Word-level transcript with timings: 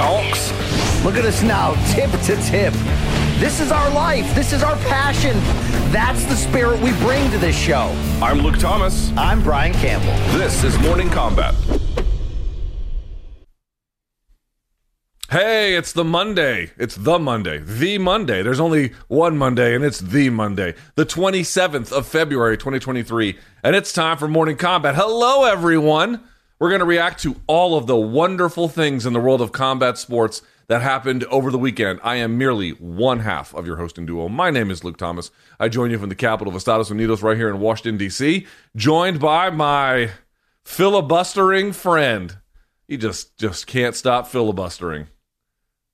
Donks. 0.00 0.50
Look 1.04 1.16
at 1.16 1.26
us 1.26 1.42
now, 1.42 1.74
tip 1.92 2.10
to 2.22 2.36
tip. 2.48 2.72
This 3.38 3.60
is 3.60 3.70
our 3.70 3.90
life. 3.90 4.34
This 4.34 4.54
is 4.54 4.62
our 4.62 4.76
passion. 4.76 5.34
That's 5.92 6.24
the 6.24 6.36
spirit 6.36 6.80
we 6.80 6.92
bring 7.00 7.30
to 7.32 7.36
this 7.38 7.54
show. 7.54 7.94
I'm 8.22 8.38
Luke 8.38 8.58
Thomas. 8.58 9.12
I'm 9.14 9.42
Brian 9.42 9.74
Campbell. 9.74 10.14
This 10.38 10.64
is 10.64 10.78
Morning 10.78 11.10
Combat. 11.10 11.54
Hey, 15.28 15.76
it's 15.76 15.92
the 15.92 16.02
Monday. 16.02 16.70
It's 16.78 16.96
the 16.96 17.18
Monday. 17.18 17.58
The 17.58 17.98
Monday. 17.98 18.42
There's 18.42 18.58
only 18.58 18.94
one 19.08 19.36
Monday, 19.36 19.74
and 19.74 19.84
it's 19.84 20.00
the 20.00 20.30
Monday. 20.30 20.74
The 20.94 21.04
27th 21.04 21.92
of 21.92 22.06
February, 22.06 22.56
2023. 22.56 23.38
And 23.62 23.76
it's 23.76 23.92
time 23.92 24.16
for 24.16 24.28
Morning 24.28 24.56
Combat. 24.56 24.94
Hello, 24.94 25.44
everyone. 25.44 26.24
We're 26.60 26.68
going 26.68 26.80
to 26.80 26.84
react 26.84 27.22
to 27.22 27.36
all 27.46 27.74
of 27.74 27.86
the 27.86 27.96
wonderful 27.96 28.68
things 28.68 29.06
in 29.06 29.14
the 29.14 29.20
world 29.20 29.40
of 29.40 29.50
combat 29.50 29.96
sports 29.96 30.42
that 30.66 30.82
happened 30.82 31.24
over 31.24 31.50
the 31.50 31.58
weekend. 31.58 32.00
I 32.04 32.16
am 32.16 32.36
merely 32.36 32.72
one 32.72 33.20
half 33.20 33.54
of 33.54 33.66
your 33.66 33.76
hosting 33.76 34.04
duo. 34.04 34.28
My 34.28 34.50
name 34.50 34.70
is 34.70 34.84
Luke 34.84 34.98
Thomas. 34.98 35.30
I 35.58 35.70
join 35.70 35.90
you 35.90 35.98
from 35.98 36.10
the 36.10 36.14
capital 36.14 36.52
of 36.52 36.56
Estados 36.56 36.90
Unidos 36.90 37.22
right 37.22 37.38
here 37.38 37.48
in 37.48 37.60
Washington, 37.60 37.96
D.C., 37.96 38.46
joined 38.76 39.20
by 39.20 39.48
my 39.48 40.10
filibustering 40.62 41.72
friend. 41.72 42.36
He 42.86 42.98
just, 42.98 43.38
just 43.38 43.66
can't 43.66 43.96
stop 43.96 44.28
filibustering. 44.28 45.06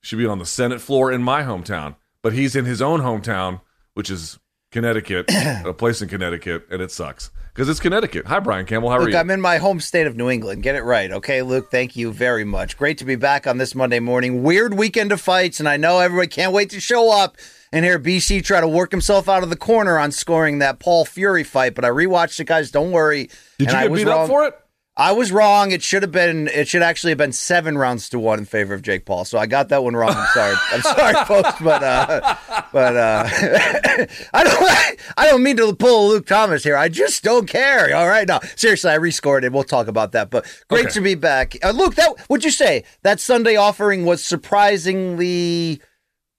Should 0.01 0.19
be 0.19 0.27
on 0.27 0.41
the 0.41 0.47
Senate 0.47 0.81
floor 0.81 1.13
in 1.13 1.23
my 1.23 1.45
hometown, 1.45 1.95
but 2.23 2.33
he's 2.33 2.57
in 2.57 2.65
his 2.65 2.83
own 2.83 3.03
hometown, 3.03 3.61
which 3.95 4.11
is 4.11 4.41
Connecticut, 4.73 5.27
a 5.65 5.73
place 5.73 6.03
in 6.03 6.09
Connecticut, 6.09 6.67
and 6.73 6.83
it 6.83 6.91
sucks 6.91 7.31
because 7.57 7.71
it's 7.71 7.81
Connecticut. 7.81 8.27
Hi, 8.27 8.39
Brian 8.39 8.67
Campbell. 8.67 8.91
How 8.91 8.97
are 8.97 9.01
Luke, 9.01 9.13
you? 9.13 9.17
I'm 9.17 9.31
in 9.31 9.41
my 9.41 9.57
home 9.57 9.81
state 9.81 10.07
of 10.07 10.15
New 10.15 10.29
England. 10.29 10.63
Get 10.63 10.75
it 10.75 10.83
right, 10.83 11.11
okay, 11.11 11.41
Luke? 11.41 11.71
Thank 11.71 11.97
you 11.97 12.13
very 12.13 12.45
much. 12.45 12.77
Great 12.77 12.99
to 12.99 13.07
be 13.07 13.17
back 13.17 13.47
on 13.47 13.57
this 13.57 13.75
Monday 13.75 13.99
morning. 13.99 14.43
Weird 14.43 14.75
weekend 14.75 15.11
of 15.11 15.23
fights, 15.23 15.59
and 15.59 15.67
I 15.67 15.79
know 15.79 16.01
everybody 16.01 16.29
can't 16.29 16.53
wait 16.53 16.69
to 16.71 16.81
show 16.81 17.11
up 17.11 17.39
and 17.73 17.83
hear 17.83 17.99
BC 17.99 18.45
try 18.45 18.61
to 18.61 18.69
work 18.69 18.91
himself 18.91 19.27
out 19.27 19.43
of 19.43 19.49
the 19.49 19.57
corner 19.57 19.99
on 19.99 20.13
scoring 20.13 20.59
that 20.59 20.81
Paul 20.81 21.07
Fury 21.07 21.45
fight. 21.45 21.75
But 21.75 21.87
I 21.87 21.89
rewatched 21.89 22.39
it, 22.41 22.45
guys. 22.45 22.71
Don't 22.71 22.91
worry. 22.93 23.31
Did 23.57 23.69
and 23.69 23.81
you 23.85 23.89
get 23.89 23.95
beat 23.95 24.07
wrong. 24.07 24.25
up 24.25 24.29
for 24.29 24.45
it? 24.45 24.61
I 24.99 25.13
was 25.13 25.31
wrong. 25.31 25.73
It 25.73 25.83
should 25.83 26.03
have 26.03 26.11
been. 26.13 26.49
It 26.49 26.69
should 26.69 26.81
actually 26.81 27.11
have 27.11 27.19
been 27.19 27.33
seven 27.33 27.77
rounds 27.77 28.09
to 28.09 28.19
one 28.19 28.39
in 28.39 28.45
favor 28.47 28.73
of 28.73 28.81
Jake 28.81 29.05
Paul. 29.05 29.27
So 29.27 29.37
I 29.39 29.45
got 29.45 29.69
that 29.69 29.85
one 29.85 29.95
wrong. 29.95 30.15
I'm 30.17 30.27
sorry. 30.33 30.55
I'm 30.73 30.81
sorry, 30.97 31.25
folks. 31.27 31.61
But 31.61 31.83
uh, 31.83 32.35
but 32.73 32.97
uh, 32.97 33.25
I 34.33 34.45
don't. 34.45 34.99
I 35.19 35.27
don't 35.29 35.43
mean 35.43 35.59
to 35.59 35.75
pull 35.75 36.09
Luke 36.09 36.27
Thomas 36.27 36.65
here. 36.65 36.79
I 36.79 36.89
just 36.89 37.23
don't 37.23 37.47
care. 37.47 37.95
All 37.95 38.09
right. 38.09 38.27
No, 38.27 38.41
seriously, 38.57 38.91
I 38.91 38.97
rescored 38.97 39.43
it. 39.45 39.53
We'll 39.53 39.65
talk 39.65 39.87
about 39.87 40.13
that. 40.13 40.31
But 40.31 40.47
great 40.69 40.87
Okay. 40.87 40.95
to 40.95 41.01
be 41.03 41.15
back. 41.15 41.57
Uh, 41.63 41.73
Luke, 41.73 41.95
that 41.97 42.15
would 42.31 42.43
you 42.43 42.51
say 42.51 42.85
that 43.03 43.21
Sunday 43.21 43.57
offering 43.57 44.07
was 44.07 44.25
surprisingly 44.25 45.81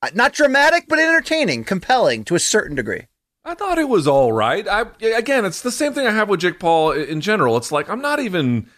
uh, 0.02 0.10
not 0.16 0.34
dramatic, 0.34 0.86
but 0.88 0.98
entertaining, 0.98 1.64
compelling 1.64 2.24
to 2.26 2.34
a 2.34 2.40
certain 2.40 2.76
degree. 2.76 3.06
I 3.48 3.54
thought 3.54 3.80
it 3.80 3.88
was 3.88 4.10
all 4.10 4.34
right. 4.34 4.68
I 4.68 4.82
again, 5.02 5.46
it's 5.46 5.62
the 5.62 5.72
same 5.72 5.94
thing 5.94 6.06
I 6.06 6.12
have 6.12 6.28
with 6.28 6.42
Jake 6.42 6.60
Paul 6.60 6.92
in 6.92 7.22
general. 7.22 7.56
It's 7.56 7.72
like 7.72 7.90
I'm 7.90 8.02
not 8.02 8.20
even. 8.20 8.70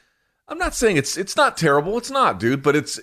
I'm 0.48 0.60
not 0.60 0.76
saying 0.76 0.98
it's 0.98 1.18
it's 1.18 1.36
not 1.36 1.58
terrible. 1.58 1.98
It's 1.98 2.12
not, 2.12 2.40
dude. 2.40 2.62
But 2.62 2.76
it's. 2.76 3.00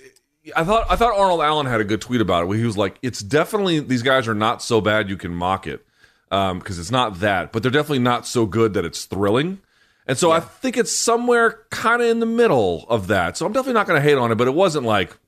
I 0.55 0.63
thought 0.63 0.87
I 0.89 0.95
thought 0.95 1.19
Arnold 1.19 1.41
Allen 1.41 1.67
had 1.67 1.81
a 1.81 1.85
good 1.85 2.01
tweet 2.01 2.21
about 2.21 2.45
it. 2.45 2.47
Where 2.47 2.57
he 2.57 2.65
was 2.65 2.77
like, 2.77 2.99
"It's 3.03 3.19
definitely 3.19 3.81
these 3.81 4.03
guys 4.03 4.29
are 4.29 4.35
not 4.35 4.63
so 4.63 4.81
bad 4.81 5.11
you 5.11 5.17
can 5.17 5.35
mock 5.35 5.67
it 5.67 5.85
um, 6.31 6.61
because 6.61 6.79
it's 6.79 6.93
not 6.93 7.19
that, 7.19 7.51
but 7.51 7.65
they're 7.65 7.73
definitely 7.73 7.99
not 7.99 8.29
so 8.29 8.47
good 8.47 8.73
that 8.75 8.85
it's 8.85 9.05
thrilling." 9.05 9.59
And 10.07 10.17
so 10.17 10.31
I 10.31 10.39
think 10.39 10.77
it's 10.77 10.97
somewhere 10.97 11.65
kind 11.71 12.01
of 12.01 12.07
in 12.07 12.21
the 12.21 12.27
middle 12.27 12.87
of 12.89 13.09
that. 13.09 13.37
So 13.37 13.45
I'm 13.45 13.53
definitely 13.53 13.75
not 13.75 13.89
going 13.89 14.01
to 14.01 14.09
hate 14.09 14.17
on 14.17 14.31
it, 14.31 14.37
but 14.37 14.47
it 14.47 14.55
wasn't 14.55 14.87
like 14.87 15.19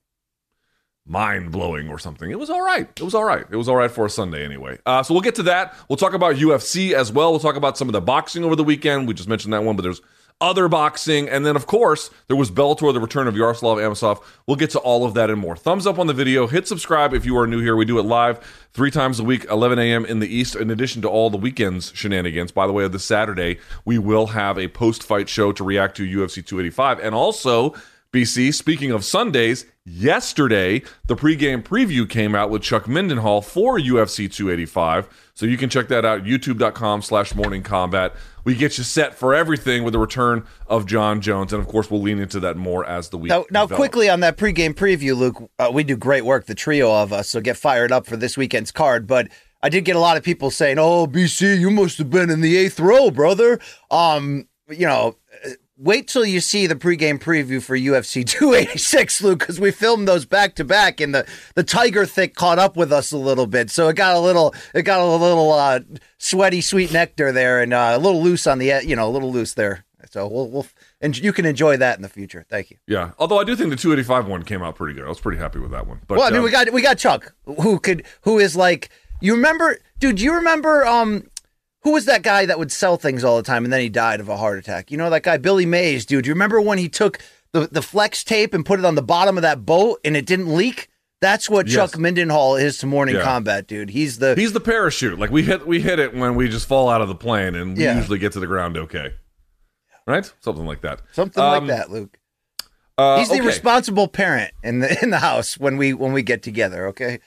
mind 1.09 1.51
blowing 1.51 1.89
or 1.89 1.99
something. 1.99 2.31
It 2.31 2.39
was 2.39 2.51
all 2.51 2.63
right. 2.63 2.89
It 2.97 3.03
was 3.03 3.15
all 3.15 3.25
right. 3.25 3.45
It 3.51 3.57
was 3.57 3.69
all 3.69 3.77
right 3.77 3.91
for 3.91 4.07
a 4.07 4.11
Sunday 4.11 4.45
anyway. 4.45 4.79
Uh, 4.85 5.03
so 5.03 5.15
we'll 5.15 5.23
get 5.23 5.35
to 5.37 5.43
that. 5.45 5.75
We'll 5.89 5.97
talk 5.97 6.13
about 6.13 6.37
UFC 6.37 6.93
as 6.93 7.11
well. 7.11 7.31
We'll 7.31 7.41
talk 7.41 7.57
about 7.57 7.79
some 7.79 7.89
of 7.89 7.93
the 7.93 8.01
boxing 8.01 8.45
over 8.45 8.55
the 8.55 8.65
weekend. 8.65 9.09
We 9.09 9.15
just 9.15 9.29
mentioned 9.29 9.53
that 9.55 9.65
one, 9.65 9.75
but 9.77 9.83
there's 9.83 10.03
other 10.41 10.69
boxing. 10.69 11.29
And 11.29 11.45
then, 11.45 11.57
of 11.57 11.67
course, 11.67 12.11
there 12.29 12.37
was 12.37 12.51
Bellator, 12.51 12.93
the 12.93 13.01
return 13.01 13.27
of 13.27 13.37
Yaroslav 13.37 13.79
Amosov. 13.79 14.23
We'll 14.47 14.57
get 14.57 14.71
to 14.71 14.79
all 14.79 15.05
of 15.05 15.15
that 15.15 15.31
and 15.31 15.41
more. 15.41 15.57
Thumbs 15.57 15.87
up 15.87 15.99
on 15.99 16.07
the 16.07 16.15
video. 16.15 16.47
Hit 16.47 16.69
subscribe 16.69 17.13
if 17.13 17.25
you 17.25 17.37
are 17.39 17.47
new 17.47 17.61
here. 17.61 17.75
We 17.75 17.85
do 17.85 17.99
it 17.99 18.05
live 18.05 18.39
three 18.73 18.91
times 18.91 19.19
a 19.19 19.25
week, 19.25 19.47
11 19.51 19.79
a.m. 19.79 20.05
in 20.05 20.21
the 20.21 20.33
East, 20.33 20.55
in 20.55 20.71
addition 20.71 21.03
to 21.03 21.09
all 21.09 21.31
the 21.31 21.39
weekends 21.39 21.93
shenanigans. 21.95 22.53
By 22.53 22.67
the 22.67 22.73
way, 22.73 22.87
this 22.87 23.05
Saturday, 23.05 23.59
we 23.85 23.99
will 23.99 24.29
have 24.29 24.59
a 24.59 24.69
post 24.69 25.03
fight 25.03 25.29
show 25.29 25.53
to 25.53 25.65
react 25.65 25.97
to 25.97 26.05
UFC 26.05 26.45
285. 26.45 27.01
And 27.01 27.15
also, 27.15 27.75
BC, 28.13 28.55
speaking 28.55 28.91
of 28.91 29.05
Sundays, 29.05 29.67
yesterday 29.89 30.83
the 31.07 31.17
pregame 31.17 31.63
preview 31.63 32.09
came 32.09 32.35
out 32.35 32.51
with 32.51 32.63
Chuck 32.63 32.85
Mindenhall 32.85 33.45
for 33.45 33.79
UFC 33.79 34.33
285. 34.33 35.09
So 35.35 35.47
you 35.47 35.57
can 35.57 35.71
check 35.71 35.89
that 35.89 36.05
out, 36.05 36.25
youtube.com 36.25 37.03
slash 37.03 37.35
morning 37.35 37.63
combat. 37.63 38.15
We 38.45 38.55
get 38.55 38.79
you 38.79 38.85
set 38.85 39.15
for 39.15 39.35
everything 39.35 39.85
with 39.85 39.93
the 39.93 39.99
return 39.99 40.45
of 40.67 40.87
Jon 40.87 41.21
Jones. 41.21 41.53
And 41.53 41.63
of 41.63 41.69
course, 41.69 41.91
we'll 41.91 42.03
lean 42.03 42.19
into 42.19 42.41
that 42.41 42.57
more 42.57 42.85
as 42.85 43.11
the 43.11 43.19
week 43.19 43.31
Now, 43.31 43.45
now 43.51 43.67
quickly 43.67 44.09
on 44.09 44.21
that 44.21 44.37
pregame 44.37 44.75
preview, 44.75 45.17
Luke, 45.17 45.51
uh, 45.59 45.71
we 45.73 45.85
do 45.85 45.97
great 45.97 46.25
work, 46.25 46.47
the 46.47 46.55
trio 46.55 46.93
of 46.93 47.13
us, 47.13 47.29
so 47.29 47.41
get 47.41 47.57
fired 47.57 47.93
up 47.93 48.07
for 48.07 48.17
this 48.17 48.37
weekend's 48.37 48.73
card. 48.73 49.07
But 49.07 49.29
I 49.63 49.69
did 49.69 49.85
get 49.85 49.97
a 49.97 50.01
lot 50.01 50.17
of 50.17 50.23
people 50.23 50.51
saying, 50.51 50.79
"Oh, 50.79 51.07
BC, 51.07 51.59
you 51.59 51.71
must 51.71 51.99
have 51.99 52.11
been 52.11 52.31
in 52.31 52.41
the 52.41 52.57
eighth 52.57 52.79
row, 52.79 53.11
brother." 53.11 53.59
Um, 53.91 54.49
you 54.69 54.87
know, 54.87 55.17
wait 55.79 56.09
till 56.09 56.25
you 56.25 56.41
see 56.41 56.67
the 56.67 56.75
pregame 56.75 57.19
preview 57.19 57.63
for 57.63 57.77
UFC 57.77 58.27
286, 58.27 59.23
Luke, 59.23 59.39
because 59.39 59.61
we 59.61 59.71
filmed 59.71 60.09
those 60.09 60.25
back 60.27 60.55
to 60.57 60.65
back, 60.65 61.01
and 61.01 61.15
the 61.15 61.27
the 61.55 61.63
tiger 61.63 62.05
thick 62.05 62.35
caught 62.35 62.59
up 62.59 62.77
with 62.77 62.93
us 62.93 63.13
a 63.13 63.17
little 63.17 63.47
bit, 63.47 63.71
so 63.71 63.89
it 63.89 63.97
got 63.97 64.17
a 64.17 64.21
little, 64.21 64.55
it 64.75 64.83
got 64.83 65.01
a 65.01 65.07
little 65.07 65.53
uh, 65.53 65.81
sweaty, 66.19 66.61
sweet 66.61 66.93
nectar 66.93 67.33
there, 67.33 67.63
and 67.63 67.73
uh, 67.73 67.93
a 67.95 67.99
little 67.99 68.23
loose 68.23 68.47
on 68.47 68.59
the, 68.59 68.83
you 68.85 68.97
know, 68.97 69.09
a 69.09 69.13
little 69.13 69.33
loose 69.33 69.55
there. 69.55 69.85
So 70.11 70.27
we'll, 70.27 70.49
we'll, 70.49 70.67
and 71.03 71.17
you 71.19 71.33
can 71.35 71.45
enjoy 71.45 71.77
that 71.77 71.97
in 71.97 72.03
the 72.03 72.09
future. 72.09 72.47
Thank 72.49 72.71
you. 72.71 72.79
Yeah. 72.87 73.11
Although 73.19 73.41
I 73.41 73.45
do 73.45 73.55
think 73.55 73.69
the 73.69 73.77
285 73.77 74.27
one 74.27 74.43
came 74.43 74.63
out 74.63 74.75
pretty 74.75 74.95
good. 74.95 75.05
I 75.05 75.09
was 75.09 75.21
pretty 75.21 75.39
happy 75.39 75.59
with 75.59 75.71
that 75.73 75.87
one. 75.87 76.01
But 76.07 76.17
Well, 76.19 76.27
I 76.27 76.31
mean, 76.31 76.39
um, 76.39 76.45
we 76.45 76.51
got 76.51 76.73
we 76.73 76.81
got 76.81 76.97
Chuck, 76.97 77.35
who 77.45 77.79
could 77.79 78.05
who 78.23 78.39
is 78.39 78.57
like 78.57 78.89
you 79.21 79.35
remember, 79.35 79.79
dude? 79.99 80.17
Do 80.17 80.25
you 80.25 80.35
remember 80.35 80.87
um 80.87 81.25
who 81.83 81.93
was 81.93 82.05
that 82.07 82.23
guy 82.23 82.47
that 82.47 82.59
would 82.59 82.73
sell 82.73 82.97
things 82.97 83.23
all 83.25 83.37
the 83.37 83.43
time 83.43 83.65
and 83.65 83.73
then 83.73 83.81
he 83.81 83.89
died 83.89 84.21
of 84.21 84.29
a 84.29 84.37
heart 84.37 84.59
attack? 84.59 84.91
You 84.91 84.97
know 84.99 85.11
that 85.11 85.23
guy 85.23 85.37
Billy 85.37 85.67
Mays, 85.67 86.05
dude. 86.07 86.25
Do 86.25 86.29
you 86.29 86.35
remember 86.35 86.61
when 86.61 86.79
he 86.79 86.89
took 86.89 87.19
the 87.53 87.67
the 87.71 87.83
flex 87.83 88.25
tape 88.25 88.53
and 88.55 88.65
put 88.67 88.79
it 88.79 88.85
on 88.85 88.95
the 88.95 89.03
bottom 89.03 89.37
of 89.39 89.43
that 89.43 89.65
boat 89.67 90.01
and 90.05 90.17
it 90.17 90.27
didn't 90.27 90.55
leak? 90.55 90.89
That's 91.21 91.51
what 91.51 91.67
Yes. 91.67 91.75
Chuck 91.75 91.93
Mindenhall 92.01 92.61
is 92.61 92.79
to 92.79 92.87
Morning 92.87 93.17
Yeah. 93.17 93.23
Combat, 93.23 93.67
dude. 93.67 93.91
He's 93.91 94.19
the 94.19 94.35
He's 94.37 94.53
the 94.53 94.61
parachute. 94.61 95.19
Like 95.19 95.31
we 95.31 95.43
hit 95.43 95.67
we 95.67 95.81
hit 95.81 95.99
it 95.99 96.15
when 96.15 96.35
we 96.37 96.49
just 96.49 96.69
fall 96.69 96.89
out 96.89 97.01
of 97.01 97.09
the 97.09 97.15
plane 97.17 97.55
and 97.57 97.77
we 97.77 97.83
Yeah. 97.85 97.97
usually 97.97 98.19
get 98.19 98.33
to 98.33 98.41
the 98.41 98.47
ground 98.47 98.77
okay. 98.77 99.15
Right? 100.07 100.33
Something 100.41 100.65
like 100.67 100.81
that. 100.83 101.03
something 101.13 101.43
Um, 101.43 101.67
like 101.67 101.77
that, 101.77 101.91
Luke. 101.91 102.19
Uh, 102.97 103.19
He's 103.19 103.29
the 103.29 103.35
okay. 103.37 103.47
responsible 103.47 104.09
parent 104.09 104.53
in 104.65 104.81
the 104.81 104.99
in 105.03 105.11
the 105.11 105.19
house 105.19 105.59
when 105.59 105.77
we 105.77 105.93
when 105.93 106.13
we 106.13 106.23
get 106.23 106.43
together. 106.43 106.87
Okay. 106.89 107.21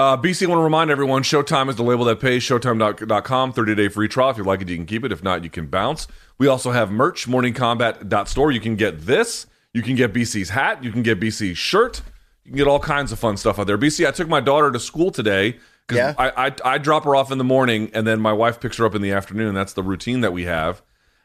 Uh, 0.00 0.16
BC, 0.16 0.46
want 0.46 0.58
to 0.58 0.64
remind 0.64 0.90
everyone 0.90 1.22
Showtime 1.22 1.68
is 1.68 1.76
the 1.76 1.82
label 1.82 2.06
that 2.06 2.20
pays. 2.20 2.42
Showtime.com, 2.42 3.52
30 3.52 3.74
day 3.74 3.88
free 3.88 4.08
trial. 4.08 4.30
If 4.30 4.38
you 4.38 4.44
like 4.44 4.62
it, 4.62 4.70
you 4.70 4.76
can 4.76 4.86
keep 4.86 5.04
it. 5.04 5.12
If 5.12 5.22
not, 5.22 5.44
you 5.44 5.50
can 5.50 5.66
bounce. 5.66 6.06
We 6.38 6.46
also 6.46 6.70
have 6.70 6.90
merch, 6.90 7.28
morningcombat.store. 7.28 8.50
You 8.50 8.60
can 8.60 8.76
get 8.76 9.02
this. 9.02 9.46
You 9.74 9.82
can 9.82 9.96
get 9.96 10.14
BC's 10.14 10.48
hat. 10.48 10.82
You 10.82 10.90
can 10.90 11.02
get 11.02 11.20
BC's 11.20 11.58
shirt. 11.58 12.00
You 12.44 12.52
can 12.52 12.56
get 12.56 12.66
all 12.66 12.80
kinds 12.80 13.12
of 13.12 13.18
fun 13.18 13.36
stuff 13.36 13.58
out 13.58 13.66
there. 13.66 13.76
BC, 13.76 14.08
I 14.08 14.10
took 14.10 14.26
my 14.26 14.40
daughter 14.40 14.72
to 14.72 14.80
school 14.80 15.10
today. 15.10 15.58
Yeah. 15.92 16.14
I, 16.16 16.46
I, 16.46 16.54
I 16.64 16.78
drop 16.78 17.04
her 17.04 17.14
off 17.14 17.30
in 17.30 17.36
the 17.36 17.44
morning 17.44 17.90
and 17.92 18.06
then 18.06 18.22
my 18.22 18.32
wife 18.32 18.58
picks 18.58 18.78
her 18.78 18.86
up 18.86 18.94
in 18.94 19.02
the 19.02 19.12
afternoon. 19.12 19.54
That's 19.54 19.74
the 19.74 19.82
routine 19.82 20.22
that 20.22 20.32
we 20.32 20.44
have. 20.44 20.80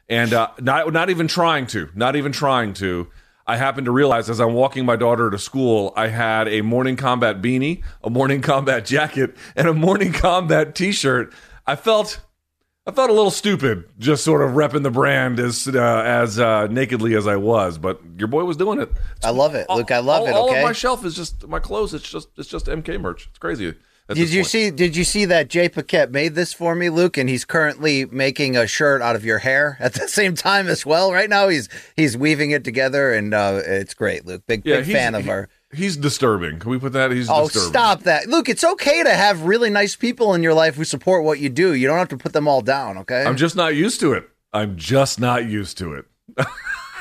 And 0.10 0.34
uh, 0.34 0.50
not, 0.60 0.92
not 0.92 1.10
even 1.10 1.30
trying 1.30 1.68
to, 1.68 1.92
not 1.96 2.18
even 2.18 2.34
trying 2.34 2.74
to. 2.74 3.08
I 3.48 3.58
happened 3.58 3.86
to 3.86 3.92
realize 3.92 4.30
as 4.30 4.40
I'm 4.40 4.54
walking 4.54 4.86
my 4.86 4.96
daughter 4.96 5.30
to 5.30 5.38
school, 5.38 5.94
I 5.96 6.08
had 6.08 6.48
a 6.48 6.62
morning 6.62 6.96
combat 6.96 7.42
beanie, 7.42 7.84
a 8.04 8.10
morning 8.10 8.42
combat 8.42 8.86
jacket, 8.86 9.36
and 9.56 9.68
a 9.68 9.74
morning 9.74 10.14
combat 10.14 10.74
T-shirt. 10.74 11.32
I 11.68 11.76
felt, 11.76 12.22
I 12.88 12.92
felt 12.92 13.12
a 13.12 13.14
little 13.14 13.30
stupid, 13.30 13.86
just 14.00 14.24
sort 14.24 14.42
of 14.42 14.52
repping 14.56 14.82
the 14.82 14.90
brand 14.90 15.40
as 15.40 15.68
uh, 15.68 16.04
as 16.06 16.40
uh, 16.40 16.68
nakedly 16.68 17.16
as 17.16 17.28
I 17.28 17.36
was. 17.36 17.78
But 17.78 18.02
your 18.18 18.28
boy 18.28 18.46
was 18.46 18.58
doing 18.58 18.82
it. 18.82 18.92
I 19.24 19.30
love 19.30 19.54
it, 19.54 19.70
Luke. 19.70 19.92
I 19.92 20.00
love 20.00 20.22
all, 20.22 20.28
it. 20.28 20.34
All 20.34 20.56
of 20.56 20.64
my 20.64 20.74
shelf 20.74 21.06
is 21.06 21.16
just 21.16 21.48
my 21.48 21.60
clothes. 21.60 21.94
It's 21.94 22.10
just 22.10 22.30
it's 22.38 22.50
just 22.50 22.66
MK 22.66 23.00
merch. 23.00 23.28
It's 23.30 23.38
crazy. 23.38 23.76
Did 24.10 24.30
you 24.30 24.42
point. 24.42 24.48
see? 24.48 24.70
Did 24.72 24.96
you 24.96 25.04
see 25.04 25.26
that 25.26 25.50
Jay 25.50 25.68
Paquette 25.68 26.12
made 26.12 26.36
this 26.36 26.54
for 26.54 26.76
me, 26.76 26.90
Luke? 26.90 27.18
And 27.18 27.28
he's 27.28 27.44
currently 27.44 28.06
making 28.06 28.56
a 28.56 28.68
shirt 28.68 29.02
out 29.02 29.16
of 29.16 29.26
your 29.26 29.40
hair 29.40 29.78
at 29.80 29.94
the 29.94 30.08
same 30.08 30.36
time 30.36 30.68
as 30.68 30.86
well. 30.86 31.12
Right 31.12 31.30
now, 31.30 31.48
he's 31.48 31.70
he's 31.96 32.16
weaving 32.16 32.52
it 32.52 32.64
together, 32.64 33.12
and 33.14 33.34
uh, 33.34 33.62
it's 33.66 33.94
great, 33.96 34.26
Luke. 34.26 34.44
Big 34.48 34.62
Yeah, 34.64 34.82
big 34.82 34.92
fan 34.92 35.16
of 35.16 35.24
he- 35.24 35.30
our. 35.32 35.50
He's 35.74 35.98
disturbing. 35.98 36.60
Can 36.60 36.70
we 36.72 36.78
put 36.80 36.94
that? 36.94 37.12
He's 37.12 37.30
Oh, 37.30 37.46
disturbing. 37.46 37.70
stop 37.70 38.04
that, 38.04 38.28
Luke! 38.28 38.48
It's 38.48 38.64
okay 38.64 39.04
to 39.04 39.10
have 39.10 39.42
really 39.42 39.70
nice 39.70 39.96
people 39.96 40.34
in 40.34 40.42
your 40.44 40.54
life 40.54 40.76
who 40.76 40.86
support 40.86 41.24
what 41.26 41.40
you 41.40 41.50
do. 41.50 41.74
You 41.74 41.88
don't 41.88 41.98
have 41.98 42.08
to 42.10 42.18
put 42.18 42.32
them 42.32 42.48
all 42.48 42.62
down. 42.62 42.98
Okay. 43.00 43.24
I'm 43.26 43.36
just 43.36 43.56
not 43.58 43.76
used 43.76 44.00
to 44.02 44.14
it. 44.14 44.30
I'm 44.54 44.78
just 44.78 45.20
not 45.20 45.46
used 45.46 45.78
to 45.80 45.94
it. 45.96 46.06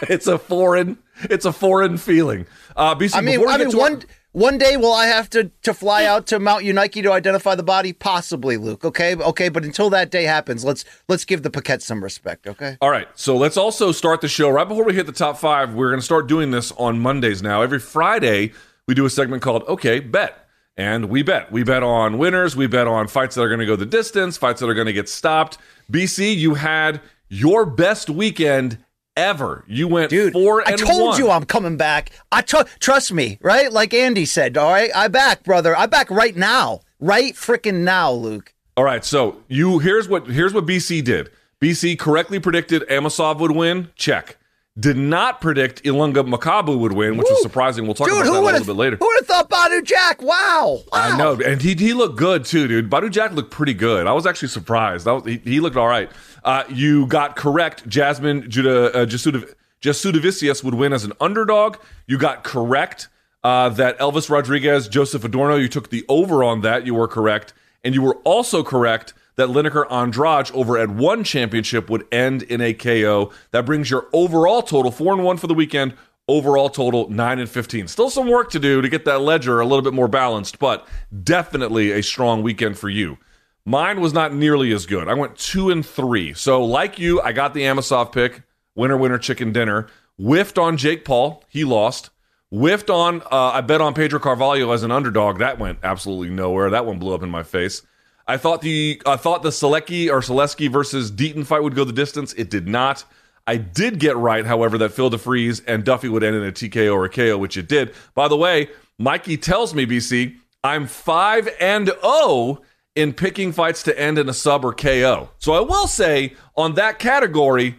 it's 0.08 0.26
a 0.26 0.38
foreign. 0.38 0.98
It's 1.24 1.44
a 1.44 1.52
foreign 1.52 1.98
feeling. 1.98 2.46
Uh, 2.74 2.96
BC, 2.96 3.14
I 3.14 3.20
mean, 3.20 3.46
I 3.46 3.58
mean, 3.58 3.70
to 3.70 3.80
our- 3.80 4.00
one 4.34 4.58
day 4.58 4.76
will 4.76 4.92
I 4.92 5.06
have 5.06 5.30
to 5.30 5.52
to 5.62 5.72
fly 5.72 6.04
out 6.04 6.26
to 6.26 6.40
Mount 6.40 6.64
Unike 6.64 7.00
to 7.00 7.12
identify 7.12 7.54
the 7.54 7.62
body? 7.62 7.92
Possibly, 7.92 8.56
Luke. 8.56 8.84
Okay, 8.84 9.14
okay, 9.14 9.48
but 9.48 9.64
until 9.64 9.90
that 9.90 10.10
day 10.10 10.24
happens, 10.24 10.64
let's 10.64 10.84
let's 11.08 11.24
give 11.24 11.44
the 11.44 11.50
Paquette 11.50 11.82
some 11.82 12.02
respect. 12.02 12.48
Okay. 12.48 12.76
All 12.80 12.90
right, 12.90 13.06
so 13.14 13.36
let's 13.36 13.56
also 13.56 13.92
start 13.92 14.20
the 14.20 14.28
show 14.28 14.50
right 14.50 14.66
before 14.66 14.84
we 14.84 14.92
hit 14.92 15.06
the 15.06 15.12
top 15.12 15.38
five. 15.38 15.74
We're 15.74 15.90
going 15.90 16.00
to 16.00 16.04
start 16.04 16.26
doing 16.26 16.50
this 16.50 16.72
on 16.72 16.98
Mondays 16.98 17.42
now. 17.42 17.62
Every 17.62 17.78
Friday, 17.78 18.52
we 18.88 18.94
do 18.94 19.06
a 19.06 19.10
segment 19.10 19.40
called 19.40 19.62
"Okay, 19.68 20.00
Bet," 20.00 20.48
and 20.76 21.08
we 21.08 21.22
bet. 21.22 21.52
We 21.52 21.62
bet 21.62 21.84
on 21.84 22.18
winners. 22.18 22.56
We 22.56 22.66
bet 22.66 22.88
on 22.88 23.06
fights 23.06 23.36
that 23.36 23.42
are 23.42 23.48
going 23.48 23.60
to 23.60 23.66
go 23.66 23.76
the 23.76 23.86
distance, 23.86 24.36
fights 24.36 24.58
that 24.60 24.68
are 24.68 24.74
going 24.74 24.88
to 24.88 24.92
get 24.92 25.08
stopped. 25.08 25.58
BC, 25.92 26.36
you 26.36 26.54
had 26.54 27.00
your 27.28 27.64
best 27.64 28.10
weekend 28.10 28.78
ever. 29.16 29.64
You 29.66 29.88
went 29.88 30.10
Dude, 30.10 30.32
four 30.32 30.66
I 30.66 30.76
told 30.76 31.10
one. 31.10 31.18
you 31.18 31.30
I'm 31.30 31.44
coming 31.44 31.76
back. 31.76 32.10
I 32.32 32.42
trust 32.42 33.12
me, 33.12 33.38
right? 33.40 33.72
Like 33.72 33.94
Andy 33.94 34.24
said. 34.24 34.56
All 34.56 34.70
right, 34.70 34.90
I 34.94 35.08
back, 35.08 35.44
brother. 35.44 35.76
I 35.76 35.86
back 35.86 36.10
right 36.10 36.36
now, 36.36 36.80
right 37.00 37.34
freaking 37.34 37.82
now, 37.84 38.12
Luke. 38.12 38.52
All 38.76 38.84
right, 38.84 39.04
so 39.04 39.42
you 39.48 39.78
here's 39.78 40.08
what 40.08 40.26
here's 40.26 40.52
what 40.52 40.66
BC 40.66 41.04
did. 41.04 41.30
BC 41.60 41.98
correctly 41.98 42.38
predicted 42.40 42.82
Amosov 42.88 43.38
would 43.38 43.52
win. 43.52 43.90
Check. 43.96 44.36
Did 44.76 44.96
not 44.96 45.40
predict 45.40 45.84
Ilunga 45.84 46.28
Makabu 46.28 46.76
would 46.76 46.92
win, 46.92 47.16
which 47.16 47.28
Woo. 47.30 47.36
is 47.36 47.42
surprising. 47.42 47.84
We'll 47.84 47.94
talk 47.94 48.08
Dude, 48.08 48.16
about 48.16 48.32
that 48.32 48.40
a 48.40 48.42
little 48.42 48.66
bit 48.66 48.76
later. 48.76 48.96
Who 48.96 49.06
would 49.06 49.18
have 49.20 49.26
thought 49.28 49.48
Badu 49.48 49.84
Jack? 49.84 50.20
Wow, 50.20 50.80
wow. 50.80 50.82
I 50.92 51.16
know, 51.16 51.40
and 51.40 51.62
he 51.62 51.74
he 51.74 51.94
looked 51.94 52.16
good 52.16 52.44
too, 52.44 52.66
dude. 52.66 52.90
Badu 52.90 53.08
Jack 53.08 53.32
looked 53.32 53.52
pretty 53.52 53.74
good. 53.74 54.08
I 54.08 54.12
was 54.12 54.26
actually 54.26 54.48
surprised. 54.48 55.04
That 55.06 55.12
was, 55.12 55.24
he, 55.26 55.36
he 55.44 55.60
looked 55.60 55.76
all 55.76 55.86
right. 55.86 56.10
Uh, 56.44 56.64
you 56.68 57.06
got 57.06 57.36
correct. 57.36 57.88
Jasmine 57.88 58.50
Judah 58.50 58.92
uh, 58.92 59.06
Jasuda, 59.06 59.52
Jasudavicius 59.80 60.62
would 60.62 60.74
win 60.74 60.92
as 60.92 61.04
an 61.04 61.12
underdog. 61.20 61.78
You 62.06 62.18
got 62.18 62.44
correct 62.44 63.08
uh, 63.42 63.70
that 63.70 63.98
Elvis 63.98 64.28
Rodriguez, 64.28 64.88
Joseph 64.88 65.24
Adorno. 65.24 65.56
You 65.56 65.68
took 65.68 65.90
the 65.90 66.04
over 66.08 66.44
on 66.44 66.60
that. 66.60 66.86
You 66.86 66.94
were 66.94 67.08
correct, 67.08 67.54
and 67.82 67.94
you 67.94 68.02
were 68.02 68.16
also 68.24 68.62
correct 68.62 69.14
that 69.36 69.48
Lineker 69.48 69.90
Andrade 69.90 70.50
over 70.52 70.78
at 70.78 70.90
one 70.90 71.24
championship 71.24 71.90
would 71.90 72.06
end 72.12 72.42
in 72.42 72.60
a 72.60 72.72
KO. 72.72 73.32
That 73.50 73.66
brings 73.66 73.90
your 73.90 74.06
overall 74.12 74.62
total 74.62 74.90
four 74.90 75.12
and 75.12 75.24
one 75.24 75.38
for 75.38 75.46
the 75.46 75.54
weekend. 75.54 75.94
Overall 76.26 76.70
total 76.70 77.10
nine 77.10 77.38
and 77.38 77.48
fifteen. 77.48 77.86
Still 77.88 78.08
some 78.08 78.28
work 78.28 78.50
to 78.50 78.58
do 78.58 78.80
to 78.80 78.88
get 78.88 79.04
that 79.04 79.20
ledger 79.20 79.60
a 79.60 79.66
little 79.66 79.82
bit 79.82 79.92
more 79.92 80.08
balanced, 80.08 80.58
but 80.58 80.86
definitely 81.22 81.92
a 81.92 82.02
strong 82.02 82.42
weekend 82.42 82.78
for 82.78 82.88
you. 82.88 83.18
Mine 83.66 84.00
was 84.00 84.12
not 84.12 84.34
nearly 84.34 84.72
as 84.72 84.84
good. 84.84 85.08
I 85.08 85.14
went 85.14 85.38
two 85.38 85.70
and 85.70 85.84
three. 85.84 86.34
So, 86.34 86.62
like 86.64 86.98
you, 86.98 87.20
I 87.22 87.32
got 87.32 87.54
the 87.54 87.62
Amosov 87.62 88.12
pick, 88.12 88.42
winner, 88.74 88.96
winner, 88.96 89.18
chicken 89.18 89.52
dinner. 89.52 89.86
Whiffed 90.18 90.58
on 90.58 90.76
Jake 90.76 91.04
Paul. 91.04 91.42
He 91.48 91.64
lost. 91.64 92.10
Whiffed 92.50 92.90
on, 92.90 93.22
uh, 93.22 93.50
I 93.54 93.62
bet 93.62 93.80
on 93.80 93.94
Pedro 93.94 94.20
Carvalho 94.20 94.70
as 94.70 94.82
an 94.82 94.92
underdog. 94.92 95.38
That 95.38 95.58
went 95.58 95.78
absolutely 95.82 96.30
nowhere. 96.30 96.70
That 96.70 96.86
one 96.86 96.98
blew 96.98 97.14
up 97.14 97.22
in 97.22 97.30
my 97.30 97.42
face. 97.42 97.82
I 98.26 98.36
thought 98.36 98.60
the 98.60 99.02
I 99.04 99.16
thought 99.16 99.42
the 99.42 99.50
Selecki 99.50 100.10
or 100.10 100.20
Selesky 100.20 100.70
versus 100.70 101.10
Deaton 101.10 101.44
fight 101.44 101.62
would 101.62 101.74
go 101.74 101.84
the 101.84 101.92
distance. 101.92 102.32
It 102.34 102.50
did 102.50 102.68
not. 102.68 103.04
I 103.46 103.56
did 103.56 103.98
get 103.98 104.16
right, 104.16 104.46
however, 104.46 104.78
that 104.78 104.92
Phil 104.92 105.10
De 105.10 105.18
Fries 105.18 105.60
and 105.60 105.84
Duffy 105.84 106.08
would 106.08 106.22
end 106.22 106.36
in 106.36 106.44
a 106.44 106.52
TKO 106.52 106.94
or 106.94 107.04
a 107.04 107.10
KO, 107.10 107.36
which 107.36 107.58
it 107.58 107.68
did. 107.68 107.94
By 108.14 108.28
the 108.28 108.36
way, 108.36 108.68
Mikey 108.98 109.36
tells 109.36 109.74
me, 109.74 109.84
BC, 109.84 110.36
I'm 110.62 110.86
five 110.86 111.48
and 111.60 111.90
oh 112.02 112.60
in 112.94 113.12
picking 113.12 113.52
fights 113.52 113.82
to 113.84 113.98
end 113.98 114.18
in 114.18 114.28
a 114.28 114.34
sub 114.34 114.64
or 114.64 114.72
KO. 114.72 115.30
So 115.38 115.52
I 115.52 115.60
will 115.60 115.86
say 115.86 116.34
on 116.56 116.74
that 116.74 116.98
category, 116.98 117.76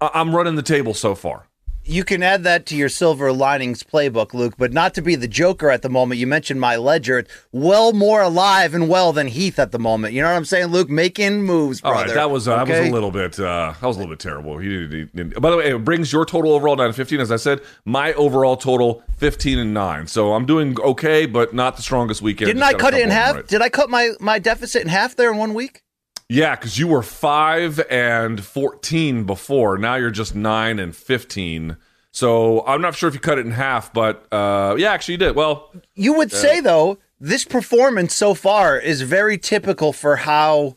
I'm 0.00 0.34
running 0.34 0.54
the 0.54 0.62
table 0.62 0.94
so 0.94 1.14
far. 1.14 1.48
You 1.86 2.02
can 2.02 2.22
add 2.22 2.44
that 2.44 2.64
to 2.66 2.76
your 2.76 2.88
silver 2.88 3.30
linings 3.30 3.82
playbook, 3.82 4.32
Luke, 4.32 4.54
but 4.56 4.72
not 4.72 4.94
to 4.94 5.02
be 5.02 5.16
the 5.16 5.28
Joker 5.28 5.68
at 5.70 5.82
the 5.82 5.90
moment. 5.90 6.18
You 6.18 6.26
mentioned 6.26 6.58
my 6.58 6.76
ledger. 6.76 7.18
It's 7.18 7.30
well 7.52 7.92
more 7.92 8.22
alive 8.22 8.72
and 8.72 8.88
well 8.88 9.12
than 9.12 9.26
Heath 9.28 9.58
at 9.58 9.70
the 9.70 9.78
moment. 9.78 10.14
You 10.14 10.22
know 10.22 10.30
what 10.30 10.36
I'm 10.36 10.46
saying, 10.46 10.68
Luke? 10.68 10.88
Making 10.88 11.42
moves, 11.42 11.82
All 11.84 11.92
brother. 11.92 12.06
right, 12.06 12.14
that 12.14 12.30
was 12.30 12.48
uh, 12.48 12.56
that 12.56 12.68
was 12.68 12.78
a 12.78 12.90
little 12.90 13.10
bit 13.10 13.38
uh, 13.38 13.74
that 13.78 13.86
was 13.86 13.96
a 13.96 13.98
little 14.00 14.12
bit 14.14 14.20
terrible. 14.20 14.56
He 14.58 14.68
didn't, 14.68 14.90
he 14.92 15.04
didn't- 15.14 15.40
by 15.42 15.50
the 15.50 15.56
way, 15.58 15.70
it 15.74 15.84
brings 15.84 16.10
your 16.12 16.24
total 16.24 16.52
overall 16.52 16.76
down 16.76 16.86
to 16.88 16.94
15. 16.94 17.20
As 17.20 17.30
I 17.30 17.36
said, 17.36 17.60
my 17.84 18.14
overall 18.14 18.56
total 18.56 19.02
15 19.18 19.58
and 19.58 19.74
nine. 19.74 20.06
So 20.06 20.32
I'm 20.32 20.46
doing 20.46 20.80
okay, 20.80 21.26
but 21.26 21.52
not 21.52 21.76
the 21.76 21.82
strongest 21.82 22.22
weekend. 22.22 22.46
Didn't 22.46 22.62
I 22.62 22.72
cut 22.72 22.94
it 22.94 23.02
in 23.02 23.10
half? 23.10 23.34
right. 23.36 23.46
Did 23.46 23.60
I 23.60 23.68
cut 23.68 23.90
my, 23.90 24.12
my 24.20 24.38
deficit 24.38 24.82
in 24.82 24.88
half 24.88 25.16
there 25.16 25.30
in 25.30 25.36
one 25.36 25.52
week? 25.52 25.82
Yeah, 26.28 26.56
because 26.56 26.78
you 26.78 26.88
were 26.88 27.02
five 27.02 27.80
and 27.90 28.42
14 28.42 29.24
before. 29.24 29.76
Now 29.78 29.96
you're 29.96 30.10
just 30.10 30.34
nine 30.34 30.78
and 30.78 30.94
15. 30.96 31.76
So 32.12 32.64
I'm 32.66 32.80
not 32.80 32.94
sure 32.94 33.08
if 33.08 33.14
you 33.14 33.20
cut 33.20 33.38
it 33.38 33.46
in 33.46 33.52
half, 33.52 33.92
but 33.92 34.32
uh, 34.32 34.76
yeah, 34.78 34.92
actually 34.92 35.14
you 35.14 35.18
did. 35.18 35.36
Well, 35.36 35.72
You 35.94 36.14
would 36.14 36.30
say 36.32 36.60
though, 36.60 36.98
this 37.20 37.44
performance 37.44 38.14
so 38.14 38.34
far 38.34 38.78
is 38.78 39.02
very 39.02 39.36
typical 39.36 39.92
for 39.92 40.16
how 40.16 40.76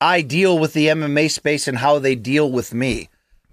I 0.00 0.22
deal 0.22 0.58
with 0.58 0.72
the 0.72 0.88
MMA 0.88 1.30
space 1.30 1.66
and 1.68 1.78
how 1.78 1.98
they 1.98 2.14
deal 2.14 2.50
with 2.50 2.74
me. 2.74 3.08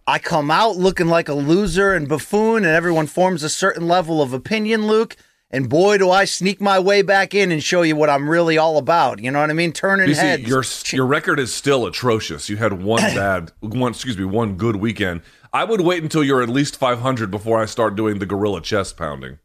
I 0.05 0.19
come 0.19 0.51
out 0.51 0.75
looking 0.75 1.07
like 1.07 1.29
a 1.29 1.33
loser 1.33 1.93
and 1.93 2.09
buffoon, 2.09 2.57
and 2.65 2.75
everyone 2.75 3.07
forms 3.07 3.41
a 3.43 3.49
certain 3.49 3.87
level 3.87 4.21
of 4.21 4.33
opinion, 4.33 4.85
Luke. 4.85 5.15
And 5.53 5.69
boy, 5.69 5.99
do 5.99 6.09
I 6.09 6.25
sneak 6.25 6.59
my 6.59 6.79
way 6.79 7.03
back 7.03 7.35
in 7.35 7.51
and 7.51 7.63
show 7.63 7.83
you 7.83 7.95
what 7.95 8.09
I'm 8.09 8.27
really 8.27 8.57
all 8.57 8.79
about. 8.79 9.19
You 9.21 9.29
know 9.29 9.39
what 9.39 9.51
I 9.51 9.53
mean? 9.53 9.71
Turning 9.71 10.09
BC, 10.09 10.15
heads. 10.15 10.47
your 10.47 10.63
your 10.91 11.05
record 11.05 11.39
is 11.39 11.53
still 11.53 11.85
atrocious. 11.85 12.49
You 12.49 12.57
had 12.57 12.81
one 12.81 13.01
bad, 13.15 13.51
one 13.59 13.91
excuse 13.91 14.17
me, 14.17 14.25
one 14.25 14.55
good 14.55 14.77
weekend. 14.77 15.21
I 15.53 15.63
would 15.63 15.81
wait 15.81 16.01
until 16.01 16.23
you're 16.23 16.41
at 16.41 16.49
least 16.49 16.75
500 16.75 17.29
before 17.29 17.61
I 17.61 17.65
start 17.65 17.95
doing 17.95 18.17
the 18.17 18.25
gorilla 18.25 18.61
chest 18.61 18.97
pounding. 18.97 19.37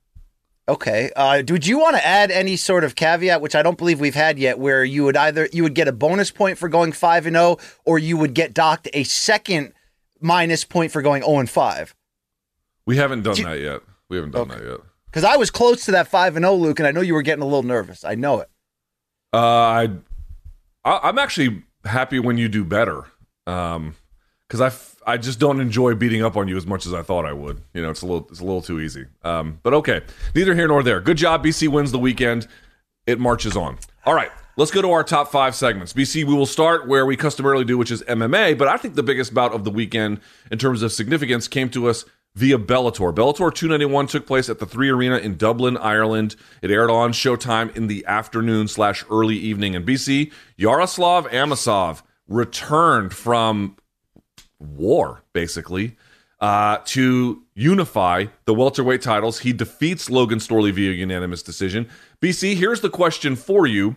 Okay. 0.67 1.11
Uh, 1.15 1.43
would 1.47 1.67
you 1.67 1.79
want 1.79 1.97
to 1.97 2.07
add 2.07 2.31
any 2.31 2.57
sort 2.57 2.85
of 2.85 2.95
caveat, 2.95 3.43
which 3.43 3.55
I 3.55 3.63
don't 3.63 3.77
believe 3.77 4.01
we've 4.01 4.15
had 4.15 4.39
yet, 4.39 4.59
where 4.59 4.83
you 4.83 5.05
would 5.05 5.17
either 5.17 5.51
you 5.53 5.63
would 5.63 5.75
get 5.75 5.89
a 5.89 5.93
bonus 5.93 6.31
point 6.31 6.57
for 6.57 6.71
going 6.71 6.93
five 6.93 7.27
and 7.27 7.37
zero, 7.37 7.59
or 7.85 7.99
you 7.99 8.17
would 8.17 8.33
get 8.33 8.55
docked 8.55 8.89
a 8.95 9.05
second 9.05 9.75
minus 10.23 10.65
point 10.65 10.91
for 10.91 11.03
going 11.03 11.23
zero 11.23 11.39
and 11.39 11.51
five? 11.51 11.95
We 12.87 12.97
haven't 12.97 13.25
done 13.25 13.43
that 13.43 13.61
yet. 13.61 13.83
We 14.09 14.17
haven't 14.17 14.33
done 14.33 14.49
that 14.49 14.65
yet. 14.65 14.81
Because 15.11 15.25
I 15.25 15.37
was 15.37 15.51
close 15.51 15.85
to 15.87 15.93
that 15.93 16.09
five 16.09 16.37
and 16.37 16.45
zero, 16.45 16.55
Luke, 16.55 16.79
and 16.79 16.87
I 16.87 16.91
know 16.93 17.01
you 17.01 17.15
were 17.15 17.23
getting 17.23 17.43
a 17.43 17.47
little 17.47 17.63
nervous. 17.63 18.05
I 18.05 18.15
know 18.15 18.41
it. 18.41 18.51
Uh, 19.33 19.39
I, 19.39 19.89
I 20.85 21.01
I'm 21.05 21.19
actually 21.19 21.63
happy 21.85 22.19
when 22.19 22.39
you 22.39 22.49
do 22.49 22.65
better. 22.65 23.05
Um, 23.47 23.95
because 24.49 24.61
I, 24.63 24.67
f- 24.69 24.97
I 25.07 25.17
just 25.19 25.39
don't 25.39 25.61
enjoy 25.61 25.95
beating 25.95 26.23
up 26.23 26.37
on 26.37 26.49
you 26.49 26.57
as 26.57 26.67
much 26.67 26.87
as 26.87 26.95
I 26.95 27.03
thought 27.03 27.27
I 27.27 27.33
would. 27.33 27.61
You 27.75 27.83
know, 27.83 27.91
it's 27.91 28.03
a 28.03 28.07
little 28.07 28.27
it's 28.31 28.41
a 28.41 28.45
little 28.45 28.63
too 28.63 28.81
easy. 28.81 29.07
Um, 29.23 29.61
but 29.63 29.75
okay, 29.75 30.01
neither 30.35 30.55
here 30.55 30.69
nor 30.69 30.83
there. 30.83 31.01
Good 31.01 31.19
job, 31.19 31.45
BC 31.45 31.69
wins 31.69 31.93
the 31.93 31.99
weekend. 31.99 32.47
It 33.07 33.19
marches 33.19 33.57
on. 33.57 33.79
All 34.07 34.15
right, 34.15 34.31
let's 34.57 34.71
go 34.71 34.81
to 34.81 34.91
our 34.91 35.05
top 35.05 35.31
five 35.31 35.55
segments. 35.55 35.93
BC, 35.93 36.25
we 36.25 36.35
will 36.35 36.47
start 36.47 36.89
where 36.89 37.05
we 37.05 37.17
customarily 37.17 37.65
do, 37.65 37.77
which 37.77 37.91
is 37.91 38.03
MMA. 38.03 38.57
But 38.57 38.69
I 38.69 38.77
think 38.79 38.95
the 38.95 39.03
biggest 39.03 39.35
bout 39.35 39.53
of 39.53 39.65
the 39.65 39.71
weekend 39.71 40.21
in 40.51 40.59
terms 40.59 40.83
of 40.83 40.93
significance 40.93 41.47
came 41.47 41.69
to 41.71 41.89
us 41.89 42.05
via 42.39 42.57
Bellator. 42.57 43.13
Bellator 43.13 43.53
291 43.53 44.07
took 44.07 44.25
place 44.25 44.49
at 44.49 44.61
the 44.61 44.67
Three 44.67 44.91
Arena 44.91 45.19
in 45.19 45.37
Dublin, 45.37 45.77
Ireland. 45.77 46.37
It 46.63 46.71
aired 46.71 46.89
on 46.89 47.13
Showtime 47.13 47.77
in 47.77 47.89
the 47.89 48.07
afternoon 48.07 48.69
slash 48.69 49.05
early 49.11 49.35
evening 49.35 49.75
in 49.75 49.85
BC. 49.85 50.33
Yaroslav 50.57 51.27
Amosov 51.31 52.03
returned 52.29 53.13
from 53.13 53.77
war, 54.61 55.25
basically, 55.33 55.97
uh, 56.39 56.79
to 56.85 57.43
unify 57.55 58.27
the 58.45 58.55
welterweight 58.55 59.03
titles. 59.03 59.41
He 59.41 59.53
defeats 59.53 60.09
Logan 60.09 60.39
Storley 60.39 60.71
via 60.71 60.93
unanimous 60.93 61.43
decision. 61.43 61.89
BC, 62.23 62.55
here's 62.55 62.83
the 62.83 62.91
question 62.91 63.35
for 63.35 63.67
you. 63.67 63.97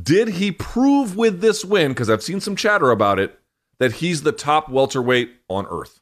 Did 0.00 0.28
he 0.28 0.52
prove 0.52 1.16
with 1.16 1.40
this 1.40 1.64
win, 1.64 1.92
because 1.92 2.10
I've 2.10 2.22
seen 2.22 2.40
some 2.40 2.56
chatter 2.56 2.90
about 2.90 3.18
it, 3.18 3.38
that 3.78 3.92
he's 3.94 4.22
the 4.22 4.32
top 4.32 4.68
welterweight 4.68 5.30
on 5.48 5.66
earth? 5.70 5.99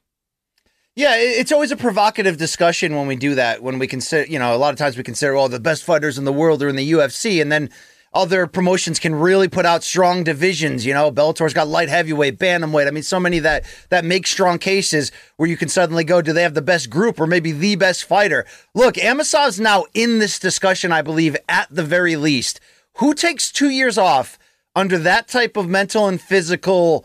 Yeah, 0.99 1.15
it's 1.15 1.53
always 1.53 1.71
a 1.71 1.77
provocative 1.77 2.39
discussion 2.39 2.97
when 2.97 3.07
we 3.07 3.15
do 3.15 3.37
that. 3.37 3.63
When 3.63 3.79
we 3.79 3.87
consider, 3.87 4.29
you 4.29 4.37
know, 4.37 4.53
a 4.53 4.59
lot 4.59 4.73
of 4.73 4.79
times 4.79 4.97
we 4.97 5.05
consider, 5.05 5.37
oh, 5.37 5.47
the 5.47 5.61
best 5.61 5.85
fighters 5.85 6.19
in 6.19 6.25
the 6.25 6.33
world 6.33 6.61
are 6.61 6.69
in 6.69 6.75
the 6.75 6.91
UFC, 6.91 7.41
and 7.41 7.53
then 7.53 7.71
other 8.13 8.49
promotions 8.49 8.99
can 8.99 9.15
really 9.15 9.47
put 9.47 9.65
out 9.65 9.85
strong 9.85 10.25
divisions. 10.25 10.85
You 10.85 10.95
know, 10.95 11.13
Bellator's 11.13 11.55
got 11.55 11.69
light 11.69 11.89
heavyweight, 11.89 12.41
bantamweight. 12.41 12.89
I 12.89 12.91
mean, 12.91 13.05
so 13.05 13.21
many 13.21 13.39
that 13.39 13.65
that 13.91 14.05
make 14.05 14.27
strong 14.27 14.59
cases 14.59 15.13
where 15.37 15.49
you 15.49 15.57
can 15.57 15.69
suddenly 15.69 16.03
go, 16.03 16.21
do 16.21 16.33
they 16.33 16.43
have 16.43 16.55
the 16.55 16.63
best 16.63 16.91
group 16.91 17.21
or 17.21 17.29
maybe 17.29 17.53
the 17.53 17.77
best 17.77 18.03
fighter? 18.03 18.45
Look, 18.75 18.97
Amosov's 18.97 19.61
now 19.61 19.85
in 19.95 20.19
this 20.19 20.41
discussion, 20.41 20.91
I 20.91 21.03
believe, 21.03 21.37
at 21.49 21.69
the 21.71 21.85
very 21.85 22.17
least. 22.17 22.59
Who 22.95 23.15
takes 23.15 23.53
two 23.53 23.71
years 23.71 23.99
off 23.99 24.37
under 24.75 24.99
that 24.99 25.29
type 25.29 25.57
of 25.57 25.69
mental 25.69 26.09
and 26.09 26.21
physical 26.21 27.05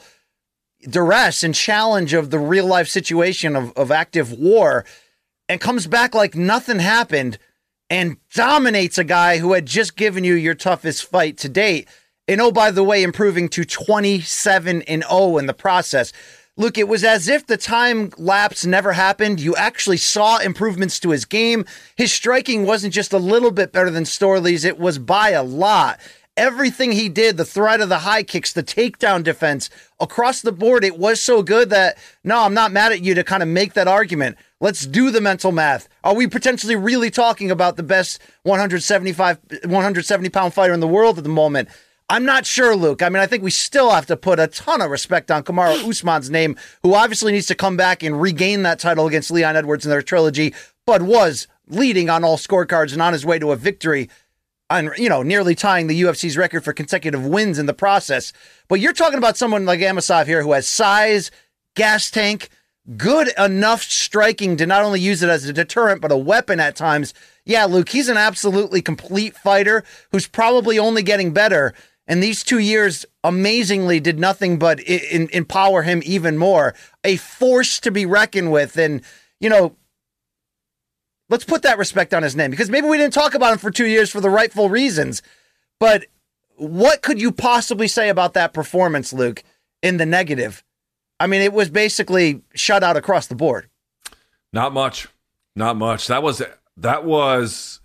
duress 0.90 1.44
and 1.44 1.56
challenge 1.56 2.14
of 2.14 2.30
the 2.30 2.40
real 2.40 2.66
life 2.66 2.88
situation 2.88 3.56
of, 3.56 3.72
of 3.74 3.92
active 3.92 4.32
war 4.32 4.86
and 5.50 5.60
comes 5.60 5.88
back 5.88 6.14
like 6.14 6.36
nothing 6.36 6.80
happened? 6.80 7.38
and 7.94 8.18
dominates 8.34 8.98
a 8.98 9.04
guy 9.04 9.38
who 9.38 9.54
had 9.54 9.68
just 9.68 9.96
given 9.96 10.24
you 10.24 10.34
your 10.34 10.56
toughest 10.56 11.06
fight 11.06 11.38
to 11.38 11.48
date. 11.48 11.88
And 12.28 12.42
oh, 12.42 12.52
by 12.52 12.72
the 12.72 12.84
way, 12.84 13.04
improving 13.04 13.50
to 13.50 13.64
27 13.64 14.82
and 14.84 15.04
0 15.04 15.38
in 15.38 15.46
the 15.46 15.54
process. 15.54 16.12
Look, 16.58 16.80
it 16.80 16.88
was 16.88 17.04
as 17.04 17.28
if 17.28 17.46
the 17.46 17.58
time 17.58 18.12
lapse 18.18 18.66
never 18.66 18.94
happened. 18.94 19.40
You 19.40 19.56
actually 19.56 19.98
saw 19.98 20.40
improvements 20.40 21.00
to 21.02 21.12
his 21.12 21.26
game. 21.26 21.66
His 21.96 22.12
striking 22.12 22.66
wasn't 22.66 22.96
just 22.96 23.14
a 23.14 23.20
little 23.20 23.52
bit 23.52 23.72
better 23.72 23.92
than 23.92 24.06
Storley's, 24.06 24.66
it 24.66 24.80
was 24.80 24.98
by 24.98 25.30
a 25.30 25.44
lot. 25.44 26.00
Everything 26.36 26.92
he 26.94 27.10
did, 27.10 27.38
the 27.38 27.46
threat 27.46 27.80
of 27.80 27.90
the 27.90 28.00
high 28.00 28.24
kicks, 28.24 28.54
the 28.54 28.64
takedown 28.64 29.24
defense, 29.24 29.70
across 30.00 30.42
the 30.42 30.52
board, 30.52 30.84
it 30.84 30.98
was 30.98 31.22
so 31.22 31.44
good 31.44 31.70
that 31.70 31.98
no, 32.24 32.40
I'm 32.40 32.56
not 32.56 32.72
mad 32.72 32.92
at 32.92 33.02
you 33.02 33.14
to 33.14 33.24
kind 33.24 33.44
of 33.44 33.50
make 33.50 33.74
that 33.74 33.88
argument. 33.88 34.38
Let's 34.60 34.88
do 34.88 35.12
the 35.12 35.22
mental 35.22 35.52
math. 35.52 35.88
Are 36.04 36.16
we 36.16 36.26
potentially 36.26 36.76
really 36.76 37.12
talking 37.12 37.52
about 37.52 37.76
the 37.76 37.84
best 37.84 38.20
175, 38.44 39.38
170 39.64 40.30
pound 40.30 40.56
fighter 40.56 40.74
in 40.74 40.80
the 40.80 40.88
world 40.88 41.20
at 41.20 41.24
the 41.24 41.30
moment? 41.30 41.70
I'm 42.10 42.26
not 42.26 42.48
sure, 42.48 42.76
Luke. 42.76 43.04
I 43.04 43.10
mean, 43.10 43.22
I 43.22 43.28
think 43.28 43.44
we 43.44 43.52
still 43.52 43.92
have 43.92 44.08
to 44.08 44.18
put 44.18 44.40
a 44.40 44.48
ton 44.48 44.82
of 44.82 44.90
respect 44.90 45.30
on 45.30 45.44
Kamaru 45.44 45.84
Usman's 45.90 46.32
name, 46.32 46.56
who 46.82 46.96
obviously 46.96 47.32
needs 47.32 47.48
to 47.48 47.56
come 47.56 47.78
back 47.78 48.02
and 48.02 48.20
regain 48.20 48.64
that 48.64 48.80
title 48.80 49.06
against 49.06 49.30
Leon 49.30 49.56
Edwards 49.56 49.86
in 49.86 49.92
their 49.92 50.02
trilogy, 50.02 50.56
but 50.88 51.04
was 51.04 51.48
leading 51.68 52.10
on 52.10 52.24
all 52.24 52.38
scorecards 52.38 52.92
and 52.92 53.02
on 53.02 53.14
his 53.14 53.26
way 53.26 53.38
to 53.40 53.52
a 53.52 53.56
victory 53.56 54.10
on, 54.70 54.92
you 54.98 55.10
know, 55.10 55.24
nearly 55.24 55.56
tying 55.56 55.88
the 55.88 56.02
UFC's 56.02 56.38
record 56.38 56.64
for 56.64 56.74
consecutive 56.74 57.26
wins 57.26 57.60
in 57.60 57.66
the 57.66 57.74
process. 57.74 58.34
But 58.68 58.80
you're 58.80 58.94
talking 58.94 59.18
about 59.18 59.38
someone 59.38 59.66
like 59.66 59.80
Amosov 59.80 60.26
here 60.26 60.42
who 60.42 60.54
has 60.54 60.68
size, 60.68 61.32
gas 61.76 62.10
tank, 62.10 62.50
good 62.98 63.32
enough 63.38 63.84
striking 63.84 64.58
to 64.58 64.66
not 64.66 64.84
only 64.84 65.00
use 65.00 65.24
it 65.24 65.30
as 65.30 65.46
a 65.46 65.54
deterrent, 65.54 66.02
but 66.02 66.12
a 66.12 66.18
weapon 66.18 66.60
at 66.60 66.76
times. 66.76 67.14
Yeah, 67.46 67.66
Luke, 67.66 67.90
he's 67.90 68.10
an 68.10 68.18
absolutely 68.18 68.82
complete 68.82 69.36
fighter 69.36 69.84
who's 70.12 70.28
probably 70.28 70.80
only 70.80 71.04
getting 71.04 71.34
better. 71.34 71.74
And 72.08 72.22
these 72.22 72.44
two 72.44 72.60
years 72.60 73.06
amazingly 73.24 74.00
did 74.00 74.20
nothing 74.20 74.60
but 74.60 74.80
in, 74.82 75.30
empower 75.32 75.84
him 75.84 76.02
even 76.06 76.38
more. 76.38 76.74
A 77.04 77.16
force 77.18 77.80
to 77.82 77.92
be 77.92 78.06
reckoned 78.06 78.52
with. 78.52 78.78
And, 78.78 79.02
you 79.40 79.50
know, 79.50 79.76
let's 81.34 81.44
put 81.44 81.64
that 81.64 81.80
respect 81.80 82.14
on 82.14 82.22
his 82.22 82.36
name 82.36 82.52
because 82.52 82.70
maybe 82.70 82.88
we 82.88 82.96
didn't 82.96 83.12
talk 83.14 83.34
about 83.34 83.54
him 83.54 83.58
for 83.58 83.72
two 83.72 83.88
years 83.88 84.12
for 84.12 84.22
the 84.22 84.30
rightful 84.30 84.70
reasons. 84.70 85.24
But 85.80 86.06
what 86.58 87.02
could 87.02 87.20
you 87.20 87.32
possibly 87.32 87.88
say 87.88 88.10
about 88.10 88.36
that 88.36 88.54
performance, 88.54 89.12
Luke, 89.12 89.44
in 89.82 89.98
the 89.98 90.06
negative? 90.06 90.64
I 91.20 91.26
mean, 91.26 91.42
it 91.42 91.52
was 91.52 91.72
basically 91.72 92.44
shut 92.54 92.84
out 92.84 92.98
across 92.98 93.26
the 93.26 93.34
board. 93.34 93.68
Not 94.54 94.74
much. 94.74 95.08
Not 95.56 95.76
much. 95.76 96.06
That 96.06 96.22
was 96.22 96.44
that 96.78 97.04
was 97.04 97.80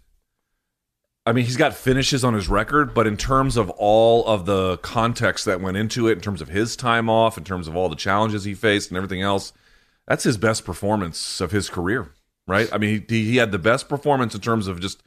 I 1.24 1.32
mean, 1.32 1.46
he's 1.46 1.56
got 1.56 1.72
finishes 1.72 2.24
on 2.24 2.34
his 2.34 2.48
record, 2.48 2.92
but 2.92 3.06
in 3.06 3.16
terms 3.16 3.56
of 3.56 3.70
all 3.70 4.26
of 4.26 4.44
the 4.44 4.76
context 4.78 5.46
that 5.46 5.62
went 5.62 5.78
into 5.78 6.06
it, 6.06 6.12
in 6.12 6.20
terms 6.20 6.42
of 6.42 6.48
his 6.48 6.76
time 6.76 7.08
off, 7.08 7.38
in 7.38 7.44
terms 7.44 7.66
of 7.66 7.74
all 7.74 7.88
the 7.88 7.96
challenges 7.96 8.44
he 8.44 8.54
faced 8.54 8.90
and 8.90 8.98
everything 8.98 9.22
else, 9.22 9.54
that's 10.06 10.24
his 10.24 10.36
best 10.36 10.66
performance 10.66 11.40
of 11.40 11.50
his 11.50 11.70
career, 11.70 12.12
right? 12.48 12.68
I 12.72 12.78
mean, 12.78 13.04
he, 13.08 13.24
he 13.24 13.36
had 13.36 13.52
the 13.52 13.58
best 13.58 13.88
performance 13.88 14.34
in 14.34 14.40
terms 14.40 14.66
of 14.66 14.80
just 14.80 15.02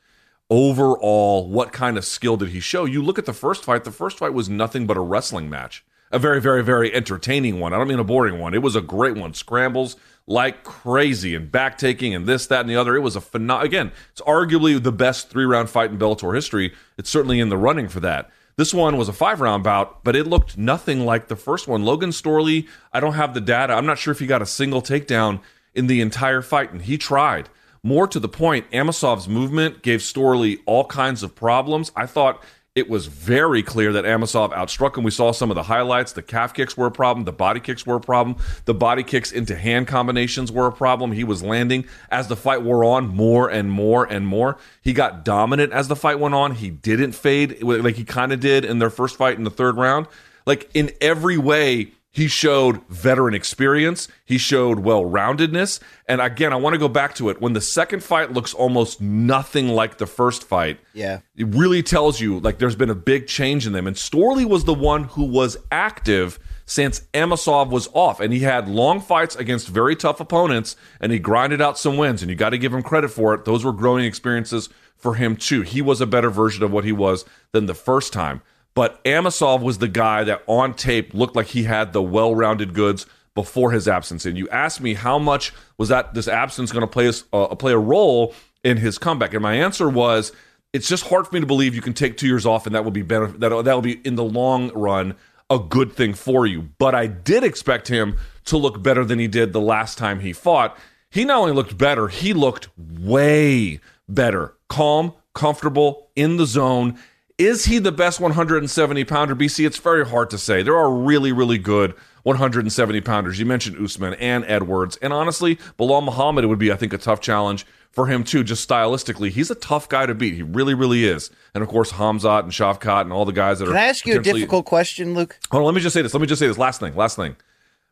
overall 0.50 1.50
what 1.50 1.74
kind 1.74 1.98
of 1.98 2.06
skill 2.06 2.38
did 2.38 2.50
he 2.50 2.62
show. 2.62 2.86
You 2.86 3.02
look 3.02 3.20
at 3.20 3.26
the 3.26 3.34
first 3.34 3.66
fight, 3.66 3.84
the 3.84 3.92
first 3.92 4.20
fight 4.20 4.34
was 4.34 4.48
nothing 4.48 4.88
but 4.88 4.96
a 4.96 5.02
wrestling 5.02 5.50
match 5.50 5.84
a 6.12 6.20
very, 6.20 6.42
very, 6.42 6.64
very 6.64 6.94
entertaining 6.94 7.60
one. 7.60 7.74
I 7.74 7.78
don't 7.78 7.88
mean 7.88 8.00
a 8.00 8.04
boring 8.04 8.40
one. 8.40 8.54
It 8.54 8.62
was 8.62 8.76
a 8.76 8.82
great 8.82 9.16
one. 9.16 9.34
Scrambles 9.34 9.96
like 10.28 10.64
crazy 10.64 11.36
and 11.36 11.52
back 11.52 11.78
taking 11.78 12.14
and 12.14 12.26
this, 12.26 12.48
that, 12.48 12.62
and 12.62 12.70
the 12.70 12.76
other. 12.76 12.96
It 12.96 13.02
was 13.02 13.16
a 13.16 13.22
phenomenal. 13.22 13.66
Again, 13.66 13.92
it's 14.12 14.22
arguably 14.22 14.82
the 14.82 14.92
best 14.92 15.30
three 15.30 15.46
round 15.46 15.70
fight 15.70 15.92
in 15.92 15.98
Bellator 15.98 16.36
history. 16.36 16.74
It's 16.98 17.10
certainly 17.10 17.40
in 17.40 17.50
the 17.50 17.58
running 17.58 17.88
for 17.88 18.00
that. 18.02 18.30
This 18.58 18.74
one 18.74 18.98
was 18.98 19.08
a 19.08 19.14
five 19.14 19.42
round 19.42 19.64
bout, 19.64 20.04
but 20.04 20.16
it 20.16 20.28
looked 20.28 20.58
nothing 20.58 21.06
like 21.06 21.28
the 21.28 21.36
first 21.36 21.68
one. 21.68 21.84
Logan 21.84 22.10
Storley, 22.10 22.68
I 22.92 23.00
don't 23.00 23.14
have 23.14 23.34
the 23.34 23.42
data. 23.42 23.74
I'm 23.74 23.86
not 23.86 23.98
sure 23.98 24.12
if 24.12 24.20
he 24.20 24.28
got 24.28 24.42
a 24.42 24.46
single 24.46 24.82
takedown 24.82 25.40
in 25.74 25.88
the 25.88 26.02
entire 26.02 26.42
fight, 26.42 26.72
and 26.72 26.82
he 26.82 26.98
tried. 26.98 27.50
More 27.84 28.08
to 28.08 28.20
the 28.20 28.30
point, 28.30 28.70
Amosov's 28.72 29.28
movement 29.28 29.82
gave 29.82 30.02
Storley 30.02 30.60
all 30.66 30.86
kinds 30.86 31.24
of 31.24 31.36
problems. 31.36 31.92
I 31.96 32.06
thought 32.06 32.44
it 32.74 32.90
was 32.90 33.08
very 33.08 33.64
clear 33.64 33.92
that 33.92 34.06
Amosov 34.06 34.54
outstruck 34.54 34.98
him. 34.98 35.04
We 35.04 35.12
saw 35.12 35.32
some 35.32 35.52
of 35.52 35.56
the 35.56 35.64
highlights. 35.64 36.14
The 36.14 36.22
calf 36.22 36.54
kicks 36.54 36.78
were 36.78 36.86
a 36.86 36.92
problem. 36.92 37.26
The 37.26 37.34
body 37.34 37.60
kicks 37.60 37.86
were 37.86 37.98
a 37.98 38.02
problem. 38.02 38.38
The 38.64 38.74
body 38.74 39.04
kicks 39.04 39.32
into 39.32 39.58
hand 39.58 39.88
combinations 39.88 40.54
were 40.54 40.68
a 40.68 40.72
problem. 40.72 41.12
He 41.12 41.26
was 41.26 41.44
landing 41.44 41.86
as 42.10 42.30
the 42.30 42.38
fight 42.38 42.62
wore 42.62 42.86
on 42.86 43.10
more 43.10 43.50
and 43.50 43.70
more 43.70 44.06
and 44.06 44.26
more. 44.26 44.58
He 44.82 44.94
got 44.94 45.26
dominant 45.26 45.74
as 45.74 45.90
the 45.90 45.98
fight 45.98 46.20
went 46.20 46.34
on. 46.34 46.56
He 46.56 46.70
didn't 46.70 47.12
fade 47.12 47.62
like 47.62 47.96
he 47.96 48.06
kind 48.06 48.32
of 48.32 48.40
did 48.40 48.64
in 48.64 48.80
their 48.80 48.90
first 48.90 49.18
fight 49.18 49.38
in 49.38 49.44
the 49.44 49.50
third 49.50 49.76
round. 49.76 50.08
Like 50.46 50.70
in 50.74 50.92
every 51.02 51.38
way, 51.38 51.92
he 52.14 52.28
showed 52.28 52.86
veteran 52.90 53.34
experience. 53.34 54.10
He 54.26 54.38
showed 54.38 54.80
well 54.80 55.04
roundedness. 55.04 55.80
And 56.08 56.20
again, 56.20 56.52
I 56.52 56.58
want 56.58 56.74
to 56.74 56.80
go 56.80 56.90
back 56.90 57.16
to 57.16 57.30
it. 57.30 57.40
When 57.40 57.54
the 57.54 57.62
second 57.62 58.04
fight 58.04 58.34
looks 58.34 58.54
almost 58.54 59.00
nothing 59.00 59.70
like 59.70 59.98
the 59.98 60.06
first 60.06 60.44
fight, 60.44 60.80
yeah, 60.94 61.22
it 61.38 61.48
really 61.48 61.82
tells 61.82 62.20
you 62.20 62.40
like 62.40 62.60
there's 62.60 62.76
been 62.76 62.90
a 62.90 62.96
big 62.96 63.28
change 63.28 63.66
in 63.66 63.72
them. 63.72 63.88
And 63.88 63.96
Storley 63.96 64.46
was 64.46 64.66
the 64.66 64.74
one 64.74 65.06
who 65.06 65.24
was 65.24 65.56
active 65.72 66.38
since 66.66 67.02
Amosov 67.14 67.70
was 67.70 67.88
off. 67.94 68.20
And 68.20 68.34
he 68.34 68.40
had 68.40 68.68
long 68.68 69.00
fights 69.00 69.38
against 69.38 69.70
very 69.70 69.96
tough 69.96 70.20
opponents 70.20 70.76
and 71.00 71.14
he 71.14 71.20
grinded 71.20 71.62
out 71.62 71.80
some 71.80 71.96
wins. 71.96 72.22
And 72.22 72.30
you 72.30 72.36
got 72.36 72.50
to 72.50 72.58
give 72.58 72.74
him 72.74 72.84
credit 72.84 73.10
for 73.10 73.34
it. 73.34 73.46
Those 73.46 73.64
were 73.64 73.74
growing 73.74 74.04
experiences 74.04 74.68
for 74.98 75.16
him 75.16 75.38
too. 75.38 75.62
He 75.62 75.82
was 75.82 76.02
a 76.02 76.06
better 76.06 76.30
version 76.30 76.64
of 76.64 76.72
what 76.72 76.84
he 76.84 76.92
was 76.92 77.24
than 77.54 77.68
the 77.68 77.74
first 77.74 78.12
time. 78.12 78.42
But 78.74 79.04
Amosov 79.04 79.62
was 79.62 79.80
the 79.80 79.88
guy 79.88 80.24
that 80.24 80.44
on 80.48 80.74
tape 80.74 81.14
looked 81.14 81.36
like 81.36 81.48
he 81.48 81.64
had 81.64 81.92
the 81.92 82.02
well-rounded 82.02 82.74
goods 82.74 83.06
before 83.36 83.72
his 83.72 83.88
absence. 83.88 84.26
And 84.26 84.38
you 84.38 84.48
asked 84.50 84.82
me 84.82 84.94
how 84.94 85.20
much 85.20 85.54
was 85.78 85.90
that 85.90 86.14
this 86.14 86.28
absence 86.28 86.72
going 86.72 86.82
to 86.82 86.88
play 86.88 87.08
a, 87.08 87.36
uh, 87.36 87.56
play 87.56 87.74
a 87.74 87.78
role 87.78 88.34
in 88.64 88.78
his 88.78 88.98
comeback, 88.98 89.34
and 89.34 89.42
my 89.42 89.56
answer 89.56 89.90
was 89.90 90.32
it's 90.74 90.88
just 90.88 91.08
hard 91.08 91.28
for 91.28 91.34
me 91.34 91.42
to 91.42 91.48
believe 91.48 91.76
you 91.76 91.82
can 91.82 91.94
take 91.94 92.16
two 92.16 92.28
years 92.28 92.46
off 92.46 92.66
and 92.66 92.74
that 92.76 92.84
will 92.84 92.92
be 92.92 93.02
better. 93.02 93.28
That 93.28 93.50
that 93.50 93.74
will 93.74 93.82
be 93.82 94.00
in 94.06 94.16
the 94.16 94.24
long 94.24 94.72
run 94.74 95.16
a 95.50 95.60
good 95.60 95.92
thing 95.92 96.14
for 96.14 96.46
you. 96.46 96.70
But 96.78 96.96
I 96.96 97.08
did 97.08 97.44
expect 97.44 97.90
him 97.90 98.18
to 98.46 98.58
look 98.58 98.82
better 98.82 99.04
than 99.04 99.20
he 99.20 99.28
did 99.28 99.52
the 99.52 99.62
last 99.62 99.98
time 99.98 100.22
he 100.22 100.32
fought. 100.32 100.78
He 101.10 101.26
not 101.26 101.40
only 101.40 101.52
looked 101.52 101.78
better, 101.78 102.08
he 102.08 102.34
looked 102.34 102.70
way 102.78 103.82
better, 104.08 104.54
calm, 104.70 105.14
comfortable, 105.34 106.10
in 106.16 106.38
the 106.38 106.46
zone. 106.46 106.98
Is 107.42 107.66
he 107.66 107.80
the 107.80 107.92
best 107.92 108.20
170 108.20 109.04
pounder 109.06 109.36
BC? 109.36 109.66
It's 109.66 109.78
very 109.78 110.08
hard 110.08 110.30
to 110.30 110.38
say. 110.38 110.62
There 110.62 110.78
are 110.78 110.94
really, 110.94 111.32
really 111.32 111.58
good 111.58 111.96
170 112.22 113.02
pounders. 113.02 113.40
You 113.40 113.48
mentioned 113.48 113.84
Usman 113.84 114.14
and 114.16 114.46
Edwards. 114.46 114.98
And 114.98 115.12
honestly, 115.12 115.56
Belal 115.80 116.04
Muhammad 116.04 116.44
it 116.44 116.48
would 116.48 116.60
be, 116.60 116.72
I 116.72 116.76
think, 116.76 116.94
a 116.94 117.00
tough 117.00 117.20
challenge 117.20 117.66
for 117.90 118.06
him 118.06 118.24
too, 118.24 118.44
just 118.44 118.70
stylistically. 118.70 119.32
He's 119.32 119.50
a 119.50 119.56
tough 119.56 119.90
guy 119.90 120.06
to 120.06 120.14
beat. 120.14 120.36
He 120.36 120.44
really, 120.44 120.76
really 120.76 121.04
is. 121.04 121.32
And 121.56 121.64
of 121.64 121.70
course, 121.70 121.94
Hamzat 121.94 122.44
and 122.44 122.52
Shavkat 122.52 123.02
and 123.02 123.12
all 123.12 123.26
the 123.26 123.32
guys 123.32 123.58
that 123.58 123.66
Can 123.66 123.74
are. 123.74 123.76
Can 123.76 123.86
I 123.86 123.90
ask 123.90 124.06
you 124.06 124.20
a 124.20 124.22
difficult 124.22 124.68
question, 124.68 125.16
Luke? 125.16 125.40
Hold 125.50 125.62
on, 125.62 125.66
let 125.66 125.74
me 125.74 125.82
just 125.82 125.96
say 125.96 126.04
this. 126.04 126.14
Let 126.14 126.22
me 126.22 126.28
just 126.28 126.40
say 126.40 126.48
this. 126.48 126.60
Last 126.60 126.80
thing, 126.80 126.96
last 126.96 127.16
thing. 127.16 127.36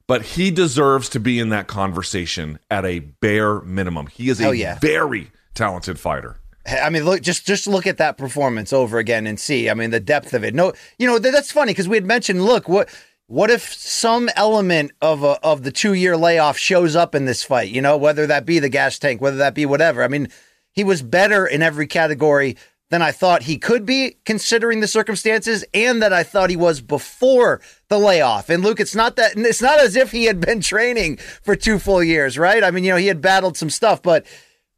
but 0.06 0.22
he 0.22 0.52
deserves 0.52 1.10
to 1.10 1.20
be 1.20 1.40
in 1.40 1.50
that 1.50 1.68
conversation 1.68 2.60
at 2.70 2.86
a 2.86 3.00
bare 3.00 3.62
minimum. 3.62 4.08
He 4.08 4.30
is 4.30 4.40
a 4.42 4.56
yeah. 4.56 4.78
very 4.80 5.32
talented 5.56 6.00
fighter. 6.00 6.39
I 6.68 6.90
mean, 6.90 7.06
look, 7.06 7.22
just 7.22 7.46
just 7.46 7.68
look 7.68 7.88
at 7.88 7.98
that 7.98 8.18
performance 8.18 8.74
over 8.74 8.98
again 8.98 9.26
and 9.28 9.40
see. 9.40 9.70
I 9.70 9.74
mean, 9.74 9.92
the 9.92 10.00
depth 10.00 10.34
of 10.34 10.44
it. 10.44 10.54
No, 10.54 10.74
you 10.98 11.08
know 11.08 11.18
th- 11.18 11.34
that's 11.34 11.52
funny 11.52 11.72
because 11.72 11.88
we 11.88 11.98
had 11.98 12.06
mentioned. 12.06 12.44
Look, 12.44 12.68
what 12.68 12.90
what 13.28 13.50
if 13.50 13.74
some 13.74 14.30
element 14.36 14.92
of 15.02 15.24
a, 15.24 15.40
of 15.44 15.64
the 15.64 15.72
two 15.72 15.94
year 15.94 16.18
layoff 16.18 16.58
shows 16.58 16.96
up 16.96 17.16
in 17.16 17.26
this 17.26 17.44
fight? 17.44 17.70
You 17.70 17.82
know, 17.82 17.98
whether 17.98 18.28
that 18.28 18.46
be 18.46 18.60
the 18.60 18.70
gas 18.70 19.00
tank, 19.00 19.22
whether 19.22 19.38
that 19.38 19.54
be 19.54 19.66
whatever. 19.66 20.04
I 20.04 20.08
mean, 20.08 20.30
he 20.72 20.84
was 20.84 21.02
better 21.02 21.46
in 21.46 21.62
every 21.62 21.88
category 21.88 22.58
than 22.90 23.02
I 23.02 23.12
thought 23.12 23.44
he 23.44 23.58
could 23.58 23.86
be, 23.86 24.18
considering 24.26 24.80
the 24.80 24.88
circumstances, 24.88 25.64
and 25.74 26.02
that 26.02 26.12
I 26.12 26.24
thought 26.24 26.50
he 26.50 26.56
was 26.56 26.82
before 26.82 27.62
the 27.88 28.00
layoff. 28.00 28.50
And 28.50 28.64
Luke, 28.64 28.80
it's 28.80 28.96
not 28.96 29.16
that 29.16 29.38
it's 29.38 29.62
not 29.62 29.80
as 29.80 29.96
if 29.96 30.12
he 30.12 30.26
had 30.26 30.40
been 30.40 30.60
training 30.60 31.18
for 31.18 31.56
two 31.56 31.80
full 31.80 32.04
years, 32.04 32.38
right? 32.38 32.64
I 32.64 32.72
mean, 32.72 32.84
you 32.84 32.92
know, 32.92 32.98
he 32.98 33.08
had 33.08 33.22
battled 33.22 33.58
some 33.58 33.70
stuff, 33.70 34.02
but 34.02 34.26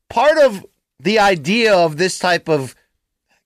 part 0.09 0.37
of 0.37 0.65
the 1.03 1.19
idea 1.19 1.73
of 1.73 1.97
this 1.97 2.19
type 2.19 2.47
of 2.47 2.75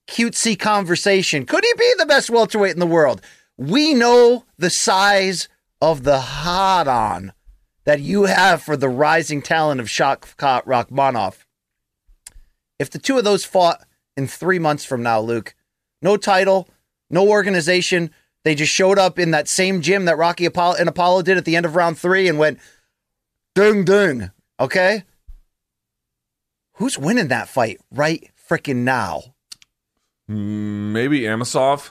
cutesy 0.06 0.58
conversation. 0.58 1.46
Could 1.46 1.64
he 1.64 1.72
be 1.78 1.94
the 1.98 2.06
best 2.06 2.30
welterweight 2.30 2.74
in 2.74 2.80
the 2.80 2.86
world? 2.86 3.22
We 3.56 3.94
know 3.94 4.44
the 4.58 4.70
size 4.70 5.48
of 5.80 6.04
the 6.04 6.20
hot 6.20 6.86
on 6.86 7.32
that 7.84 8.00
you 8.00 8.24
have 8.24 8.62
for 8.62 8.76
the 8.76 8.88
rising 8.88 9.40
talent 9.40 9.80
of 9.80 9.86
Shavkat 9.86 10.64
Rakhmonov. 10.64 11.44
If 12.78 12.90
the 12.90 12.98
two 12.98 13.16
of 13.16 13.24
those 13.24 13.44
fought 13.44 13.82
in 14.16 14.26
three 14.26 14.58
months 14.58 14.84
from 14.84 15.02
now, 15.02 15.20
Luke, 15.20 15.54
no 16.02 16.16
title, 16.16 16.68
no 17.08 17.28
organization, 17.28 18.10
they 18.44 18.54
just 18.54 18.72
showed 18.72 18.98
up 18.98 19.18
in 19.18 19.30
that 19.30 19.48
same 19.48 19.80
gym 19.80 20.04
that 20.04 20.18
Rocky 20.18 20.44
and 20.44 20.88
Apollo 20.88 21.22
did 21.22 21.38
at 21.38 21.44
the 21.44 21.56
end 21.56 21.64
of 21.64 21.74
round 21.74 21.98
three 21.98 22.28
and 22.28 22.38
went 22.38 22.58
ding 23.54 23.84
ding. 23.84 24.30
Okay? 24.60 25.04
Who's 26.76 26.98
winning 26.98 27.28
that 27.28 27.48
fight 27.48 27.80
right 27.90 28.30
freaking 28.50 28.84
now? 28.84 29.22
Maybe 30.28 31.20
Amosov, 31.20 31.90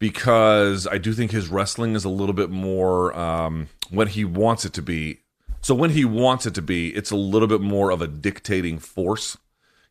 because 0.00 0.88
I 0.88 0.98
do 0.98 1.12
think 1.12 1.30
his 1.30 1.48
wrestling 1.48 1.94
is 1.94 2.04
a 2.04 2.08
little 2.08 2.32
bit 2.32 2.50
more 2.50 3.16
um, 3.16 3.68
when 3.90 4.08
he 4.08 4.24
wants 4.24 4.64
it 4.64 4.72
to 4.72 4.82
be. 4.82 5.20
So 5.60 5.72
when 5.72 5.90
he 5.90 6.04
wants 6.04 6.46
it 6.46 6.54
to 6.54 6.62
be, 6.62 6.88
it's 6.96 7.12
a 7.12 7.16
little 7.16 7.46
bit 7.46 7.60
more 7.60 7.90
of 7.90 8.02
a 8.02 8.08
dictating 8.08 8.78
force. 8.80 9.36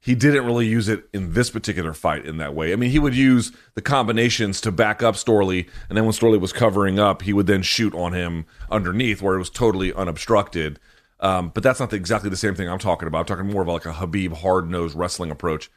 He 0.01 0.13
didn't 0.13 0.45
really 0.45 0.67
use 0.67 0.89
it 0.89 1.07
in 1.13 1.33
this 1.33 1.49
particular 1.49 1.93
fight 1.93 2.25
in 2.25 2.35
that 2.37 2.53
way. 2.53 2.73
I 2.73 2.75
mean, 2.75 2.91
he 2.91 2.99
would 2.99 3.15
use 3.15 3.53
the 3.75 3.81
combinations 3.81 4.59
to 4.61 4.73
back 4.73 5.01
up 5.01 5.15
Storley, 5.15 5.69
and 5.87 5.97
then 5.97 6.03
when 6.03 6.13
Storley 6.13 6.39
was 6.39 6.51
covering 6.51 6.99
up, 6.99 7.21
he 7.21 7.31
would 7.31 7.47
then 7.47 7.61
shoot 7.61 7.95
on 7.95 8.11
him 8.11 8.45
underneath 8.69 9.21
where 9.21 9.35
it 9.35 9.39
was 9.39 9.49
totally 9.49 9.93
unobstructed. 9.93 10.79
Um, 11.19 11.51
but 11.53 11.63
that's 11.63 11.79
not 11.79 11.89
the, 11.89 11.95
exactly 11.95 12.29
the 12.29 12.37
same 12.37 12.55
thing 12.55 12.69
I'm 12.69 12.79
talking 12.79 13.07
about. 13.07 13.19
I'm 13.19 13.25
talking 13.25 13.51
more 13.51 13.61
of 13.61 13.67
like 13.67 13.85
a 13.85 13.93
Khabib 13.93 14.33
hard 14.37 14.69
nosed 14.69 14.95
wrestling 14.95 15.31
approach. 15.31 15.69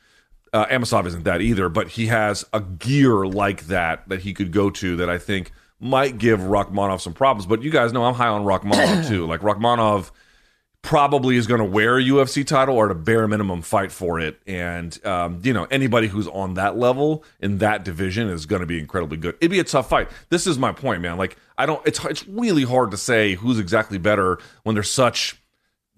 Uh, 0.53 0.67
Amosov 0.67 1.07
isn't 1.07 1.25
that 1.25 1.41
either, 1.41 1.69
but 1.69 1.89
he 1.89 2.07
has 2.07 2.45
a 2.53 2.61
gear 2.61 3.27
like 3.27 3.67
that 3.67 4.09
that 4.09 4.21
he 4.21 4.33
could 4.33 4.51
go 4.51 4.71
to 4.71 4.97
that 4.97 5.11
I 5.11 5.19
think 5.19 5.53
might 5.79 6.19
give 6.19 6.41
Rakhmonov 6.41 7.01
some 7.01 7.13
problems. 7.13 7.47
But 7.47 7.63
you 7.63 7.71
guys 7.71 7.93
know 7.93 8.05
I'm 8.05 8.15
high 8.15 8.29
on 8.29 8.45
Rakhmonov 8.45 9.09
too. 9.09 9.27
Like 9.27 9.41
Rakhmonov 9.41 10.11
probably 10.83 11.37
is 11.37 11.47
going 11.47 11.59
to 11.59 11.65
wear 11.65 11.99
a 11.99 12.03
UFC 12.03 12.47
title 12.47 12.77
or 12.77 12.87
at 12.87 12.93
a 12.93 12.95
bare 12.95 13.27
minimum 13.29 13.63
fight 13.63 13.93
for 13.93 14.21
it. 14.21 14.41
And 14.47 15.05
um, 15.05 15.41
you 15.43 15.53
know 15.53 15.65
anybody 15.71 16.09
who's 16.09 16.29
on 16.29 16.55
that 16.55 16.77
level 16.77 17.25
in 17.41 17.59
that 17.59 17.85
division 17.85 18.29
is 18.29 18.47
going 18.47 18.61
to 18.61 18.67
be 18.67 18.79
incredibly 18.79 19.17
good. 19.17 19.37
It'd 19.41 19.51
be 19.51 19.59
a 19.59 19.65
tough 19.65 19.89
fight. 19.89 20.09
This 20.31 20.47
is 20.47 20.59
my 20.59 20.73
point, 20.73 21.03
man. 21.03 21.17
Like 21.17 21.37
I 21.57 21.67
don't. 21.67 21.85
It's 21.87 22.05
it's 22.05 22.27
really 22.27 22.65
hard 22.65 22.91
to 22.93 22.97
say 22.97 23.35
who's 23.35 23.59
exactly 23.59 23.99
better 23.99 24.39
when 24.63 24.75
there's 24.75 24.91
such 24.91 25.41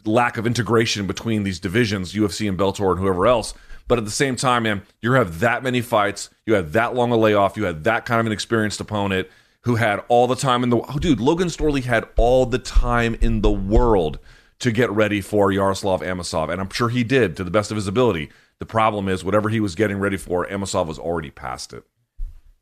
lack 0.04 0.38
of 0.38 0.46
integration 0.46 1.06
between 1.06 1.42
these 1.42 1.60
divisions, 1.60 2.14
UFC 2.14 2.48
and 2.48 2.58
Bellator 2.58 2.90
and 2.90 3.00
whoever 3.00 3.26
else. 3.26 3.54
But 3.86 3.98
at 3.98 4.04
the 4.04 4.10
same 4.10 4.36
time, 4.36 4.62
man, 4.62 4.82
you 5.00 5.12
have 5.12 5.40
that 5.40 5.62
many 5.62 5.80
fights, 5.80 6.30
you 6.46 6.54
had 6.54 6.72
that 6.74 6.94
long 6.94 7.10
a 7.10 7.16
layoff, 7.16 7.56
you 7.56 7.64
had 7.64 7.84
that 7.84 8.06
kind 8.06 8.20
of 8.20 8.26
an 8.26 8.32
experienced 8.32 8.80
opponent 8.80 9.28
who 9.62 9.74
had 9.74 10.02
all 10.08 10.26
the 10.26 10.36
time 10.36 10.62
in 10.62 10.70
the 10.70 10.78
oh, 10.78 10.98
dude. 10.98 11.20
Logan 11.20 11.48
Storley 11.48 11.82
had 11.82 12.08
all 12.16 12.46
the 12.46 12.58
time 12.58 13.16
in 13.20 13.42
the 13.42 13.50
world 13.50 14.18
to 14.60 14.72
get 14.72 14.90
ready 14.90 15.20
for 15.20 15.50
Yaroslav 15.50 16.02
Amosov, 16.02 16.50
and 16.50 16.60
I'm 16.60 16.70
sure 16.70 16.88
he 16.88 17.02
did 17.02 17.36
to 17.36 17.44
the 17.44 17.50
best 17.50 17.70
of 17.70 17.76
his 17.76 17.88
ability. 17.88 18.30
The 18.58 18.66
problem 18.66 19.08
is, 19.08 19.24
whatever 19.24 19.48
he 19.48 19.58
was 19.58 19.74
getting 19.74 19.98
ready 19.98 20.16
for, 20.16 20.46
Amosov 20.46 20.86
was 20.86 20.98
already 20.98 21.30
past 21.30 21.72
it. 21.72 21.84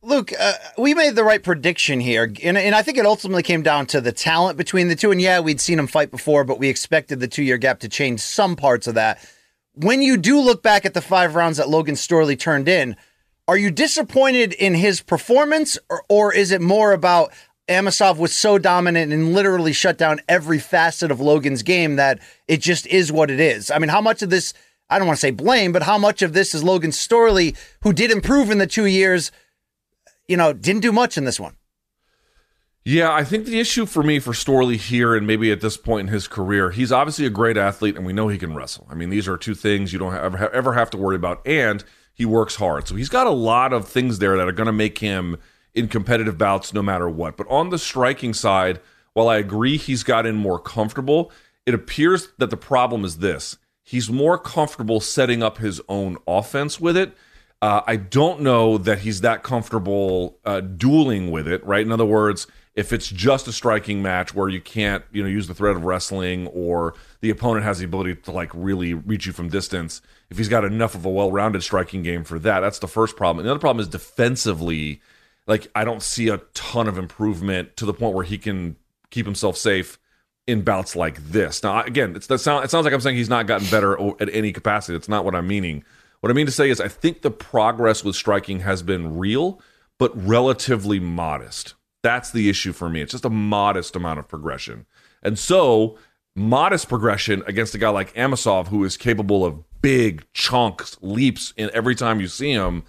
Luke, 0.01 0.33
uh, 0.39 0.53
we 0.79 0.95
made 0.95 1.17
the 1.17 1.25
right 1.25 1.43
prediction 1.43 1.99
here, 1.99 2.33
and, 2.45 2.57
and 2.57 2.75
I 2.75 2.83
think 2.83 2.99
it 2.99 3.07
ultimately 3.07 3.43
came 3.43 3.63
down 3.63 3.87
to 3.87 4.01
the 4.01 4.13
talent 4.13 4.57
between 4.57 4.87
the 4.87 4.95
two. 4.95 5.11
And 5.11 5.21
yeah, 5.21 5.41
we'd 5.41 5.61
seen 5.61 5.77
them 5.77 5.89
fight 5.89 6.13
before, 6.13 6.45
but 6.45 6.61
we 6.61 6.69
expected 6.69 7.19
the 7.19 7.27
two 7.27 7.43
year 7.43 7.59
gap 7.59 7.81
to 7.81 7.89
change 7.89 8.21
some 8.21 8.55
parts 8.55 8.87
of 8.87 8.95
that. 8.95 9.19
When 9.75 10.01
you 10.01 10.17
do 10.17 10.41
look 10.41 10.63
back 10.63 10.85
at 10.87 10.95
the 10.95 11.01
five 11.01 11.35
rounds 11.35 11.57
that 11.57 11.69
Logan 11.69 11.97
Storley 11.97 12.39
turned 12.39 12.69
in, 12.69 12.97
are 13.49 13.57
you 13.57 13.73
disappointed 13.73 14.53
in 14.53 14.75
his 14.75 15.01
performance, 15.01 15.79
or, 15.91 16.05
or 16.09 16.33
is 16.33 16.53
it 16.53 16.61
more 16.61 16.93
about 16.93 17.33
Amosov 17.69 18.17
was 18.17 18.35
so 18.35 18.59
dominant 18.59 19.13
and 19.13 19.35
literally 19.35 19.73
shut 19.73 19.99
down 19.99 20.21
every 20.29 20.59
facet 20.59 21.11
of 21.11 21.21
Logan's 21.21 21.63
game 21.63 21.97
that 21.97 22.21
it 22.47 22.61
just 22.61 22.87
is 22.87 23.13
what 23.13 23.31
it 23.31 23.41
is? 23.41 23.71
I 23.71 23.79
mean, 23.79 23.91
how 23.91 24.01
much 24.01 24.23
of 24.23 24.31
this, 24.31 24.55
I 24.89 24.99
don't 24.99 25.07
want 25.07 25.19
to 25.19 25.21
say 25.21 25.31
blame, 25.31 25.73
but 25.73 25.83
how 25.83 25.99
much 25.99 26.23
of 26.23 26.33
this 26.33 26.55
is 26.55 26.65
Logan 26.65 26.91
Storley, 26.91 27.57
who 27.83 27.93
did 27.93 28.11
improve 28.11 28.51
in 28.51 28.59
the 28.59 28.67
two 28.67 28.87
years, 28.87 29.31
you 30.27 30.37
know, 30.37 30.53
didn't 30.53 30.83
do 30.83 30.93
much 30.93 31.19
in 31.19 31.25
this 31.25 31.39
one? 31.39 31.57
Yeah, 32.85 33.13
I 33.13 33.23
think 33.23 33.45
the 33.45 33.61
issue 33.61 33.85
for 33.85 34.03
me 34.03 34.19
for 34.19 34.33
Storley 34.33 34.77
here 34.77 35.15
and 35.15 35.27
maybe 35.27 35.53
at 35.53 35.61
this 35.61 35.77
point 35.77 36.09
in 36.09 36.15
his 36.15 36.27
career, 36.27 36.71
he's 36.71 36.91
obviously 36.91 37.27
a 37.27 37.31
great 37.31 37.59
athlete 37.59 37.97
and 37.97 38.07
we 38.07 38.15
know 38.15 38.29
he 38.29 38.39
can 38.39 38.55
wrestle. 38.55 38.87
I 38.91 38.95
mean, 38.95 39.11
these 39.11 39.29
are 39.29 39.37
two 39.37 39.55
things 39.55 39.93
you 39.93 39.99
don't 39.99 40.15
ever, 40.15 40.51
ever 40.55 40.73
have 40.73 40.89
to 40.91 40.97
worry 40.97 41.17
about. 41.17 41.47
And 41.47 41.85
he 42.15 42.25
works 42.25 42.57
hard. 42.57 42.89
So 42.89 42.95
he's 42.95 43.11
got 43.11 43.27
a 43.27 43.31
lot 43.31 43.75
of 43.75 43.87
things 43.87 44.21
there 44.21 44.39
that 44.39 44.49
are 44.49 44.53
going 44.53 44.69
to 44.69 44.73
make 44.73 44.99
him 44.99 45.37
in 45.79 45.89
competitive 45.89 46.37
bouts 46.37 46.75
no 46.75 46.83
matter 46.83 47.09
what. 47.09 47.37
But 47.37 47.49
on 47.49 47.71
the 47.71 47.79
striking 47.79 48.35
side, 48.35 48.81
while 49.13 49.29
I 49.29 49.37
agree 49.37 49.77
he's 49.77 50.03
gotten 50.03 50.35
more 50.35 50.59
comfortable, 50.59 51.33
it 51.65 51.75
appears 51.75 52.29
that 52.39 52.51
the 52.51 52.57
problem 52.57 53.05
is 53.05 53.19
this 53.19 53.57
he's 53.83 54.11
more 54.11 54.37
comfortable 54.39 55.01
setting 55.01 55.43
up 55.43 55.59
his 55.59 55.81
own 55.89 56.19
offense 56.27 56.79
with 56.79 56.97
it. 56.97 57.17
Uh, 57.61 57.81
I 57.87 57.97
don't 57.97 58.43
know 58.43 58.79
that 58.79 59.01
he's 59.01 59.23
that 59.23 59.43
comfortable 59.43 60.39
uh, 60.45 60.61
dueling 60.61 61.31
with 61.31 61.49
it, 61.49 61.65
right? 61.65 61.85
In 61.85 61.91
other 61.91 62.05
words, 62.05 62.47
if 62.75 62.93
it's 62.93 63.09
just 63.09 63.49
a 63.49 63.53
striking 63.53 64.01
match 64.03 64.33
where 64.33 64.49
you 64.49 64.61
can't, 64.61 65.05
you 65.11 65.23
know, 65.23 65.29
use 65.29 65.49
the 65.49 65.55
threat 65.55 65.75
of 65.75 65.85
wrestling 65.85 66.47
or 66.49 66.95
the 67.23 67.31
opponent 67.31 67.65
has 67.65 67.81
the 67.81 67.85
ability 67.85 68.15
to 68.15 68.31
like 68.31 68.51
really 68.55 68.95
reach 68.95 69.27
you 69.27 69.33
from 69.33 69.49
distance, 69.49 70.01
if 70.31 70.39
he's 70.39 70.49
got 70.49 70.65
enough 70.65 70.95
of 70.95 71.05
a 71.05 71.11
well-rounded 71.11 71.63
striking 71.65 72.05
game 72.05 72.23
for 72.23 72.39
that, 72.39 72.61
that's 72.61 72.79
the 72.79 72.87
first 72.87 73.17
problem. 73.17 73.41
And 73.41 73.49
the 73.49 73.51
other 73.51 73.59
problem 73.59 73.81
is 73.83 73.89
defensively, 73.89 75.01
like 75.49 75.67
I 75.75 75.85
don't 75.85 76.03
see 76.03 76.29
a 76.29 76.39
ton 76.55 76.87
of 76.87 76.97
improvement 76.97 77.77
to 77.79 77.87
the 77.87 77.95
point 77.95 78.15
where 78.15 78.25
he 78.25 78.39
can 78.39 78.77
keep 79.11 79.27
himself 79.27 79.57
safe 79.57 79.99
in 80.47 80.63
bouts 80.63 80.95
like 80.95 81.19
this. 81.31 81.63
Now, 81.63 81.83
again, 81.83 82.15
it's 82.15 82.27
sound. 82.43 82.65
It 82.65 82.71
sounds 82.71 82.85
like 82.85 82.95
I'm 82.95 83.01
saying 83.01 83.17
he's 83.17 83.29
not 83.29 83.47
gotten 83.47 83.69
better 83.69 83.99
at 84.21 84.33
any 84.33 84.53
capacity. 84.53 84.97
That's 84.97 85.09
not 85.09 85.25
what 85.25 85.35
I'm 85.35 85.49
meaning. 85.49 85.83
What 86.21 86.31
I 86.31 86.35
mean 86.35 86.47
to 86.47 86.53
say 86.53 86.71
is, 86.71 86.81
I 86.81 86.89
think 86.89 87.23
the 87.23 87.31
progress 87.31 88.05
with 88.05 88.15
striking 88.15 88.61
has 88.61 88.83
been 88.83 89.19
real, 89.19 89.61
but 89.99 90.13
relatively 90.27 91.01
modest. 91.01 91.75
That's 92.03 92.31
the 92.31 92.49
issue 92.49 92.73
for 92.73 92.89
me. 92.89 93.01
It's 93.01 93.13
just 93.13 93.25
a 93.25 93.31
modest 93.31 93.97
amount 93.97 94.19
of 94.19 94.29
progression. 94.29 94.87
And 95.23 95.39
so, 95.39 95.99
modest 96.35 96.89
progression 96.89 97.43
against 97.47 97.75
a 97.75 97.79
guy 97.79 97.89
like 97.89 98.15
Amosov, 98.15 98.69
who 98.69 98.85
is 98.85 98.97
capable 98.97 99.45
of 99.45 99.63
big 99.81 100.25
chunks, 100.33 100.97
leaps 101.01 101.53
in 101.57 101.71
every 101.73 101.95
time 101.95 102.21
you 102.21 102.29
see 102.29 102.53
him, 102.53 102.85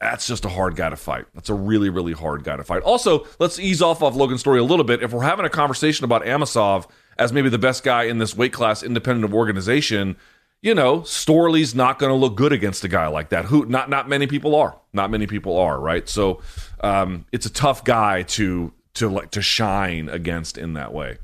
that's 0.00 0.26
just 0.26 0.44
a 0.44 0.48
hard 0.48 0.76
guy 0.76 0.88
to 0.88 0.96
fight. 0.96 1.26
That's 1.34 1.50
a 1.50 1.54
really, 1.54 1.90
really 1.90 2.12
hard 2.12 2.42
guy 2.42 2.56
to 2.56 2.64
fight. 2.64 2.82
Also, 2.82 3.26
let's 3.38 3.58
ease 3.58 3.82
off 3.82 4.02
of 4.02 4.16
Logan 4.16 4.38
Storley 4.38 4.60
a 4.60 4.64
little 4.64 4.84
bit. 4.84 5.02
If 5.02 5.12
we're 5.12 5.22
having 5.22 5.44
a 5.44 5.50
conversation 5.50 6.04
about 6.04 6.24
Amosov 6.24 6.86
as 7.18 7.32
maybe 7.32 7.50
the 7.50 7.58
best 7.58 7.84
guy 7.84 8.04
in 8.04 8.18
this 8.18 8.34
weight 8.34 8.52
class, 8.52 8.82
independent 8.82 9.26
of 9.26 9.34
organization, 9.34 10.16
you 10.62 10.74
know, 10.74 11.00
Storley's 11.00 11.74
not 11.74 11.98
going 11.98 12.10
to 12.10 12.16
look 12.16 12.34
good 12.34 12.52
against 12.52 12.82
a 12.82 12.88
guy 12.88 13.08
like 13.08 13.28
that. 13.28 13.46
Who 13.46 13.66
not 13.66 13.90
not 13.90 14.08
many 14.08 14.26
people 14.26 14.54
are. 14.54 14.76
Not 14.92 15.10
many 15.10 15.26
people 15.26 15.58
are, 15.58 15.78
right? 15.78 16.08
So 16.08 16.40
um, 16.80 17.26
it's 17.30 17.46
a 17.46 17.52
tough 17.52 17.84
guy 17.84 18.22
to 18.22 18.72
to 18.94 19.08
like 19.08 19.30
to 19.32 19.42
shine 19.42 20.08
against 20.08 20.56
in 20.56 20.74
that 20.74 20.92
way. 20.92 21.18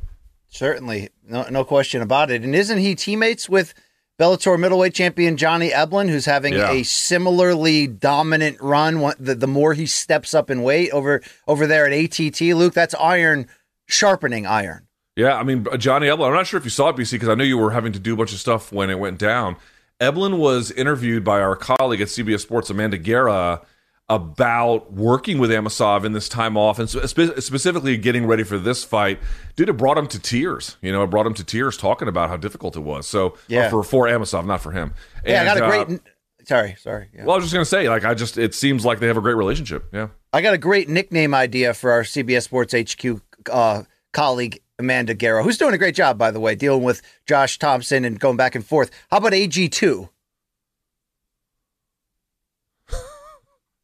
Certainly, 0.49 1.11
no, 1.27 1.47
no 1.51 1.65
question 1.65 2.01
about 2.03 2.31
it. 2.31 2.43
And 2.43 2.55
isn't 2.55 2.79
he 2.79 2.95
teammates 2.95 3.49
with 3.49 3.75
Bellator 4.19 4.59
middleweight 4.59 4.95
champion 4.95 5.37
Johnny 5.37 5.71
Eblen, 5.71 6.09
who's 6.09 6.25
having 6.25 6.55
Yeah. 6.55 6.71
a 6.71 6.83
similarly 6.85 7.87
dominant 7.87 8.57
run? 8.61 9.13
The, 9.19 9.35
the 9.35 9.47
more 9.47 9.75
he 9.75 9.85
steps 9.87 10.33
up 10.35 10.51
in 10.51 10.63
weight 10.63 10.91
over 10.93 11.21
over 11.47 11.67
there 11.67 11.87
at 11.87 11.93
ATT, 11.93 12.41
Luke, 12.55 12.73
that's 12.75 12.95
iron 12.95 13.47
sharpening 13.87 14.47
iron. 14.47 14.87
Yeah, 15.17 15.37
I 15.37 15.43
mean 15.43 15.67
uh, 15.71 15.77
Johnny 15.77 16.07
Eblen. 16.07 16.29
I'm 16.29 16.35
not 16.35 16.47
sure 16.47 16.59
if 16.59 16.65
you 16.65 16.71
saw 16.71 16.89
it, 16.91 16.97
BC, 16.97 17.13
because 17.13 17.29
I 17.29 17.35
know 17.35 17.45
you 17.45 17.59
were 17.59 17.71
having 17.73 17.93
to 17.93 17.99
do 17.99 18.15
a 18.15 18.17
bunch 18.17 18.33
of 18.33 18.39
stuff 18.39 18.73
when 18.73 18.91
it 18.91 18.99
went 18.99 19.19
down. 19.19 19.57
Eblen 20.01 20.39
was 20.39 20.71
interviewed 20.71 21.25
by 21.25 21.41
our 21.41 21.57
colleague 21.57 22.01
at 22.03 22.09
CBS 22.09 22.41
Sports, 22.41 22.69
Amanda 22.71 22.99
Guerra. 22.99 23.63
About 24.09 24.93
working 24.93 25.39
with 25.39 25.51
Amosov 25.51 26.05
in 26.05 26.13
this 26.13 26.29
time 26.29 26.57
off 26.57 26.79
and 26.79 26.89
spe- 26.89 27.41
specifically 27.41 27.97
getting 27.97 28.25
ready 28.25 28.45
for 28.45 28.57
this 28.57 28.85
fight. 28.85 29.19
Dude, 29.57 29.69
it 29.69 29.73
brought 29.73 29.99
him 29.99 30.07
to 30.07 30.21
tears. 30.21 30.77
You 30.81 30.93
know, 30.93 31.03
it 31.03 31.09
brought 31.09 31.27
him 31.27 31.35
to 31.35 31.43
tears 31.43 31.77
talking 31.77 32.07
about 32.07 32.29
how 32.29 32.37
difficult 32.37 32.77
it 32.77 32.85
was. 32.85 33.09
So, 33.09 33.37
Yeah. 33.49 33.69
for 33.69 33.83
for 33.83 34.07
Amosov, 34.07 34.47
not 34.47 34.61
for 34.61 34.71
him. 34.71 34.95
Yeah, 35.27 35.43
I 35.43 35.45
got 35.45 35.59
a 35.59 35.65
And, 35.65 35.73
uh, 35.73 35.85
great. 35.87 36.01
sorry, 36.47 36.77
sorry. 36.79 37.09
Yeah. 37.13 37.25
well, 37.25 37.33
I 37.33 37.37
was 37.39 37.47
just 37.47 37.53
gonna 37.55 37.65
say, 37.65 37.89
like, 37.89 38.05
I 38.05 38.15
just 38.15 38.39
it 38.39 38.55
seems 38.55 38.85
like 38.85 39.01
they 39.01 39.09
have 39.09 39.17
a 39.17 39.21
great 39.21 39.35
relationship. 39.37 39.87
Yeah. 39.93 40.09
I 40.33 40.41
got 40.41 40.55
a 40.55 40.59
great 40.59 40.89
nickname 40.89 41.35
idea 41.35 41.75
for 41.75 41.91
our 41.91 42.05
CBS 42.05 42.45
Sports 42.45 42.75
HQ 42.75 43.21
uh, 43.51 43.83
colleague 44.13 44.61
Amanda 44.79 45.15
Guerra, 45.15 45.43
who's 45.43 45.59
doing 45.59 45.75
a 45.75 45.79
great 45.79 45.97
job, 45.97 46.17
by 46.17 46.31
the 46.31 46.39
way, 46.39 46.55
dealing 46.55 46.85
with 46.85 47.03
Josh 47.27 47.59
Thompson 47.59 48.05
and 48.05 48.21
going 48.21 48.37
back 48.37 48.55
and 48.55 48.65
forth. 48.65 48.93
How 49.11 49.17
about 49.17 49.35
AG 49.35 49.69
two? 49.71 50.11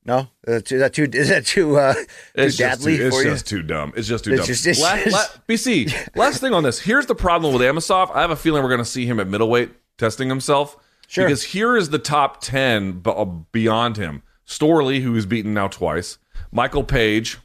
No, 0.04 0.26
is 0.48 0.62
that 0.64 0.94
too? 0.94 1.08
Is 1.12 1.28
that 1.28 1.46
too? 1.46 1.76
Uh, 1.78 1.94
too 1.94 2.04
It's 2.34 2.56
just 2.56 2.80
dadly 2.82 2.96
too, 2.96 3.06
it's 3.06 3.16
for 3.16 3.22
you? 3.22 3.30
just 3.30 3.46
too 3.46 3.62
dumb. 3.62 3.92
It's 3.96 4.08
just 4.08 4.24
too 4.24 4.32
It's 4.32 4.40
dumb. 4.40 4.46
just- 4.54 4.80
La- 4.82 4.96
just- 4.96 5.12
la- 5.12 5.42
BC, 5.48 6.08
last 6.16 6.40
thing 6.40 6.52
on 6.52 6.64
this. 6.64 6.80
Here's 6.80 7.06
the 7.06 7.14
problem 7.14 7.52
with 7.52 7.62
Amosov. 7.62 8.10
I 8.14 8.20
have 8.20 8.30
a 8.32 8.36
feeling 8.36 8.62
we're 8.62 8.68
going 8.68 8.78
to 8.80 8.84
see 8.84 9.06
him 9.06 9.20
at 9.20 9.28
middleweight 9.28 9.70
testing 9.98 10.28
himself. 10.28 10.76
Sure. 11.06 11.24
Because 11.26 11.42
here 11.44 11.76
is 11.76 11.90
the 11.90 11.98
top 12.00 12.40
10 12.40 13.00
b- 13.00 13.12
uh, 13.14 13.24
beyond 13.24 13.96
him. 13.96 14.22
Storley, 14.46 15.02
who 15.02 15.14
he's 15.14 15.26
beaten 15.26 15.54
now 15.54 15.68
twice. 15.68 16.18
Michael 16.50 16.84
Page. 16.84 17.38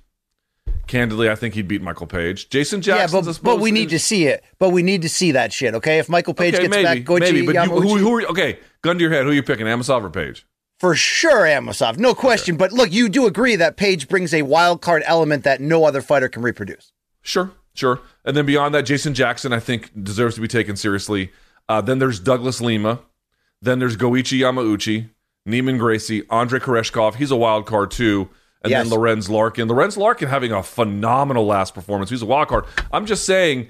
Candidly, 0.87 1.29
I 1.29 1.35
think 1.35 1.53
he'd 1.53 1.67
beat 1.67 1.81
Michael 1.81 2.07
Page. 2.07 2.49
Jason 2.49 2.79
yeah, 2.79 2.97
Jackson. 3.07 3.25
but, 3.25 3.39
but 3.43 3.59
we 3.59 3.71
need 3.71 3.89
to 3.89 3.99
see 3.99 4.25
it. 4.27 4.43
But 4.57 4.69
we 4.69 4.83
need 4.83 5.01
to 5.01 5.09
see 5.09 5.31
that 5.33 5.51
shit. 5.51 5.75
Okay, 5.75 5.99
if 5.99 6.07
Michael 6.07 6.33
Page 6.33 6.53
Okay, 6.53 6.63
gets 6.63 6.71
maybe, 6.71 6.83
back, 6.83 6.97
Goji 6.99 7.19
maybe. 7.19 7.45
But 7.45 7.55
you, 7.55 7.69
who, 7.81 7.97
who 7.97 8.15
are 8.15 8.21
you, 8.21 8.27
okay, 8.27 8.59
gun 8.81 8.97
to 8.97 9.01
your 9.01 9.11
head. 9.11 9.23
Who 9.25 9.31
are 9.31 9.33
you 9.33 9.43
picking, 9.43 9.65
Amosov 9.65 10.03
or 10.03 10.09
Page? 10.09 10.45
For 10.79 10.93
sure, 10.95 11.41
Amosov, 11.45 11.97
no 11.97 12.13
question. 12.13 12.55
But 12.55 12.71
look, 12.71 12.91
you 12.91 13.09
do 13.09 13.25
agree 13.25 13.55
that 13.55 13.77
Page 13.77 14.07
brings 14.07 14.33
a 14.33 14.43
wild 14.43 14.81
card 14.81 15.01
element 15.05 15.43
that 15.43 15.59
no 15.59 15.85
other 15.85 16.01
fighter 16.01 16.29
can 16.29 16.43
reproduce. 16.43 16.91
Sure, 17.23 17.51
sure. 17.73 17.99
And 18.23 18.37
then 18.37 18.45
beyond 18.45 18.75
that, 18.75 18.83
Jason 18.83 19.13
Jackson, 19.15 19.53
I 19.53 19.59
think, 19.59 19.91
deserves 20.03 20.35
to 20.35 20.41
be 20.41 20.47
taken 20.47 20.75
seriously. 20.75 21.31
Uh, 21.67 21.81
then 21.81 21.97
there's 21.99 22.19
Douglas 22.19 22.61
Lima. 22.61 22.99
Then 23.61 23.79
there's 23.79 23.97
Goiti 23.97 24.39
Yamauchi, 24.39 25.09
Neiman 25.47 25.79
Gracie, 25.79 26.23
Andre 26.29 26.59
Koreshkov. 26.59 27.15
He's 27.15 27.31
a 27.31 27.35
wild 27.35 27.65
card 27.65 27.89
too. 27.89 28.29
And 28.61 28.69
Yes. 28.71 28.87
then 28.89 28.97
Lorenz 28.97 29.29
Larkin. 29.29 29.67
Lorenz 29.67 29.97
Larkin 29.97 30.29
having 30.29 30.51
a 30.51 30.61
phenomenal 30.61 31.45
last 31.45 31.73
performance. 31.73 32.09
He's 32.11 32.21
a 32.21 32.25
wild 32.27 32.49
card. 32.49 32.65
I'm 32.91 33.05
just 33.07 33.25
saying, 33.25 33.69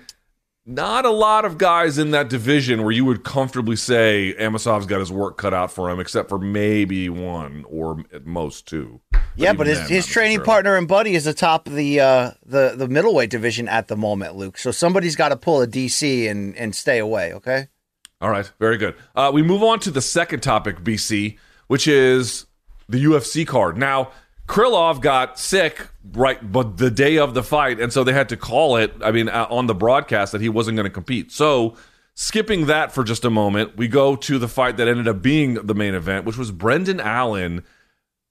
not 0.68 1.06
a 1.06 1.10
lot 1.10 1.46
of 1.46 1.58
guys 1.58 1.98
in 1.98 2.12
that 2.12 2.30
division 2.30 2.84
where 2.84 2.92
you 2.92 3.06
would 3.06 3.24
comfortably 3.24 3.78
say 3.78 4.36
Amosov's 4.38 4.86
got 4.86 5.00
his 5.00 5.12
work 5.12 5.38
cut 5.38 5.54
out 5.54 5.72
for 5.72 5.90
him, 5.90 6.00
except 6.00 6.28
for 6.28 6.38
maybe 6.38 7.08
one 7.08 7.64
or 7.70 8.04
at 8.14 8.26
most 8.26 8.68
two. 8.68 9.00
Yeah, 9.38 9.54
but 9.54 9.68
his, 9.68 9.80
then, 9.80 9.88
his 9.88 10.06
training 10.06 10.42
partner 10.42 10.76
and 10.76 10.88
buddy 10.88 11.16
is 11.16 11.24
the 11.24 11.34
top 11.34 11.68
of 11.68 11.74
the 11.74 12.02
uh, 12.02 12.32
the 12.46 12.74
the 12.76 12.88
middleweight 12.90 13.30
division 13.30 13.70
at 13.70 13.88
the 13.88 13.96
moment, 13.96 14.36
Luke. 14.36 14.58
So 14.58 14.72
somebody's 14.72 15.16
got 15.16 15.30
to 15.30 15.38
pull 15.38 15.62
a 15.62 15.68
DC 15.68 16.30
and 16.30 16.56
and 16.58 16.76
stay 16.76 17.00
away. 17.00 17.34
Okay. 17.34 17.68
All 18.20 18.30
right, 18.30 18.52
very 18.60 18.78
good. 18.78 18.96
Uh, 19.16 19.32
we 19.34 19.44
move 19.44 19.64
on 19.64 19.80
to 19.82 19.92
the 19.92 20.02
second 20.02 20.42
topic, 20.42 20.80
BC, 20.80 21.38
which 21.68 21.88
is 21.88 22.48
the 22.90 23.04
UFC 23.04 23.46
card. 23.46 23.78
Now, 23.78 24.12
Krylov 24.48 25.02
got 25.02 25.38
sick 25.38 25.90
right, 26.14 26.52
but 26.52 26.78
the 26.78 26.90
day 26.90 27.18
of 27.18 27.34
the 27.34 27.44
fight, 27.44 27.80
and 27.80 27.92
so 27.92 28.04
they 28.04 28.14
had 28.14 28.30
to 28.30 28.38
call 28.38 28.78
it. 28.78 28.94
I 29.04 29.12
mean, 29.12 29.30
uh, 29.30 29.48
on 29.50 29.68
the 29.68 29.76
broadcast 29.76 30.32
that 30.32 30.42
he 30.42 30.50
wasn't 30.50 30.78
going 30.78 30.86
to 30.86 30.94
compete. 30.94 31.32
So, 31.32 31.76
skipping 32.16 32.66
that 32.68 32.94
for 32.94 33.04
just 33.04 33.26
a 33.26 33.30
moment, 33.30 33.76
we 33.76 33.88
go 33.88 34.16
to 34.16 34.40
the 34.40 34.48
fight 34.48 34.78
that 34.78 34.88
ended 34.88 35.08
up 35.08 35.22
being 35.22 35.56
the 35.56 35.76
main 35.76 35.94
event, 35.94 36.26
which 36.26 36.38
was 36.38 36.52
Brendan 36.52 37.02
Allen. 37.02 37.64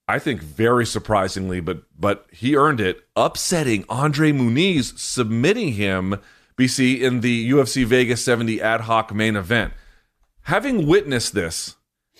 I 0.08 0.18
think 0.18 0.40
very 0.40 0.86
surprisingly, 0.86 1.60
but 1.60 1.82
but 1.98 2.26
he 2.32 2.56
earned 2.56 2.80
it, 2.80 3.06
upsetting 3.14 3.84
Andre 3.88 4.32
Muniz, 4.32 4.98
submitting 4.98 5.72
him 5.72 6.16
BC 6.56 7.00
in 7.00 7.20
the 7.20 7.50
UFC 7.50 7.84
Vegas 7.84 8.24
70 8.24 8.62
ad 8.62 8.82
hoc 8.82 9.14
main 9.14 9.36
event. 9.36 9.74
Having 10.42 10.86
witnessed 10.86 11.34
this, 11.34 11.76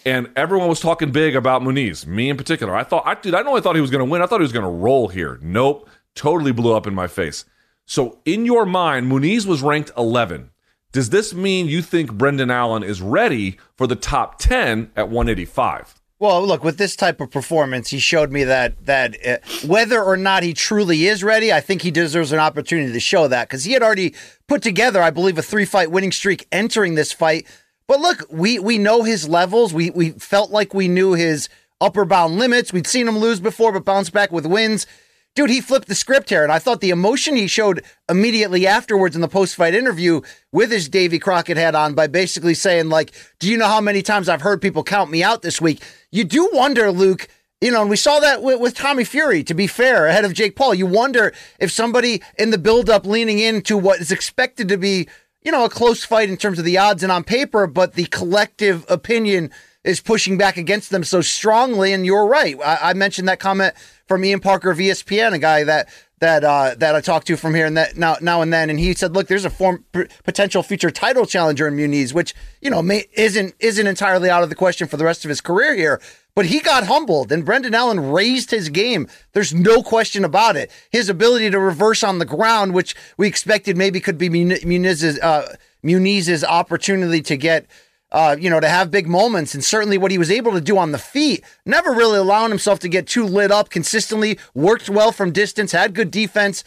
and 0.07 0.31
everyone 0.37 0.69
was 0.69 0.79
talking 0.79 1.11
big 1.11 1.35
about 1.35 1.62
Muniz, 1.62 2.07
me 2.07 2.31
in 2.31 2.37
particular. 2.37 2.75
I 2.75 2.85
thought, 2.85 3.03
I 3.05 3.16
dude, 3.16 3.35
I 3.35 3.40
I 3.40 3.61
thought 3.61 3.75
he 3.75 3.81
was 3.81 3.90
going 3.90 4.07
to 4.07 4.11
win. 4.11 4.23
I 4.23 4.27
thought 4.27 4.40
he 4.40 4.45
was 4.45 4.53
going 4.53 4.64
to 4.64 4.71
roll 4.71 5.09
here. 5.09 5.38
Nope, 5.42 5.90
totally 6.14 6.53
blew 6.53 6.75
up 6.75 6.87
in 6.87 6.95
my 6.95 7.09
face. 7.09 7.45
So 7.85 8.21
in 8.25 8.47
your 8.47 8.64
mind, 8.64 9.11
Muniz 9.11 9.47
was 9.47 9.62
ranked 9.62 9.90
11. 9.99 10.51
Does 10.92 11.11
this 11.11 11.35
mean 11.35 11.66
you 11.66 11.83
think 11.83 12.14
Brendan 12.14 12.51
Allen 12.51 12.83
is 12.83 13.03
ready 13.03 13.59
for 13.77 13.87
the 13.87 13.97
top 13.97 14.38
10 14.38 14.92
at 14.97 15.09
185? 15.09 16.01
Well, 16.19 16.47
look, 16.47 16.64
with 16.64 16.79
this 16.79 16.97
type 16.97 17.21
of 17.21 17.31
performance, 17.31 17.90
he 17.90 17.99
showed 17.99 18.33
me 18.33 18.45
that 18.45 18.87
that 18.87 19.27
uh, 19.27 19.37
whether 19.66 20.03
or 20.03 20.16
not 20.16 20.45
he 20.45 20.55
truly 20.55 21.07
is 21.07 21.23
ready, 21.23 21.53
I 21.53 21.61
think 21.61 21.83
he 21.83 21.90
deserves 21.90 22.33
an 22.33 22.38
opportunity 22.38 22.92
to 22.92 23.01
show 23.01 23.29
that 23.29 23.49
because 23.49 23.64
he 23.64 23.73
had 23.73 23.83
already 23.83 24.14
put 24.47 24.62
together, 24.62 25.03
I 25.03 25.11
believe, 25.11 25.37
a 25.37 25.42
three 25.42 25.66
fight 25.66 25.90
winning 25.90 26.12
streak 26.12 26.47
entering 26.51 26.95
this 26.95 27.12
fight. 27.12 27.47
But 27.88 28.01
look, 28.01 28.27
we 28.31 28.59
we 28.59 28.79
know 28.79 29.03
his 29.03 29.29
levels. 29.29 29.72
We 29.72 29.90
we 29.90 30.11
felt 30.11 30.51
like 30.51 30.75
we 30.75 30.88
knew 30.88 31.12
his 31.12 31.49
upper 31.81 32.05
bound 32.05 32.38
limits. 32.38 32.72
We'd 32.72 32.87
seen 32.87 33.07
him 33.07 33.18
lose 33.18 33.40
before, 33.40 33.72
but 33.72 33.85
bounce 33.85 34.11
back 34.11 34.33
with 34.33 34.46
wins. 34.46 34.87
Dude, 35.35 35.51
he 35.51 35.61
flipped 35.61 35.87
the 35.87 35.94
script 35.94 36.31
here, 36.31 36.42
and 36.42 36.51
I 36.51 36.59
thought 36.59 36.81
the 36.81 36.88
emotion 36.88 37.37
he 37.37 37.46
showed 37.46 37.85
immediately 38.09 38.66
afterwards 38.66 39.14
in 39.14 39.20
the 39.20 39.29
post-fight 39.29 39.75
interview 39.75 40.22
with 40.51 40.70
his 40.70 40.88
Davy 40.88 41.18
Crockett 41.18 41.59
hat 41.59 41.75
on 41.75 41.92
by 41.92 42.07
basically 42.07 42.55
saying, 42.55 42.88
like, 42.88 43.12
"Do 43.38 43.51
you 43.51 43.59
know 43.59 43.66
how 43.66 43.83
many 43.83 44.01
times 44.01 44.31
I've 44.31 44.40
heard 44.40 44.62
people 44.62 44.83
count 44.83 45.11
me 45.11 45.22
out 45.22 45.42
this 45.42 45.61
week?" 45.61 45.83
You 46.11 46.25
do 46.25 46.49
wonder, 46.53 46.90
Luke. 46.90 47.29
You 47.61 47.70
know, 47.70 47.83
and 47.83 47.90
we 47.90 47.96
saw 47.96 48.20
that 48.20 48.42
with, 48.42 48.61
with 48.61 48.75
Tommy 48.75 49.05
Fury. 49.05 49.42
To 49.44 49.55
be 49.55 49.66
fair, 49.66 50.07
ahead 50.07 50.25
of 50.25 50.35
Jake 50.35 50.57
Paul, 50.57 50.75
you 50.75 50.87
wonder 50.87 51.33
if 51.59 51.70
somebody 51.70 52.22
in 52.38 52.51
the 52.51 52.59
build-up 52.59 53.07
leaning 53.07 53.38
into 53.38 53.79
what 53.79 54.01
is 54.01 54.12
expected 54.12 54.68
to 54.68 54.77
be, 54.77 55.09
you 55.47 55.53
know, 55.53 55.65
a 55.65 55.71
close 55.71 56.05
fight 56.05 56.29
in 56.29 56.37
terms 56.37 56.59
of 56.59 56.65
the 56.65 56.77
odds 56.77 57.05
and 57.05 57.13
on 57.13 57.23
paper, 57.23 57.69
but 57.69 57.95
the 57.95 58.07
collective 58.07 58.85
opinion 58.89 59.53
is 59.85 60.01
pushing 60.01 60.37
back 60.37 60.57
against 60.57 60.91
them 60.91 61.05
so 61.05 61.21
strongly. 61.21 61.93
And 61.93 62.05
you're 62.05 62.27
right. 62.27 62.57
I, 62.61 62.91
I 62.91 62.93
mentioned 62.95 63.29
that 63.29 63.39
comment 63.39 63.73
from 64.09 64.25
Ian 64.25 64.41
Parker 64.41 64.73
of 64.73 64.79
ESPN, 64.79 65.35
a 65.35 65.39
guy 65.39 65.63
that 65.63 65.89
that 66.19 66.43
uh, 66.43 66.75
that 66.79 66.97
I 66.97 67.01
talked 67.01 67.29
to 67.29 67.37
from 67.37 67.55
here 67.55 67.65
and 67.65 67.77
that 67.77 67.97
now 67.97 68.17
now 68.21 68.43
and 68.43 68.53
then, 68.53 68.71
and 68.71 68.81
he 68.81 68.93
said, 68.95 69.15
"Look, 69.15 69.29
there's 69.29 69.45
a 69.45 69.51
form 69.51 69.85
p- 69.93 70.07
potential 70.25 70.65
future 70.65 70.91
title 70.91 71.27
challenger 71.27 71.69
in 71.69 71.77
Muniz, 71.77 72.13
which 72.13 72.35
you 72.61 72.69
know 72.69 72.83
may, 72.83 73.05
isn't 73.13 73.55
isn't 73.61 73.87
entirely 73.87 74.29
out 74.29 74.43
of 74.43 74.49
the 74.49 74.57
question 74.57 74.89
for 74.89 74.97
the 74.97 75.05
rest 75.05 75.25
of 75.25 75.29
his 75.29 75.41
career 75.41 75.77
here." 75.77 76.01
But 76.37 76.46
he 76.46 76.61
got 76.61 76.87
humbled, 76.87 77.33
and 77.33 77.46
Brendan 77.46 77.75
Allen 77.75 78.12
raised 78.12 78.51
his 78.51 78.68
game. 78.68 79.09
There's 79.33 79.55
no 79.55 79.83
question 79.83 80.22
about 80.22 80.55
it. 80.55 80.70
His 80.90 81.09
ability 81.09 81.51
to 81.51 81.59
reverse 81.59 82.05
on 82.05 82.18
the 82.18 82.27
ground, 82.27 82.75
which 82.75 82.94
we 83.16 83.27
expected 83.27 83.77
maybe 83.77 84.01
could 84.01 84.18
be 84.18 84.29
Muniz's 84.29 85.18
uh, 85.18 85.57
Muniz's 85.83 86.44
opportunity 86.44 87.22
to 87.22 87.38
get 87.38 87.66
uh, 88.12 88.37
you 88.38 88.49
know, 88.49 88.61
to 88.61 88.68
have 88.68 88.90
big 88.90 89.09
moments, 89.09 89.55
and 89.55 89.64
certainly 89.64 89.99
what 89.99 90.11
he 90.11 90.18
was 90.18 90.31
able 90.31 90.53
to 90.53 90.61
do 90.61 90.79
on 90.79 90.92
the 90.92 90.99
feet, 90.99 91.44
never 91.64 91.90
really 91.90 92.18
allowing 92.18 92.51
himself 92.51 92.79
to 92.79 92.88
get 92.88 93.07
too 93.07 93.25
lit 93.25 93.51
up 93.51 93.68
consistently, 93.68 94.38
worked 94.55 94.88
well 94.88 95.11
from 95.11 95.33
distance, 95.33 95.72
had 95.72 95.92
good 95.92 96.11
defense. 96.11 96.62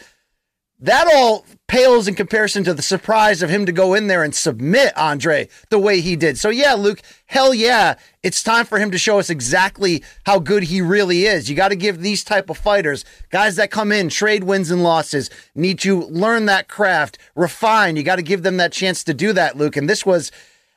That 0.82 1.06
all 1.12 1.44
pales 1.68 2.08
in 2.08 2.14
comparison 2.14 2.64
to 2.64 2.72
the 2.72 2.82
surprise 2.82 3.42
of 3.42 3.50
him 3.50 3.66
to 3.66 3.72
go 3.72 3.94
in 3.94 4.06
there 4.06 4.24
and 4.24 4.34
submit 4.34 4.96
Andre 4.96 5.48
the 5.68 5.78
way 5.78 6.00
he 6.00 6.16
did. 6.16 6.38
So, 6.38 6.48
yeah, 6.48 6.72
Luke, 6.72 7.02
hell 7.26 7.52
yeah, 7.52 7.94
it's 8.22 8.42
time 8.42 8.64
for 8.64 8.78
him 8.78 8.90
to 8.90 8.98
show 8.98 9.18
us 9.18 9.30
exactly 9.30 10.02
how 10.24 10.38
good 10.38 10.64
he 10.64 10.80
really 10.80 11.26
is. 11.26 11.50
You 11.50 11.54
got 11.54 11.68
to 11.68 11.76
give 11.76 12.00
these 12.00 12.24
type 12.24 12.48
of 12.48 12.56
fighters, 12.56 13.04
guys 13.30 13.56
that 13.56 13.70
come 13.70 13.92
in, 13.92 14.08
trade 14.08 14.44
wins 14.44 14.70
and 14.70 14.82
losses, 14.82 15.28
need 15.54 15.78
to 15.80 16.00
learn 16.00 16.46
that 16.46 16.66
craft, 16.66 17.18
refine. 17.36 17.96
You 17.96 18.02
got 18.02 18.16
to 18.16 18.22
give 18.22 18.42
them 18.42 18.56
that 18.56 18.72
chance 18.72 19.04
to 19.04 19.14
do 19.14 19.32
that, 19.34 19.56
Luke. 19.56 19.76
And 19.76 19.88
this 19.88 20.06
was 20.06 20.32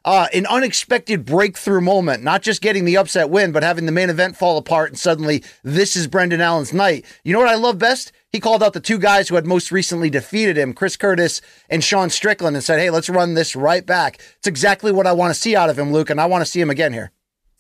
uh, 0.06 0.28
an 0.34 0.46
unexpected 0.48 1.26
breakthrough 1.26 1.82
moment, 1.82 2.24
not 2.24 2.42
just 2.42 2.62
getting 2.62 2.86
the 2.86 2.98
upset 2.98 3.30
win, 3.30 3.52
but 3.52 3.64
having 3.64 3.86
the 3.86 3.92
main 3.92 4.10
event 4.10 4.36
fall 4.36 4.58
apart 4.58 4.90
and 4.90 5.00
suddenly 5.00 5.44
this 5.64 5.96
is 5.96 6.08
Brendan 6.08 6.42
Allen's 6.42 6.74
night. 6.74 7.06
You 7.24 7.34
know 7.34 7.40
what 7.40 7.50
I 7.50 7.56
love 7.56 7.80
best? 7.80 8.12
He 8.34 8.40
called 8.40 8.64
out 8.64 8.74
the 8.74 8.80
two 8.80 8.98
guys 8.98 9.30
who 9.30 9.36
had 9.36 9.46
most 9.46 9.72
recently 9.72 10.10
defeated 10.10 10.58
him, 10.58 10.74
Chris 10.74 10.98
Curtis 10.98 11.40
and 11.70 11.84
Sean 11.84 12.10
Strickland, 12.10 12.56
and 12.56 12.64
said, 12.64 12.80
Hey, 12.80 12.90
let's 12.90 13.08
run 13.08 13.36
this 13.36 13.56
right 13.56 13.86
back. 13.86 14.20
It's 14.40 14.48
exactly 14.48 14.92
what 14.92 15.06
I 15.06 15.14
want 15.14 15.32
to 15.32 15.40
see 15.40 15.56
out 15.56 15.70
of 15.70 15.78
him, 15.78 15.94
Luke, 15.94 16.10
and 16.10 16.20
I 16.20 16.26
want 16.26 16.44
to 16.44 16.50
see 16.50 16.60
him 16.60 16.72
again 16.72 16.94
here. 16.94 17.12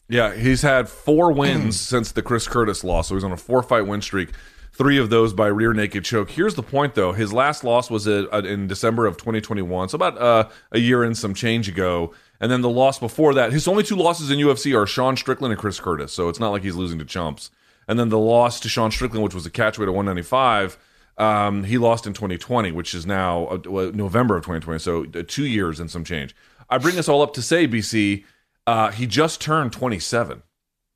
Yeah, 0.10 0.34
he's 0.34 0.64
had 0.64 0.90
four 0.90 1.32
wins 1.32 1.80
since 1.80 2.12
the 2.12 2.24
Chris 2.24 2.48
Curtis 2.48 2.84
loss. 2.84 3.10
So 3.10 3.14
he's 3.14 3.24
on 3.24 3.32
a 3.32 3.38
four 3.38 3.62
fight 3.62 3.86
win 3.86 4.02
streak. 4.02 4.32
Three 4.72 4.98
of 4.98 5.12
those 5.12 5.32
by 5.32 5.46
rear 5.46 5.74
naked 5.74 6.06
choke. 6.06 6.32
Here's 6.32 6.56
the 6.56 6.64
point, 6.64 6.96
though. 6.96 7.14
His 7.14 7.32
last 7.32 7.64
loss 7.64 7.92
was 7.92 8.08
uh, 8.08 8.26
in 8.44 8.66
December 8.66 9.06
of 9.06 9.18
2021, 9.18 9.90
so 9.90 9.96
about 9.96 10.18
uh, 10.18 10.50
a 10.72 10.80
year 10.80 11.04
and 11.04 11.16
some 11.16 11.36
change 11.36 11.70
ago. 11.70 12.16
And 12.42 12.52
then 12.52 12.62
the 12.62 12.70
loss 12.70 12.98
before 12.98 13.36
that, 13.36 13.54
his 13.54 13.68
only 13.68 13.84
two 13.84 13.96
losses 13.96 14.32
in 14.32 14.40
UFC 14.40 14.76
are 14.76 14.88
Sean 14.88 15.18
Strickland 15.18 15.52
and 15.52 15.62
Chris 15.62 15.80
Curtis. 15.80 16.12
So 16.12 16.30
it's 16.30 16.40
not 16.40 16.50
like 16.50 16.64
he's 16.64 16.76
losing 16.76 16.98
to 16.98 17.06
chumps. 17.06 17.52
And 17.88 18.00
then 18.00 18.10
the 18.10 18.20
loss 18.20 18.60
to 18.62 18.70
Sean 18.70 18.92
Strickland, 18.92 19.24
which 19.24 19.34
was 19.34 19.46
a 19.46 19.52
catchweight 19.52 19.88
at 19.88 19.94
195, 19.94 20.78
um, 21.18 21.64
he 21.64 21.78
lost 21.78 22.08
in 22.08 22.14
2020, 22.14 22.72
which 22.72 22.94
is 22.94 23.06
now 23.06 23.48
uh, 23.48 23.92
November 23.94 24.38
of 24.38 24.44
2020. 24.44 24.80
So 24.80 25.06
uh, 25.20 25.24
two 25.28 25.46
years 25.46 25.80
and 25.80 25.90
some 25.90 26.04
change. 26.04 26.36
I 26.70 26.78
bring 26.78 26.96
this 26.96 27.10
all 27.10 27.22
up 27.22 27.34
to 27.34 27.42
say, 27.42 27.68
BC, 27.68 28.24
uh, 28.66 28.92
he 28.92 29.06
just 29.06 29.42
turned 29.42 29.74
27. 29.74 30.42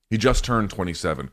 He 0.10 0.18
just 0.18 0.44
turned 0.44 0.70
27. 0.70 1.30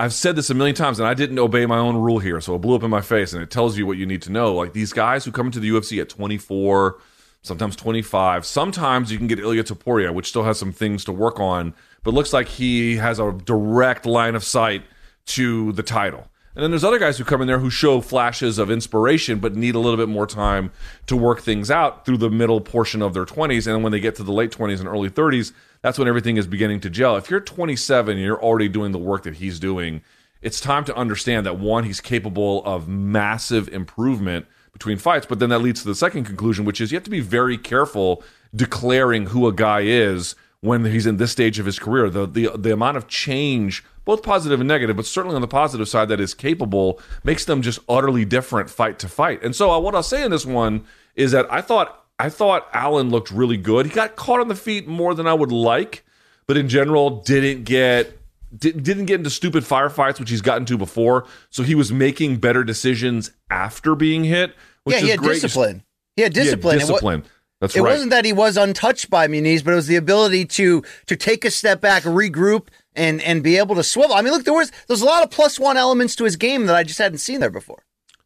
I've 0.00 0.12
said 0.12 0.36
this 0.36 0.50
a 0.50 0.54
million 0.54 0.76
times, 0.76 1.00
and 1.00 1.08
I 1.08 1.14
didn't 1.14 1.38
obey 1.38 1.66
my 1.66 1.78
own 1.78 1.96
rule 1.96 2.20
here, 2.20 2.40
so 2.40 2.54
it 2.54 2.60
blew 2.60 2.76
up 2.76 2.84
in 2.84 2.90
my 2.90 3.00
face, 3.00 3.32
and 3.32 3.42
it 3.42 3.50
tells 3.50 3.76
you 3.76 3.86
what 3.86 3.96
you 3.96 4.06
need 4.06 4.22
to 4.22 4.32
know. 4.32 4.54
Like 4.54 4.72
these 4.72 4.92
guys 4.92 5.24
who 5.24 5.32
come 5.32 5.46
into 5.46 5.58
the 5.58 5.70
UFC 5.70 6.00
at 6.00 6.08
24, 6.08 6.98
sometimes 7.42 7.74
25, 7.74 8.46
sometimes 8.46 9.10
you 9.10 9.18
can 9.18 9.26
get 9.26 9.40
Ilia 9.40 9.64
Topuria, 9.64 10.14
which 10.14 10.28
still 10.28 10.44
has 10.44 10.58
some 10.58 10.72
things 10.72 11.04
to 11.06 11.12
work 11.12 11.40
on, 11.40 11.74
but 12.08 12.14
looks 12.14 12.32
like 12.32 12.48
he 12.48 12.96
has 12.96 13.18
a 13.18 13.32
direct 13.44 14.06
line 14.06 14.34
of 14.34 14.42
sight 14.42 14.82
to 15.26 15.72
the 15.72 15.82
title. 15.82 16.26
And 16.54 16.62
then 16.62 16.70
there's 16.70 16.82
other 16.82 16.98
guys 16.98 17.18
who 17.18 17.24
come 17.24 17.42
in 17.42 17.46
there 17.46 17.58
who 17.58 17.68
show 17.68 18.00
flashes 18.00 18.56
of 18.56 18.70
inspiration, 18.70 19.40
but 19.40 19.54
need 19.54 19.74
a 19.74 19.78
little 19.78 19.98
bit 19.98 20.08
more 20.08 20.26
time 20.26 20.72
to 21.04 21.18
work 21.18 21.42
things 21.42 21.70
out 21.70 22.06
through 22.06 22.16
the 22.16 22.30
middle 22.30 22.62
portion 22.62 23.02
of 23.02 23.12
their 23.12 23.26
20s. 23.26 23.66
And 23.66 23.82
when 23.82 23.92
they 23.92 24.00
get 24.00 24.14
to 24.14 24.22
the 24.22 24.32
late 24.32 24.52
20s 24.52 24.78
and 24.78 24.88
early 24.88 25.10
30s, 25.10 25.52
that's 25.82 25.98
when 25.98 26.08
everything 26.08 26.38
is 26.38 26.46
beginning 26.46 26.80
to 26.80 26.88
gel. 26.88 27.14
If 27.16 27.28
you're 27.28 27.40
27 27.40 28.16
and 28.16 28.24
you're 28.24 28.42
already 28.42 28.70
doing 28.70 28.92
the 28.92 28.98
work 28.98 29.24
that 29.24 29.34
he's 29.34 29.60
doing, 29.60 30.00
it's 30.40 30.62
time 30.62 30.86
to 30.86 30.96
understand 30.96 31.44
that 31.44 31.58
one, 31.58 31.84
he's 31.84 32.00
capable 32.00 32.64
of 32.64 32.88
massive 32.88 33.68
improvement 33.68 34.46
between 34.72 34.96
fights. 34.96 35.26
But 35.26 35.40
then 35.40 35.50
that 35.50 35.58
leads 35.58 35.82
to 35.82 35.88
the 35.88 35.94
second 35.94 36.24
conclusion, 36.24 36.64
which 36.64 36.80
is 36.80 36.90
you 36.90 36.96
have 36.96 37.04
to 37.04 37.10
be 37.10 37.20
very 37.20 37.58
careful 37.58 38.22
declaring 38.56 39.26
who 39.26 39.46
a 39.46 39.52
guy 39.52 39.80
is 39.80 40.36
when 40.60 40.84
he's 40.84 41.06
in 41.06 41.16
this 41.16 41.32
stage 41.32 41.58
of 41.58 41.66
his 41.66 41.78
career. 41.78 42.10
The 42.10 42.26
the 42.26 42.50
the 42.56 42.72
amount 42.72 42.96
of 42.96 43.06
change, 43.08 43.84
both 44.04 44.22
positive 44.22 44.60
and 44.60 44.68
negative, 44.68 44.96
but 44.96 45.06
certainly 45.06 45.34
on 45.34 45.40
the 45.40 45.48
positive 45.48 45.88
side 45.88 46.08
that 46.08 46.20
is 46.20 46.34
capable, 46.34 47.00
makes 47.24 47.44
them 47.44 47.62
just 47.62 47.78
utterly 47.88 48.24
different 48.24 48.70
fight 48.70 48.98
to 49.00 49.08
fight. 49.08 49.42
And 49.42 49.54
so 49.54 49.70
uh, 49.70 49.78
what 49.78 49.94
I'll 49.94 50.02
say 50.02 50.24
in 50.24 50.30
this 50.30 50.46
one 50.46 50.84
is 51.14 51.32
that 51.32 51.50
I 51.52 51.60
thought 51.60 52.04
I 52.18 52.28
thought 52.30 52.68
Allen 52.72 53.10
looked 53.10 53.30
really 53.30 53.56
good. 53.56 53.86
He 53.86 53.92
got 53.92 54.16
caught 54.16 54.40
on 54.40 54.48
the 54.48 54.56
feet 54.56 54.88
more 54.88 55.14
than 55.14 55.26
I 55.26 55.34
would 55.34 55.52
like, 55.52 56.04
but 56.46 56.56
in 56.56 56.68
general 56.68 57.22
didn't 57.22 57.64
get 57.64 58.18
didn't 58.56 59.04
get 59.04 59.16
into 59.16 59.30
stupid 59.30 59.62
firefights, 59.62 60.18
which 60.18 60.30
he's 60.30 60.40
gotten 60.40 60.64
to 60.66 60.78
before. 60.78 61.26
So 61.50 61.62
he 61.62 61.74
was 61.74 61.92
making 61.92 62.38
better 62.38 62.64
decisions 62.64 63.30
after 63.50 63.94
being 63.94 64.24
hit. 64.24 64.54
Which 64.84 64.96
yeah, 64.96 65.02
he 65.02 65.08
had 65.10 65.18
great. 65.20 65.42
discipline. 65.42 65.84
He 66.16 66.22
had 66.22 66.32
discipline. 66.32 66.78
He 66.78 66.80
had 66.80 66.88
discipline. 66.88 67.24
That's 67.60 67.74
it 67.74 67.80
right. 67.80 67.90
wasn't 67.90 68.10
that 68.10 68.24
he 68.24 68.32
was 68.32 68.56
untouched 68.56 69.10
by 69.10 69.26
Muniz, 69.26 69.64
but 69.64 69.72
it 69.72 69.76
was 69.76 69.88
the 69.88 69.96
ability 69.96 70.44
to 70.44 70.82
to 71.06 71.16
take 71.16 71.44
a 71.44 71.50
step 71.50 71.80
back, 71.80 72.04
regroup, 72.04 72.68
and 72.94 73.20
and 73.22 73.42
be 73.42 73.56
able 73.56 73.74
to 73.74 73.82
swivel. 73.82 74.14
I 74.14 74.22
mean, 74.22 74.32
look, 74.32 74.44
there 74.44 74.54
was 74.54 74.70
there's 74.86 75.02
a 75.02 75.06
lot 75.06 75.24
of 75.24 75.30
plus 75.30 75.58
one 75.58 75.76
elements 75.76 76.14
to 76.16 76.24
his 76.24 76.36
game 76.36 76.66
that 76.66 76.76
I 76.76 76.84
just 76.84 76.98
hadn't 76.98 77.18
seen 77.18 77.40
there 77.40 77.50
before. 77.50 77.84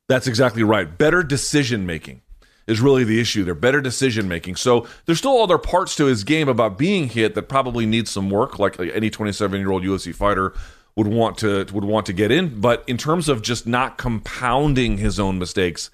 That's 0.09 0.27
exactly 0.27 0.63
right. 0.63 0.99
Better 0.99 1.23
decision 1.23 1.87
making 1.87 2.21
is 2.67 2.81
really 2.81 3.05
the 3.05 3.21
issue. 3.21 3.45
They're 3.45 3.55
better 3.55 3.81
decision 3.81 4.29
making. 4.29 4.57
So 4.57 4.87
there's 5.07 5.19
still 5.19 5.41
other 5.41 5.59
parts 5.59 5.97
to 5.97 6.07
his 6.07 6.25
game 6.25 6.49
about 6.49 6.79
being 6.79 7.09
hit 7.09 7.35
that 7.35 7.49
probably 7.49 7.87
needs 7.87 8.11
some 8.11 8.31
work, 8.31 8.59
like 8.59 8.79
any 8.79 9.11
27 9.11 9.59
year 9.59 9.71
old 9.71 9.83
UFC 9.83 10.15
fighter 10.15 10.53
would 10.97 11.07
want 11.07 11.39
to 11.39 11.67
would 11.73 11.85
want 11.85 12.07
to 12.07 12.13
get 12.13 12.31
in. 12.31 12.61
But 12.61 12.85
in 12.87 12.99
terms 12.99 13.29
of 13.29 13.43
just 13.43 13.67
not 13.67 13.97
compounding 13.97 14.99
his 14.99 15.19
own 15.19 15.39
mistakes, 15.39 15.91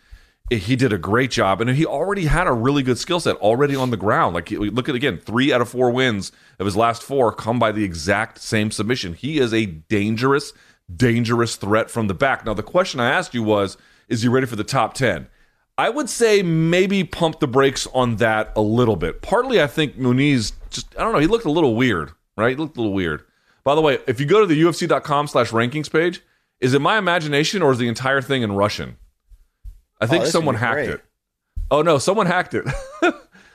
he 0.50 0.76
did 0.76 0.92
a 0.92 0.98
great 0.98 1.30
job, 1.30 1.60
and 1.60 1.70
he 1.70 1.84
already 1.84 2.24
had 2.24 2.46
a 2.46 2.52
really 2.52 2.82
good 2.82 2.98
skill 2.98 3.20
set 3.20 3.36
already 3.36 3.76
on 3.76 3.90
the 3.90 3.96
ground. 3.96 4.34
Like 4.34 4.50
look 4.50 4.88
at 4.88 4.94
again, 4.94 5.18
three 5.18 5.52
out 5.52 5.60
of 5.60 5.68
four 5.68 5.90
wins 5.90 6.32
of 6.58 6.66
his 6.66 6.76
last 6.76 7.02
four 7.02 7.32
come 7.32 7.58
by 7.58 7.72
the 7.72 7.84
exact 7.84 8.38
same 8.38 8.70
submission. 8.70 9.14
He 9.14 9.38
is 9.38 9.52
a 9.52 9.66
dangerous, 9.66 10.52
dangerous 10.94 11.56
threat 11.56 11.90
from 11.90 12.06
the 12.06 12.14
back. 12.14 12.46
Now 12.46 12.54
the 12.54 12.62
question 12.62 13.00
I 13.00 13.10
asked 13.10 13.34
you 13.34 13.42
was, 13.42 13.76
is 14.08 14.22
he 14.22 14.28
ready 14.28 14.46
for 14.46 14.56
the 14.56 14.64
top 14.64 14.94
ten? 14.94 15.28
I 15.76 15.90
would 15.90 16.10
say 16.10 16.42
maybe 16.42 17.04
pump 17.04 17.38
the 17.38 17.46
brakes 17.46 17.86
on 17.94 18.16
that 18.16 18.52
a 18.56 18.60
little 18.60 18.96
bit. 18.96 19.22
Partly, 19.22 19.62
I 19.62 19.66
think 19.66 19.96
Muniz 19.96 20.52
just 20.70 20.96
I 20.98 21.02
don't 21.02 21.12
know. 21.12 21.20
He 21.20 21.26
looked 21.26 21.44
a 21.44 21.50
little 21.50 21.76
weird, 21.76 22.12
right? 22.36 22.50
He 22.50 22.56
looked 22.56 22.76
a 22.76 22.80
little 22.80 22.94
weird. 22.94 23.22
By 23.64 23.74
the 23.74 23.80
way, 23.80 23.98
if 24.06 24.18
you 24.18 24.26
go 24.26 24.40
to 24.40 24.46
the 24.46 24.60
UFC.com/slash 24.60 25.50
rankings 25.50 25.90
page, 25.90 26.22
is 26.58 26.74
it 26.74 26.80
my 26.80 26.96
imagination 26.96 27.60
or 27.60 27.70
is 27.70 27.78
the 27.78 27.86
entire 27.86 28.22
thing 28.22 28.42
in 28.42 28.52
Russian? 28.52 28.96
I 30.00 30.06
think 30.06 30.24
Oh, 30.24 30.28
someone 30.28 30.54
hacked 30.54 30.74
great. 30.76 30.90
it. 30.90 31.04
Oh 31.70 31.82
no, 31.82 31.98
someone 31.98 32.26
hacked 32.26 32.54
it. 32.54 32.64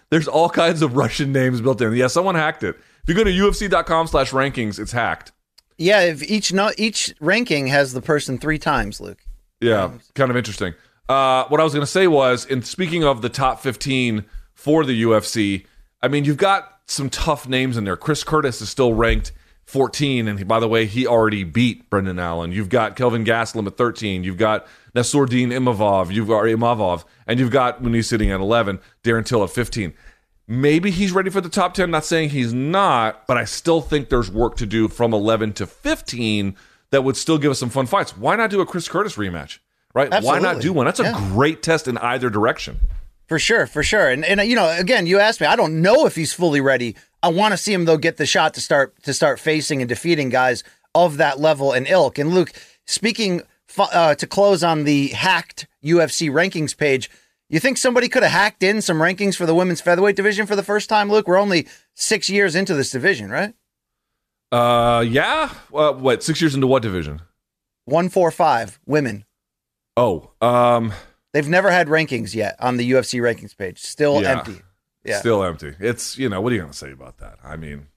There's 0.10 0.27
all 0.27 0.49
kinds 0.49 0.82
of 0.82 0.95
Russian 0.95 1.32
names 1.32 1.62
built 1.62 1.82
in. 1.82 1.93
Yeah, 1.93 2.08
someone 2.08 2.36
hacked 2.36 2.63
it. 2.63 2.75
If 3.03 3.10
you 3.10 3.15
go 3.15 3.23
to 3.23 3.32
UFC.com/slash 3.32 4.32
rankings, 4.32 4.79
it's 4.79 4.91
hacked. 4.91 5.32
Yeah, 5.77 6.01
if 6.01 6.21
each 6.29 6.53
no, 6.53 6.71
each 6.77 7.13
ranking 7.19 7.67
has 7.67 7.93
the 7.93 8.01
person 8.01 8.38
three 8.38 8.60
times, 8.60 9.01
Luke. 9.01 9.19
Yeah, 9.60 9.91
kind 10.13 10.29
of 10.29 10.38
interesting. 10.38 10.73
Uh, 11.10 11.45
what 11.47 11.60
I 11.60 11.63
was 11.63 11.73
going 11.73 11.86
to 11.86 11.91
say 11.91 12.08
was, 12.08 12.45
in 12.45 12.62
speaking 12.63 13.03
of 13.03 13.21
the 13.21 13.29
top 13.29 13.60
15 13.62 14.23
for 14.53 14.86
the 14.86 15.03
UFC, 15.03 15.65
I 16.01 16.08
mean, 16.10 16.25
you've 16.25 16.38
got 16.38 16.79
some 16.86 17.10
tough 17.10 17.47
names 17.47 17.75
in 17.75 17.84
there. 17.84 17.97
Chris 17.97 18.23
Curtis 18.23 18.62
is 18.62 18.69
still 18.69 18.93
ranked 18.93 19.32
14, 19.65 20.27
and 20.27 20.38
he, 20.38 20.45
by 20.45 20.60
the 20.60 20.67
way, 20.67 20.86
he 20.86 21.08
already 21.08 21.43
beat 21.43 21.89
Brendan 21.89 22.19
Allen. 22.19 22.51
You've 22.51 22.69
got 22.69 22.95
Kelvin 22.95 23.25
Gastelum 23.25 23.65
at 23.67 23.77
13. 23.77 24.23
You've 24.23 24.38
got 24.38 24.67
Nassourdine 24.95 25.49
Imavov. 25.49 26.12
You've 26.13 26.27
got 26.27 26.43
Imavov, 26.43 27.03
and 27.27 27.39
you've 27.39 27.51
got 27.51 27.82
when 27.82 27.93
he's 27.93 28.08
sitting 28.08 28.32
at 28.32 28.39
11, 28.39 28.79
Darren 29.03 29.25
Till 29.25 29.43
at 29.43 29.49
15. 29.49 29.93
Maybe 30.47 30.91
he's 30.91 31.12
ready 31.13 31.29
for 31.29 31.41
the 31.41 31.49
top 31.49 31.73
10. 31.73 31.89
Not 31.89 32.06
saying 32.06 32.29
he's 32.29 32.53
not, 32.53 33.25
but 33.27 33.38
I 33.38 33.45
still 33.45 33.82
think 33.82 34.10
there's 34.10 34.29
work 34.29 34.58
to 34.58 34.65
do 34.65 34.88
from 34.88 35.13
11 35.13 35.53
to 35.53 35.65
15 35.65 36.56
that 36.91 37.03
would 37.03 37.17
still 37.17 37.38
give 37.38 37.49
us 37.51 37.60
some 37.60 37.69
fun 37.69 37.86
fights. 37.88 38.15
Why 38.17 38.36
not 38.36 38.49
do 38.49 38.60
a 38.62 38.65
Chris 38.65 38.88
Curtis 38.88 39.15
rematch? 39.15 39.60
Right? 39.95 40.12
Why 40.23 40.39
not 40.39 40.60
do 40.60 40.73
one? 40.73 40.86
That's 40.86 40.99
a 40.99 41.03
Yeah. 41.03 41.29
great 41.32 41.63
test 41.63 41.88
in 41.88 41.97
either 41.99 42.29
direction. 42.29 42.79
For 43.27 43.39
sure, 43.39 43.65
for 43.67 43.84
sure. 43.84 44.10
And 44.10 44.25
and 44.25 44.41
you 44.41 44.56
know, 44.56 44.69
again, 44.77 45.08
you 45.08 45.19
asked 45.19 45.39
me, 45.39 45.47
I 45.47 45.56
don't 45.56 45.82
know 45.82 46.06
if 46.06 46.15
he's 46.15 46.34
fully 46.34 46.62
ready. 46.62 46.95
I 47.23 47.29
want 47.29 47.53
to 47.53 47.58
see 47.58 47.71
him 47.73 47.86
though 47.86 47.97
get 47.97 48.17
the 48.17 48.25
shot 48.25 48.53
to 48.56 48.62
start 48.62 49.01
to 49.03 49.13
start 49.13 49.39
facing 49.39 49.82
and 49.82 49.88
defeating 49.89 50.29
guys 50.29 50.63
of 50.93 51.17
that 51.17 51.39
level 51.39 51.71
and 51.71 51.88
ilk. 51.88 52.17
And 52.19 52.34
Luke, 52.34 52.51
speaking 52.86 53.41
uh, 53.77 54.15
to 54.15 54.27
close 54.27 54.63
on 54.63 54.83
the 54.83 55.07
hacked 55.09 55.67
UFC 55.83 56.29
rankings 56.29 56.75
page, 56.77 57.09
you 57.49 57.59
think 57.59 57.77
somebody 57.77 58.07
could 58.09 58.23
have 58.23 58.31
hacked 58.31 58.63
in 58.63 58.81
some 58.81 58.97
rankings 58.99 59.36
for 59.36 59.45
the 59.45 59.53
women's 59.55 59.81
featherweight 59.81 60.15
division 60.15 60.45
for 60.45 60.55
the 60.55 60.63
first 60.63 60.89
time, 60.89 61.09
Luke? 61.09 61.27
We're 61.27 61.38
only 61.38 61.67
six 61.93 62.29
years 62.29 62.55
into 62.55 62.73
this 62.73 62.89
division, 62.91 63.29
right? 63.29 63.53
Uh, 64.51 65.01
yeah. 65.07 65.51
Uh, 65.73 65.93
what? 65.93 66.23
Six 66.23 66.41
years 66.41 66.55
into 66.55 66.67
what 66.67 66.81
division? 66.83 67.21
One 67.86 68.09
four 68.09 68.31
five 68.31 68.79
women. 68.86 69.25
Oh, 69.97 70.31
um, 70.41 70.93
They've 71.33 71.47
never 71.49 71.71
had 71.71 71.88
rankings 71.88 72.36
yet 72.36 72.55
on 72.59 72.77
the 72.77 72.91
UFC 72.91 73.19
rankings 73.19 73.57
page. 73.57 73.79
Still 73.81 74.21
Yeah. 74.21 74.38
empty. 74.39 74.62
Yeah. 75.03 75.19
still 75.19 75.43
empty. 75.43 75.73
It's 75.79 76.17
you 76.17 76.29
know 76.29 76.39
what 76.39 76.51
are 76.51 76.55
you 76.55 76.62
going 76.62 76.71
to 76.71 76.77
say 76.77 76.91
about 76.91 77.17
that? 77.17 77.38
I 77.43 77.57
mean, 77.57 77.88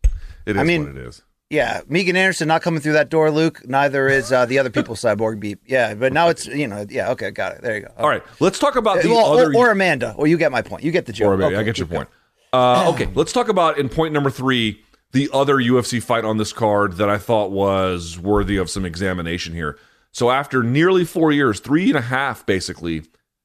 it 0.47 0.57
is 0.57 0.61
I 0.61 0.65
mean, 0.65 0.87
what 0.87 0.97
it 0.97 1.07
is. 1.07 1.23
Yeah, 1.49 1.83
Megan 1.87 2.17
Anderson 2.17 2.49
not 2.49 2.63
coming 2.63 2.81
through 2.81 2.95
that 2.95 3.09
door, 3.09 3.31
Luke. 3.31 3.67
Neither 3.69 4.09
is 4.09 4.33
uh, 4.33 4.47
the 4.47 4.59
other 4.59 4.71
people 4.71 4.95
cyborg 4.97 5.39
beep. 5.39 5.61
Yeah, 5.67 5.95
but 5.95 6.13
now 6.13 6.29
it's 6.29 6.47
you 6.47 6.67
know 6.67 6.85
yeah 6.89 7.11
okay 7.13 7.31
got 7.31 7.53
it. 7.53 7.63
There 7.63 7.77
you 7.77 7.83
go. 7.83 7.93
All 7.97 8.09
right, 8.09 8.23
let's 8.41 8.59
talk 8.59 8.77
about 8.77 9.03
the 9.03 9.09
Well, 9.11 9.33
other. 9.35 9.53
or, 9.53 9.69
or 9.69 9.71
Amanda. 9.71 10.15
Or 10.17 10.27
you 10.27 10.37
get 10.39 10.51
my 10.51 10.63
point. 10.63 10.83
You 10.83 10.91
get 10.91 11.07
the 11.07 11.13
joke. 11.13 11.29
Or 11.29 11.37
maybe 11.37 11.55
Okay, 11.55 11.61
I 11.61 11.63
get 11.65 11.79
your 11.79 11.87
point. 11.87 12.09
Uh, 12.53 12.91
okay, 12.91 13.09
let's 13.15 13.33
talk 13.33 13.49
about 13.49 13.77
in 13.77 13.89
point 13.89 14.15
number 14.15 14.31
three 14.31 14.81
the 15.13 15.29
other 15.35 15.57
UFC 15.57 16.03
fight 16.03 16.25
on 16.25 16.39
this 16.39 16.55
card 16.55 16.93
that 16.97 17.11
I 17.11 17.19
thought 17.19 17.51
was 17.51 18.19
worthy 18.19 18.57
of 18.57 18.71
some 18.71 18.87
examination 18.87 19.53
here. 19.53 19.79
So 20.13 20.31
after 20.31 20.63
nearly 20.63 21.05
four 21.05 21.33
years, 21.33 21.61
three 21.61 21.89
and 21.91 21.99
a 21.99 22.03
half 22.03 22.47
basically, 22.47 23.03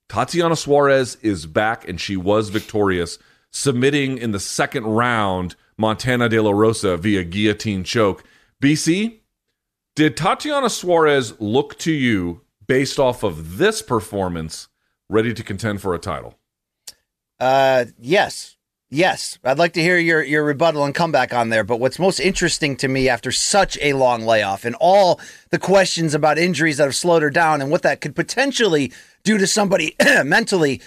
Tatiana 0.08 0.56
Suarez 0.56 1.18
is 1.22 1.46
back 1.46 1.86
and 1.90 2.00
she 2.00 2.16
was 2.16 2.50
victorious, 2.50 3.18
submitting 3.50 4.18
in 4.18 4.32
the 4.32 4.40
second 4.40 4.86
round 4.86 5.56
Montana 5.82 6.30
De 6.30 6.41
La 6.41 6.52
Rosa 6.52 6.96
via 6.96 7.24
guillotine 7.24 7.84
choke. 7.84 8.24
BC, 8.62 9.20
did 9.96 10.15
Tatiana 10.15 10.70
Suarez 10.70 11.34
look 11.41 11.78
to 11.80 11.91
you 11.91 12.41
based 12.65 13.00
off 13.00 13.24
of 13.24 13.58
this 13.58 13.82
performance 13.82 14.70
ready 15.10 15.34
to 15.34 15.44
contend 15.44 15.82
for 15.82 15.94
a 15.94 16.00
title? 16.00 16.36
Uh, 17.39 17.86
yes, 18.00 18.56
yes. 18.91 19.39
I'd 19.44 19.58
like 19.58 19.74
to 19.74 19.82
hear 19.82 19.98
your 19.98 20.22
your 20.22 20.44
rebuttal 20.44 20.86
and 20.86 20.94
comeback 20.94 21.34
on 21.34 21.50
there. 21.50 21.63
But 21.63 21.80
what's 21.80 21.98
most 21.98 22.20
interesting 22.20 22.78
to 22.78 22.88
me 22.88 23.10
after 23.10 23.32
such 23.32 23.78
a 23.82 23.94
long 23.94 24.22
layoff 24.22 24.63
and 24.63 24.76
all 24.80 25.20
the 25.50 25.60
questions 25.60 26.13
about 26.13 26.38
injuries 26.38 26.78
that 26.78 26.86
have 26.86 26.96
slowed 26.96 27.24
her 27.24 27.32
down 27.32 27.60
and 27.60 27.72
what 27.72 27.82
that 27.82 28.00
could 28.00 28.15
potentially 28.15 28.94
do 29.24 29.39
to 29.39 29.48
somebody 29.48 29.96
mentally. 30.24 30.80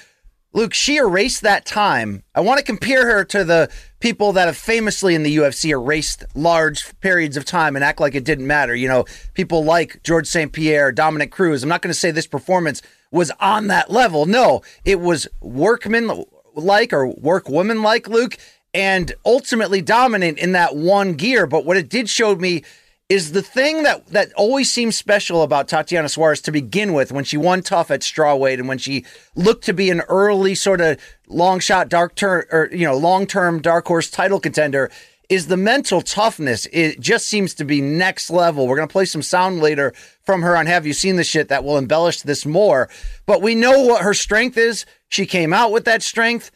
Luke, 0.54 0.72
she 0.72 0.96
erased 0.96 1.42
that 1.42 1.66
time. 1.66 2.22
I 2.32 2.40
want 2.40 2.58
to 2.58 2.64
compare 2.64 3.10
her 3.10 3.24
to 3.24 3.42
the 3.42 3.68
people 3.98 4.32
that 4.34 4.46
have 4.46 4.56
famously 4.56 5.16
in 5.16 5.24
the 5.24 5.36
UFC 5.36 5.70
erased 5.70 6.24
large 6.36 6.98
periods 7.00 7.36
of 7.36 7.44
time 7.44 7.74
and 7.74 7.84
act 7.84 8.00
like 8.00 8.14
it 8.14 8.24
didn't 8.24 8.46
matter. 8.46 8.72
You 8.72 8.86
know, 8.86 9.04
people 9.34 9.64
like 9.64 10.00
Georges 10.04 10.30
St. 10.30 10.52
Pierre, 10.52 10.92
Dominick 10.92 11.32
Cruz. 11.32 11.64
I'm 11.64 11.68
not 11.68 11.82
going 11.82 11.92
to 11.92 11.98
say 11.98 12.12
this 12.12 12.28
performance 12.28 12.82
was 13.10 13.32
on 13.40 13.66
that 13.66 13.90
level. 13.90 14.26
No, 14.26 14.62
it 14.84 15.00
was 15.00 15.26
workman 15.40 16.24
like 16.54 16.92
or 16.92 17.08
work 17.08 17.48
woman 17.48 17.82
like, 17.82 18.08
Luke, 18.08 18.36
and 18.72 19.12
ultimately 19.26 19.82
dominant 19.82 20.38
in 20.38 20.52
that 20.52 20.76
one 20.76 21.14
gear. 21.14 21.48
But 21.48 21.64
what 21.64 21.76
it 21.76 21.88
did 21.88 22.08
show 22.08 22.36
me 22.36 22.62
is 23.08 23.32
the 23.32 23.42
thing 23.42 23.82
that 23.82 24.06
that 24.08 24.32
always 24.34 24.70
seems 24.70 24.96
special 24.96 25.42
about 25.42 25.68
Tatiana 25.68 26.08
Suarez 26.08 26.40
to 26.42 26.52
begin 26.52 26.94
with 26.94 27.12
when 27.12 27.24
she 27.24 27.36
won 27.36 27.62
tough 27.62 27.90
at 27.90 28.00
strawweight 28.00 28.54
and 28.54 28.68
when 28.68 28.78
she 28.78 29.04
looked 29.34 29.64
to 29.64 29.74
be 29.74 29.90
an 29.90 30.00
early 30.02 30.54
sort 30.54 30.80
of 30.80 30.98
long 31.28 31.60
shot 31.60 31.88
dark 31.88 32.14
term 32.14 32.44
or 32.50 32.68
you 32.72 32.86
know 32.86 32.96
long 32.96 33.26
term 33.26 33.60
dark 33.60 33.86
horse 33.86 34.10
title 34.10 34.40
contender 34.40 34.90
is 35.28 35.46
the 35.46 35.56
mental 35.56 36.02
toughness. 36.02 36.66
It 36.72 37.00
just 37.00 37.26
seems 37.28 37.54
to 37.54 37.64
be 37.64 37.80
next 37.80 38.30
level. 38.30 38.66
We're 38.66 38.76
going 38.76 38.88
to 38.88 38.92
play 38.92 39.06
some 39.06 39.22
sound 39.22 39.60
later 39.60 39.92
from 40.22 40.42
her 40.42 40.56
on 40.56 40.66
Have 40.66 40.86
You 40.86 40.92
Seen 40.92 41.16
the 41.16 41.24
Shit 41.24 41.48
that 41.48 41.64
will 41.64 41.78
embellish 41.78 42.22
this 42.22 42.44
more. 42.44 42.90
But 43.26 43.40
we 43.40 43.54
know 43.54 43.80
what 43.82 44.02
her 44.02 44.14
strength 44.14 44.58
is. 44.58 44.84
She 45.08 45.24
came 45.26 45.52
out 45.52 45.72
with 45.72 45.86
that 45.86 46.02
strength 46.02 46.50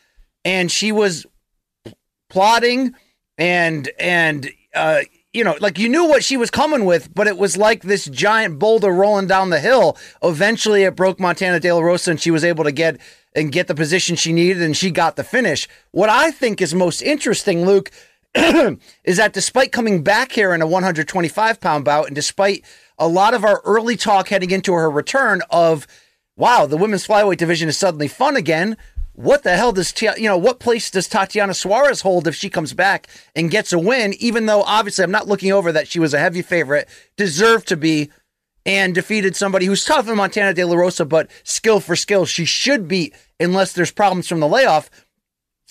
and 0.45 0.71
she 0.71 0.93
was 0.93 1.27
plotting 2.29 2.95
and, 3.39 3.89
and, 3.99 4.51
uh, 4.75 5.01
you 5.39 5.45
know, 5.45 5.57
like 5.61 5.79
you 5.79 5.89
knew 5.89 6.05
what 6.05 6.25
she 6.25 6.37
was 6.37 6.51
coming 6.51 6.85
with, 6.85 7.15
but 7.15 7.29
it 7.29 7.39
was 7.39 7.57
like 7.57 7.83
this 7.83 8.07
giant 8.07 8.59
boulder 8.59 8.91
rolling 8.91 9.29
down 9.29 9.51
the 9.51 9.61
hill. 9.61 9.97
Eventually, 10.21 10.83
it 10.83 10.97
broke 10.97 11.21
Montana 11.21 11.61
De 11.61 11.73
La 11.73 11.81
Rosa, 11.81 12.11
and 12.11 12.21
she 12.21 12.33
was 12.33 12.43
able 12.45 12.65
to 12.65 12.73
get 12.73 13.01
and 13.37 13.53
get 13.53 13.69
the 13.69 13.75
position 13.75 14.17
she 14.17 14.33
needed, 14.33 14.61
and 14.61 14.77
she 14.77 14.91
got 14.91 15.15
the 15.15 15.23
finish. 15.23 15.69
What 15.93 16.11
I 16.11 16.33
think 16.33 16.61
is 16.61 16.75
most 16.75 17.03
interesting, 17.03 17.65
Luke, 17.65 17.93
is 18.35 19.17
that 19.19 19.33
despite 19.33 19.71
coming 19.71 20.03
back 20.03 20.33
here 20.33 20.53
in 20.53 20.61
a 20.61 20.67
125 20.67 21.61
pound 21.61 21.85
bout, 21.85 22.09
and 22.09 22.17
despite 22.17 22.65
a 22.99 23.07
lot 23.07 23.33
of 23.33 23.45
our 23.45 23.63
early 23.65 23.97
talk 23.97 24.29
heading 24.31 24.51
into 24.51 24.73
her 24.73 24.91
return 24.91 25.41
of, 25.51 25.87
wow, 26.37 26.67
the 26.67 26.77
women's 26.77 27.07
flyweight 27.07 27.37
division 27.37 27.69
is 27.69 27.79
suddenly 27.79 28.09
fun 28.09 28.35
again. 28.35 28.77
What 29.19 29.43
the 29.43 29.57
hell 29.57 29.73
does 29.73 29.93
you 30.01 30.29
know? 30.29 30.39
What 30.39 30.61
place 30.61 30.93
does 30.93 31.09
Tatiana 31.09 31.53
Suarez 31.53 32.03
hold 32.03 32.29
if 32.29 32.37
she 32.37 32.49
comes 32.49 32.73
back 32.73 33.09
and 33.35 33.51
gets 33.51 33.73
a 33.73 33.79
win? 33.79 34.15
Even 34.21 34.47
though 34.47 34.63
obviously 34.63 35.03
I'm 35.03 35.11
not 35.11 35.27
looking 35.27 35.51
over 35.51 35.73
that 35.73 35.89
she 35.89 35.99
was 35.99 36.15
a 36.15 36.21
heavy 36.21 36.41
favorite, 36.41 36.89
deserved 37.17 37.67
to 37.67 37.77
be, 37.77 38.11
and 38.65 38.95
defeated 38.95 39.35
somebody 39.35 39.67
who's 39.67 39.85
tough 39.85 40.07
in 40.07 40.17
Montana 40.17 40.55
De 40.55 40.63
La 40.63 40.77
Rosa, 40.77 41.05
but 41.05 41.29
skill 41.43 41.81
for 41.81 41.97
skill, 41.97 42.27
she 42.27 42.45
should 42.45 42.87
beat 42.87 43.13
unless 43.41 43.73
there's 43.73 43.91
problems 43.91 44.29
from 44.29 44.39
the 44.39 44.47
layoff. 44.47 44.89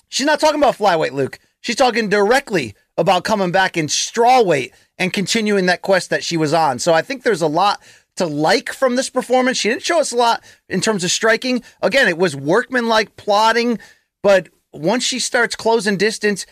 She's 0.10 0.26
not 0.26 0.42
talking 0.42 0.60
about 0.60 0.78
flyweight, 0.78 1.14
Luke. 1.14 1.40
She's 1.62 1.78
talking 1.78 2.10
directly 2.10 2.76
about 2.98 3.24
coming 3.24 3.54
back 3.54 3.78
in 3.78 3.88
strawweight 3.88 4.74
and 4.98 5.14
continuing 5.14 5.68
that 5.68 5.82
quest 5.82 6.10
that 6.10 6.26
she 6.26 6.36
was 6.36 6.54
on. 6.54 6.80
So 6.80 6.94
I 6.94 7.02
think 7.02 7.24
there's 7.24 7.42
a 7.42 7.48
lot 7.48 7.82
to 8.18 8.28
like 8.28 8.72
from 8.74 8.96
this 8.96 9.10
performance. 9.10 9.58
She 9.58 9.70
didn't 9.70 9.84
show 9.84 10.00
us 10.00 10.12
a 10.12 10.18
lot 10.18 10.44
in 10.70 10.82
terms 10.82 11.04
of 11.04 11.12
striking. 11.12 11.64
Again, 11.82 12.08
it 12.08 12.18
was 12.18 12.36
workmanlike 12.36 13.16
plotting, 13.16 13.80
but 14.22 14.50
once 14.74 15.04
she 15.04 15.20
starts 15.20 15.56
closing 15.56 15.98
distance, 15.98 16.46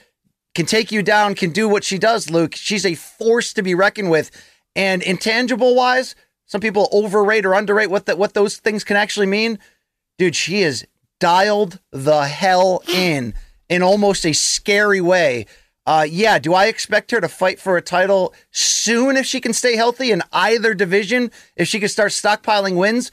can 0.56 0.66
take 0.66 0.92
you 0.92 1.04
down, 1.04 1.36
can 1.36 1.52
do 1.52 1.68
what 1.68 1.84
she 1.84 1.98
does, 1.98 2.30
Luke. 2.30 2.56
She's 2.56 2.86
a 2.86 2.96
force 2.96 3.54
to 3.54 3.62
be 3.62 3.76
reckoned 3.76 4.10
with. 4.10 4.32
And 4.76 5.04
intangible 5.04 5.76
wise, 5.76 6.16
some 6.46 6.62
people 6.62 6.88
overrate 6.92 7.46
or 7.46 7.54
underrate 7.54 7.90
what 7.90 8.06
that 8.06 8.18
what 8.18 8.34
those 8.34 8.58
things 8.58 8.84
can 8.84 8.96
actually 8.98 9.28
mean. 9.28 9.60
Dude, 10.18 10.36
she 10.36 10.62
is 10.62 10.88
dialed 11.20 11.80
the 11.92 12.26
hell 12.26 12.82
in 12.94 13.34
in 13.70 13.82
almost 13.82 14.26
a 14.26 14.34
scary 14.34 15.02
way. 15.02 15.46
Uh, 15.86 16.06
yeah, 16.10 16.40
do 16.40 16.54
I 16.54 16.66
expect 16.66 17.12
her 17.12 17.22
to 17.22 17.28
fight 17.28 17.60
for 17.60 17.78
a 17.78 17.82
title 17.82 18.34
soon 18.50 19.18
if 19.18 19.26
she 19.26 19.40
can 19.40 19.54
stay 19.54 19.76
healthy 19.76 20.12
in 20.12 20.24
either 20.32 20.74
division? 20.74 21.32
If 21.56 21.68
she 21.68 21.80
can 21.80 21.90
start 21.90 22.12
stockpiling 22.12 22.76
wins? 22.76 23.12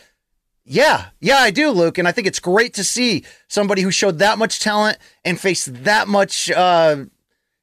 Yeah, 0.64 1.06
yeah, 1.20 1.38
I 1.38 1.50
do, 1.50 1.70
Luke. 1.70 1.98
And 1.98 2.08
I 2.08 2.12
think 2.12 2.26
it's 2.26 2.38
great 2.38 2.72
to 2.74 2.84
see 2.84 3.24
somebody 3.48 3.82
who 3.82 3.90
showed 3.90 4.18
that 4.18 4.38
much 4.38 4.60
talent 4.60 4.98
and 5.24 5.38
faced 5.38 5.84
that 5.84 6.08
much, 6.08 6.50
uh, 6.50 7.04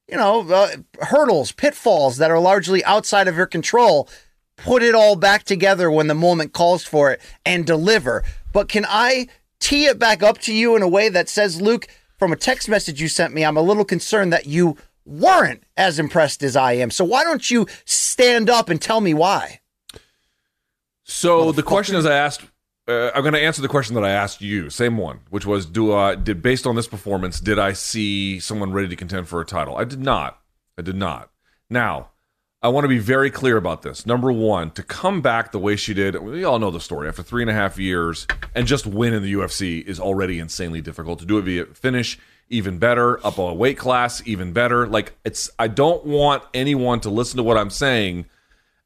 you 0.08 0.18
know, 0.18 0.48
uh, 0.52 0.70
hurdles, 1.02 1.54
pitfalls 1.54 2.18
that 2.18 2.30
are 2.30 2.40
largely 2.40 2.84
outside 2.84 3.28
of 3.28 3.36
her 3.36 3.48
control, 3.48 4.08
put 4.58 4.84
it 4.84 4.94
all 4.94 5.16
back 5.16 5.44
together 5.44 5.90
when 5.90 6.08
the 6.08 6.14
moment 6.14 6.54
calls 6.54 6.84
for 6.84 7.12
it 7.12 7.22
and 7.46 7.66
deliver. 7.66 8.24
But 8.52 8.68
can 8.68 8.86
I 8.88 9.28
tee 9.60 9.86
it 9.86 9.98
back 9.98 10.22
up 10.22 10.38
to 10.40 10.54
you 10.54 10.76
in 10.76 10.82
a 10.82 10.88
way 10.88 11.10
that 11.10 11.30
says, 11.30 11.62
Luke, 11.62 11.88
from 12.18 12.34
a 12.34 12.36
text 12.36 12.68
message 12.68 13.02
you 13.02 13.08
sent 13.08 13.34
me, 13.34 13.46
I'm 13.46 13.58
a 13.58 13.62
little 13.62 13.86
concerned 13.86 14.34
that 14.34 14.46
you 14.46 14.78
weren't 15.10 15.64
as 15.76 16.00
impressed 16.00 16.44
as 16.44 16.56
I 16.56 16.74
am. 16.74 16.92
So 16.92 17.04
why 17.04 17.24
don't 17.24 17.50
you 17.50 17.68
stand 17.86 18.50
up 18.50 18.70
and 18.70 18.82
tell 18.82 19.02
me 19.02 19.14
why? 19.14 19.60
So 21.04 21.52
the 21.52 21.64
question 21.64 21.96
is, 21.96 22.06
I 22.06 22.16
asked. 22.16 22.46
Uh, 22.88 23.12
I'm 23.14 23.22
going 23.22 23.34
to 23.34 23.42
answer 23.42 23.62
the 23.62 23.68
question 23.68 23.94
that 23.96 24.04
I 24.04 24.10
asked 24.10 24.42
you, 24.42 24.72
same 24.72 24.98
one, 24.98 25.20
which 25.30 25.46
was, 25.46 25.68
do 25.68 25.94
I 25.94 26.16
did 26.16 26.42
based 26.42 26.66
on 26.66 26.76
this 26.76 26.88
performance, 26.88 27.40
did 27.40 27.60
I 27.60 27.74
see 27.74 28.40
someone 28.40 28.72
ready 28.72 28.88
to 28.88 28.96
contend 28.96 29.28
for 29.28 29.40
a 29.40 29.46
title? 29.46 29.78
I 29.78 29.84
did 29.84 30.00
not. 30.00 30.40
I 30.76 30.82
did 30.82 30.96
not. 30.96 31.30
Now, 31.70 32.10
I 32.64 32.68
want 32.70 32.86
to 32.86 32.90
be 32.90 32.98
very 32.98 33.30
clear 33.30 33.58
about 33.58 33.84
this. 33.84 34.06
Number 34.06 34.32
one, 34.32 34.72
to 34.72 34.82
come 34.82 35.22
back 35.22 35.52
the 35.52 35.60
way 35.60 35.76
she 35.76 35.94
did, 35.94 36.16
we 36.16 36.44
all 36.44 36.58
know 36.58 36.72
the 36.72 36.80
story. 36.80 37.08
After 37.08 37.22
three 37.22 37.44
and 37.44 37.50
a 37.50 37.54
half 37.54 37.78
years 37.78 38.26
and 38.56 38.66
just 38.66 38.88
win 38.88 39.14
in 39.14 39.22
the 39.22 39.34
UFC 39.34 39.86
is 39.86 40.00
already 40.00 40.40
insanely 40.40 40.82
difficult. 40.82 41.20
To 41.20 41.26
do 41.26 41.38
it 41.38 41.44
via 41.44 41.66
finish, 41.68 42.18
even 42.50 42.80
better. 42.80 43.26
Up 43.26 43.38
a 43.38 43.54
weight 43.54 43.78
class, 43.78 44.22
even 44.26 44.54
better. 44.54 44.88
Like 44.88 45.18
it's, 45.24 45.50
I 45.60 45.68
don't 45.68 46.06
want 46.06 46.44
anyone 46.54 47.00
to 47.02 47.10
listen 47.10 47.38
to 47.38 47.44
what 47.44 47.58
I'm 47.58 47.70
saying 47.70 48.26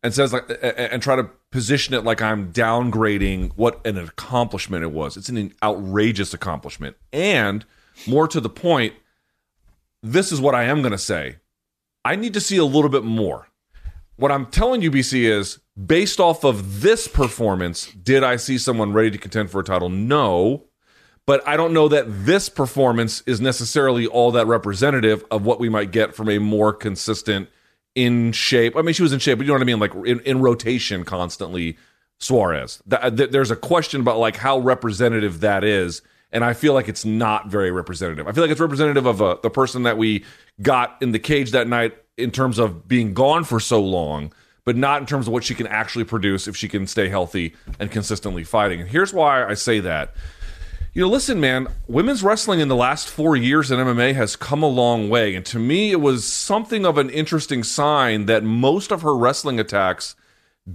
and 0.02 0.13
says 0.13 0.34
like 0.34 0.49
and 0.62 1.02
try 1.02 1.15
to 1.15 1.30
position 1.52 1.93
it 1.93 2.04
like 2.04 2.21
I'm 2.21 2.52
downgrading 2.52 3.52
what 3.56 3.86
an 3.86 3.97
accomplishment 3.97 4.84
it 4.84 4.91
was. 4.91 5.17
It's 5.17 5.30
an 5.30 5.54
outrageous 5.62 6.34
accomplishment, 6.34 6.97
and 7.12 7.65
more 8.08 8.28
to 8.28 8.41
the 8.41 8.49
point, 8.49 8.93
this 10.02 10.32
is 10.32 10.41
what 10.41 10.56
I 10.56 10.63
am 10.63 10.82
going 10.82 10.91
to 10.91 10.97
say. 10.97 11.38
I 12.04 12.15
need 12.15 12.34
to 12.34 12.41
see 12.41 12.58
a 12.58 12.65
little 12.65 12.89
bit 12.89 13.04
more 13.04 13.47
what 14.15 14.32
I'm 14.32 14.45
telling 14.47 14.82
you, 14.82 14.91
BC, 14.91 15.23
is 15.23 15.60
based 15.86 16.19
off 16.19 16.43
of 16.43 16.82
this 16.82 17.08
performance, 17.08 17.88
did 17.91 18.23
I 18.23 18.36
see 18.36 18.58
someone 18.58 18.93
ready 18.93 19.12
to 19.12 19.17
contend 19.17 19.49
for 19.49 19.60
a 19.60 19.63
title? 19.63 19.89
No. 19.89 20.65
But 21.25 21.47
I 21.47 21.55
don't 21.55 21.73
know 21.73 21.88
that 21.88 22.05
this 22.07 22.49
performance 22.49 23.23
is 23.25 23.39
necessarily 23.39 24.07
all 24.07 24.31
that 24.31 24.45
representative 24.45 25.23
of 25.31 25.45
what 25.45 25.59
we 25.59 25.69
might 25.69 25.91
get 25.91 26.15
from 26.15 26.29
a 26.29 26.38
more 26.38 26.73
consistent, 26.73 27.47
in 27.95 28.31
shape. 28.31 28.75
I 28.75 28.81
mean, 28.81 28.93
she 28.93 29.03
was 29.03 29.13
in 29.13 29.19
shape, 29.19 29.38
but 29.38 29.45
you 29.45 29.49
know 29.49 29.53
what 29.53 29.62
I 29.62 29.65
mean? 29.65 29.79
Like 29.79 29.93
in, 29.93 30.19
in 30.21 30.41
rotation 30.41 31.05
constantly, 31.05 31.77
Suarez. 32.19 32.81
there's 32.86 33.51
a 33.51 33.55
question 33.55 34.01
about 34.01 34.17
like 34.17 34.38
how 34.38 34.59
representative 34.59 35.41
that 35.41 35.63
is. 35.63 36.01
And 36.31 36.43
I 36.43 36.53
feel 36.53 36.73
like 36.73 36.89
it's 36.89 37.05
not 37.05 37.47
very 37.47 37.69
representative. 37.69 38.27
I 38.27 38.31
feel 38.31 38.43
like 38.43 38.49
it's 38.49 38.62
representative 38.62 39.05
of 39.05 39.21
uh, 39.21 39.38
the 39.43 39.51
person 39.51 39.83
that 39.83 39.97
we 39.97 40.25
got 40.62 40.97
in 41.01 41.12
the 41.12 41.19
cage 41.19 41.51
that 41.51 41.67
night 41.67 41.95
in 42.17 42.31
terms 42.31 42.57
of 42.57 42.88
being 42.88 43.13
gone 43.13 43.43
for 43.43 43.59
so 43.59 43.79
long, 43.81 44.33
but 44.65 44.75
not 44.75 44.99
in 45.01 45.05
terms 45.05 45.27
of 45.27 45.33
what 45.33 45.43
she 45.43 45.53
can 45.53 45.67
actually 45.67 46.05
produce 46.05 46.47
if 46.47 46.57
she 46.57 46.67
can 46.67 46.88
stay 46.88 47.07
healthy 47.07 47.55
and 47.79 47.91
consistently 47.91 48.43
fighting. 48.43 48.81
And 48.81 48.89
here's 48.89 49.13
why 49.13 49.45
I 49.45 49.53
say 49.53 49.79
that. 49.81 50.15
You 50.95 51.01
know, 51.01 51.10
listen, 51.10 51.39
man, 51.39 51.69
women's 51.88 52.21
wrestling 52.21 52.60
in 52.60 52.67
the 52.67 52.75
last 52.75 53.10
four 53.10 53.36
years 53.36 53.71
in 53.71 53.79
MMA 53.79 54.13
has 54.13 54.36
come 54.36 54.62
a 54.62 54.67
long 54.67 55.10
way. 55.10 55.34
And 55.34 55.43
to 55.47 55.58
me, 55.58 55.89
it 55.89 55.99
was 55.99 56.23
something 56.23 56.86
of 56.86 56.99
an 56.99 57.10
interesting 57.10 57.63
sign 57.63 58.27
that 58.27 58.43
most 58.43 58.91
of 58.91 59.01
her 59.01 59.15
wrestling 59.15 59.60
attacks 59.60 60.15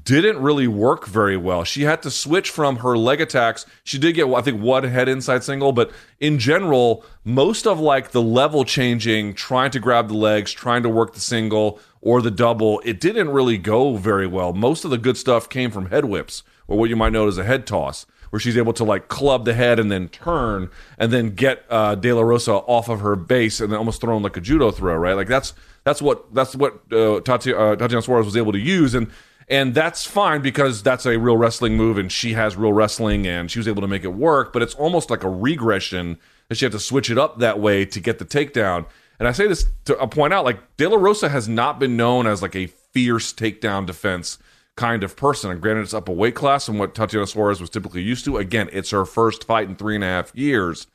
didn't 0.02 0.42
really 0.42 0.66
work 0.66 1.06
very 1.06 1.36
well. 1.36 1.62
She 1.62 1.82
had 1.82 2.02
to 2.02 2.10
switch 2.10 2.50
from 2.50 2.78
her 2.78 2.98
leg 2.98 3.20
attacks. 3.20 3.64
She 3.84 3.96
did 3.96 4.16
get, 4.16 4.26
I 4.26 4.42
think, 4.42 4.60
one 4.60 4.82
head 4.82 5.08
inside 5.08 5.44
single, 5.44 5.70
but 5.70 5.92
in 6.18 6.40
general, 6.40 7.04
most 7.22 7.64
of 7.64 7.78
like 7.78 8.10
the 8.10 8.20
level 8.20 8.64
changing, 8.64 9.34
trying 9.34 9.70
to 9.70 9.78
grab 9.78 10.08
the 10.08 10.14
legs, 10.14 10.50
trying 10.50 10.82
to 10.82 10.88
work 10.88 11.14
the 11.14 11.20
single 11.20 11.78
or 12.00 12.22
the 12.22 12.32
double, 12.32 12.82
it 12.84 12.98
didn't 13.00 13.30
really 13.30 13.56
go 13.56 13.96
very 13.96 14.26
well. 14.26 14.52
Most 14.52 14.84
of 14.84 14.90
the 14.90 14.98
good 14.98 15.16
stuff 15.16 15.48
came 15.48 15.70
from 15.70 15.90
head 15.90 16.06
whips, 16.06 16.42
or 16.66 16.76
what 16.76 16.90
you 16.90 16.96
might 16.96 17.12
know 17.12 17.28
as 17.28 17.38
a 17.38 17.44
head 17.44 17.68
toss, 17.68 18.04
where 18.30 18.40
she's 18.40 18.56
able 18.56 18.72
to 18.74 18.84
like 18.84 19.08
club 19.08 19.44
the 19.44 19.54
head 19.54 19.78
and 19.78 19.90
then 19.90 20.08
turn 20.08 20.70
and 20.98 21.12
then 21.12 21.30
get 21.34 21.64
uh, 21.70 21.94
De 21.94 22.12
La 22.12 22.22
Rosa 22.22 22.52
off 22.52 22.88
of 22.88 23.00
her 23.00 23.16
base 23.16 23.60
and 23.60 23.72
then 23.72 23.78
almost 23.78 24.00
throw 24.00 24.16
him 24.16 24.22
like 24.22 24.36
a 24.36 24.40
judo 24.40 24.70
throw, 24.70 24.94
right? 24.96 25.14
Like 25.14 25.28
that's 25.28 25.54
that's 25.84 26.02
what 26.02 26.34
that's 26.34 26.54
what 26.54 26.80
uh, 26.92 27.16
uh, 27.16 27.20
Tatiana 27.20 28.02
Suarez 28.02 28.24
was 28.24 28.36
able 28.36 28.52
to 28.52 28.58
use 28.58 28.94
and 28.94 29.10
and 29.48 29.74
that's 29.74 30.04
fine 30.04 30.42
because 30.42 30.82
that's 30.82 31.06
a 31.06 31.18
real 31.18 31.36
wrestling 31.36 31.76
move 31.76 31.96
and 31.96 32.12
she 32.12 32.34
has 32.34 32.56
real 32.56 32.72
wrestling 32.72 33.26
and 33.26 33.50
she 33.50 33.58
was 33.58 33.66
able 33.66 33.80
to 33.80 33.88
make 33.88 34.04
it 34.04 34.12
work, 34.14 34.52
but 34.52 34.60
it's 34.60 34.74
almost 34.74 35.10
like 35.10 35.24
a 35.24 35.30
regression 35.30 36.18
that 36.48 36.56
she 36.56 36.64
had 36.64 36.72
to 36.72 36.78
switch 36.78 37.10
it 37.10 37.16
up 37.16 37.38
that 37.38 37.58
way 37.58 37.84
to 37.86 38.00
get 38.00 38.18
the 38.18 38.24
takedown. 38.26 38.84
And 39.18 39.26
I 39.26 39.32
say 39.32 39.46
this 39.48 39.66
to 39.86 39.94
point 40.08 40.32
out 40.34 40.44
like 40.44 40.76
De 40.76 40.86
La 40.86 40.96
Rosa 40.96 41.28
has 41.28 41.48
not 41.48 41.78
been 41.78 41.96
known 41.96 42.26
as 42.26 42.42
like 42.42 42.54
a 42.54 42.66
fierce 42.66 43.32
takedown 43.32 43.86
defense 43.86 44.38
kind 44.78 45.04
of 45.04 45.16
person. 45.16 45.50
And 45.50 45.60
granted, 45.60 45.82
it's 45.82 45.92
up 45.92 46.08
a 46.08 46.12
weight 46.12 46.34
class 46.34 46.68
and 46.68 46.78
what 46.78 46.94
Tatiana 46.94 47.26
Suarez 47.26 47.60
was 47.60 47.68
typically 47.68 48.00
used 48.00 48.24
to. 48.24 48.38
Again, 48.38 48.70
it's 48.72 48.90
her 48.90 49.04
first 49.04 49.44
fight 49.44 49.68
in 49.68 49.76
three 49.76 49.96
and 49.96 50.04
a 50.04 50.06
half 50.06 50.34
years. 50.34 50.86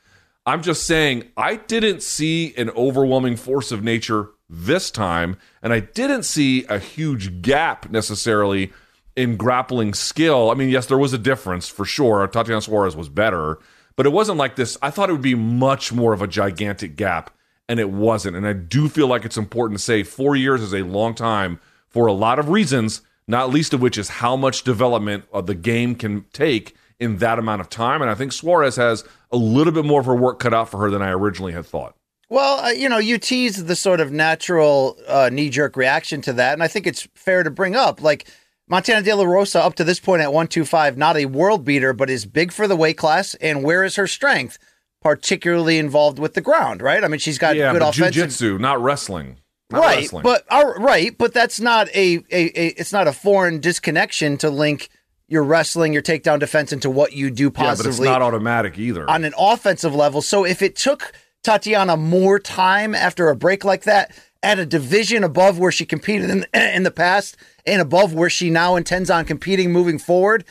I'm 0.45 0.63
just 0.63 0.87
saying, 0.87 1.25
I 1.37 1.57
didn't 1.57 2.01
see 2.01 2.53
an 2.57 2.69
overwhelming 2.71 3.35
force 3.35 3.71
of 3.71 3.83
nature 3.83 4.29
this 4.49 4.89
time. 4.89 5.37
And 5.61 5.71
I 5.73 5.81
didn't 5.81 6.23
see 6.23 6.65
a 6.65 6.79
huge 6.79 7.41
gap 7.41 7.91
necessarily 7.91 8.71
in 9.15 9.37
grappling 9.37 9.93
skill. 9.93 10.49
I 10.49 10.55
mean, 10.55 10.69
yes, 10.69 10.87
there 10.87 10.97
was 10.97 11.13
a 11.13 11.17
difference 11.17 11.67
for 11.67 11.85
sure. 11.85 12.25
Tatiana 12.27 12.61
Suarez 12.61 12.95
was 12.95 13.09
better, 13.09 13.59
but 13.95 14.05
it 14.05 14.11
wasn't 14.11 14.37
like 14.37 14.55
this. 14.55 14.77
I 14.81 14.89
thought 14.89 15.09
it 15.09 15.13
would 15.13 15.21
be 15.21 15.35
much 15.35 15.93
more 15.93 16.13
of 16.13 16.21
a 16.21 16.27
gigantic 16.27 16.95
gap, 16.95 17.29
and 17.69 17.79
it 17.79 17.91
wasn't. 17.91 18.35
And 18.35 18.47
I 18.47 18.53
do 18.53 18.89
feel 18.89 19.07
like 19.07 19.23
it's 19.25 19.37
important 19.37 19.79
to 19.79 19.83
say 19.83 20.03
four 20.03 20.35
years 20.35 20.61
is 20.61 20.73
a 20.73 20.83
long 20.83 21.13
time 21.13 21.59
for 21.89 22.07
a 22.07 22.13
lot 22.13 22.39
of 22.39 22.49
reasons, 22.49 23.01
not 23.27 23.49
least 23.49 23.73
of 23.73 23.81
which 23.81 23.97
is 23.97 24.09
how 24.09 24.35
much 24.35 24.63
development 24.63 25.25
of 25.31 25.47
the 25.47 25.55
game 25.55 25.95
can 25.95 26.25
take 26.33 26.75
in 26.99 27.17
that 27.17 27.39
amount 27.39 27.61
of 27.61 27.69
time. 27.69 28.01
And 28.01 28.09
I 28.09 28.15
think 28.15 28.31
Suarez 28.31 28.75
has 28.75 29.03
a 29.31 29.37
little 29.37 29.73
bit 29.73 29.85
more 29.85 29.99
of 29.99 30.05
her 30.05 30.15
work 30.15 30.39
cut 30.39 30.53
out 30.53 30.69
for 30.69 30.77
her 30.79 30.89
than 30.89 31.01
I 31.01 31.11
originally 31.11 31.53
had 31.53 31.65
thought. 31.65 31.95
Well, 32.29 32.65
uh, 32.65 32.69
you 32.69 32.89
know, 32.89 32.97
you 32.97 33.17
teased 33.17 33.67
the 33.67 33.75
sort 33.75 33.99
of 33.99 34.11
natural 34.11 34.97
uh, 35.07 35.29
knee 35.31 35.49
jerk 35.49 35.75
reaction 35.75 36.21
to 36.21 36.33
that, 36.33 36.53
and 36.53 36.63
I 36.63 36.67
think 36.67 36.87
it's 36.87 37.07
fair 37.13 37.43
to 37.43 37.51
bring 37.51 37.75
up. 37.75 38.01
Like 38.01 38.27
Montana 38.67 39.03
De 39.03 39.13
La 39.13 39.23
Rosa, 39.23 39.61
up 39.61 39.75
to 39.75 39.83
this 39.83 39.99
point 39.99 40.21
at 40.21 40.29
125, 40.29 40.97
not 40.97 41.17
a 41.17 41.25
world 41.25 41.63
beater, 41.63 41.93
but 41.93 42.09
is 42.09 42.25
big 42.25 42.51
for 42.51 42.67
the 42.67 42.75
weight 42.75 42.97
class. 42.97 43.35
And 43.35 43.63
where 43.63 43.83
is 43.83 43.97
her 43.97 44.07
strength? 44.07 44.57
Particularly 45.01 45.77
involved 45.77 46.17
with 46.17 46.33
the 46.33 46.41
ground, 46.41 46.81
right? 46.81 47.03
I 47.03 47.07
mean, 47.07 47.19
she's 47.19 47.37
got 47.37 47.55
yeah, 47.55 47.73
good 47.73 47.81
offensive. 47.81 48.13
jiu-jitsu, 48.13 48.57
not 48.57 48.81
wrestling. 48.81 49.37
Not 49.73 49.81
right, 49.81 49.97
wrestling. 49.97 50.23
but 50.23 50.45
our, 50.49 50.75
right, 50.75 51.17
but 51.17 51.33
that's 51.33 51.59
not 51.59 51.89
a, 51.89 52.17
a, 52.31 52.59
a 52.59 52.67
it's 52.77 52.93
not 52.93 53.07
a 53.07 53.13
foreign 53.13 53.59
disconnection 53.59 54.37
to 54.37 54.49
link 54.49 54.89
your 55.27 55.43
wrestling, 55.43 55.93
your 55.93 56.01
takedown 56.01 56.39
defense 56.39 56.71
into 56.71 56.89
what 56.89 57.13
you 57.13 57.31
do 57.31 57.51
yeah, 57.55 57.75
but 57.75 57.85
it's 57.85 57.99
not 57.99 58.21
automatic 58.21 58.77
either. 58.77 59.09
on 59.09 59.23
an 59.23 59.33
offensive 59.37 59.95
level. 59.95 60.21
So 60.21 60.45
if 60.45 60.61
it 60.61 60.75
took 60.75 61.11
Tatiana 61.43 61.97
more 61.97 62.39
time 62.39 62.93
after 62.93 63.29
a 63.29 63.35
break 63.35 63.65
like 63.65 63.83
that 63.83 64.15
at 64.43 64.59
a 64.59 64.65
division 64.65 65.23
above 65.23 65.57
where 65.57 65.71
she 65.71 65.85
competed 65.85 66.29
in, 66.29 66.45
in 66.53 66.83
the 66.83 66.91
past 66.91 67.35
and 67.65 67.81
above 67.81 68.13
where 68.13 68.29
she 68.29 68.49
now 68.49 68.75
intends 68.75 69.09
on 69.09 69.25
competing 69.25 69.71
moving 69.71 69.97
forward, 69.97 70.45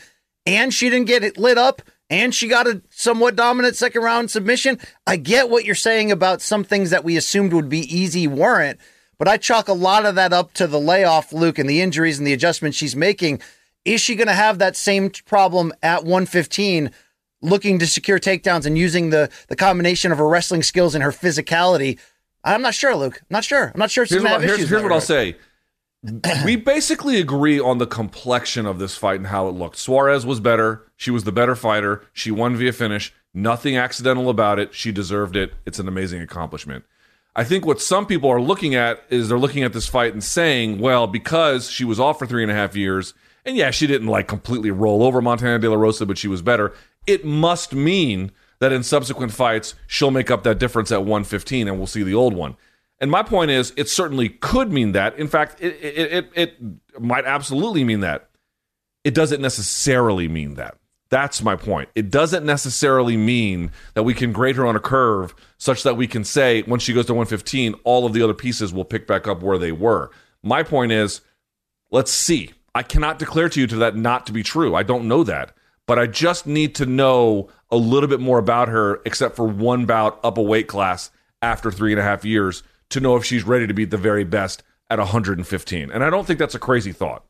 and 0.45 0.73
she 0.73 0.89
didn't 0.89 1.07
get 1.07 1.23
it 1.23 1.37
lit 1.37 1.57
up, 1.57 1.81
and 2.09 2.35
she 2.35 2.47
got 2.47 2.67
a 2.67 2.81
somewhat 2.89 3.35
dominant 3.35 3.75
second 3.75 4.01
round 4.01 4.31
submission, 4.31 4.79
I 5.07 5.15
get 5.15 5.49
what 5.49 5.65
you're 5.65 5.75
saying 5.75 6.11
about 6.11 6.41
some 6.41 6.63
things 6.63 6.89
that 6.89 7.03
we 7.03 7.17
assumed 7.17 7.53
would 7.53 7.69
be 7.69 7.95
easy 7.95 8.27
weren't. 8.27 8.79
But 9.23 9.31
I 9.31 9.37
chalk 9.37 9.69
a 9.69 9.73
lot 9.73 10.05
of 10.05 10.15
that 10.15 10.33
up 10.33 10.51
to 10.55 10.67
the 10.67 10.81
layoff, 10.81 11.31
Luke, 11.31 11.57
and 11.57 11.69
the 11.69 11.79
injuries 11.79 12.17
and 12.17 12.27
the 12.27 12.33
adjustments 12.33 12.77
she's 12.77 12.93
making. 12.93 13.39
Is 13.85 14.01
she 14.01 14.15
going 14.15 14.27
to 14.27 14.33
have 14.33 14.59
that 14.59 14.75
same 14.75 15.09
problem 15.25 15.71
at 15.81 16.03
115 16.03 16.91
looking 17.41 17.79
to 17.79 17.87
secure 17.87 18.19
takedowns 18.19 18.65
and 18.65 18.77
using 18.77 19.11
the 19.11 19.29
the 19.47 19.55
combination 19.55 20.11
of 20.11 20.17
her 20.17 20.27
wrestling 20.27 20.61
skills 20.61 20.93
and 20.93 21.01
her 21.05 21.11
physicality. 21.11 21.99
I'm 22.43 22.61
not 22.61 22.73
sure, 22.73 22.97
Luke. 22.97 23.21
I'm 23.21 23.27
not 23.29 23.45
sure. 23.45 23.71
I'm 23.73 23.79
not 23.79 23.91
sure. 23.91 24.05
She's 24.05 24.15
here's 24.15 24.23
what, 24.23 24.31
have 24.33 24.43
here's, 24.43 24.67
here's 24.67 24.83
what 24.83 24.91
I'll 24.91 24.99
say. 24.99 25.37
we 26.43 26.55
basically 26.57 27.21
agree 27.21 27.61
on 27.61 27.77
the 27.77 27.87
complexion 27.87 28.65
of 28.65 28.77
this 28.77 28.97
fight 28.97 29.21
and 29.21 29.27
how 29.27 29.47
it 29.47 29.51
looked. 29.51 29.77
Suarez 29.77 30.25
was 30.25 30.41
better. 30.41 30.91
She 30.97 31.11
was 31.11 31.23
the 31.23 31.31
better 31.31 31.55
fighter. 31.55 32.05
She 32.11 32.29
won 32.29 32.57
via 32.57 32.73
finish. 32.73 33.13
Nothing 33.33 33.77
accidental 33.77 34.29
about 34.29 34.59
it. 34.59 34.73
She 34.73 34.91
deserved 34.91 35.37
it. 35.37 35.53
It's 35.65 35.79
an 35.79 35.87
amazing 35.87 36.21
accomplishment. 36.21 36.83
I 37.35 37.43
think 37.43 37.65
what 37.65 37.81
some 37.81 38.05
people 38.05 38.29
are 38.29 38.41
looking 38.41 38.75
at 38.75 39.03
is 39.09 39.27
they're 39.27 39.39
looking 39.39 39.63
at 39.63 39.73
this 39.73 39.87
fight 39.87 40.13
and 40.13 40.23
saying, 40.23 40.79
well, 40.79 41.07
because 41.07 41.69
she 41.69 41.83
was 41.83 41.99
off 41.99 42.19
for 42.19 42.27
three 42.27 42.43
and 42.43 42.51
a 42.51 42.55
half 42.55 42.75
years, 42.75 43.13
and 43.43 43.57
yeah, 43.57 43.71
she 43.71 43.87
didn't 43.87 44.07
like 44.07 44.27
completely 44.27 44.71
roll 44.71 45.03
over 45.03 45.21
Montana 45.21 45.57
De 45.59 45.69
La 45.69 45.75
Rosa, 45.75 46.05
but 46.05 46.17
she 46.17 46.27
was 46.27 46.41
better. 46.41 46.73
It 47.07 47.25
must 47.25 47.73
mean 47.73 48.31
that 48.59 48.71
in 48.71 48.83
subsequent 48.83 49.33
fights, 49.33 49.75
she'll 49.87 50.11
make 50.11 50.31
up 50.31 50.43
that 50.43 50.59
difference 50.59 50.91
at 50.91 51.01
115 51.01 51.67
and 51.67 51.77
we'll 51.77 51.87
see 51.87 52.03
the 52.03 52.13
old 52.13 52.33
one. 52.33 52.55
And 52.99 53.11
my 53.11 53.23
point 53.23 53.51
is, 53.51 53.73
it 53.75 53.89
certainly 53.89 54.29
could 54.29 54.71
mean 54.71 54.93
that. 54.93 55.17
In 55.17 55.27
fact, 55.27 55.59
it, 55.59 55.73
it, 55.81 56.11
it, 56.13 56.31
it 56.35 57.01
might 57.01 57.25
absolutely 57.25 57.83
mean 57.83 57.99
that. 57.99 58.29
It 59.03 59.13
doesn't 59.13 59.41
necessarily 59.41 60.29
mean 60.29 60.53
that. 60.53 60.77
That's 61.13 61.43
my 61.43 61.55
point. 61.55 61.89
It 61.93 62.09
doesn't 62.09 62.43
necessarily 62.43 63.17
mean 63.17 63.69
that 63.93 64.01
we 64.01 64.15
can 64.15 64.33
grade 64.33 64.55
her 64.55 64.65
on 64.65 64.75
a 64.75 64.79
curve 64.79 65.35
such 65.59 65.83
that 65.83 65.95
we 65.95 66.07
can 66.07 66.23
say 66.23 66.63
when 66.63 66.79
she 66.79 66.91
goes 66.91 67.05
to 67.05 67.13
115, 67.13 67.75
all 67.83 68.07
of 68.07 68.13
the 68.13 68.23
other 68.23 68.33
pieces 68.33 68.73
will 68.73 68.83
pick 68.83 69.05
back 69.05 69.27
up 69.27 69.43
where 69.43 69.59
they 69.59 69.71
were. 69.71 70.09
My 70.41 70.63
point 70.63 70.91
is, 70.91 71.21
let's 71.91 72.11
see. 72.11 72.53
I 72.73 72.81
cannot 72.81 73.19
declare 73.19 73.47
to 73.47 73.59
you 73.59 73.67
to 73.67 73.75
that 73.75 73.95
not 73.95 74.25
to 74.25 74.33
be 74.33 74.41
true. 74.41 74.73
I 74.73 74.81
don't 74.81 75.07
know 75.07 75.23
that. 75.23 75.55
But 75.85 75.99
I 75.99 76.07
just 76.07 76.47
need 76.47 76.73
to 76.75 76.87
know 76.87 77.47
a 77.69 77.77
little 77.77 78.09
bit 78.09 78.19
more 78.19 78.39
about 78.39 78.69
her, 78.69 78.99
except 79.05 79.35
for 79.35 79.45
one 79.45 79.85
bout 79.85 80.19
up 80.23 80.39
a 80.39 80.41
weight 80.41 80.67
class 80.67 81.11
after 81.43 81.71
three 81.71 81.91
and 81.91 81.99
a 81.99 82.03
half 82.03 82.25
years, 82.25 82.63
to 82.89 82.99
know 82.99 83.17
if 83.17 83.23
she's 83.23 83.43
ready 83.43 83.67
to 83.67 83.73
be 83.75 83.85
the 83.85 83.97
very 83.97 84.23
best 84.23 84.63
at 84.89 84.97
115. 84.97 85.91
And 85.91 86.03
I 86.03 86.09
don't 86.09 86.25
think 86.25 86.39
that's 86.39 86.55
a 86.55 86.59
crazy 86.59 86.91
thought. 86.91 87.23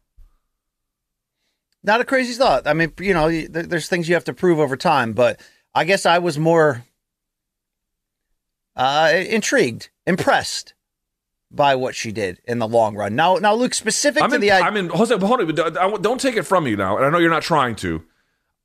Not 1.84 2.02
a 2.02 2.06
crazy 2.06 2.34
thought. 2.34 2.66
I 2.68 2.74
mean, 2.74 2.94
you 3.00 3.14
know, 3.14 3.30
there's 3.48 3.90
things 3.90 4.08
you 4.08 4.16
have 4.16 4.24
to 4.26 4.34
prove 4.34 4.60
over 4.60 4.78
time, 4.78 5.14
but 5.14 5.40
I 5.76 5.84
guess 5.84 6.06
I 6.06 6.20
was 6.20 6.38
more 6.40 6.86
uh, 8.76 9.12
intrigued, 9.28 9.90
impressed 10.08 10.74
by 11.52 11.76
what 11.76 11.94
she 11.96 12.12
did 12.12 12.40
in 12.46 12.60
the 12.60 12.68
long 12.68 12.96
run. 12.96 13.16
Now, 13.16 13.36
now, 13.36 13.54
Luke, 13.54 13.74
specific 13.74 14.24
I'm 14.24 14.30
to 14.30 14.36
in, 14.36 14.42
the 14.42 14.52
idea. 14.52 14.66
I'm 14.68 14.78
in, 14.78 14.90
Jose, 14.90 15.16
hold 15.18 15.42
on, 15.42 15.54
don't- 15.56 16.02
don't 16.02 16.20
take 16.22 16.36
it 16.36 16.44
from 16.44 16.64
me 16.64 16.76
now. 16.76 16.98
And 16.98 17.06
I 17.06 17.10
know 17.10 17.20
you're 17.20 17.30
not 17.30 17.44
trying 17.44 17.76
to. 17.78 18.04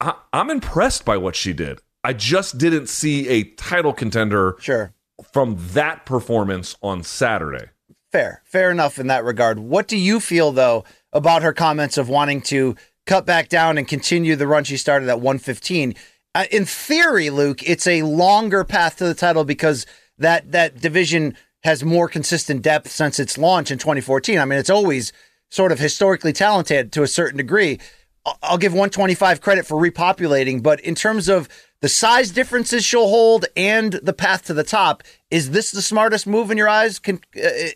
I, 0.01 0.15
I'm 0.33 0.49
impressed 0.49 1.05
by 1.05 1.17
what 1.17 1.37
she 1.37 1.53
did. 1.53 1.83
I 2.05 2.13
just 2.13 2.57
didn't 2.57 2.89
see 2.89 3.29
a 3.29 3.43
title 3.43 3.93
contender 3.93 4.57
Sure. 4.61 4.95
from 5.33 5.57
that 5.73 6.07
performance 6.07 6.77
on 6.83 7.03
Saturday. 7.03 7.67
Fair, 8.13 8.43
fair 8.47 8.71
enough 8.71 8.99
in 8.99 9.09
that 9.09 9.25
regard. 9.25 9.59
What 9.59 9.89
do 9.89 9.99
you 9.99 10.21
feel 10.21 10.53
though 10.53 10.85
about 11.13 11.43
her 11.43 11.53
comments 11.53 11.99
of 11.99 12.09
wanting 12.09 12.41
to 12.43 12.77
cut 13.09 13.27
back 13.27 13.49
down 13.49 13.79
and 13.79 13.89
continue 13.89 14.37
the 14.37 14.47
run 14.47 14.63
she 14.63 14.77
started 14.77 15.09
at 15.09 15.21
115? 15.21 15.95
Uh, 16.35 16.45
in 16.53 16.65
theory, 16.65 17.31
Luke, 17.31 17.69
it's 17.69 17.87
a 17.87 18.03
longer 18.03 18.63
path 18.63 18.97
to 18.99 19.05
the 19.05 19.15
title 19.15 19.45
because 19.45 19.87
that 20.19 20.53
that 20.53 20.81
division 20.81 21.35
has 21.65 21.83
more 21.83 22.09
consistent 22.09 22.63
depth 22.63 22.91
since 22.91 23.19
its 23.19 23.37
launch 23.37 23.71
in 23.71 23.79
2014. 23.79 24.39
I 24.39 24.45
mean, 24.45 24.59
it's 24.59 24.71
always 24.71 25.13
sort 25.51 25.73
of 25.73 25.79
historically 25.79 26.33
talented 26.33 26.93
to 26.93 27.03
a 27.03 27.09
certain 27.09 27.39
degree. 27.39 27.81
I'll 28.43 28.59
give 28.59 28.73
125 28.73 29.41
credit 29.41 29.67
for 29.67 29.77
repopulating, 29.81 30.63
but 30.63 30.79
in 30.81 30.95
terms 30.95 31.29
of 31.29 31.49
the 31.81 31.89
size 31.89 32.31
differences 32.31 32.85
she'll 32.85 33.09
hold 33.09 33.47
and 33.57 33.95
the 33.95 34.13
path 34.13 34.45
to 34.47 34.55
the 34.55 34.65
top, 34.65 35.03
is 35.31 35.51
this 35.51 35.71
the 35.71 35.83
smartest 35.83 36.27
move 36.27 36.51
in 36.51 36.59
your 36.59 36.69
eyes 36.69 37.01
uh, 37.09 37.13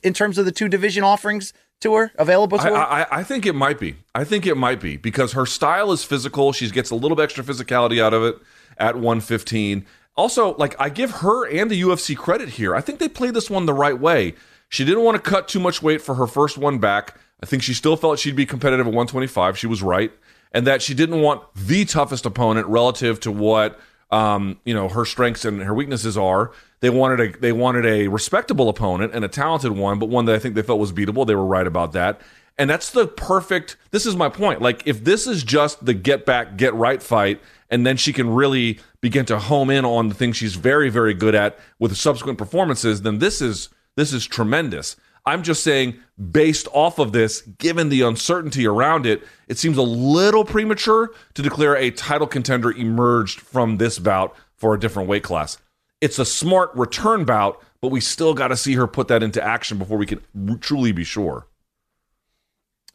in 0.02 0.12
terms 0.12 0.36
of 0.38 0.44
the 0.44 0.52
two 0.52 0.68
division 0.68 1.02
offerings 1.02 1.52
to 1.82 1.94
her 1.94 2.12
available 2.16 2.58
to 2.58 2.64
I, 2.64 2.70
her? 2.70 2.76
I, 2.76 3.06
I 3.10 3.22
think 3.22 3.46
it 3.46 3.54
might 3.54 3.78
be. 3.78 3.96
I 4.14 4.24
think 4.24 4.46
it 4.46 4.56
might 4.56 4.80
be 4.80 4.96
because 4.96 5.32
her 5.32 5.46
style 5.46 5.92
is 5.92 6.04
physical. 6.04 6.52
She 6.52 6.68
gets 6.70 6.90
a 6.90 6.94
little 6.94 7.16
bit 7.16 7.24
extra 7.24 7.44
physicality 7.44 8.02
out 8.02 8.14
of 8.14 8.22
it 8.24 8.38
at 8.78 8.94
115. 8.94 9.86
Also, 10.16 10.54
like 10.56 10.74
I 10.80 10.88
give 10.88 11.10
her 11.10 11.46
and 11.46 11.70
the 11.70 11.80
UFC 11.80 12.16
credit 12.16 12.50
here. 12.50 12.74
I 12.74 12.80
think 12.80 12.98
they 12.98 13.08
played 13.08 13.34
this 13.34 13.50
one 13.50 13.66
the 13.66 13.74
right 13.74 13.98
way. 13.98 14.34
She 14.68 14.84
didn't 14.84 15.04
want 15.04 15.22
to 15.22 15.30
cut 15.30 15.48
too 15.48 15.60
much 15.60 15.82
weight 15.82 16.00
for 16.00 16.14
her 16.14 16.26
first 16.26 16.56
one 16.56 16.78
back. 16.78 17.16
I 17.42 17.46
think 17.46 17.62
she 17.62 17.74
still 17.74 17.96
felt 17.96 18.18
she'd 18.18 18.36
be 18.36 18.46
competitive 18.46 18.86
at 18.86 18.92
125. 18.92 19.58
She 19.58 19.66
was 19.66 19.82
right. 19.82 20.12
And 20.52 20.66
that 20.66 20.82
she 20.82 20.94
didn't 20.94 21.20
want 21.20 21.42
the 21.54 21.84
toughest 21.84 22.26
opponent 22.26 22.66
relative 22.66 23.20
to 23.20 23.32
what 23.32 23.78
um, 24.12 24.60
you 24.64 24.74
know, 24.74 24.88
her 24.88 25.04
strengths 25.04 25.44
and 25.44 25.60
her 25.62 25.74
weaknesses 25.74 26.16
are. 26.16 26.52
They 26.82 26.90
wanted 26.90 27.20
a 27.20 27.38
they 27.38 27.52
wanted 27.52 27.86
a 27.86 28.08
respectable 28.08 28.68
opponent 28.68 29.14
and 29.14 29.24
a 29.24 29.28
talented 29.28 29.70
one, 29.70 30.00
but 30.00 30.08
one 30.08 30.24
that 30.24 30.34
I 30.34 30.40
think 30.40 30.56
they 30.56 30.62
felt 30.62 30.80
was 30.80 30.92
beatable. 30.92 31.24
They 31.24 31.36
were 31.36 31.46
right 31.46 31.66
about 31.66 31.92
that. 31.92 32.20
And 32.58 32.68
that's 32.68 32.90
the 32.90 33.06
perfect 33.06 33.76
this 33.92 34.04
is 34.04 34.16
my 34.16 34.28
point. 34.28 34.60
Like 34.60 34.82
if 34.84 35.04
this 35.04 35.28
is 35.28 35.44
just 35.44 35.86
the 35.86 35.94
get 35.94 36.26
back, 36.26 36.56
get 36.56 36.74
right 36.74 37.00
fight, 37.00 37.40
and 37.70 37.86
then 37.86 37.96
she 37.96 38.12
can 38.12 38.28
really 38.28 38.80
begin 39.00 39.24
to 39.26 39.38
home 39.38 39.70
in 39.70 39.84
on 39.84 40.08
the 40.08 40.14
things 40.16 40.36
she's 40.36 40.56
very, 40.56 40.90
very 40.90 41.14
good 41.14 41.36
at 41.36 41.56
with 41.78 41.96
subsequent 41.96 42.36
performances, 42.36 43.02
then 43.02 43.20
this 43.20 43.40
is 43.40 43.68
this 43.96 44.12
is 44.12 44.26
tremendous. 44.26 44.96
I'm 45.24 45.44
just 45.44 45.62
saying, 45.62 45.94
based 46.32 46.66
off 46.72 46.98
of 46.98 47.12
this, 47.12 47.42
given 47.42 47.90
the 47.90 48.02
uncertainty 48.02 48.66
around 48.66 49.06
it, 49.06 49.22
it 49.46 49.56
seems 49.56 49.76
a 49.76 49.82
little 49.82 50.44
premature 50.44 51.12
to 51.34 51.42
declare 51.42 51.76
a 51.76 51.92
title 51.92 52.26
contender 52.26 52.72
emerged 52.72 53.38
from 53.38 53.76
this 53.76 54.00
bout 54.00 54.34
for 54.56 54.74
a 54.74 54.80
different 54.80 55.08
weight 55.08 55.22
class. 55.22 55.58
It's 56.02 56.18
a 56.18 56.24
smart 56.26 56.70
return 56.74 57.24
bout, 57.24 57.62
but 57.80 57.88
we 57.88 58.00
still 58.00 58.34
got 58.34 58.48
to 58.48 58.56
see 58.56 58.74
her 58.74 58.86
put 58.86 59.08
that 59.08 59.22
into 59.22 59.42
action 59.42 59.78
before 59.78 59.96
we 59.96 60.04
can 60.04 60.20
truly 60.60 60.92
be 60.92 61.04
sure. 61.04 61.46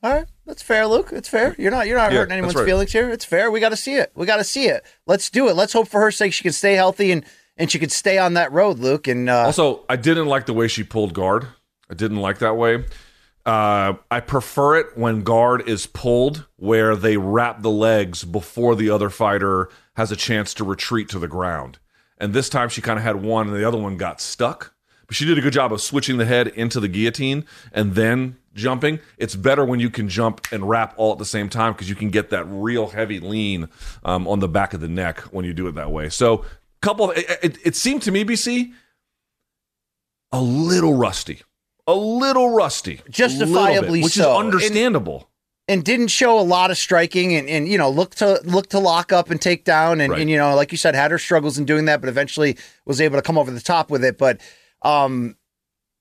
All 0.04 0.14
right, 0.14 0.26
that's 0.46 0.62
fair, 0.62 0.86
Luke. 0.86 1.10
It's 1.12 1.28
fair. 1.30 1.56
You're 1.58 1.72
not 1.72 1.88
you're 1.88 1.98
not 1.98 2.12
Yeah, 2.12 2.20
hurting 2.20 2.34
anyone's 2.34 2.54
right. 2.56 2.66
feelings 2.66 2.92
here. 2.92 3.10
It's 3.10 3.26
fair. 3.26 3.50
We 3.50 3.60
got 3.60 3.70
to 3.70 3.76
see 3.76 3.96
it. 3.96 4.12
We 4.14 4.28
got 4.28 4.38
to 4.38 4.44
see 4.44 4.66
it. 4.68 4.86
Let's 5.08 5.30
do 5.32 5.48
it. 5.50 5.56
Let's 5.56 5.74
hope 5.74 5.88
for 5.88 6.02
her 6.02 6.12
sake 6.12 6.34
she 6.34 6.44
can 6.44 6.52
stay 6.54 6.74
healthy 6.74 7.12
and 7.12 7.26
and 7.56 7.72
she 7.72 7.80
could 7.80 7.92
stay 7.92 8.20
on 8.20 8.34
that 8.36 8.52
road, 8.52 8.78
Luke. 8.78 9.08
And 9.08 9.28
uh, 9.30 9.46
Also, 9.46 9.84
I 9.90 9.96
didn't 9.96 10.28
like 10.28 10.46
the 10.46 10.54
way 10.54 10.68
she 10.68 10.84
pulled 10.84 11.14
guard. 11.16 11.48
I 11.90 11.96
didn't 11.96 12.18
like 12.18 12.38
that 12.40 12.56
way. 12.58 12.84
Uh, 13.46 13.94
I 14.12 14.20
prefer 14.20 14.76
it 14.76 14.98
when 14.98 15.24
guard 15.24 15.68
is 15.68 15.88
pulled, 15.88 16.46
where 16.58 16.96
they 16.96 17.18
wrap 17.18 17.62
the 17.64 17.72
legs 17.72 18.26
before 18.26 18.76
the 18.76 18.90
other 18.92 19.10
fighter 19.10 19.70
has 19.96 20.12
a 20.12 20.16
chance 20.18 20.54
to 20.56 20.66
retreat 20.66 21.08
to 21.10 21.18
the 21.20 21.30
ground. 21.30 21.80
And 22.20 22.34
this 22.34 22.50
time 22.50 22.70
she 22.70 22.82
kind 22.82 22.98
of 22.98 23.04
had 23.04 23.18
one, 23.18 23.48
and 23.48 23.56
the 23.56 23.68
other 23.68 23.78
one 23.78 23.98
got 23.98 24.22
stuck. 24.22 24.74
But 25.08 25.16
she 25.16 25.26
did 25.26 25.38
a 25.38 25.42
good 25.42 25.54
job 25.54 25.72
of 25.72 25.82
switching 25.82 26.18
the 26.18 26.26
head 26.26 26.48
into 26.50 26.80
the 26.82 26.90
guillotine 26.90 27.46
and 27.72 27.96
then 27.96 28.38
jumping. 28.54 29.00
It's 29.18 29.36
better 29.36 29.64
when 29.64 29.80
you 29.80 29.90
can 29.90 30.10
jump 30.10 30.46
and 30.52 30.68
wrap 30.68 30.94
all 30.98 31.14
at 31.14 31.18
the 31.18 31.26
same 31.26 31.48
time 31.48 31.72
because 31.72 31.90
you 31.90 31.96
can 31.96 32.10
get 32.10 32.30
that 32.32 32.44
real 32.46 32.88
heavy 32.88 33.22
lean 33.22 33.70
um, 34.04 34.28
on 34.28 34.40
the 34.40 34.50
back 34.50 34.74
of 34.74 34.82
the 34.82 34.90
neck 34.90 35.22
when 35.32 35.46
you 35.46 35.54
do 35.54 35.68
it 35.68 35.76
that 35.76 35.92
way. 35.92 36.10
So, 36.10 36.44
couple. 36.82 37.12
It, 37.12 37.26
it, 37.42 37.58
it 37.64 37.76
seemed 37.78 38.02
to 38.04 38.12
me, 38.12 38.26
BC, 38.26 38.74
a 40.34 40.42
little 40.42 40.96
rusty, 40.96 41.42
a 41.86 41.96
little 41.96 42.50
rusty, 42.50 43.02
Justifiably 43.10 43.76
little 43.76 43.94
bit, 43.94 44.04
which 44.04 44.14
so. 44.14 44.32
is 44.32 44.46
understandable. 44.46 45.27
And 45.68 45.84
didn't 45.84 46.08
show 46.08 46.40
a 46.40 46.42
lot 46.42 46.72
of 46.72 46.78
striking 46.78 47.36
and, 47.36 47.50
and 47.50 47.68
you 47.68 47.78
know 47.78 47.90
look 47.90 48.16
to 48.16 48.40
look 48.44 48.68
to 48.70 48.80
lock 48.80 49.12
up 49.12 49.30
and 49.30 49.42
take 49.42 49.64
down 49.66 50.00
and, 50.02 50.12
Right. 50.14 50.22
and 50.22 50.30
you 50.30 50.38
know 50.38 50.56
like 50.56 50.72
you 50.72 50.78
said 50.78 50.96
had 50.96 51.12
her 51.12 51.20
struggles 51.20 51.58
in 51.58 51.66
doing 51.66 51.86
that 51.86 52.00
but 52.02 52.08
eventually 52.10 52.58
was 52.86 53.02
able 53.02 53.18
to 53.18 53.22
come 53.22 53.38
over 53.38 53.52
the 53.52 53.60
top 53.62 53.90
with 53.92 54.04
it 54.04 54.18
but 54.18 54.40
Um, 54.82 55.36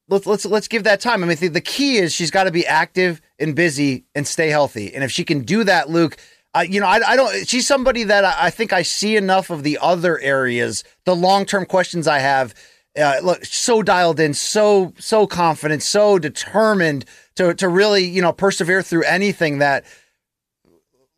let's 0.09 0.27
let's 0.27 0.45
let's 0.45 0.69
give 0.69 0.85
that 0.85 1.01
time. 1.01 1.25
I 1.25 1.27
mean, 1.27 1.37
the, 1.39 1.49
the 1.49 1.61
key 1.61 1.97
is 1.97 2.13
she's 2.13 2.31
got 2.31 2.45
to 2.45 2.51
be 2.51 2.67
active 2.67 3.21
and 3.39 3.57
busy 3.57 4.05
and 4.15 4.27
stay 4.27 4.49
healthy. 4.51 4.95
And 4.95 5.03
if 5.03 5.11
she 5.11 5.25
can 5.25 5.41
do 5.43 5.65
that, 5.65 5.89
Luke, 5.91 6.17
uh, 6.55 6.61
you 6.69 6.79
know, 6.81 6.87
I, 6.87 7.01
I 7.07 7.17
don't. 7.17 7.49
She's 7.49 7.67
somebody 7.67 8.05
that 8.05 8.25
I, 8.25 8.35
I 8.47 8.51
think 8.51 8.73
I 8.73 8.83
see 8.83 9.17
enough 9.17 9.51
of 9.51 9.63
the 9.63 9.79
other 9.81 10.19
areas, 10.21 10.85
the 11.07 11.17
long 11.17 11.45
term 11.47 11.65
questions 11.67 12.07
I 12.07 12.19
have. 12.19 12.55
Uh, 12.97 13.21
look, 13.23 13.45
so 13.45 13.83
dialed 13.83 14.19
in, 14.19 14.35
so 14.35 14.93
so 14.99 15.27
confident, 15.27 15.83
so 15.83 16.19
determined 16.19 17.05
to 17.35 17.55
to 17.55 17.69
really 17.69 18.05
you 18.05 18.23
know 18.23 18.33
persevere 18.33 18.83
through 18.83 19.05
anything 19.05 19.59
that. 19.59 19.85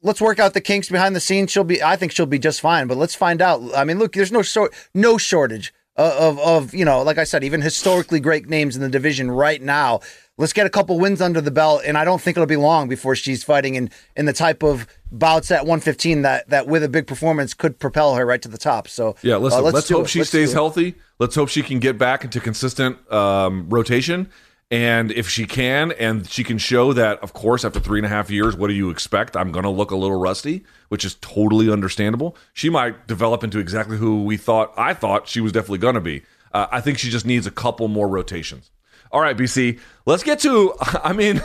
Let's 0.01 0.21
work 0.21 0.39
out 0.39 0.55
the 0.55 0.61
kinks 0.61 0.89
behind 0.89 1.17
the 1.17 1.21
scenes. 1.21 1.51
She'll 1.51 1.65
be, 1.65 1.83
I 1.83 1.97
think 1.97 2.13
she'll 2.13 2.25
be 2.25 2.39
just 2.39 2.61
fine. 2.61 2.87
But 2.87 2.99
let's 2.99 3.17
find 3.17 3.43
out. 3.43 3.61
I 3.77 3.83
mean, 3.83 3.99
look, 3.99 4.13
there's 4.13 4.31
no 4.31 4.43
short, 4.43 4.73
no 4.95 5.19
shortage 5.19 5.73
of, 5.99 6.39
of 6.39 6.75
you 6.75 6.85
know, 6.85 7.03
like 7.03 7.19
I 7.19 7.25
said, 7.25 7.43
even 7.43 7.61
historically 7.61 8.21
great 8.21 8.49
names 8.49 8.77
in 8.77 8.83
the 8.83 8.89
division 8.89 9.31
right 9.31 9.61
now. 9.61 10.01
Let's 10.37 10.53
get 10.53 10.67
a 10.67 10.71
couple 10.71 11.01
wins 11.01 11.21
under 11.21 11.41
the 11.41 11.51
belt, 11.51 11.83
and 11.85 11.99
I 11.99 12.05
don't 12.05 12.23
think 12.23 12.37
it'll 12.37 12.47
be 12.47 12.57
long 12.57 12.89
before 12.89 13.17
she's 13.17 13.43
fighting 13.43 13.75
in 13.75 13.91
in 14.17 14.27
the 14.27 14.33
type 14.33 14.63
of 14.63 14.87
bouts 15.11 15.51
at 15.51 15.63
115 15.63 16.23
that 16.23 16.49
that 16.49 16.69
with 16.69 16.85
a 16.85 16.89
big 16.89 17.09
performance 17.09 17.55
could 17.55 17.81
propel 17.81 18.15
her 18.15 18.25
right 18.25 18.41
to 18.43 18.49
the 18.49 18.59
top. 18.59 18.87
So 18.87 19.17
yeah, 19.23 19.37
listen, 19.37 19.59
uh, 19.59 19.63
let's, 19.63 19.75
let's 19.75 19.89
hope 19.89 20.05
it. 20.05 20.11
she 20.11 20.21
let's 20.21 20.29
stays 20.29 20.53
healthy. 20.53 20.95
Let's 21.19 21.35
hope 21.35 21.49
she 21.49 21.63
can 21.63 21.79
get 21.79 21.99
back 21.99 22.25
into 22.25 22.41
consistent 22.41 23.11
um, 23.13 23.69
rotation. 23.69 24.31
And 24.71 25.11
if 25.11 25.29
she 25.29 25.47
can, 25.47 25.93
and 25.93 26.29
she 26.29 26.45
can 26.45 26.59
show 26.59 26.93
that, 26.93 27.23
of 27.23 27.33
course, 27.33 27.65
after 27.65 27.81
three 27.81 27.99
and 27.99 28.05
a 28.05 28.11
half 28.11 28.31
years, 28.31 28.55
what 28.55 28.69
do 28.69 28.75
you 28.75 28.91
expect? 28.91 29.35
I'm 29.35 29.51
going 29.51 29.63
to 29.63 29.71
look 29.71 29.91
a 29.91 29.97
little 29.97 30.21
rusty, 30.21 30.65
which 30.91 31.07
is 31.07 31.15
totally 31.17 31.73
understandable. 31.73 32.37
She 32.53 32.69
might 32.69 33.07
develop 33.07 33.43
into 33.43 33.59
exactly 33.59 33.97
who 33.97 34.25
we 34.25 34.37
thought, 34.37 34.75
I 34.77 34.93
thought 34.93 35.27
she 35.27 35.41
was 35.41 35.53
definitely 35.53 35.79
going 35.79 35.95
to 35.95 36.03
be. 36.03 36.23
Uh, 36.53 36.67
I 36.71 36.83
think 36.83 36.99
she 36.99 37.09
just 37.09 37.25
needs 37.25 37.47
a 37.47 37.51
couple 37.51 37.89
more 37.89 38.09
rotations. 38.09 38.71
All 39.11 39.23
right, 39.23 39.37
BC, 39.37 39.81
let's 40.05 40.23
get 40.23 40.39
to, 40.41 40.75
I 40.81 41.15
mean, 41.15 41.43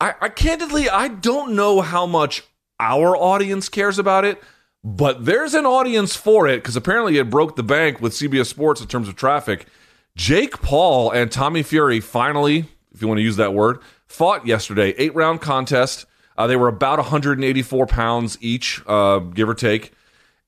I, 0.00 0.14
I 0.22 0.28
candidly, 0.30 0.88
I 0.88 1.08
don't 1.08 1.54
know 1.54 1.82
how 1.82 2.06
much 2.06 2.42
our 2.80 3.14
audience 3.16 3.68
cares 3.68 3.98
about 3.98 4.24
it, 4.24 4.42
but 4.84 5.24
there's 5.24 5.54
an 5.54 5.66
audience 5.66 6.16
for 6.16 6.48
it 6.48 6.56
because 6.56 6.76
apparently 6.76 7.18
it 7.18 7.30
broke 7.30 7.56
the 7.56 7.62
bank 7.62 8.00
with 8.00 8.12
CBS 8.12 8.46
Sports 8.46 8.80
in 8.80 8.88
terms 8.88 9.08
of 9.08 9.16
traffic. 9.16 9.66
Jake 10.16 10.60
Paul 10.60 11.10
and 11.10 11.30
Tommy 11.30 11.62
Fury 11.62 12.00
finally, 12.00 12.66
if 12.92 13.00
you 13.00 13.08
want 13.08 13.18
to 13.18 13.22
use 13.22 13.36
that 13.36 13.54
word, 13.54 13.78
fought 14.06 14.46
yesterday. 14.46 14.94
Eight 14.98 15.14
round 15.14 15.40
contest. 15.40 16.06
Uh, 16.36 16.46
they 16.46 16.56
were 16.56 16.68
about 16.68 16.98
184 16.98 17.86
pounds 17.86 18.38
each, 18.40 18.82
uh, 18.86 19.18
give 19.18 19.48
or 19.48 19.54
take. 19.54 19.92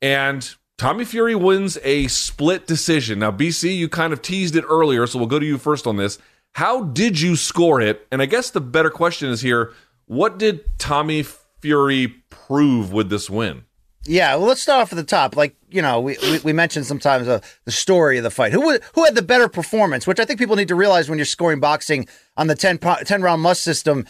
And 0.03 0.55
Tommy 0.77 1.05
Fury 1.05 1.35
wins 1.35 1.79
a 1.83 2.09
split 2.09 2.67
decision. 2.67 3.21
Now, 3.21 3.31
BC, 3.31 3.77
you 3.77 3.89
kind 3.89 4.13
of 4.13 4.21
teased 4.21 4.57
it 4.57 4.65
earlier, 4.69 5.07
so 5.07 5.19
we'll 5.19 5.29
go 5.29 5.39
to 5.39 5.47
you 5.47 5.59
first 5.59 5.87
on 5.87 5.97
this. 5.97 6.19
How 6.53 6.85
did 6.85 7.21
you 7.21 7.37
score 7.37 7.81
it? 7.81 8.07
And 8.11 8.21
I 8.21 8.27
guess 8.27 8.51
the 8.51 8.61
better 8.61 8.91
question 8.91 9.31
is 9.31 9.41
here 9.41 9.73
what 10.07 10.39
did 10.39 10.79
Tommy 10.79 11.23
Fury 11.23 12.09
prove 12.29 12.93
with 12.93 13.09
this 13.09 13.31
win? 13.31 13.65
Yeah, 14.07 14.37
well, 14.37 14.49
let's 14.49 14.63
start 14.63 14.83
off 14.83 14.93
at 14.93 14.97
the 14.97 15.05
top. 15.05 15.37
Like 15.37 15.57
you 15.71 15.81
know, 15.83 16.01
we, 16.01 16.17
we, 16.23 16.39
we 16.41 16.53
mentioned 16.53 16.87
sometimes 16.87 17.27
uh, 17.27 17.41
the 17.65 17.73
story 17.73 18.19
of 18.19 18.25
the 18.25 18.31
fight. 18.31 18.53
Who 18.53 18.79
who 18.95 19.05
had 19.05 19.15
the 19.15 19.23
better 19.23 19.49
performance? 19.49 20.07
Which 20.07 20.21
I 20.21 20.25
think 20.25 20.39
people 20.39 20.57
need 20.57 20.69
to 20.69 20.75
realize 20.75 21.09
when 21.09 21.19
you're 21.19 21.25
scoring 21.25 21.61
boxing 21.61 22.07
on 22.37 22.47
the 22.47 22.55
10, 22.55 22.79
10 22.79 23.23
round 23.23 23.43
must 23.43 23.63
system. 23.63 24.07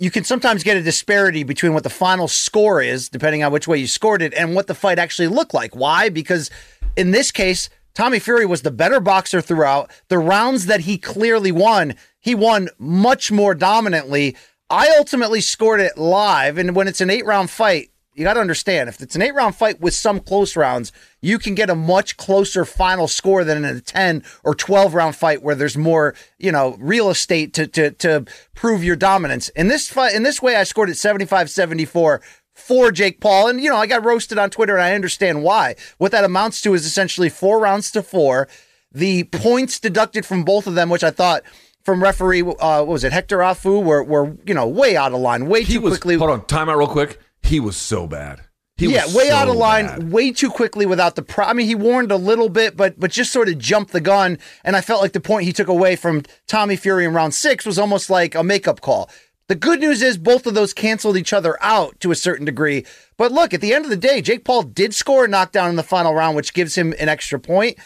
You 0.00 0.12
can 0.12 0.22
sometimes 0.22 0.62
get 0.62 0.76
a 0.76 0.82
disparity 0.82 1.42
between 1.42 1.74
what 1.74 1.82
the 1.82 1.90
final 1.90 2.28
score 2.28 2.80
is, 2.80 3.08
depending 3.08 3.42
on 3.42 3.50
which 3.50 3.66
way 3.66 3.78
you 3.78 3.88
scored 3.88 4.22
it, 4.22 4.32
and 4.34 4.54
what 4.54 4.68
the 4.68 4.74
fight 4.74 4.96
actually 4.96 5.26
looked 5.26 5.52
like. 5.52 5.74
Why? 5.74 6.08
Because 6.08 6.50
in 6.96 7.10
this 7.10 7.32
case, 7.32 7.68
Tommy 7.94 8.20
Fury 8.20 8.46
was 8.46 8.62
the 8.62 8.70
better 8.70 9.00
boxer 9.00 9.40
throughout. 9.40 9.90
The 10.06 10.18
rounds 10.18 10.66
that 10.66 10.82
he 10.82 10.98
clearly 10.98 11.50
won, 11.50 11.96
he 12.20 12.36
won 12.36 12.68
much 12.78 13.32
more 13.32 13.56
dominantly. 13.56 14.36
I 14.70 14.94
ultimately 14.96 15.40
scored 15.40 15.80
it 15.80 15.98
live, 15.98 16.58
and 16.58 16.76
when 16.76 16.86
it's 16.86 17.00
an 17.00 17.10
eight 17.10 17.26
round 17.26 17.50
fight, 17.50 17.90
you 18.18 18.24
got 18.24 18.34
to 18.34 18.40
understand 18.40 18.88
if 18.88 19.00
it's 19.00 19.14
an 19.14 19.22
eight 19.22 19.34
round 19.34 19.54
fight 19.54 19.80
with 19.80 19.94
some 19.94 20.18
close 20.18 20.56
rounds, 20.56 20.90
you 21.20 21.38
can 21.38 21.54
get 21.54 21.70
a 21.70 21.74
much 21.76 22.16
closer 22.16 22.64
final 22.64 23.06
score 23.06 23.44
than 23.44 23.58
in 23.58 23.76
a 23.76 23.80
10 23.80 24.24
or 24.42 24.54
12 24.54 24.92
round 24.92 25.14
fight 25.14 25.40
where 25.40 25.54
there's 25.54 25.76
more, 25.76 26.14
you 26.36 26.50
know, 26.50 26.76
real 26.80 27.10
estate 27.10 27.54
to, 27.54 27.68
to, 27.68 27.92
to 27.92 28.24
prove 28.54 28.82
your 28.82 28.96
dominance. 28.96 29.50
In 29.50 29.68
this 29.68 29.88
fight, 29.88 30.14
in 30.14 30.24
this 30.24 30.42
way, 30.42 30.56
I 30.56 30.64
scored 30.64 30.90
it 30.90 30.96
75 30.96 31.48
74 31.48 32.20
for 32.54 32.90
Jake 32.90 33.20
Paul. 33.20 33.48
And, 33.48 33.60
you 33.60 33.70
know, 33.70 33.76
I 33.76 33.86
got 33.86 34.04
roasted 34.04 34.36
on 34.36 34.50
Twitter 34.50 34.74
and 34.74 34.82
I 34.82 34.94
understand 34.94 35.44
why. 35.44 35.76
What 35.98 36.10
that 36.10 36.24
amounts 36.24 36.60
to 36.62 36.74
is 36.74 36.84
essentially 36.84 37.28
four 37.28 37.60
rounds 37.60 37.92
to 37.92 38.02
four. 38.02 38.48
The 38.90 39.24
points 39.24 39.78
deducted 39.78 40.26
from 40.26 40.42
both 40.42 40.66
of 40.66 40.74
them, 40.74 40.90
which 40.90 41.04
I 41.04 41.12
thought 41.12 41.44
from 41.84 42.02
referee, 42.02 42.42
uh, 42.42 42.82
what 42.82 42.88
was 42.88 43.04
it, 43.04 43.12
Hector 43.12 43.38
Afu, 43.38 43.82
were, 43.82 44.02
were, 44.02 44.36
you 44.44 44.54
know, 44.54 44.66
way 44.66 44.96
out 44.96 45.12
of 45.12 45.20
line, 45.20 45.46
way 45.46 45.62
he 45.62 45.74
too 45.74 45.82
was, 45.82 45.92
quickly. 45.92 46.16
Hold 46.16 46.30
on, 46.30 46.46
time 46.46 46.68
out 46.68 46.78
real 46.78 46.88
quick 46.88 47.20
he 47.42 47.60
was 47.60 47.76
so 47.76 48.06
bad. 48.06 48.40
He 48.78 48.86
yeah, 48.92 49.06
way 49.12 49.28
so 49.28 49.34
out 49.34 49.48
of 49.48 49.56
line, 49.56 49.86
bad. 49.86 50.12
way 50.12 50.30
too 50.30 50.50
quickly 50.50 50.86
without 50.86 51.16
the. 51.16 51.22
Pro- 51.22 51.46
I 51.46 51.52
mean, 51.52 51.66
he 51.66 51.74
warned 51.74 52.12
a 52.12 52.16
little 52.16 52.48
bit, 52.48 52.76
but 52.76 52.98
but 52.98 53.10
just 53.10 53.32
sort 53.32 53.48
of 53.48 53.58
jumped 53.58 53.92
the 53.92 54.00
gun. 54.00 54.38
And 54.62 54.76
I 54.76 54.80
felt 54.80 55.02
like 55.02 55.12
the 55.12 55.20
point 55.20 55.44
he 55.44 55.52
took 55.52 55.66
away 55.66 55.96
from 55.96 56.22
Tommy 56.46 56.76
Fury 56.76 57.04
in 57.04 57.12
round 57.12 57.34
six 57.34 57.66
was 57.66 57.78
almost 57.78 58.08
like 58.08 58.36
a 58.36 58.44
makeup 58.44 58.80
call. 58.80 59.10
The 59.48 59.56
good 59.56 59.80
news 59.80 60.00
is 60.00 60.16
both 60.16 60.46
of 60.46 60.54
those 60.54 60.72
canceled 60.72 61.16
each 61.16 61.32
other 61.32 61.56
out 61.60 61.98
to 62.00 62.12
a 62.12 62.14
certain 62.14 62.44
degree. 62.44 62.84
But 63.16 63.32
look, 63.32 63.52
at 63.52 63.60
the 63.60 63.74
end 63.74 63.84
of 63.84 63.90
the 63.90 63.96
day, 63.96 64.22
Jake 64.22 64.44
Paul 64.44 64.62
did 64.62 64.94
score 64.94 65.24
a 65.24 65.28
knockdown 65.28 65.70
in 65.70 65.76
the 65.76 65.82
final 65.82 66.14
round, 66.14 66.36
which 66.36 66.54
gives 66.54 66.76
him 66.76 66.94
an 67.00 67.08
extra 67.08 67.40
point. 67.40 67.78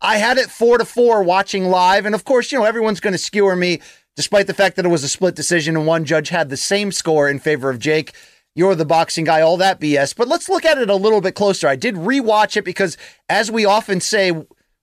I 0.00 0.16
had 0.16 0.38
it 0.38 0.50
four 0.50 0.78
to 0.78 0.84
four 0.84 1.22
watching 1.22 1.66
live, 1.66 2.04
and 2.04 2.14
of 2.16 2.24
course, 2.24 2.50
you 2.50 2.58
know 2.58 2.64
everyone's 2.64 2.98
going 2.98 3.12
to 3.12 3.18
skewer 3.18 3.54
me, 3.54 3.80
despite 4.16 4.48
the 4.48 4.54
fact 4.54 4.74
that 4.74 4.86
it 4.86 4.88
was 4.88 5.04
a 5.04 5.08
split 5.08 5.36
decision 5.36 5.76
and 5.76 5.86
one 5.86 6.04
judge 6.04 6.30
had 6.30 6.48
the 6.48 6.56
same 6.56 6.90
score 6.90 7.28
in 7.28 7.38
favor 7.38 7.70
of 7.70 7.78
Jake 7.78 8.12
you're 8.54 8.74
the 8.74 8.84
boxing 8.84 9.24
guy, 9.24 9.40
all 9.40 9.56
that 9.56 9.80
BS. 9.80 10.14
But 10.16 10.28
let's 10.28 10.48
look 10.48 10.64
at 10.64 10.78
it 10.78 10.90
a 10.90 10.96
little 10.96 11.20
bit 11.20 11.34
closer. 11.34 11.68
I 11.68 11.76
did 11.76 11.94
rewatch 11.94 12.56
it 12.56 12.64
because, 12.64 12.96
as 13.28 13.50
we 13.50 13.64
often 13.64 14.00
say, 14.00 14.32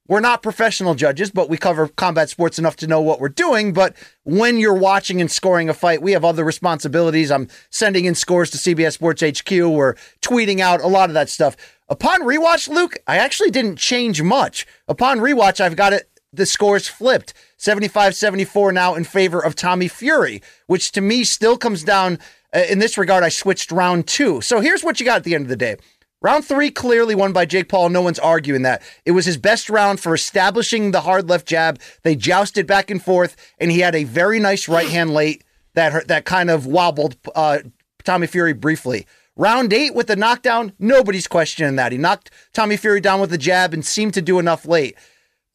we're 0.08 0.20
not 0.20 0.42
professional 0.42 0.96
judges, 0.96 1.30
but 1.30 1.50
we 1.50 1.58
cover 1.58 1.88
combat 1.88 2.32
sports 2.32 2.58
enough 2.58 2.76
to 2.78 2.88
know 2.88 3.00
what 3.00 3.20
we're 3.20 3.30
doing. 3.30 3.74
But 3.74 3.96
when 4.24 4.58
you're 4.58 4.74
watching 4.74 5.22
and 5.22 5.30
scoring 5.30 5.70
a 5.70 5.74
fight, 5.74 6.02
we 6.02 6.14
have 6.14 6.26
other 6.26 6.44
responsibilities. 6.44 7.30
I'm 7.30 7.48
sending 7.70 8.06
in 8.06 8.16
scores 8.16 8.50
to 8.50 8.58
CBS 8.58 8.94
Sports 8.94 9.22
HQ. 9.22 9.52
We're 9.52 9.94
tweeting 10.22 10.62
out 10.62 10.82
a 10.82 10.88
lot 10.88 11.12
of 11.12 11.14
that 11.14 11.30
stuff. 11.30 11.56
Upon 11.88 12.22
rewatch, 12.22 12.68
Luke, 12.68 12.98
I 13.06 13.18
actually 13.18 13.52
didn't 13.52 13.78
change 13.78 14.24
much. 14.24 14.66
Upon 14.88 15.20
rewatch, 15.20 15.62
I've 15.62 15.76
got 15.76 15.94
it, 15.94 16.10
the 16.34 16.46
scores 16.48 16.88
flipped 16.88 17.34
75 17.58 18.16
74 18.16 18.72
now 18.72 18.96
in 18.96 19.04
favor 19.04 19.40
of 19.40 19.56
Tommy 19.56 19.88
Fury, 19.88 20.42
which 20.66 20.92
to 20.94 21.02
me 21.02 21.24
still 21.24 21.58
comes 21.58 21.84
down 21.84 22.20
in 22.54 22.80
this 22.80 22.98
regard, 22.98 23.24
I 23.24 23.30
switched 23.30 23.72
round 23.72 24.08
two. 24.08 24.42
So 24.42 24.60
here's 24.60 24.84
what 24.84 25.00
you 25.00 25.06
got 25.06 25.18
at 25.18 25.24
the 25.24 25.36
end 25.36 25.44
of 25.44 25.50
the 25.50 25.56
day. 25.56 25.78
Round 26.22 26.44
three 26.44 26.70
clearly 26.70 27.16
won 27.16 27.32
by 27.32 27.46
Jake 27.46 27.70
Paul. 27.70 27.90
No 27.90 28.02
one's 28.02 28.20
arguing 28.20 28.64
that. 28.64 28.82
It 29.06 29.12
was 29.12 29.26
his 29.26 29.38
best 29.38 29.70
round 29.70 30.02
for 30.02 30.14
establishing 30.14 30.92
the 30.92 31.02
hard 31.02 31.30
left 31.30 31.48
jab. 31.48 31.80
They 32.04 32.16
jousted 32.16 32.68
back 32.68 32.92
and 32.92 33.02
forth, 33.02 33.38
and 33.58 33.72
he 33.72 33.80
had 33.80 33.96
a 33.96 34.04
very 34.04 34.40
nice 34.40 34.68
right 34.68 34.90
hand 34.90 35.14
late 35.14 35.46
that 35.76 36.08
that 36.10 36.26
kind 36.26 36.50
of 36.50 36.66
wobbled 36.66 37.16
uh, 37.36 37.60
Tommy 38.04 38.28
Fury 38.28 38.54
briefly. 38.54 39.08
Round 39.38 39.72
eight 39.72 39.96
with 39.96 40.08
the 40.08 40.18
knockdown, 40.18 40.74
nobody's 40.78 41.28
questioning 41.28 41.78
that. 41.78 41.94
He 41.94 41.98
knocked 41.98 42.32
Tommy 42.52 42.76
Fury 42.76 43.00
down 43.00 43.22
with 43.22 43.30
the 43.30 43.38
jab 43.38 43.74
and 43.74 43.86
seemed 43.86 44.14
to 44.16 44.22
do 44.22 44.40
enough 44.40 44.66
late. 44.66 44.98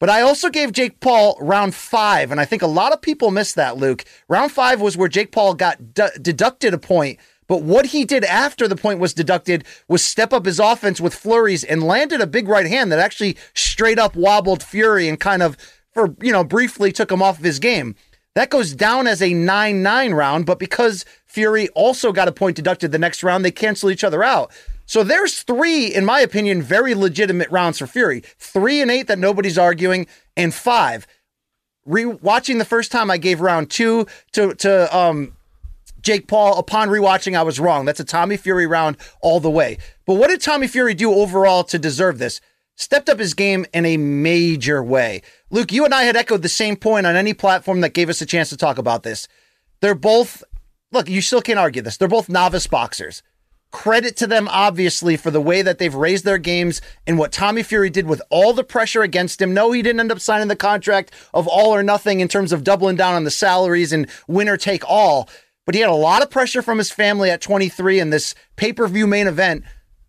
But 0.05 0.13
I 0.13 0.21
also 0.21 0.51
gave 0.51 0.71
Jake 0.71 0.99
Paul 0.99 1.35
round 1.41 1.73
five, 1.73 2.29
and 2.29 2.39
I 2.39 2.45
think 2.45 2.61
a 2.61 2.67
lot 2.67 2.93
of 2.93 3.01
people 3.01 3.31
missed 3.31 3.55
that, 3.55 3.77
Luke. 3.77 4.05
Round 4.29 4.51
five 4.51 4.79
was 4.79 4.95
where 4.95 5.09
Jake 5.09 5.31
Paul 5.31 5.55
got 5.55 5.95
deducted 5.95 6.75
a 6.75 6.77
point, 6.77 7.17
but 7.47 7.63
what 7.63 7.87
he 7.87 8.05
did 8.05 8.23
after 8.23 8.67
the 8.67 8.75
point 8.75 8.99
was 8.99 9.15
deducted 9.15 9.65
was 9.87 10.05
step 10.05 10.31
up 10.31 10.45
his 10.45 10.59
offense 10.59 11.01
with 11.01 11.15
flurries 11.15 11.63
and 11.63 11.81
landed 11.81 12.21
a 12.21 12.27
big 12.27 12.47
right 12.47 12.67
hand 12.67 12.91
that 12.91 12.99
actually 12.99 13.35
straight 13.55 13.97
up 13.97 14.15
wobbled 14.15 14.61
Fury 14.61 15.09
and 15.09 15.19
kind 15.19 15.41
of, 15.41 15.57
for, 15.91 16.15
you 16.21 16.31
know, 16.31 16.43
briefly 16.43 16.91
took 16.91 17.11
him 17.11 17.23
off 17.23 17.39
of 17.39 17.43
his 17.43 17.57
game. 17.57 17.95
That 18.35 18.51
goes 18.51 18.75
down 18.75 19.07
as 19.07 19.23
a 19.23 19.33
9 19.33 19.81
9 19.81 20.13
round, 20.13 20.45
but 20.45 20.59
because 20.59 21.03
Fury 21.25 21.67
also 21.69 22.11
got 22.11 22.27
a 22.27 22.31
point 22.31 22.57
deducted 22.57 22.91
the 22.91 22.99
next 22.99 23.23
round, 23.23 23.43
they 23.43 23.49
cancel 23.49 23.89
each 23.89 24.03
other 24.03 24.23
out. 24.23 24.51
So 24.85 25.03
there's 25.03 25.43
three, 25.43 25.87
in 25.93 26.05
my 26.05 26.19
opinion, 26.19 26.61
very 26.61 26.93
legitimate 26.93 27.49
rounds 27.49 27.79
for 27.79 27.87
Fury. 27.87 28.21
Three 28.37 28.81
and 28.81 28.91
eight 28.91 29.07
that 29.07 29.19
nobody's 29.19 29.57
arguing, 29.57 30.07
and 30.37 30.53
five. 30.53 31.07
Rewatching 31.87 32.57
the 32.57 32.65
first 32.65 32.91
time, 32.91 33.11
I 33.11 33.17
gave 33.17 33.41
round 33.41 33.69
two 33.69 34.07
to 34.33 34.53
to 34.55 34.95
um, 34.95 35.35
Jake 36.01 36.27
Paul. 36.27 36.57
Upon 36.57 36.89
rewatching, 36.89 37.37
I 37.37 37.43
was 37.43 37.59
wrong. 37.59 37.85
That's 37.85 37.99
a 37.99 38.05
Tommy 38.05 38.37
Fury 38.37 38.67
round 38.67 38.97
all 39.21 39.39
the 39.39 39.49
way. 39.49 39.77
But 40.05 40.15
what 40.15 40.29
did 40.29 40.41
Tommy 40.41 40.67
Fury 40.67 40.93
do 40.93 41.13
overall 41.13 41.63
to 41.65 41.79
deserve 41.79 42.17
this? 42.17 42.41
Stepped 42.75 43.07
up 43.07 43.19
his 43.19 43.33
game 43.33 43.65
in 43.73 43.85
a 43.85 43.97
major 43.97 44.83
way. 44.83 45.21
Luke, 45.49 45.71
you 45.71 45.85
and 45.85 45.93
I 45.93 46.03
had 46.03 46.17
echoed 46.17 46.41
the 46.41 46.49
same 46.49 46.75
point 46.75 47.05
on 47.05 47.15
any 47.15 47.33
platform 47.33 47.81
that 47.81 47.93
gave 47.93 48.09
us 48.09 48.21
a 48.21 48.25
chance 48.25 48.49
to 48.49 48.57
talk 48.57 48.77
about 48.77 49.03
this. 49.03 49.27
They're 49.79 49.95
both, 49.95 50.43
look, 50.91 51.07
you 51.07 51.21
still 51.21 51.41
can't 51.41 51.59
argue 51.59 51.81
this. 51.81 51.97
They're 51.97 52.07
both 52.07 52.27
novice 52.27 52.67
boxers. 52.67 53.23
Credit 53.75 54.15
to 54.15 54.25
them, 54.25 54.47
obviously, 54.49 55.17
for 55.17 55.31
the 55.31 55.41
way 55.41 55.61
that 55.61 55.79
they've 55.79 55.93
raised 55.93 56.23
their 56.23 56.37
games 56.37 56.81
and 57.05 57.19
what 57.19 57.33
Tommy 57.33 57.61
Fury 57.61 57.89
did 57.89 58.07
with 58.07 58.21
all 58.29 58.53
the 58.53 58.63
pressure 58.63 59.01
against 59.01 59.41
him. 59.41 59.53
No, 59.53 59.73
he 59.73 59.81
didn't 59.81 59.99
end 59.99 60.13
up 60.13 60.21
signing 60.21 60.47
the 60.47 60.55
contract 60.55 61.11
of 61.33 61.45
all 61.45 61.75
or 61.75 61.83
nothing 61.83 62.21
in 62.21 62.29
terms 62.29 62.53
of 62.53 62.63
doubling 62.63 62.95
down 62.95 63.15
on 63.15 63.25
the 63.25 63.29
salaries 63.29 63.91
and 63.91 64.07
winner 64.29 64.55
take 64.55 64.87
all. 64.87 65.27
But 65.65 65.75
he 65.75 65.81
had 65.81 65.89
a 65.89 65.93
lot 65.93 66.23
of 66.23 66.29
pressure 66.29 66.61
from 66.61 66.77
his 66.77 66.89
family 66.89 67.29
at 67.29 67.41
23 67.41 67.99
in 67.99 68.11
this 68.11 68.33
pay 68.55 68.71
per 68.71 68.87
view 68.87 69.07
main 69.07 69.27
event 69.27 69.65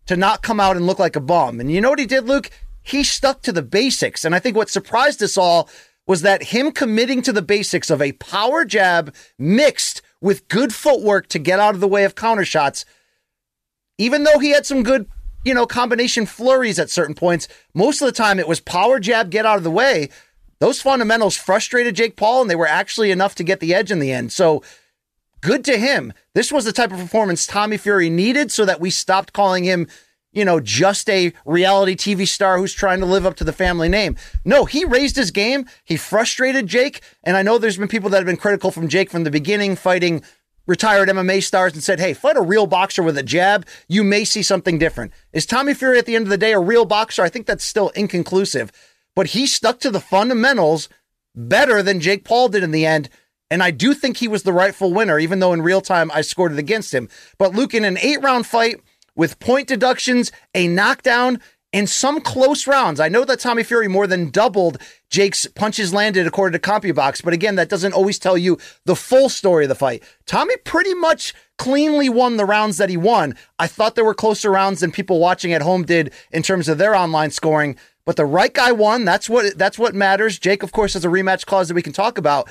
to 0.07 0.17
not 0.17 0.43
come 0.43 0.61
out 0.61 0.77
and 0.77 0.87
look 0.87 1.01
like 1.01 1.17
a 1.17 1.21
bum. 1.21 1.59
And 1.59 1.69
you 1.69 1.81
know 1.81 1.91
what 1.91 1.99
he 1.99 2.07
did, 2.07 2.25
Luke? 2.25 2.51
He 2.85 3.03
stuck 3.03 3.43
to 3.43 3.53
the 3.53 3.63
basics. 3.63 4.25
And 4.25 4.33
I 4.33 4.39
think 4.39 4.55
what 4.55 4.71
surprised 4.71 5.21
us 5.25 5.37
all 5.37 5.69
was 6.07 6.23
that 6.23 6.45
him 6.45 6.71
committing 6.71 7.21
to 7.23 7.33
the 7.33 7.43
basics 7.43 7.91
of 7.91 8.01
a 8.01 8.13
power 8.13 8.65
jab 8.65 9.13
mixed 9.41 10.03
with 10.21 10.47
good 10.47 10.73
footwork 10.73 11.27
to 11.31 11.41
get 11.41 11.59
out 11.59 11.75
of 11.75 11.81
the 11.81 11.89
way 11.89 12.05
of 12.05 12.15
counter 12.15 12.45
shots 12.45 12.85
even 13.99 14.25
though 14.25 14.39
he 14.39 14.51
had 14.51 14.67
some 14.67 14.83
good, 14.83 15.09
you 15.45 15.55
know, 15.55 15.67
combination 15.67 16.27
flurries 16.27 16.79
at 16.79 16.91
certain 16.91 17.15
points, 17.15 17.49
most 17.75 18.01
of 18.03 18.07
the 18.07 18.13
time 18.13 18.39
it 18.39 18.49
was 18.49 18.61
power 18.61 18.99
jab, 18.99 19.31
get 19.31 19.47
out 19.47 19.59
of 19.59 19.65
the 19.65 19.71
way. 19.71 20.11
Those 20.59 20.81
fundamentals 20.81 21.37
frustrated 21.37 21.97
Jake 21.97 22.17
Paul, 22.17 22.43
and 22.43 22.51
they 22.51 22.57
were 22.57 22.67
actually 22.67 23.11
enough 23.11 23.35
to 23.37 23.45
get 23.45 23.61
the 23.61 23.75
edge 23.75 23.91
in 23.91 23.99
the 23.99 24.13
end. 24.13 24.33
So 24.33 24.63
good 25.41 25.65
to 25.67 25.79
him. 25.79 26.13
This 26.35 26.51
was 26.51 26.65
the 26.65 26.73
type 26.73 26.93
of 26.93 26.99
performance 26.99 27.47
Tommy 27.47 27.77
Fury 27.77 28.09
needed 28.09 28.51
so 28.51 28.65
that 28.65 28.81
we 28.81 28.91
stopped 28.91 29.33
calling 29.33 29.65
him, 29.65 29.87
you 30.33 30.45
know, 30.45 30.61
just 30.61 31.09
a 31.11 31.33
reality 31.45 31.95
TV 31.95 32.27
star 32.27 32.59
who's 32.59 32.75
trying 32.75 33.01
to 33.01 33.07
live 33.07 33.27
up 33.27 33.37
to 33.37 33.45
the 33.45 33.53
family 33.53 33.89
name. 33.89 34.17
No, 34.45 34.65
he 34.65 34.85
raised 34.85 35.17
his 35.17 35.31
game. 35.31 35.67
He 35.85 35.97
frustrated 35.97 36.67
Jake. 36.67 37.03
And 37.23 37.37
I 37.37 37.43
know 37.43 37.59
there's 37.59 37.77
been 37.77 37.89
people 37.89 38.11
that 38.11 38.19
have 38.19 38.27
been 38.27 38.37
critical 38.37 38.71
from 38.71 38.89
Jake 38.89 39.11
from 39.11 39.25
the 39.25 39.31
beginning, 39.31 39.77
fighting 39.77 40.23
retired 40.67 41.09
MMA 41.09 41.43
stars 41.43 41.73
and 41.73 41.83
said, 41.83 42.01
hey, 42.01 42.13
fight 42.15 42.37
a 42.37 42.43
real 42.43 42.67
boxer 42.67 43.03
with 43.03 43.17
a 43.19 43.23
jab, 43.23 43.67
you 43.89 44.03
may 44.03 44.25
see 44.25 44.43
something 44.43 44.79
different. 44.79 45.13
Is 45.33 45.47
Tommy 45.47 45.75
Fury 45.75 45.99
at 45.99 46.07
the 46.07 46.17
end 46.17 46.25
of 46.27 46.31
the 46.31 46.39
day 46.39 46.53
a 46.53 46.61
real 46.61 46.85
boxer? 46.85 47.23
I 47.23 47.29
think 47.29 47.47
that's 47.47 47.65
still 47.65 47.91
inconclusive, 47.91 48.73
but 49.15 49.29
he 49.29 49.47
stuck 49.47 49.81
to 49.81 49.91
the 49.91 50.01
fundamentals 50.01 50.89
better 51.35 51.83
than 51.83 52.01
Jake 52.01 52.25
Paul 52.25 52.49
did 52.49 52.63
in 52.63 52.71
the 52.71 52.87
end. 52.87 53.09
And 53.51 53.63
I 53.63 53.71
do 53.71 53.95
think 53.95 54.17
he 54.17 54.29
was 54.29 54.43
the 54.43 54.53
rightful 54.53 54.93
winner, 54.93 55.19
even 55.19 55.39
though 55.39 55.53
in 55.53 55.63
real 55.63 55.81
time 55.81 56.11
I 56.13 56.23
scored 56.23 56.53
it 56.53 56.59
against 56.59 56.93
him. 56.93 57.09
But 57.39 57.55
Luke, 57.55 57.75
in 57.75 57.85
an 57.85 57.99
eight 57.99 58.21
round 58.21 58.47
fight 58.47 58.81
with 59.15 59.39
point 59.39 59.69
deductions, 59.69 60.33
a 60.55 60.67
knockdown, 60.67 61.41
in 61.77 61.87
some 61.87 62.23
close 62.23 62.67
rounds. 62.67 63.01
I 63.01 63.11
know 63.11 63.27
that 63.27 63.39
Tommy 63.39 63.63
Fury 63.63 63.87
more 63.87 64.07
than 64.07 64.31
doubled 64.31 64.79
Jake's 65.11 65.45
punches 65.45 65.93
landed 65.93 66.27
according 66.27 66.59
to 66.59 66.69
CompuBox, 66.71 67.23
but 67.23 67.35
again, 67.35 67.57
that 67.57 67.69
doesn't 67.69 67.93
always 67.93 68.19
tell 68.19 68.39
you 68.39 68.57
the 68.87 68.97
full 68.97 69.29
story 69.29 69.67
of 69.67 69.69
the 69.69 69.75
fight. 69.75 70.03
Tommy 70.25 70.57
pretty 70.65 70.95
much 70.95 71.35
cleanly 71.59 72.09
won 72.09 72.39
the 72.39 72.47
rounds 72.47 72.79
that 72.79 72.89
he 72.89 72.97
won. 72.97 73.37
I 73.59 73.67
thought 73.67 73.95
there 73.95 74.07
were 74.07 74.15
closer 74.15 74.51
rounds 74.51 74.81
than 74.81 74.91
people 74.91 75.19
watching 75.19 75.53
at 75.53 75.61
home 75.61 75.85
did 75.85 76.15
in 76.33 76.43
terms 76.43 76.67
of 76.67 76.79
their 76.79 76.95
online 76.95 77.31
scoring, 77.31 77.77
but 78.07 78.17
the 78.17 78.25
right 78.25 78.55
guy 78.55 78.73
won. 78.73 79.05
That's 79.05 79.29
what 79.29 79.59
that's 79.59 79.79
what 79.79 79.95
matters. 79.95 80.39
Jake, 80.39 80.63
of 80.63 80.73
course, 80.73 80.95
has 80.95 81.05
a 81.05 81.09
rematch 81.09 81.45
clause 81.45 81.69
that 81.69 81.75
we 81.75 81.83
can 81.83 81.93
talk 81.93 82.17
about, 82.17 82.49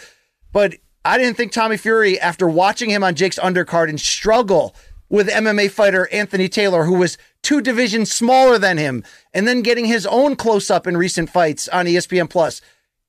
but 0.52 0.76
I 1.04 1.18
didn't 1.18 1.36
think 1.36 1.52
Tommy 1.52 1.78
Fury, 1.78 2.20
after 2.20 2.48
watching 2.48 2.92
him 2.92 3.04
on 3.04 3.16
Jake's 3.16 3.40
undercard 3.40 3.90
and 3.90 4.00
struggle 4.00 4.76
with 5.16 5.30
MMA 5.30 5.72
fighter 5.72 6.10
Anthony 6.12 6.50
Taylor, 6.50 6.84
who 6.84 6.96
was 6.96 7.18
two 7.42 7.62
divisions 7.62 8.12
smaller 8.12 8.60
than 8.60 8.78
him, 8.78 9.02
and 9.34 9.48
then 9.48 9.62
getting 9.62 9.86
his 9.86 10.06
own 10.06 10.36
close 10.36 10.70
up 10.70 10.86
in 10.86 10.98
recent 10.98 11.30
fights 11.30 11.70
on 11.70 11.86
ESPN 11.86 12.30
Plus. 12.30 12.60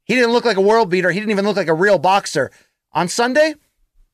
He 0.04 0.14
didn't 0.14 0.30
look 0.30 0.44
like 0.44 0.56
a 0.56 0.60
world 0.60 0.88
beater. 0.88 1.10
He 1.10 1.18
didn't 1.18 1.32
even 1.32 1.44
look 1.44 1.56
like 1.56 1.66
a 1.66 1.74
real 1.74 1.98
boxer. 1.98 2.52
On 2.92 3.08
Sunday, 3.08 3.56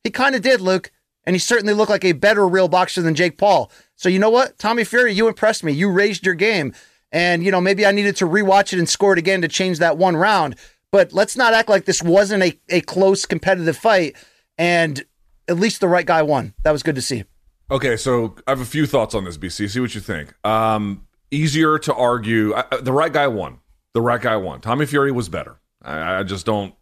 he 0.03 0.11
kind 0.11 0.35
of 0.35 0.41
did, 0.41 0.63
Luke, 0.63 0.91
and 1.25 1.37
he 1.37 1.39
certainly 1.39 1.75
looked 1.75 1.91
like 1.91 2.07
a 2.07 2.13
better 2.13 2.49
real 2.49 2.67
boxer 2.67 3.03
than 3.03 3.15
Jake 3.15 3.37
Paul. 3.37 3.71
So 3.95 4.09
you 4.09 4.19
know 4.19 4.31
what, 4.31 4.59
Tommy 4.59 4.85
Fury, 4.85 5.13
you 5.13 5.29
impressed 5.29 5.63
me. 5.63 5.73
You 5.73 5.91
raised 5.91 6.25
your 6.25 6.35
game, 6.35 6.73
and 7.13 7.45
you 7.45 7.51
know 7.51 7.61
maybe 7.61 7.85
I 7.85 7.93
needed 7.93 8.17
to 8.17 8.27
rewatch 8.27 8.73
it 8.73 8.79
and 8.79 8.89
score 8.89 9.13
it 9.13 9.19
again 9.19 9.43
to 9.43 9.49
change 9.49 9.81
that 9.81 9.99
one 9.99 10.17
round. 10.17 10.57
But 10.93 11.13
let's 11.13 11.37
not 11.37 11.53
act 11.53 11.69
like 11.69 11.85
this 11.85 12.03
wasn't 12.03 12.43
a, 12.43 12.59
a 12.71 12.81
close 12.81 13.27
competitive 13.27 13.77
fight. 13.77 14.17
And 14.57 15.05
at 15.47 15.59
least 15.59 15.81
the 15.81 15.89
right 15.89 16.07
guy 16.07 16.23
won. 16.23 16.55
That 16.63 16.73
was 16.73 16.83
good 16.83 16.95
to 16.95 17.03
see. 17.03 17.25
Okay, 17.73 17.97
so 17.97 18.35
I 18.47 18.51
have 18.51 18.61
a 18.61 18.67
few 18.67 18.87
thoughts 18.87 19.15
on 19.15 19.25
this, 19.25 19.39
BC. 19.39 19.71
See 19.71 19.81
what 19.81 19.95
you 19.95 20.03
think. 20.03 20.35
Um, 20.47 21.07
easier 21.31 21.79
to 21.79 21.95
argue. 21.95 22.55
I, 22.55 22.65
the 22.83 22.93
right 22.93 23.11
guy 23.11 23.27
won. 23.29 23.61
The 23.95 24.03
right 24.03 24.21
guy 24.21 24.37
won. 24.37 24.61
Tommy 24.61 24.85
Fury 24.85 25.11
was 25.11 25.31
better. 25.31 25.57
I, 25.81 26.19
I 26.19 26.23
just 26.23 26.45
don't. 26.45 26.75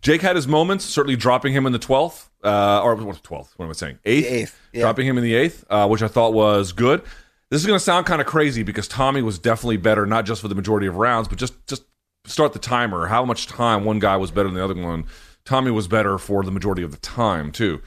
Jake 0.00 0.22
had 0.22 0.34
his 0.34 0.48
moments, 0.48 0.86
certainly 0.86 1.14
dropping 1.14 1.52
him 1.52 1.66
in 1.66 1.72
the 1.72 1.78
12th, 1.78 2.28
uh, 2.42 2.80
or 2.82 2.94
what, 2.94 3.22
12th, 3.22 3.50
what 3.56 3.66
am 3.66 3.70
I 3.70 3.74
saying? 3.74 3.98
Eighth? 4.06 4.26
eighth 4.26 4.60
yeah. 4.72 4.80
Dropping 4.80 5.06
him 5.06 5.18
in 5.18 5.24
the 5.24 5.34
eighth, 5.34 5.64
uh, 5.68 5.86
which 5.86 6.00
I 6.00 6.08
thought 6.08 6.32
was 6.32 6.72
good. 6.72 7.02
This 7.50 7.60
is 7.60 7.66
going 7.66 7.78
to 7.78 7.84
sound 7.84 8.06
kind 8.06 8.22
of 8.22 8.26
crazy 8.26 8.62
because 8.62 8.88
Tommy 8.88 9.20
was 9.20 9.38
definitely 9.38 9.76
better, 9.76 10.06
not 10.06 10.24
just 10.24 10.40
for 10.40 10.48
the 10.48 10.54
majority 10.54 10.86
of 10.86 10.96
rounds, 10.96 11.28
but 11.28 11.36
just, 11.36 11.54
just 11.66 11.82
start 12.24 12.54
the 12.54 12.58
timer. 12.58 13.08
How 13.08 13.26
much 13.26 13.46
time 13.46 13.84
one 13.84 13.98
guy 13.98 14.16
was 14.16 14.30
better 14.30 14.48
than 14.48 14.54
the 14.54 14.64
other 14.64 14.74
one. 14.74 15.04
Tommy 15.44 15.70
was 15.70 15.86
better 15.86 16.16
for 16.16 16.44
the 16.44 16.50
majority 16.50 16.82
of 16.82 16.92
the 16.92 16.98
time, 16.98 17.52
too. 17.52 17.82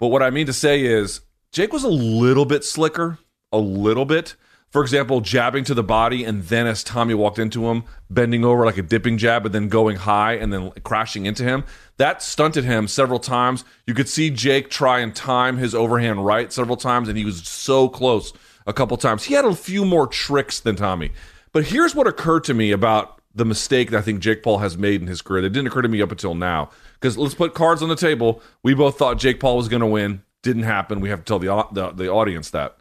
But 0.00 0.08
what 0.08 0.22
I 0.22 0.30
mean 0.30 0.46
to 0.46 0.52
say 0.52 0.82
is, 0.82 1.20
Jake 1.52 1.72
was 1.72 1.82
a 1.82 1.88
little 1.88 2.44
bit 2.44 2.64
slicker, 2.64 3.18
a 3.50 3.58
little 3.58 4.04
bit. 4.04 4.36
For 4.70 4.82
example, 4.82 5.20
jabbing 5.20 5.64
to 5.64 5.74
the 5.74 5.82
body, 5.82 6.22
and 6.22 6.44
then 6.44 6.68
as 6.68 6.84
Tommy 6.84 7.12
walked 7.12 7.40
into 7.40 7.66
him, 7.66 7.82
bending 8.08 8.44
over 8.44 8.64
like 8.64 8.78
a 8.78 8.82
dipping 8.82 9.18
jab, 9.18 9.44
and 9.44 9.52
then 9.52 9.68
going 9.68 9.96
high 9.96 10.34
and 10.34 10.52
then 10.52 10.70
crashing 10.84 11.26
into 11.26 11.42
him. 11.42 11.64
That 11.96 12.22
stunted 12.22 12.62
him 12.62 12.86
several 12.86 13.18
times. 13.18 13.64
You 13.84 13.94
could 13.94 14.08
see 14.08 14.30
Jake 14.30 14.70
try 14.70 15.00
and 15.00 15.12
time 15.14 15.56
his 15.56 15.74
overhand 15.74 16.24
right 16.24 16.52
several 16.52 16.76
times, 16.76 17.08
and 17.08 17.18
he 17.18 17.24
was 17.24 17.48
so 17.48 17.88
close 17.88 18.32
a 18.64 18.72
couple 18.72 18.96
times. 18.96 19.24
He 19.24 19.34
had 19.34 19.44
a 19.44 19.56
few 19.56 19.84
more 19.84 20.06
tricks 20.06 20.60
than 20.60 20.76
Tommy. 20.76 21.10
But 21.50 21.64
here's 21.64 21.96
what 21.96 22.06
occurred 22.06 22.44
to 22.44 22.54
me 22.54 22.70
about 22.70 23.20
the 23.34 23.44
mistake 23.44 23.90
that 23.90 23.98
I 23.98 24.02
think 24.02 24.20
Jake 24.20 24.44
Paul 24.44 24.58
has 24.58 24.78
made 24.78 25.00
in 25.00 25.08
his 25.08 25.20
career. 25.20 25.42
That 25.42 25.50
didn't 25.50 25.66
occur 25.66 25.82
to 25.82 25.88
me 25.88 26.00
up 26.00 26.12
until 26.12 26.36
now. 26.36 26.70
Because 26.94 27.18
let's 27.18 27.34
put 27.34 27.54
cards 27.54 27.82
on 27.82 27.88
the 27.88 27.96
table. 27.96 28.40
We 28.62 28.74
both 28.74 28.98
thought 28.98 29.18
Jake 29.18 29.40
Paul 29.40 29.56
was 29.56 29.68
going 29.68 29.80
to 29.80 29.86
win. 29.86 30.22
Didn't 30.42 30.62
happen. 30.62 31.00
We 31.00 31.10
have 31.10 31.20
to 31.20 31.24
tell 31.24 31.38
the, 31.38 31.66
the, 31.72 31.90
the 31.90 32.08
audience 32.08 32.50
that. 32.50 32.76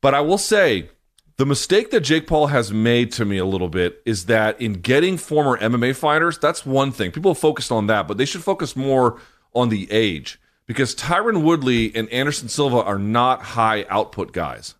But 0.00 0.14
I 0.14 0.20
will 0.20 0.38
say 0.38 0.90
the 1.36 1.46
mistake 1.46 1.90
that 1.90 2.00
Jake 2.00 2.26
Paul 2.26 2.48
has 2.48 2.72
made 2.72 3.10
to 3.12 3.24
me 3.24 3.38
a 3.38 3.44
little 3.44 3.68
bit 3.68 4.02
is 4.04 4.26
that 4.26 4.60
in 4.60 4.74
getting 4.74 5.16
former 5.16 5.58
MMA 5.58 5.96
fighters, 5.96 6.38
that's 6.38 6.66
one 6.66 6.92
thing. 6.92 7.10
People 7.10 7.34
focused 7.34 7.72
on 7.72 7.86
that, 7.86 8.06
but 8.06 8.18
they 8.18 8.24
should 8.24 8.44
focus 8.44 8.76
more 8.76 9.20
on 9.54 9.68
the 9.68 9.90
age 9.90 10.40
because 10.66 10.94
Tyron 10.94 11.42
Woodley 11.42 11.94
and 11.94 12.08
Anderson 12.10 12.48
Silva 12.48 12.82
are 12.82 12.98
not 12.98 13.42
high 13.42 13.84
output 13.88 14.32
guys. 14.32 14.74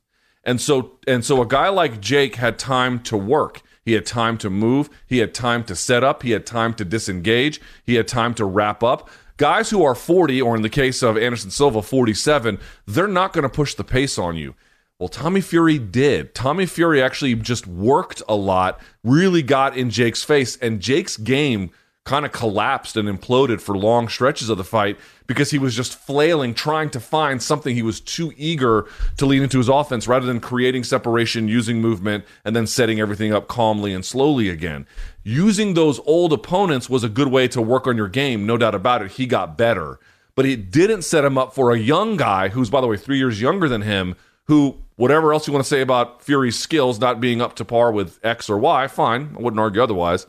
And 0.45 0.61
so 0.61 0.99
and 1.07 1.25
so 1.25 1.41
a 1.41 1.47
guy 1.47 1.69
like 1.69 2.01
Jake 2.01 2.37
had 2.37 2.59
time 2.59 3.01
to 3.05 3.17
work. 3.17 3.63
He 3.85 3.93
had 3.93 4.07
time 4.07 4.39
to 4.39 4.51
move, 4.51 4.89
he 5.09 5.19
had 5.19 5.35
time 5.35 5.65
to 5.65 5.75
set 5.75 6.05
up, 6.05 6.23
he 6.23 6.31
had 6.31 6.47
time 6.47 6.73
to 6.75 6.85
disengage, 6.85 7.61
he 7.85 7.97
had 7.97 8.07
time 8.07 8.33
to 8.35 8.45
wrap 8.45 8.85
up 8.85 9.11
guys 9.43 9.71
who 9.71 9.83
are 9.83 9.97
40, 9.97 10.41
or 10.41 10.55
in 10.55 10.63
the 10.63 10.69
case 10.69 11.03
of 11.03 11.19
Anderson 11.19 11.51
Silva, 11.51 11.83
47, 11.83 12.61
they're 12.87 13.09
not 13.09 13.33
going 13.33 13.43
to 13.43 13.49
push 13.49 13.75
the 13.75 13.83
pace 13.83 14.17
on 14.17 14.37
you. 14.37 14.55
Well, 15.01 15.09
Tommy 15.09 15.41
Fury 15.41 15.81
did. 15.81 16.33
Tommy 16.33 16.65
Fury 16.65 17.03
actually 17.03 17.35
just 17.35 17.67
worked 17.67 18.23
a 18.29 18.37
lot, 18.37 18.81
really 19.03 19.43
got 19.43 19.77
in 19.77 19.91
Jake's 19.91 20.23
face, 20.23 20.57
and 20.59 20.79
Jake's 20.79 21.17
game 21.17 21.73
kind 22.05 22.27
of 22.27 22.33
collapsed 22.33 22.97
and 22.97 23.09
imploded 23.09 23.61
for 23.61 23.77
long 23.77 24.09
stretches 24.09 24.49
of 24.49 24.59
the 24.59 24.65
fight 24.65 24.99
because 25.29 25.53
he 25.53 25.59
was 25.59 25.77
just 25.77 25.97
flailing, 25.97 26.53
trying 26.53 26.91
to 26.91 26.99
find 26.99 27.41
something 27.41 27.77
he 27.77 27.83
was 27.83 28.01
too 28.01 28.33
eager 28.37 28.87
to 29.17 29.25
lead 29.25 29.43
into 29.43 29.59
his 29.59 29.69
offense 29.69 30.09
rather 30.09 30.27
than 30.27 30.41
creating 30.41 30.83
separation, 30.83 31.47
using 31.47 31.81
movement, 31.81 32.25
and 32.45 32.57
then 32.57 32.67
setting 32.67 32.99
everything 32.99 33.33
up 33.33 33.47
calmly 33.47 33.95
and 33.95 34.05
slowly 34.05 34.49
again. 34.49 34.85
Using 35.23 35.75
those 35.75 36.01
old 36.01 36.33
opponents 36.33 36.91
was 36.91 37.05
a 37.05 37.09
good 37.09 37.29
way 37.29 37.47
to 37.49 37.63
work 37.63 37.87
on 37.87 37.97
your 37.97 38.09
game, 38.09 38.47
no 38.47 38.57
doubt 38.57 38.75
about 38.75 39.03
it. 39.03 39.13
He 39.13 39.27
got 39.27 39.57
better. 39.57 40.01
But 40.35 40.47
it 40.47 40.73
didn't 40.73 41.03
set 41.03 41.25
him 41.25 41.39
up 41.39 41.55
for 41.55 41.71
a 41.71 41.79
young 41.79 42.17
guy 42.17 42.49
who's, 42.49 42.71
by 42.71 42.81
the 42.81 42.87
way, 42.89 42.97
three 42.97 43.19
years 43.19 43.41
younger 43.41 43.69
than 43.69 43.83
him, 43.83 44.17
who, 44.47 44.79
whatever 44.97 45.33
else 45.33 45.47
you 45.47 45.53
want 45.53 45.65
to 45.65 45.69
say 45.69 45.83
about 45.83 46.23
Fury's 46.23 46.59
skills 46.59 46.99
not 46.99 47.21
being 47.21 47.41
up 47.41 47.55
to 47.57 47.65
par 47.65 47.93
with 47.93 48.19
X 48.25 48.51
or 48.51 48.59
Y, 48.59 48.89
fine. 48.89 49.37
I 49.39 49.43
wouldn't 49.43 49.61
argue 49.61 49.83
otherwise. 49.83 50.27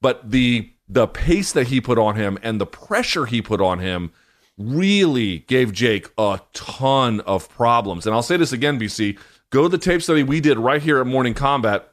But 0.00 0.30
the 0.30 0.70
the 0.88 1.06
pace 1.06 1.52
that 1.52 1.68
he 1.68 1.80
put 1.80 1.98
on 1.98 2.16
him 2.16 2.38
and 2.42 2.60
the 2.60 2.66
pressure 2.66 3.26
he 3.26 3.42
put 3.42 3.60
on 3.60 3.78
him 3.78 4.12
really 4.58 5.40
gave 5.40 5.72
Jake 5.72 6.08
a 6.16 6.40
ton 6.52 7.20
of 7.20 7.48
problems. 7.48 8.06
And 8.06 8.14
I'll 8.14 8.22
say 8.22 8.36
this 8.36 8.52
again, 8.52 8.78
BC. 8.78 9.18
Go 9.50 9.64
to 9.64 9.68
the 9.68 9.78
tape 9.78 10.02
study 10.02 10.22
we 10.22 10.40
did 10.40 10.58
right 10.58 10.82
here 10.82 11.00
at 11.00 11.06
Morning 11.06 11.34
Combat. 11.34 11.92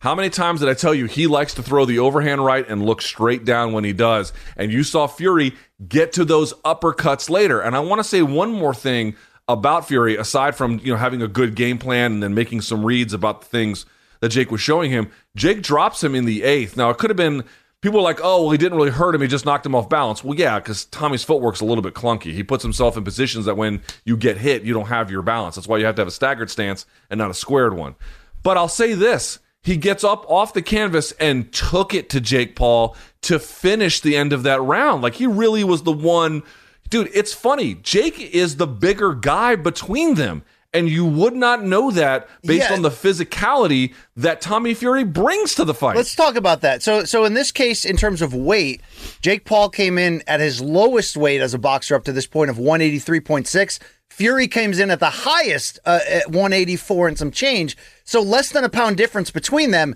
How 0.00 0.14
many 0.14 0.30
times 0.30 0.60
did 0.60 0.68
I 0.68 0.74
tell 0.74 0.94
you 0.94 1.06
he 1.06 1.26
likes 1.26 1.54
to 1.54 1.62
throw 1.62 1.84
the 1.84 1.98
overhand 1.98 2.44
right 2.44 2.66
and 2.68 2.84
look 2.84 3.02
straight 3.02 3.44
down 3.44 3.72
when 3.72 3.82
he 3.82 3.92
does? 3.92 4.32
And 4.56 4.70
you 4.70 4.82
saw 4.82 5.06
Fury 5.06 5.54
get 5.88 6.12
to 6.12 6.24
those 6.24 6.52
uppercuts 6.64 7.28
later. 7.28 7.60
And 7.60 7.74
I 7.74 7.80
want 7.80 7.98
to 8.00 8.04
say 8.04 8.22
one 8.22 8.52
more 8.52 8.74
thing 8.74 9.16
about 9.48 9.88
Fury, 9.88 10.16
aside 10.16 10.54
from 10.54 10.80
you 10.80 10.92
know 10.92 10.98
having 10.98 11.22
a 11.22 11.28
good 11.28 11.54
game 11.54 11.78
plan 11.78 12.12
and 12.12 12.22
then 12.22 12.34
making 12.34 12.60
some 12.60 12.84
reads 12.84 13.12
about 13.12 13.40
the 13.40 13.46
things 13.46 13.86
that 14.20 14.30
Jake 14.30 14.50
was 14.50 14.60
showing 14.60 14.90
him. 14.90 15.10
Jake 15.34 15.62
drops 15.62 16.02
him 16.02 16.14
in 16.14 16.24
the 16.24 16.42
eighth. 16.42 16.76
Now 16.76 16.90
it 16.90 16.98
could 16.98 17.10
have 17.10 17.16
been 17.16 17.44
people 17.80 18.00
are 18.00 18.02
like, 18.02 18.20
oh, 18.22 18.42
well, 18.42 18.50
he 18.50 18.58
didn't 18.58 18.78
really 18.78 18.90
hurt 18.90 19.14
him. 19.14 19.20
He 19.20 19.28
just 19.28 19.44
knocked 19.44 19.66
him 19.66 19.74
off 19.74 19.88
balance. 19.88 20.24
Well, 20.24 20.38
yeah, 20.38 20.58
because 20.58 20.86
Tommy's 20.86 21.24
footwork's 21.24 21.60
a 21.60 21.64
little 21.64 21.82
bit 21.82 21.94
clunky. 21.94 22.32
He 22.32 22.42
puts 22.42 22.62
himself 22.62 22.96
in 22.96 23.04
positions 23.04 23.44
that 23.44 23.56
when 23.56 23.82
you 24.04 24.16
get 24.16 24.38
hit, 24.38 24.62
you 24.62 24.72
don't 24.72 24.88
have 24.88 25.10
your 25.10 25.22
balance. 25.22 25.54
That's 25.54 25.68
why 25.68 25.78
you 25.78 25.86
have 25.86 25.94
to 25.96 26.00
have 26.00 26.08
a 26.08 26.12
staggered 26.12 26.50
stance 26.50 26.86
and 27.10 27.18
not 27.18 27.30
a 27.30 27.34
squared 27.34 27.74
one. 27.74 27.94
But 28.42 28.56
I'll 28.56 28.68
say 28.68 28.94
this 28.94 29.38
he 29.66 29.76
gets 29.76 30.04
up 30.04 30.24
off 30.30 30.54
the 30.54 30.62
canvas 30.62 31.10
and 31.18 31.52
took 31.52 31.92
it 31.92 32.08
to 32.10 32.20
Jake 32.20 32.54
Paul 32.54 32.96
to 33.22 33.40
finish 33.40 34.00
the 34.00 34.16
end 34.16 34.32
of 34.32 34.44
that 34.44 34.62
round. 34.62 35.02
Like 35.02 35.16
he 35.16 35.26
really 35.26 35.64
was 35.64 35.82
the 35.82 35.90
one. 35.90 36.44
Dude, 36.88 37.10
it's 37.12 37.32
funny. 37.32 37.74
Jake 37.74 38.20
is 38.20 38.56
the 38.56 38.68
bigger 38.68 39.12
guy 39.12 39.56
between 39.56 40.14
them 40.14 40.44
and 40.76 40.90
you 40.90 41.06
would 41.06 41.34
not 41.34 41.64
know 41.64 41.90
that 41.90 42.28
based 42.42 42.68
yeah. 42.68 42.76
on 42.76 42.82
the 42.82 42.90
physicality 42.90 43.94
that 44.14 44.42
Tommy 44.42 44.74
Fury 44.74 45.04
brings 45.04 45.54
to 45.54 45.64
the 45.64 45.72
fight. 45.72 45.96
Let's 45.96 46.14
talk 46.14 46.36
about 46.36 46.60
that. 46.60 46.82
So, 46.82 47.04
so 47.04 47.24
in 47.24 47.32
this 47.32 47.50
case, 47.50 47.86
in 47.86 47.96
terms 47.96 48.20
of 48.20 48.34
weight, 48.34 48.82
Jake 49.22 49.46
Paul 49.46 49.70
came 49.70 49.96
in 49.96 50.22
at 50.26 50.40
his 50.40 50.60
lowest 50.60 51.16
weight 51.16 51.40
as 51.40 51.54
a 51.54 51.58
boxer 51.58 51.94
up 51.94 52.04
to 52.04 52.12
this 52.12 52.26
point 52.26 52.50
of 52.50 52.58
183.6. 52.58 53.78
Fury 54.10 54.48
comes 54.48 54.78
in 54.78 54.90
at 54.90 55.00
the 55.00 55.10
highest 55.10 55.78
uh, 55.86 56.00
at 56.06 56.26
184 56.26 57.08
and 57.08 57.18
some 57.18 57.30
change. 57.30 57.74
So 58.04 58.20
less 58.20 58.50
than 58.50 58.62
a 58.62 58.68
pound 58.68 58.98
difference 58.98 59.30
between 59.30 59.70
them. 59.70 59.94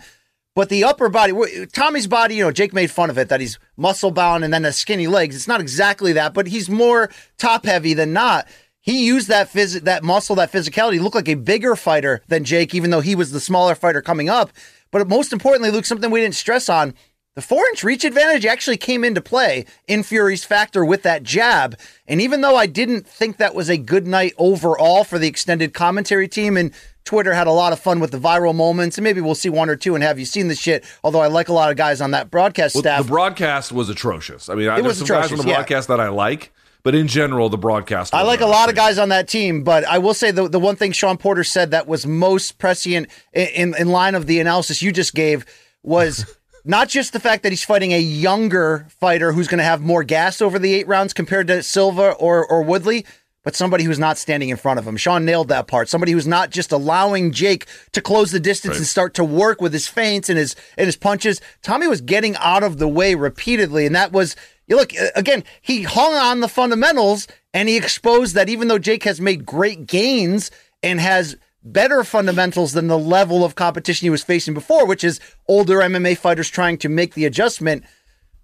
But 0.57 0.68
the 0.68 0.83
upper 0.83 1.09
body, 1.09 1.66
Tommy's 1.66 2.07
body, 2.07 2.37
you 2.37 2.45
know, 2.45 2.51
Jake 2.51 2.72
made 2.72 2.91
fun 2.91 3.09
of 3.09 3.18
it 3.18 3.28
that 3.28 3.41
he's 3.41 3.59
muscle 3.76 4.11
bound 4.11 4.45
and 4.45 4.53
then 4.53 4.62
the 4.62 4.72
skinny 4.72 5.07
legs. 5.07 5.37
It's 5.37 5.47
not 5.47 5.61
exactly 5.61 6.14
that, 6.14 6.35
but 6.35 6.49
he's 6.49 6.68
more 6.68 7.11
top 7.39 7.66
heavy 7.66 7.95
than 7.95 8.12
not 8.12 8.49
he 8.91 9.07
used 9.07 9.28
that 9.28 9.53
phys- 9.53 9.82
that 9.82 10.03
muscle, 10.03 10.36
that 10.36 10.53
physicality, 10.53 10.95
he 10.95 10.99
looked 10.99 11.14
like 11.14 11.28
a 11.28 11.34
bigger 11.34 11.76
fighter 11.76 12.22
than 12.28 12.45
Jake, 12.45 12.74
even 12.74 12.91
though 12.91 13.01
he 13.01 13.14
was 13.14 13.30
the 13.30 13.41
smaller 13.41 13.74
fighter 13.74 14.03
coming 14.03 14.28
up. 14.28 14.51
But 14.91 15.09
most 15.09 15.32
importantly, 15.32 15.70
Luke, 15.70 15.84
something 15.84 16.11
we 16.11 16.20
didn't 16.20 16.34
stress 16.34 16.68
on. 16.68 16.95
The 17.36 17.43
four 17.43 17.64
inch 17.68 17.84
reach 17.84 18.05
advantage 18.05 18.45
actually 18.45 18.76
came 18.76 19.05
into 19.05 19.20
play 19.20 19.64
in 19.86 20.03
Fury's 20.03 20.43
factor 20.43 20.84
with 20.84 21.05
that 21.05 21.22
jab. 21.22 21.78
And 22.09 22.20
even 22.20 22.41
though 22.41 22.57
I 22.57 22.66
didn't 22.66 23.07
think 23.07 23.36
that 23.36 23.55
was 23.55 23.70
a 23.70 23.78
good 23.78 24.07
night 24.07 24.34
overall 24.36 25.05
for 25.05 25.16
the 25.16 25.28
extended 25.28 25.72
commentary 25.72 26.26
team, 26.26 26.57
and 26.57 26.72
Twitter 27.05 27.32
had 27.32 27.47
a 27.47 27.53
lot 27.53 27.72
of 27.72 27.78
fun 27.78 28.01
with 28.01 28.11
the 28.11 28.18
viral 28.18 28.55
moments, 28.55 28.99
and 28.99 29.05
maybe 29.05 29.20
we'll 29.20 29.36
see 29.36 29.49
one 29.49 29.70
or 29.70 29.76
two. 29.76 29.95
And 29.95 30.03
have 30.03 30.18
you 30.18 30.24
seen 30.24 30.49
the 30.49 30.57
shit? 30.57 30.84
Although 31.05 31.20
I 31.20 31.28
like 31.28 31.49
a 31.49 31.53
lot 31.53 31.70
of 31.70 31.76
guys 31.76 32.01
on 32.01 32.11
that 32.11 32.30
broadcast 32.30 32.74
well, 32.74 32.82
staff. 32.82 33.05
The 33.05 33.09
broadcast 33.09 33.70
was 33.70 33.88
atrocious. 33.88 34.49
I 34.49 34.55
mean, 34.55 34.68
it 34.68 34.82
there's 34.82 34.99
some 34.99 35.07
guys 35.07 35.30
on 35.30 35.38
the 35.38 35.45
broadcast 35.45 35.88
yeah. 35.88 35.97
that 35.97 36.03
I 36.03 36.09
like. 36.09 36.53
But 36.83 36.95
in 36.95 37.09
general, 37.09 37.49
the 37.49 37.59
broadcast. 37.59 38.14
I 38.14 38.22
like 38.22 38.41
a 38.41 38.47
lot 38.47 38.68
of 38.68 38.74
guys 38.74 38.99
on 38.99 39.11
that 39.11 39.28
team, 39.28 39.64
but 39.64 39.85
I 39.85 39.99
will 39.99 40.14
say 40.14 40.31
the 40.31 40.49
the 40.49 40.61
one 40.61 40.76
thing 40.76 40.93
Shawn 40.93 41.18
Porter 41.18 41.45
said 41.45 41.72
that 41.72 41.87
was 41.87 42.07
most 42.07 42.59
prescient 42.59 43.09
in, 43.33 43.47
in, 43.49 43.74
in 43.78 43.89
line 43.89 44.14
of 44.14 44.26
the 44.26 44.41
analysis 44.41 44.83
you 44.83 44.93
just 44.93 45.14
gave 45.14 45.45
was. 45.83 46.37
not 46.62 46.91
just 46.91 47.14
the 47.14 47.20
fact 47.20 47.43
that 47.43 47.53
he's 47.53 47.64
fighting 47.64 47.93
a 47.93 47.99
younger 47.99 48.87
fighter 49.01 49.33
who's 49.33 49.49
going 49.49 49.57
to 49.57 49.64
have 49.64 49.81
more 49.81 50.05
gas 50.05 50.43
over 50.43 50.59
the 50.59 50.74
eight 50.74 50.87
rounds 50.87 51.14
compared 51.14 51.47
to 51.47 51.62
Silva 51.62 52.12
or, 52.12 52.47
or 52.47 52.62
Woodley, 52.62 53.07
but 53.43 53.57
somebody 53.57 53.85
who's 53.85 53.99
not 53.99 54.18
standing 54.18 54.51
in 54.51 54.57
front 54.57 54.78
of 54.78 54.87
him. 54.87 54.97
Shawn 54.97 55.24
nailed 55.24 55.49
that 55.49 55.66
part. 55.66 55.89
Somebody 55.89 56.12
who's 56.12 56.26
not 56.26 56.51
just 56.51 56.72
allowing 56.72 57.33
Jake 57.33 57.66
to 57.93 58.03
close 58.03 58.31
the 58.31 58.41
distance 58.41 58.72
right. 58.72 58.78
and 58.78 58.87
start 58.87 59.14
to 59.14 59.24
work 59.24 59.61
with 59.61 59.72
his 59.72 59.89
feints 59.89 60.28
and 60.28 60.39
his 60.39 60.55
and 60.76 60.87
his 60.87 60.97
punches. 60.97 61.41
Tommy 61.62 61.87
was 61.87 62.01
getting 62.01 62.37
out 62.37 62.62
of 62.62 62.78
the 62.78 62.89
way 62.89 63.14
repeatedly, 63.14 63.87
and 63.87 63.95
that 63.95 64.12
was 64.12 64.37
you 64.71 64.77
look 64.77 64.99
uh, 64.99 65.09
again, 65.14 65.45
he 65.61 65.83
hung 65.83 66.14
on 66.14 66.41
the 66.41 66.49
fundamentals 66.49 67.29
and 67.53 67.68
he 67.68 67.77
exposed 67.77 68.35
that 68.37 68.49
even 68.49 68.68
though 68.68 68.79
Jake 68.79 69.03
has 69.05 69.21
made 69.21 69.45
great 69.45 69.87
gains 69.87 70.51
and 70.83 71.01
has 71.01 71.37
better 71.62 72.05
fundamentals 72.05 72.73
than 72.73 72.87
the 72.87 72.99
level 72.99 73.45
of 73.45 73.55
competition 73.55 74.07
he 74.07 74.11
was 74.11 74.23
facing 74.23 74.55
before, 74.55 74.87
which 74.87 75.05
is 75.05 75.21
older 75.47 75.79
MMA 75.79 76.16
fighters 76.16 76.49
trying 76.49 76.79
to 76.79 76.89
make 76.89 77.12
the 77.12 77.27
adjustment. 77.27 77.85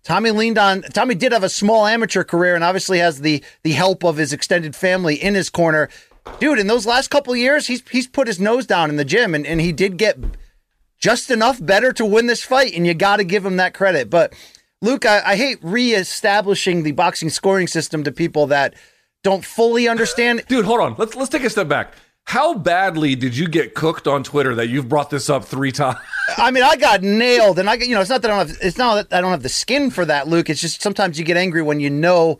Tommy 0.02 0.30
leaned 0.30 0.58
on 0.58 0.82
Tommy 0.82 1.14
did 1.14 1.32
have 1.32 1.42
a 1.42 1.48
small 1.48 1.86
amateur 1.86 2.22
career 2.22 2.54
and 2.54 2.62
obviously 2.62 2.98
has 2.98 3.20
the 3.20 3.42
the 3.62 3.72
help 3.72 4.04
of 4.04 4.18
his 4.18 4.32
extended 4.32 4.76
family 4.76 5.14
in 5.14 5.34
his 5.34 5.48
corner. 5.48 5.88
Dude, 6.40 6.58
in 6.58 6.66
those 6.66 6.86
last 6.86 7.08
couple 7.08 7.34
years, 7.34 7.66
he's 7.66 7.82
he's 7.88 8.06
put 8.06 8.26
his 8.26 8.38
nose 8.38 8.66
down 8.66 8.90
in 8.90 8.96
the 8.96 9.04
gym 9.04 9.34
and, 9.34 9.46
and 9.46 9.60
he 9.60 9.72
did 9.72 9.96
get 9.96 10.18
just 10.98 11.30
enough 11.30 11.64
better 11.64 11.92
to 11.92 12.04
win 12.04 12.26
this 12.26 12.42
fight, 12.42 12.72
and 12.74 12.86
you 12.86 12.94
gotta 12.94 13.24
give 13.24 13.44
him 13.44 13.56
that 13.56 13.74
credit. 13.74 14.08
But 14.08 14.32
Luke, 14.82 15.06
I, 15.06 15.22
I 15.24 15.36
hate 15.36 15.58
reestablishing 15.62 16.82
the 16.82 16.92
boxing 16.92 17.30
scoring 17.30 17.66
system 17.66 18.04
to 18.04 18.12
people 18.12 18.46
that 18.48 18.74
don't 19.22 19.44
fully 19.44 19.88
understand. 19.88 20.44
Dude, 20.48 20.64
hold 20.64 20.80
on. 20.80 20.94
Let's 20.98 21.16
let's 21.16 21.30
take 21.30 21.44
a 21.44 21.50
step 21.50 21.68
back. 21.68 21.94
How 22.24 22.54
badly 22.54 23.14
did 23.14 23.36
you 23.36 23.46
get 23.46 23.74
cooked 23.74 24.08
on 24.08 24.24
Twitter 24.24 24.56
that 24.56 24.68
you've 24.68 24.88
brought 24.88 25.10
this 25.10 25.30
up 25.30 25.44
three 25.44 25.70
times? 25.70 25.98
I 26.36 26.50
mean, 26.50 26.64
I 26.64 26.76
got 26.76 27.02
nailed, 27.02 27.58
and 27.60 27.70
I, 27.70 27.74
you 27.74 27.94
know, 27.94 28.00
it's 28.00 28.10
not 28.10 28.22
that 28.22 28.30
I 28.32 28.36
don't 28.36 28.48
have, 28.48 28.58
it's 28.60 28.76
not 28.76 29.10
that 29.10 29.16
I 29.16 29.20
don't 29.20 29.30
have 29.30 29.44
the 29.44 29.48
skin 29.48 29.90
for 29.90 30.04
that, 30.04 30.26
Luke. 30.26 30.50
It's 30.50 30.60
just 30.60 30.82
sometimes 30.82 31.18
you 31.18 31.24
get 31.24 31.36
angry 31.36 31.62
when 31.62 31.78
you 31.78 31.88
know 31.88 32.38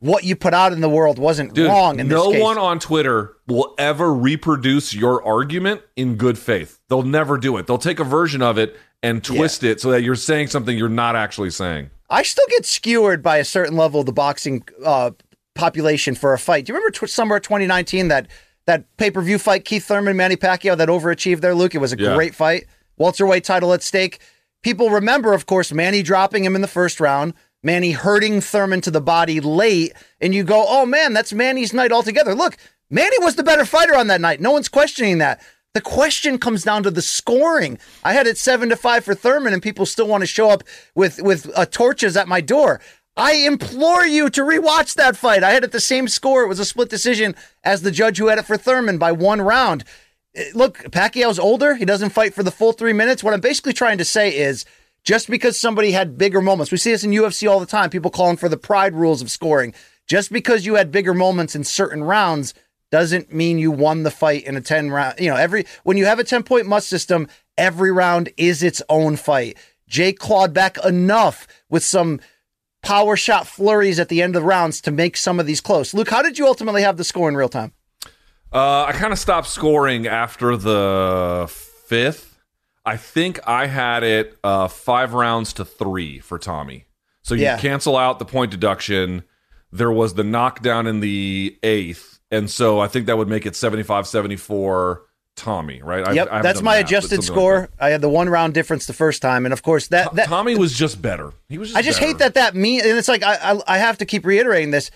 what 0.00 0.24
you 0.24 0.36
put 0.36 0.52
out 0.52 0.72
in 0.72 0.80
the 0.80 0.88
world 0.88 1.18
wasn't 1.18 1.54
Dude, 1.54 1.68
wrong. 1.68 1.98
In 1.98 2.08
no 2.08 2.28
one 2.28 2.58
on 2.58 2.78
Twitter 2.78 3.36
will 3.46 3.74
ever 3.78 4.12
reproduce 4.12 4.92
your 4.92 5.24
argument 5.24 5.80
in 5.96 6.16
good 6.16 6.38
faith. 6.38 6.80
They'll 6.88 7.02
never 7.02 7.38
do 7.38 7.56
it. 7.56 7.66
They'll 7.66 7.78
take 7.78 8.00
a 8.00 8.04
version 8.04 8.42
of 8.42 8.58
it 8.58 8.76
and 9.02 9.22
twist 9.22 9.62
yeah. 9.62 9.72
it 9.72 9.80
so 9.80 9.90
that 9.90 10.02
you're 10.02 10.14
saying 10.14 10.48
something 10.48 10.76
you're 10.76 10.88
not 10.88 11.16
actually 11.16 11.50
saying. 11.50 11.90
I 12.10 12.22
still 12.22 12.46
get 12.50 12.66
skewered 12.66 13.22
by 13.22 13.38
a 13.38 13.44
certain 13.44 13.76
level 13.76 14.00
of 14.00 14.06
the 14.06 14.12
boxing 14.12 14.64
uh, 14.84 15.12
population 15.54 16.14
for 16.14 16.32
a 16.32 16.38
fight. 16.38 16.66
Do 16.66 16.72
you 16.72 16.76
remember 16.76 16.98
t- 16.98 17.06
summer 17.06 17.40
2019 17.40 18.08
that 18.08 18.28
that 18.66 18.96
pay 18.96 19.10
per 19.10 19.20
view 19.22 19.38
fight 19.38 19.64
Keith 19.64 19.84
Thurman 19.84 20.16
Manny 20.16 20.36
Pacquiao 20.36 20.76
that 20.76 20.88
overachieved 20.88 21.40
there, 21.40 21.54
Luke? 21.54 21.74
It 21.74 21.78
was 21.78 21.92
a 21.92 21.98
yeah. 21.98 22.14
great 22.14 22.34
fight. 22.34 22.66
Welterweight 22.98 23.44
title 23.44 23.72
at 23.72 23.82
stake. 23.82 24.20
People 24.62 24.90
remember, 24.90 25.32
of 25.32 25.46
course, 25.46 25.72
Manny 25.72 26.02
dropping 26.02 26.44
him 26.44 26.54
in 26.54 26.62
the 26.62 26.68
first 26.68 27.00
round. 27.00 27.34
Manny 27.64 27.92
hurting 27.92 28.40
Thurman 28.40 28.80
to 28.82 28.90
the 28.90 29.00
body 29.00 29.40
late, 29.40 29.92
and 30.20 30.34
you 30.34 30.44
go, 30.44 30.64
"Oh 30.66 30.84
man, 30.84 31.12
that's 31.12 31.32
Manny's 31.32 31.72
night 31.72 31.92
altogether." 31.92 32.34
Look, 32.34 32.56
Manny 32.90 33.16
was 33.20 33.36
the 33.36 33.42
better 33.42 33.64
fighter 33.64 33.96
on 33.96 34.08
that 34.08 34.20
night. 34.20 34.40
No 34.40 34.50
one's 34.50 34.68
questioning 34.68 35.18
that. 35.18 35.40
The 35.74 35.80
question 35.80 36.36
comes 36.36 36.64
down 36.64 36.82
to 36.82 36.90
the 36.90 37.00
scoring. 37.00 37.78
I 38.04 38.12
had 38.12 38.26
it 38.26 38.36
seven 38.36 38.68
to 38.68 38.76
five 38.76 39.04
for 39.04 39.14
Thurman, 39.14 39.54
and 39.54 39.62
people 39.62 39.86
still 39.86 40.06
want 40.06 40.20
to 40.20 40.26
show 40.26 40.50
up 40.50 40.64
with 40.94 41.22
with 41.22 41.50
uh, 41.56 41.64
torches 41.64 42.14
at 42.14 42.28
my 42.28 42.42
door. 42.42 42.80
I 43.16 43.34
implore 43.34 44.04
you 44.04 44.28
to 44.30 44.42
rewatch 44.42 44.94
that 44.94 45.16
fight. 45.16 45.42
I 45.42 45.50
had 45.52 45.64
it 45.64 45.72
the 45.72 45.80
same 45.80 46.08
score. 46.08 46.42
It 46.42 46.48
was 46.48 46.58
a 46.58 46.66
split 46.66 46.90
decision 46.90 47.34
as 47.64 47.82
the 47.82 47.90
judge 47.90 48.18
who 48.18 48.28
had 48.28 48.38
it 48.38 48.46
for 48.46 48.58
Thurman 48.58 48.98
by 48.98 49.12
one 49.12 49.40
round. 49.40 49.84
Uh, 50.36 50.42
look, 50.54 50.90
Pacquiao's 50.92 51.38
older. 51.38 51.74
He 51.74 51.86
doesn't 51.86 52.10
fight 52.10 52.34
for 52.34 52.42
the 52.42 52.50
full 52.50 52.72
three 52.72 52.92
minutes. 52.92 53.24
What 53.24 53.32
I'm 53.32 53.40
basically 53.40 53.72
trying 53.72 53.98
to 53.98 54.04
say 54.04 54.36
is 54.36 54.66
just 55.04 55.30
because 55.30 55.58
somebody 55.58 55.92
had 55.92 56.18
bigger 56.18 56.42
moments, 56.42 56.70
we 56.70 56.78
see 56.78 56.90
this 56.90 57.04
in 57.04 57.10
UFC 57.10 57.50
all 57.50 57.60
the 57.60 57.66
time, 57.66 57.88
people 57.88 58.10
calling 58.10 58.36
for 58.36 58.48
the 58.48 58.56
pride 58.58 58.94
rules 58.94 59.22
of 59.22 59.30
scoring. 59.30 59.74
Just 60.06 60.32
because 60.32 60.66
you 60.66 60.74
had 60.74 60.92
bigger 60.92 61.14
moments 61.14 61.54
in 61.54 61.64
certain 61.64 62.04
rounds 62.04 62.52
doesn't 62.92 63.32
mean 63.32 63.58
you 63.58 63.72
won 63.72 64.02
the 64.02 64.10
fight 64.10 64.44
in 64.44 64.54
a 64.54 64.60
10 64.60 64.90
round. 64.90 65.18
You 65.18 65.30
know, 65.30 65.36
every 65.36 65.64
when 65.82 65.96
you 65.96 66.04
have 66.04 66.18
a 66.18 66.24
10 66.24 66.44
point 66.44 66.66
must 66.66 66.88
system, 66.88 67.26
every 67.56 67.90
round 67.90 68.28
is 68.36 68.62
its 68.62 68.82
own 68.88 69.16
fight. 69.16 69.56
Jake 69.88 70.18
clawed 70.18 70.52
back 70.52 70.76
enough 70.84 71.48
with 71.70 71.82
some 71.82 72.20
power 72.82 73.16
shot 73.16 73.46
flurries 73.46 73.98
at 73.98 74.10
the 74.10 74.20
end 74.20 74.36
of 74.36 74.42
the 74.42 74.46
rounds 74.46 74.80
to 74.82 74.90
make 74.90 75.16
some 75.16 75.40
of 75.40 75.46
these 75.46 75.60
close. 75.60 75.94
Luke, 75.94 76.10
how 76.10 76.20
did 76.20 76.38
you 76.38 76.46
ultimately 76.46 76.82
have 76.82 76.98
the 76.98 77.04
score 77.04 77.28
in 77.28 77.36
real 77.36 77.48
time? 77.48 77.72
Uh, 78.52 78.84
I 78.84 78.92
kind 78.92 79.12
of 79.12 79.18
stopped 79.18 79.48
scoring 79.48 80.06
after 80.06 80.58
the 80.58 81.46
fifth. 81.86 82.38
I 82.84 82.98
think 82.98 83.40
I 83.46 83.68
had 83.68 84.02
it 84.02 84.36
uh, 84.44 84.68
five 84.68 85.14
rounds 85.14 85.54
to 85.54 85.64
three 85.64 86.18
for 86.18 86.38
Tommy. 86.38 86.84
So 87.22 87.34
you 87.34 87.42
yeah. 87.44 87.56
cancel 87.56 87.96
out 87.96 88.18
the 88.18 88.26
point 88.26 88.50
deduction. 88.50 89.22
There 89.70 89.92
was 89.92 90.14
the 90.14 90.24
knockdown 90.24 90.86
in 90.86 91.00
the 91.00 91.58
eighth 91.62 92.11
and 92.32 92.50
so 92.50 92.80
I 92.80 92.88
think 92.88 93.06
that 93.06 93.16
would 93.16 93.28
make 93.28 93.46
it 93.46 93.54
75 93.54 94.06
74 94.06 95.02
Tommy, 95.34 95.80
right? 95.82 96.14
Yep, 96.14 96.28
I, 96.30 96.42
that's 96.42 96.62
my 96.62 96.76
adjusted 96.76 97.24
score. 97.24 97.60
Like 97.60 97.70
I 97.80 97.88
had 97.90 98.00
the 98.00 98.08
one 98.08 98.28
round 98.28 98.54
difference 98.54 98.86
the 98.86 98.92
first 98.92 99.22
time, 99.22 99.46
and 99.46 99.52
of 99.52 99.62
course 99.62 99.88
that, 99.88 100.14
that 100.14 100.28
Tommy 100.28 100.56
was 100.56 100.72
just 100.72 101.00
better. 101.00 101.32
He 101.48 101.58
was. 101.58 101.68
Just 101.68 101.78
I 101.78 101.82
just 101.82 102.00
better. 102.00 102.12
hate 102.12 102.18
that 102.18 102.34
that 102.34 102.54
mean, 102.54 102.80
and 102.80 102.98
it's 102.98 103.08
like 103.08 103.22
I, 103.22 103.36
I 103.36 103.60
I 103.66 103.78
have 103.78 103.98
to 103.98 104.04
keep 104.04 104.26
reiterating 104.26 104.72
this. 104.72 104.90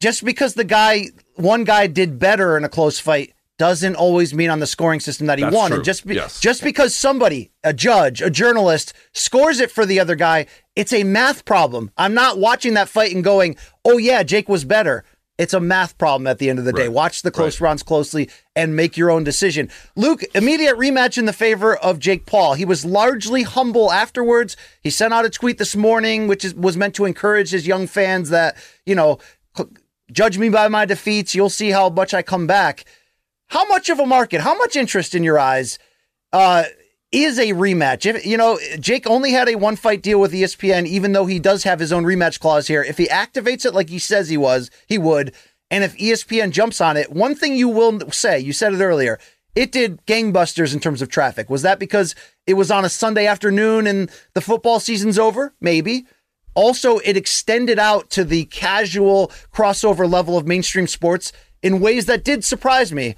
Just 0.00 0.24
because 0.24 0.54
the 0.54 0.64
guy, 0.64 1.06
one 1.34 1.64
guy 1.64 1.88
did 1.88 2.18
better 2.18 2.56
in 2.56 2.64
a 2.64 2.68
close 2.68 3.00
fight, 3.00 3.34
doesn't 3.58 3.96
always 3.96 4.32
mean 4.32 4.48
on 4.48 4.60
the 4.60 4.66
scoring 4.66 5.00
system 5.00 5.26
that 5.26 5.38
he 5.38 5.44
That's 5.44 5.54
won. 5.54 5.70
True. 5.70 5.76
And 5.76 5.84
just 5.84 6.06
be, 6.06 6.14
yes. 6.14 6.40
just 6.40 6.62
because 6.62 6.94
somebody, 6.94 7.50
a 7.64 7.74
judge, 7.74 8.22
a 8.22 8.30
journalist, 8.30 8.94
scores 9.12 9.58
it 9.58 9.70
for 9.70 9.84
the 9.84 9.98
other 9.98 10.14
guy, 10.14 10.46
it's 10.76 10.92
a 10.92 11.02
math 11.02 11.44
problem. 11.44 11.90
I'm 11.96 12.14
not 12.14 12.38
watching 12.38 12.74
that 12.74 12.88
fight 12.88 13.14
and 13.14 13.22
going, 13.22 13.56
"Oh 13.84 13.98
yeah, 13.98 14.22
Jake 14.22 14.48
was 14.48 14.64
better." 14.64 15.04
It's 15.38 15.54
a 15.54 15.60
math 15.60 15.96
problem 15.98 16.26
at 16.26 16.38
the 16.38 16.50
end 16.50 16.58
of 16.58 16.64
the 16.64 16.72
day. 16.72 16.88
Watch 16.88 17.22
the 17.22 17.30
close 17.30 17.60
right. 17.60 17.68
rounds 17.68 17.84
closely 17.84 18.28
and 18.56 18.74
make 18.74 18.96
your 18.96 19.08
own 19.08 19.22
decision. 19.22 19.70
Luke, 19.94 20.24
immediate 20.34 20.76
rematch 20.76 21.16
in 21.16 21.26
the 21.26 21.32
favor 21.32 21.76
of 21.76 22.00
Jake 22.00 22.26
Paul. 22.26 22.54
He 22.54 22.64
was 22.64 22.84
largely 22.84 23.44
humble 23.44 23.92
afterwards. 23.92 24.56
He 24.82 24.90
sent 24.90 25.14
out 25.14 25.24
a 25.24 25.30
tweet 25.30 25.58
this 25.58 25.76
morning, 25.76 26.26
which 26.26 26.44
is, 26.44 26.54
was 26.56 26.76
meant 26.76 26.96
to 26.96 27.04
encourage 27.04 27.50
his 27.50 27.68
young 27.68 27.86
fans 27.86 28.30
that, 28.30 28.56
you 28.84 28.96
know, 28.96 29.20
judge 30.10 30.38
me 30.38 30.48
by 30.48 30.66
my 30.66 30.84
defeats. 30.84 31.36
You'll 31.36 31.50
see 31.50 31.70
how 31.70 31.88
much 31.88 32.12
I 32.12 32.22
come 32.22 32.48
back. 32.48 32.84
How 33.46 33.64
much 33.68 33.90
of 33.90 34.00
a 34.00 34.06
market, 34.06 34.40
how 34.40 34.58
much 34.58 34.74
interest 34.74 35.14
in 35.14 35.22
your 35.22 35.38
eyes? 35.38 35.78
Uh, 36.32 36.64
is 37.10 37.38
a 37.38 37.52
rematch. 37.52 38.06
If 38.06 38.24
you 38.26 38.36
know, 38.36 38.58
Jake 38.78 39.08
only 39.08 39.32
had 39.32 39.48
a 39.48 39.56
one 39.56 39.76
fight 39.76 40.02
deal 40.02 40.20
with 40.20 40.32
ESPN, 40.32 40.86
even 40.86 41.12
though 41.12 41.26
he 41.26 41.38
does 41.38 41.64
have 41.64 41.80
his 41.80 41.92
own 41.92 42.04
rematch 42.04 42.40
clause 42.40 42.66
here. 42.66 42.82
If 42.82 42.98
he 42.98 43.06
activates 43.06 43.64
it 43.64 43.74
like 43.74 43.88
he 43.88 43.98
says 43.98 44.28
he 44.28 44.36
was, 44.36 44.70
he 44.86 44.98
would. 44.98 45.34
And 45.70 45.84
if 45.84 45.96
ESPN 45.96 46.50
jumps 46.50 46.80
on 46.80 46.96
it, 46.96 47.12
one 47.12 47.34
thing 47.34 47.56
you 47.56 47.68
will 47.68 48.10
say, 48.10 48.38
you 48.38 48.52
said 48.52 48.72
it 48.72 48.80
earlier, 48.80 49.18
it 49.54 49.72
did 49.72 50.04
gangbusters 50.06 50.72
in 50.72 50.80
terms 50.80 51.02
of 51.02 51.08
traffic. 51.08 51.50
Was 51.50 51.62
that 51.62 51.78
because 51.78 52.14
it 52.46 52.54
was 52.54 52.70
on 52.70 52.84
a 52.84 52.88
Sunday 52.88 53.26
afternoon 53.26 53.86
and 53.86 54.10
the 54.34 54.40
football 54.40 54.80
season's 54.80 55.18
over? 55.18 55.54
Maybe. 55.60 56.06
Also, 56.54 56.98
it 56.98 57.16
extended 57.16 57.78
out 57.78 58.10
to 58.10 58.24
the 58.24 58.46
casual 58.46 59.28
crossover 59.52 60.10
level 60.10 60.36
of 60.36 60.46
mainstream 60.46 60.86
sports 60.86 61.32
in 61.62 61.80
ways 61.80 62.06
that 62.06 62.24
did 62.24 62.44
surprise 62.44 62.92
me. 62.92 63.16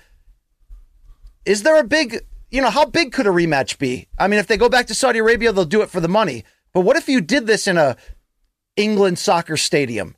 Is 1.45 1.63
there 1.63 1.79
a 1.79 1.85
big, 1.85 2.21
you 2.51 2.61
know, 2.61 2.71
how 2.71 2.85
big 2.85 3.13
could 3.13 3.27
a 3.27 3.31
rematch 3.31 3.79
be? 3.79 4.09
I 4.19 4.29
mean, 4.29 4.41
if 4.41 4.47
they 4.47 4.57
go 4.57 4.69
back 4.69 4.87
to 4.89 4.95
Saudi 4.95 5.19
Arabia, 5.19 5.53
they'll 5.53 5.65
do 5.65 5.83
it 5.83 5.91
for 5.91 6.01
the 6.01 6.09
money. 6.09 6.45
But 6.73 6.83
what 6.83 6.97
if 6.97 7.09
you 7.09 7.21
did 7.21 7.47
this 7.47 7.67
in 7.67 7.77
a 7.77 7.97
England 8.77 9.19
soccer 9.19 9.57
stadium? 9.57 10.17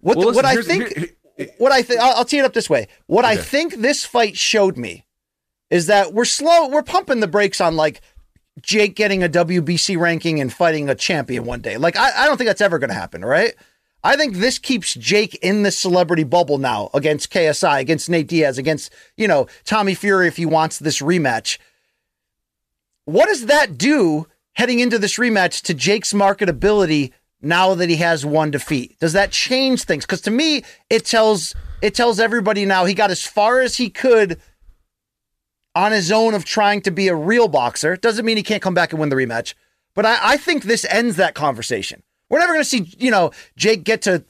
What, 0.00 0.16
well, 0.16 0.32
the, 0.32 0.42
listen, 0.42 0.44
what 0.44 0.44
I 0.44 0.62
think, 0.62 0.96
here, 1.36 1.48
what 1.58 1.72
I 1.72 1.82
think, 1.82 2.00
I'll, 2.00 2.16
I'll, 2.16 2.24
tee 2.24 2.38
it 2.38 2.44
up 2.44 2.52
this 2.52 2.70
way. 2.70 2.88
What 3.06 3.24
okay. 3.24 3.34
I 3.34 3.36
think 3.36 3.76
this 3.76 4.04
fight 4.04 4.36
showed 4.36 4.76
me 4.76 5.06
is 5.70 5.86
that 5.86 6.12
we're 6.12 6.24
slow, 6.24 6.68
we're 6.68 6.82
pumping 6.82 7.20
the 7.20 7.26
brakes 7.26 7.60
on 7.60 7.76
like 7.76 8.00
Jake 8.62 8.94
getting 8.94 9.22
a 9.22 9.28
WBC 9.28 9.98
ranking 9.98 10.40
and 10.40 10.52
fighting 10.52 10.88
a 10.88 10.94
champion 10.94 11.44
one 11.44 11.60
day. 11.60 11.76
Like, 11.76 11.96
I, 11.96 12.22
I 12.22 12.26
don't 12.26 12.36
think 12.36 12.48
that's 12.48 12.60
ever 12.60 12.78
going 12.78 12.90
to 12.90 12.94
happen, 12.94 13.24
right? 13.24 13.54
I 14.06 14.14
think 14.14 14.36
this 14.36 14.60
keeps 14.60 14.94
Jake 14.94 15.34
in 15.42 15.64
the 15.64 15.72
celebrity 15.72 16.22
bubble 16.22 16.58
now 16.58 16.90
against 16.94 17.32
KSI, 17.32 17.80
against 17.80 18.08
Nate 18.08 18.28
Diaz, 18.28 18.56
against, 18.56 18.92
you 19.16 19.26
know, 19.26 19.48
Tommy 19.64 19.96
Fury 19.96 20.28
if 20.28 20.36
he 20.36 20.46
wants 20.46 20.78
this 20.78 21.02
rematch. 21.02 21.58
What 23.04 23.26
does 23.26 23.46
that 23.46 23.76
do 23.76 24.28
heading 24.52 24.78
into 24.78 25.00
this 25.00 25.16
rematch 25.18 25.60
to 25.62 25.74
Jake's 25.74 26.12
marketability 26.12 27.14
now 27.42 27.74
that 27.74 27.90
he 27.90 27.96
has 27.96 28.24
one 28.24 28.52
defeat? 28.52 28.96
Does 29.00 29.12
that 29.14 29.32
change 29.32 29.82
things? 29.82 30.06
Because 30.06 30.20
to 30.20 30.30
me, 30.30 30.62
it 30.88 31.04
tells 31.04 31.56
it 31.82 31.92
tells 31.96 32.20
everybody 32.20 32.64
now 32.64 32.84
he 32.84 32.94
got 32.94 33.10
as 33.10 33.24
far 33.24 33.60
as 33.60 33.76
he 33.76 33.90
could 33.90 34.40
on 35.74 35.90
his 35.90 36.12
own 36.12 36.32
of 36.34 36.44
trying 36.44 36.80
to 36.82 36.92
be 36.92 37.08
a 37.08 37.14
real 37.16 37.48
boxer. 37.48 37.96
Doesn't 37.96 38.24
mean 38.24 38.36
he 38.36 38.44
can't 38.44 38.62
come 38.62 38.72
back 38.72 38.92
and 38.92 39.00
win 39.00 39.08
the 39.08 39.16
rematch. 39.16 39.54
But 39.96 40.06
I, 40.06 40.18
I 40.22 40.36
think 40.36 40.62
this 40.62 40.86
ends 40.88 41.16
that 41.16 41.34
conversation. 41.34 42.04
We're 42.30 42.38
never 42.38 42.52
going 42.52 42.64
to 42.64 42.68
see, 42.68 42.94
you 42.98 43.10
know, 43.10 43.30
Jake 43.56 43.84
get 43.84 44.02
to 44.02 44.24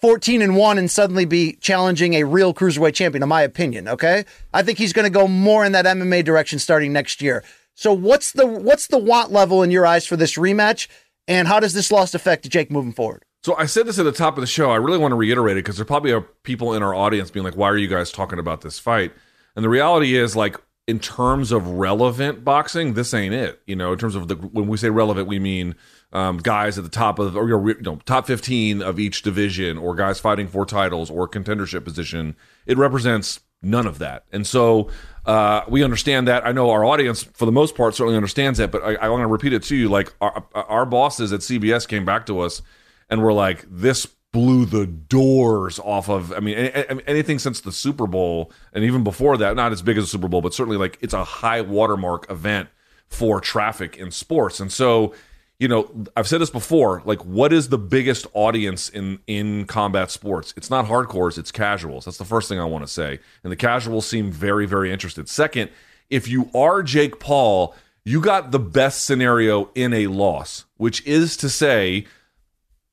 14 0.00 0.42
and 0.42 0.56
1 0.56 0.78
and 0.78 0.90
suddenly 0.90 1.24
be 1.24 1.54
challenging 1.60 2.14
a 2.14 2.24
real 2.24 2.54
cruiserweight 2.54 2.94
champion, 2.94 3.22
in 3.22 3.28
my 3.28 3.42
opinion. 3.42 3.88
Okay. 3.88 4.24
I 4.52 4.62
think 4.62 4.78
he's 4.78 4.92
going 4.92 5.04
to 5.04 5.10
go 5.10 5.26
more 5.26 5.64
in 5.64 5.72
that 5.72 5.84
MMA 5.84 6.24
direction 6.24 6.58
starting 6.58 6.92
next 6.92 7.20
year. 7.22 7.42
So 7.74 7.92
what's 7.92 8.32
the 8.32 8.46
what's 8.46 8.88
the 8.88 8.98
want 8.98 9.30
level 9.30 9.62
in 9.62 9.70
your 9.70 9.86
eyes 9.86 10.04
for 10.06 10.16
this 10.16 10.36
rematch? 10.36 10.88
And 11.28 11.46
how 11.46 11.60
does 11.60 11.74
this 11.74 11.92
loss 11.92 12.14
affect 12.14 12.48
Jake 12.48 12.70
moving 12.70 12.92
forward? 12.92 13.24
So 13.44 13.54
I 13.56 13.66
said 13.66 13.86
this 13.86 13.98
at 13.98 14.04
the 14.04 14.12
top 14.12 14.36
of 14.36 14.40
the 14.40 14.48
show. 14.48 14.70
I 14.70 14.76
really 14.76 14.98
want 14.98 15.12
to 15.12 15.16
reiterate 15.16 15.56
it 15.56 15.60
because 15.64 15.76
there 15.76 15.84
probably 15.84 16.12
are 16.12 16.22
people 16.22 16.74
in 16.74 16.82
our 16.82 16.94
audience 16.94 17.30
being 17.30 17.44
like, 17.44 17.56
"Why 17.56 17.68
are 17.68 17.76
you 17.76 17.86
guys 17.86 18.10
talking 18.10 18.38
about 18.38 18.62
this 18.62 18.78
fight?" 18.80 19.12
And 19.54 19.64
the 19.64 19.68
reality 19.68 20.16
is, 20.16 20.34
like, 20.34 20.56
in 20.88 20.98
terms 20.98 21.52
of 21.52 21.68
relevant 21.68 22.44
boxing, 22.44 22.94
this 22.94 23.14
ain't 23.14 23.34
it. 23.34 23.60
You 23.66 23.76
know, 23.76 23.92
in 23.92 23.98
terms 23.98 24.16
of 24.16 24.26
the 24.26 24.34
when 24.34 24.66
we 24.66 24.76
say 24.76 24.90
relevant, 24.90 25.28
we 25.28 25.38
mean 25.38 25.76
um, 26.12 26.38
guys 26.38 26.78
at 26.78 26.84
the 26.84 26.90
top 26.90 27.18
of 27.18 27.36
or 27.36 27.48
you 27.48 27.76
know 27.82 27.96
top 28.06 28.26
15 28.26 28.82
of 28.82 28.98
each 28.98 29.22
division 29.22 29.76
or 29.76 29.94
guys 29.94 30.18
fighting 30.18 30.48
for 30.48 30.64
titles 30.64 31.10
or 31.10 31.28
contendership 31.28 31.84
position 31.84 32.34
it 32.66 32.78
represents 32.78 33.40
none 33.60 33.86
of 33.86 33.98
that. 33.98 34.24
And 34.32 34.46
so 34.46 34.88
uh, 35.26 35.62
we 35.68 35.82
understand 35.82 36.28
that. 36.28 36.46
I 36.46 36.52
know 36.52 36.70
our 36.70 36.84
audience 36.84 37.24
for 37.24 37.44
the 37.44 37.52
most 37.52 37.74
part 37.74 37.94
certainly 37.94 38.16
understands 38.16 38.58
that 38.58 38.70
but 38.70 38.82
i, 38.82 38.94
I 38.94 39.08
want 39.08 39.22
to 39.22 39.26
repeat 39.26 39.52
it 39.52 39.62
to 39.64 39.76
you 39.76 39.88
like 39.88 40.12
our, 40.20 40.46
our 40.54 40.86
bosses 40.86 41.32
at 41.32 41.40
cbs 41.40 41.86
came 41.86 42.04
back 42.04 42.26
to 42.26 42.40
us 42.40 42.62
and 43.10 43.22
were 43.22 43.32
like 43.32 43.66
this 43.68 44.06
blew 44.32 44.64
the 44.64 44.86
doors 44.86 45.78
off 45.78 46.08
of 46.08 46.32
i 46.32 46.40
mean 46.40 46.56
anything 46.56 47.38
since 47.38 47.60
the 47.60 47.72
super 47.72 48.06
bowl 48.06 48.52
and 48.72 48.84
even 48.84 49.02
before 49.02 49.36
that 49.38 49.56
not 49.56 49.72
as 49.72 49.82
big 49.82 49.96
as 49.98 50.04
the 50.04 50.08
super 50.08 50.28
bowl 50.28 50.40
but 50.40 50.54
certainly 50.54 50.76
like 50.78 50.98
it's 51.00 51.14
a 51.14 51.24
high 51.24 51.60
watermark 51.60 52.30
event 52.30 52.68
for 53.08 53.40
traffic 53.40 53.96
in 53.96 54.10
sports. 54.10 54.60
And 54.60 54.70
so 54.70 55.14
you 55.58 55.66
know, 55.66 56.04
I've 56.16 56.28
said 56.28 56.40
this 56.40 56.50
before, 56.50 57.02
like 57.04 57.24
what 57.24 57.52
is 57.52 57.68
the 57.68 57.78
biggest 57.78 58.26
audience 58.32 58.88
in 58.88 59.18
in 59.26 59.66
combat 59.66 60.10
sports? 60.10 60.54
It's 60.56 60.70
not 60.70 60.86
hardcores, 60.86 61.36
it's 61.36 61.50
casuals. 61.50 62.04
That's 62.04 62.18
the 62.18 62.24
first 62.24 62.48
thing 62.48 62.60
I 62.60 62.64
want 62.64 62.84
to 62.84 62.92
say. 62.92 63.18
And 63.42 63.50
the 63.50 63.56
casuals 63.56 64.06
seem 64.06 64.30
very 64.30 64.66
very 64.66 64.92
interested. 64.92 65.28
Second, 65.28 65.70
if 66.10 66.28
you 66.28 66.48
are 66.54 66.82
Jake 66.82 67.18
Paul, 67.18 67.74
you 68.04 68.20
got 68.20 68.52
the 68.52 68.60
best 68.60 69.04
scenario 69.04 69.70
in 69.74 69.92
a 69.92 70.06
loss, 70.06 70.64
which 70.76 71.04
is 71.04 71.36
to 71.38 71.48
say 71.48 72.06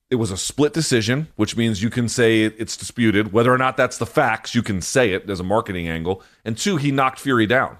it 0.10 0.16
was 0.16 0.32
a 0.32 0.38
split 0.38 0.74
decision, 0.74 1.28
which 1.36 1.56
means 1.56 1.84
you 1.84 1.90
can 1.90 2.10
say 2.10 2.42
it's 2.42 2.78
disputed. 2.78 3.32
Whether 3.32 3.54
or 3.54 3.58
not 3.58 3.78
that's 3.78 3.98
the 3.98 4.06
facts, 4.06 4.56
you 4.56 4.64
can 4.64 4.82
say 4.82 5.12
it. 5.12 5.28
There's 5.28 5.40
a 5.40 5.44
marketing 5.44 5.88
angle. 5.88 6.24
And 6.44 6.58
two, 6.58 6.78
he 6.78 6.92
knocked 6.92 7.20
Fury 7.20 7.46
down 7.46 7.78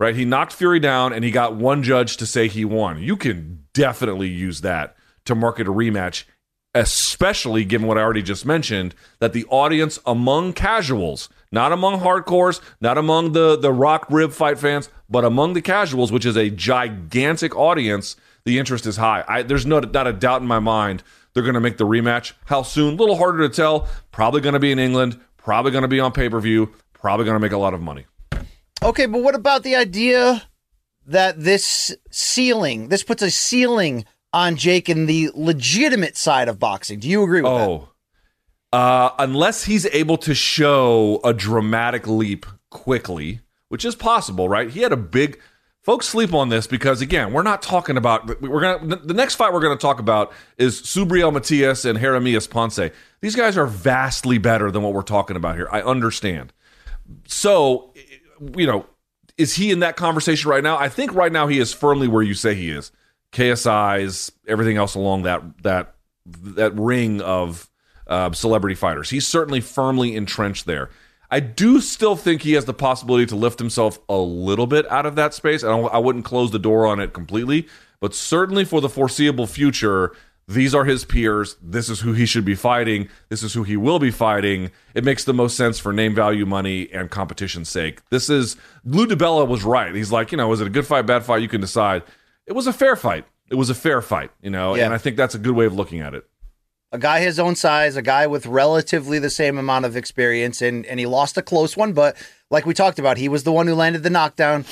right? 0.00 0.16
He 0.16 0.24
knocked 0.24 0.52
Fury 0.52 0.80
down 0.80 1.12
and 1.12 1.22
he 1.22 1.30
got 1.30 1.54
one 1.54 1.84
judge 1.84 2.16
to 2.16 2.26
say 2.26 2.48
he 2.48 2.64
won. 2.64 3.00
You 3.00 3.16
can 3.16 3.66
definitely 3.74 4.28
use 4.28 4.62
that 4.62 4.96
to 5.26 5.34
market 5.34 5.68
a 5.68 5.72
rematch, 5.72 6.24
especially 6.74 7.64
given 7.64 7.86
what 7.86 7.98
I 7.98 8.00
already 8.00 8.22
just 8.22 8.46
mentioned 8.46 8.94
that 9.20 9.34
the 9.34 9.44
audience 9.44 10.00
among 10.06 10.54
casuals, 10.54 11.28
not 11.52 11.70
among 11.70 12.00
hardcores, 12.00 12.60
not 12.80 12.96
among 12.98 13.32
the, 13.32 13.56
the 13.56 13.72
rock 13.72 14.06
rib 14.10 14.32
fight 14.32 14.58
fans, 14.58 14.88
but 15.08 15.24
among 15.24 15.52
the 15.52 15.62
casuals, 15.62 16.10
which 16.10 16.24
is 16.24 16.36
a 16.36 16.50
gigantic 16.50 17.54
audience, 17.54 18.16
the 18.46 18.58
interest 18.58 18.86
is 18.86 18.96
high. 18.96 19.22
I, 19.28 19.42
there's 19.42 19.66
no, 19.66 19.80
not 19.80 20.06
a 20.06 20.12
doubt 20.14 20.40
in 20.40 20.48
my 20.48 20.60
mind 20.60 21.02
they're 21.34 21.42
going 21.42 21.54
to 21.54 21.60
make 21.60 21.76
the 21.76 21.86
rematch. 21.86 22.32
How 22.46 22.62
soon? 22.62 22.94
A 22.94 22.96
little 22.96 23.16
harder 23.16 23.46
to 23.46 23.54
tell. 23.54 23.86
Probably 24.10 24.40
going 24.40 24.54
to 24.54 24.58
be 24.58 24.72
in 24.72 24.78
England, 24.78 25.20
probably 25.36 25.70
going 25.70 25.82
to 25.82 25.88
be 25.88 26.00
on 26.00 26.10
pay 26.10 26.28
per 26.28 26.40
view, 26.40 26.72
probably 26.92 27.24
going 27.24 27.36
to 27.36 27.40
make 27.40 27.52
a 27.52 27.58
lot 27.58 27.74
of 27.74 27.80
money. 27.80 28.06
Okay, 28.82 29.06
but 29.06 29.22
what 29.22 29.34
about 29.34 29.62
the 29.62 29.76
idea 29.76 30.42
that 31.06 31.40
this 31.40 31.94
ceiling, 32.10 32.88
this 32.88 33.02
puts 33.02 33.22
a 33.22 33.30
ceiling 33.30 34.06
on 34.32 34.56
Jake 34.56 34.88
in 34.88 35.06
the 35.06 35.30
legitimate 35.34 36.16
side 36.16 36.48
of 36.48 36.58
boxing? 36.58 36.98
Do 36.98 37.08
you 37.08 37.22
agree 37.22 37.42
with 37.42 37.52
oh. 37.52 37.78
that? 37.78 37.86
Uh, 38.72 39.14
unless 39.18 39.64
he's 39.64 39.84
able 39.86 40.16
to 40.16 40.34
show 40.34 41.20
a 41.24 41.34
dramatic 41.34 42.06
leap 42.06 42.46
quickly, 42.70 43.40
which 43.68 43.84
is 43.84 43.96
possible, 43.96 44.48
right? 44.48 44.70
He 44.70 44.80
had 44.80 44.92
a 44.92 44.96
big. 44.96 45.40
Folks 45.82 46.06
sleep 46.06 46.34
on 46.34 46.50
this 46.50 46.66
because 46.66 47.00
again, 47.00 47.32
we're 47.32 47.42
not 47.42 47.62
talking 47.62 47.96
about. 47.96 48.40
We're 48.40 48.60
gonna 48.60 48.96
the 48.96 49.14
next 49.14 49.34
fight 49.34 49.52
we're 49.52 49.62
gonna 49.62 49.76
talk 49.76 49.98
about 49.98 50.32
is 50.56 50.80
Subriel 50.82 51.32
Matias 51.32 51.84
and 51.84 51.98
Jeremias 51.98 52.46
Ponce. 52.46 52.90
These 53.20 53.34
guys 53.34 53.56
are 53.56 53.66
vastly 53.66 54.38
better 54.38 54.70
than 54.70 54.82
what 54.82 54.92
we're 54.92 55.02
talking 55.02 55.36
about 55.36 55.56
here. 55.56 55.68
I 55.72 55.80
understand. 55.80 56.52
So 57.26 57.92
you 58.56 58.66
know, 58.66 58.86
is 59.36 59.56
he 59.56 59.70
in 59.70 59.80
that 59.80 59.96
conversation 59.96 60.50
right 60.50 60.62
now? 60.62 60.76
I 60.76 60.88
think 60.88 61.14
right 61.14 61.32
now 61.32 61.46
he 61.46 61.58
is 61.58 61.72
firmly 61.72 62.08
where 62.08 62.22
you 62.22 62.34
say 62.34 62.54
he 62.54 62.70
is. 62.70 62.92
KSI's 63.32 64.32
everything 64.46 64.76
else 64.76 64.94
along 64.94 65.22
that 65.22 65.62
that 65.62 65.94
that 66.26 66.74
ring 66.74 67.20
of 67.20 67.70
uh, 68.06 68.32
celebrity 68.32 68.74
fighters. 68.74 69.10
He's 69.10 69.26
certainly 69.26 69.60
firmly 69.60 70.16
entrenched 70.16 70.66
there. 70.66 70.90
I 71.30 71.40
do 71.40 71.80
still 71.80 72.16
think 72.16 72.42
he 72.42 72.54
has 72.54 72.64
the 72.64 72.74
possibility 72.74 73.24
to 73.26 73.36
lift 73.36 73.60
himself 73.60 74.00
a 74.08 74.18
little 74.18 74.66
bit 74.66 74.90
out 74.90 75.06
of 75.06 75.14
that 75.14 75.32
space. 75.32 75.62
I, 75.62 75.70
I 75.70 75.98
wouldn't 75.98 76.24
close 76.24 76.50
the 76.50 76.58
door 76.58 76.86
on 76.86 76.98
it 76.98 77.12
completely, 77.12 77.68
but 78.00 78.14
certainly 78.14 78.64
for 78.64 78.80
the 78.80 78.88
foreseeable 78.88 79.46
future, 79.46 80.12
these 80.50 80.74
are 80.74 80.84
his 80.84 81.04
peers. 81.04 81.56
This 81.62 81.88
is 81.88 82.00
who 82.00 82.12
he 82.12 82.26
should 82.26 82.44
be 82.44 82.56
fighting. 82.56 83.08
This 83.28 83.44
is 83.44 83.54
who 83.54 83.62
he 83.62 83.76
will 83.76 84.00
be 84.00 84.10
fighting. 84.10 84.72
It 84.94 85.04
makes 85.04 85.22
the 85.22 85.32
most 85.32 85.56
sense 85.56 85.78
for 85.78 85.92
name 85.92 86.12
value 86.12 86.44
money 86.44 86.90
and 86.92 87.08
competition's 87.08 87.68
sake. 87.68 88.00
This 88.10 88.28
is 88.28 88.56
Lou 88.84 89.06
DiBella 89.06 89.46
was 89.46 89.62
right. 89.62 89.94
He's 89.94 90.10
like, 90.10 90.32
you 90.32 90.38
know, 90.38 90.52
is 90.52 90.60
it 90.60 90.66
a 90.66 90.70
good 90.70 90.86
fight, 90.86 91.06
bad 91.06 91.24
fight? 91.24 91.42
You 91.42 91.48
can 91.48 91.60
decide. 91.60 92.02
It 92.46 92.52
was 92.54 92.66
a 92.66 92.72
fair 92.72 92.96
fight. 92.96 93.26
It 93.48 93.54
was 93.54 93.70
a 93.70 93.74
fair 93.74 94.02
fight, 94.02 94.32
you 94.42 94.50
know, 94.50 94.74
yeah. 94.74 94.84
and 94.84 94.94
I 94.94 94.98
think 94.98 95.16
that's 95.16 95.34
a 95.34 95.38
good 95.38 95.54
way 95.54 95.66
of 95.66 95.74
looking 95.74 96.00
at 96.00 96.14
it. 96.14 96.24
A 96.92 96.98
guy 96.98 97.20
his 97.20 97.38
own 97.38 97.54
size, 97.54 97.94
a 97.94 98.02
guy 98.02 98.26
with 98.26 98.46
relatively 98.46 99.20
the 99.20 99.30
same 99.30 99.56
amount 99.56 99.84
of 99.84 99.96
experience, 99.96 100.60
and 100.60 100.84
and 100.86 100.98
he 100.98 101.06
lost 101.06 101.36
a 101.36 101.42
close 101.42 101.76
one, 101.76 101.92
but 101.92 102.16
like 102.50 102.66
we 102.66 102.74
talked 102.74 102.98
about, 102.98 103.18
he 103.18 103.28
was 103.28 103.44
the 103.44 103.52
one 103.52 103.68
who 103.68 103.74
landed 103.74 104.02
the 104.02 104.10
knockdown. 104.10 104.64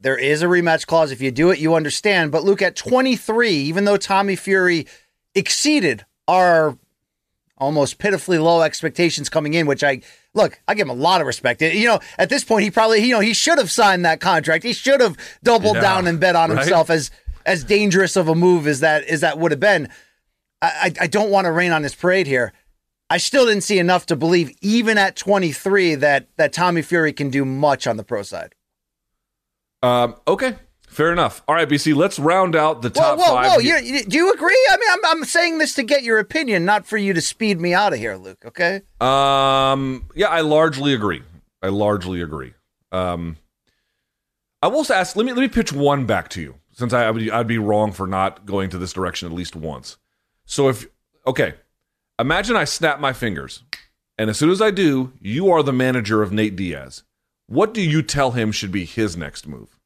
There 0.00 0.18
is 0.18 0.42
a 0.42 0.46
rematch 0.46 0.88
clause. 0.88 1.12
If 1.12 1.20
you 1.20 1.30
do 1.30 1.50
it, 1.50 1.60
you 1.60 1.76
understand. 1.76 2.32
But 2.32 2.42
Luke, 2.42 2.60
at 2.60 2.74
23, 2.74 3.52
even 3.52 3.84
though 3.84 3.96
Tommy 3.96 4.34
Fury 4.34 4.88
exceeded 5.34 6.04
our 6.28 6.76
almost 7.58 7.98
pitifully 7.98 8.38
low 8.38 8.62
expectations 8.62 9.28
coming 9.28 9.54
in, 9.54 9.66
which 9.66 9.84
I 9.84 10.00
look, 10.34 10.60
I 10.66 10.74
give 10.74 10.86
him 10.86 10.90
a 10.90 11.00
lot 11.00 11.20
of 11.20 11.26
respect. 11.26 11.62
You 11.62 11.86
know, 11.86 12.00
at 12.18 12.28
this 12.28 12.44
point, 12.44 12.64
he 12.64 12.70
probably, 12.70 13.00
you 13.04 13.14
know, 13.14 13.20
he 13.20 13.34
should 13.34 13.58
have 13.58 13.70
signed 13.70 14.04
that 14.04 14.20
contract. 14.20 14.64
He 14.64 14.72
should 14.72 15.00
have 15.00 15.16
doubled 15.42 15.76
yeah, 15.76 15.82
down 15.82 16.06
and 16.06 16.18
bet 16.18 16.36
on 16.36 16.50
right? 16.50 16.58
himself 16.58 16.90
as 16.90 17.10
as 17.44 17.64
dangerous 17.64 18.16
of 18.16 18.28
a 18.28 18.34
move 18.34 18.66
as 18.66 18.80
that 18.80 19.04
as 19.04 19.20
that 19.20 19.38
would 19.38 19.52
have 19.52 19.60
been. 19.60 19.88
I, 20.60 20.92
I 21.00 21.06
don't 21.08 21.30
want 21.30 21.46
to 21.46 21.52
rain 21.52 21.72
on 21.72 21.82
his 21.82 21.94
parade 21.94 22.28
here. 22.28 22.52
I 23.10 23.18
still 23.18 23.46
didn't 23.46 23.64
see 23.64 23.78
enough 23.78 24.06
to 24.06 24.16
believe, 24.16 24.56
even 24.62 24.96
at 24.96 25.16
23, 25.16 25.96
that 25.96 26.28
that 26.36 26.52
Tommy 26.52 26.82
Fury 26.82 27.12
can 27.12 27.30
do 27.30 27.44
much 27.44 27.86
on 27.86 27.96
the 27.96 28.04
pro 28.04 28.22
side. 28.22 28.54
Um, 29.82 30.14
okay, 30.26 30.54
Fair 30.92 31.10
enough. 31.10 31.42
All 31.48 31.54
right, 31.54 31.66
BC, 31.66 31.96
let's 31.96 32.18
round 32.18 32.54
out 32.54 32.82
the 32.82 32.90
top 32.90 33.18
whoa, 33.18 33.24
whoa, 33.24 33.34
five. 33.34 33.50
whoa! 33.52 33.58
you- 33.60 34.04
do 34.04 34.14
you 34.14 34.30
agree? 34.30 34.68
I 34.70 34.76
mean, 34.76 34.88
I'm, 34.92 35.18
I'm 35.18 35.24
saying 35.24 35.56
this 35.56 35.74
to 35.76 35.82
get 35.82 36.02
your 36.02 36.18
opinion, 36.18 36.66
not 36.66 36.86
for 36.86 36.98
you 36.98 37.14
to 37.14 37.20
speed 37.22 37.58
me 37.58 37.72
out 37.72 37.94
of 37.94 37.98
here, 37.98 38.16
Luke. 38.16 38.44
Okay? 38.44 38.82
Um, 39.00 40.10
yeah, 40.14 40.26
I 40.26 40.42
largely 40.42 40.92
agree. 40.92 41.22
I 41.62 41.68
largely 41.68 42.20
agree. 42.20 42.52
Um, 42.90 43.38
I 44.60 44.66
will 44.66 44.84
ask. 44.92 45.16
Let 45.16 45.24
me 45.24 45.32
let 45.32 45.40
me 45.40 45.48
pitch 45.48 45.72
one 45.72 46.04
back 46.04 46.28
to 46.30 46.42
you, 46.42 46.56
since 46.72 46.92
I, 46.92 47.04
I 47.04 47.10
would 47.10 47.30
I'd 47.30 47.46
be 47.46 47.56
wrong 47.56 47.92
for 47.92 48.06
not 48.06 48.44
going 48.44 48.68
to 48.68 48.78
this 48.78 48.92
direction 48.92 49.26
at 49.26 49.34
least 49.34 49.56
once. 49.56 49.96
So 50.44 50.68
if 50.68 50.86
okay, 51.26 51.54
imagine 52.18 52.54
I 52.54 52.64
snap 52.64 53.00
my 53.00 53.14
fingers, 53.14 53.64
and 54.18 54.28
as 54.28 54.36
soon 54.36 54.50
as 54.50 54.60
I 54.60 54.70
do, 54.70 55.14
you 55.22 55.50
are 55.50 55.62
the 55.62 55.72
manager 55.72 56.20
of 56.20 56.32
Nate 56.32 56.54
Diaz. 56.54 57.02
What 57.46 57.72
do 57.72 57.80
you 57.80 58.02
tell 58.02 58.32
him 58.32 58.52
should 58.52 58.72
be 58.72 58.84
his 58.84 59.16
next 59.16 59.46
move? 59.48 59.78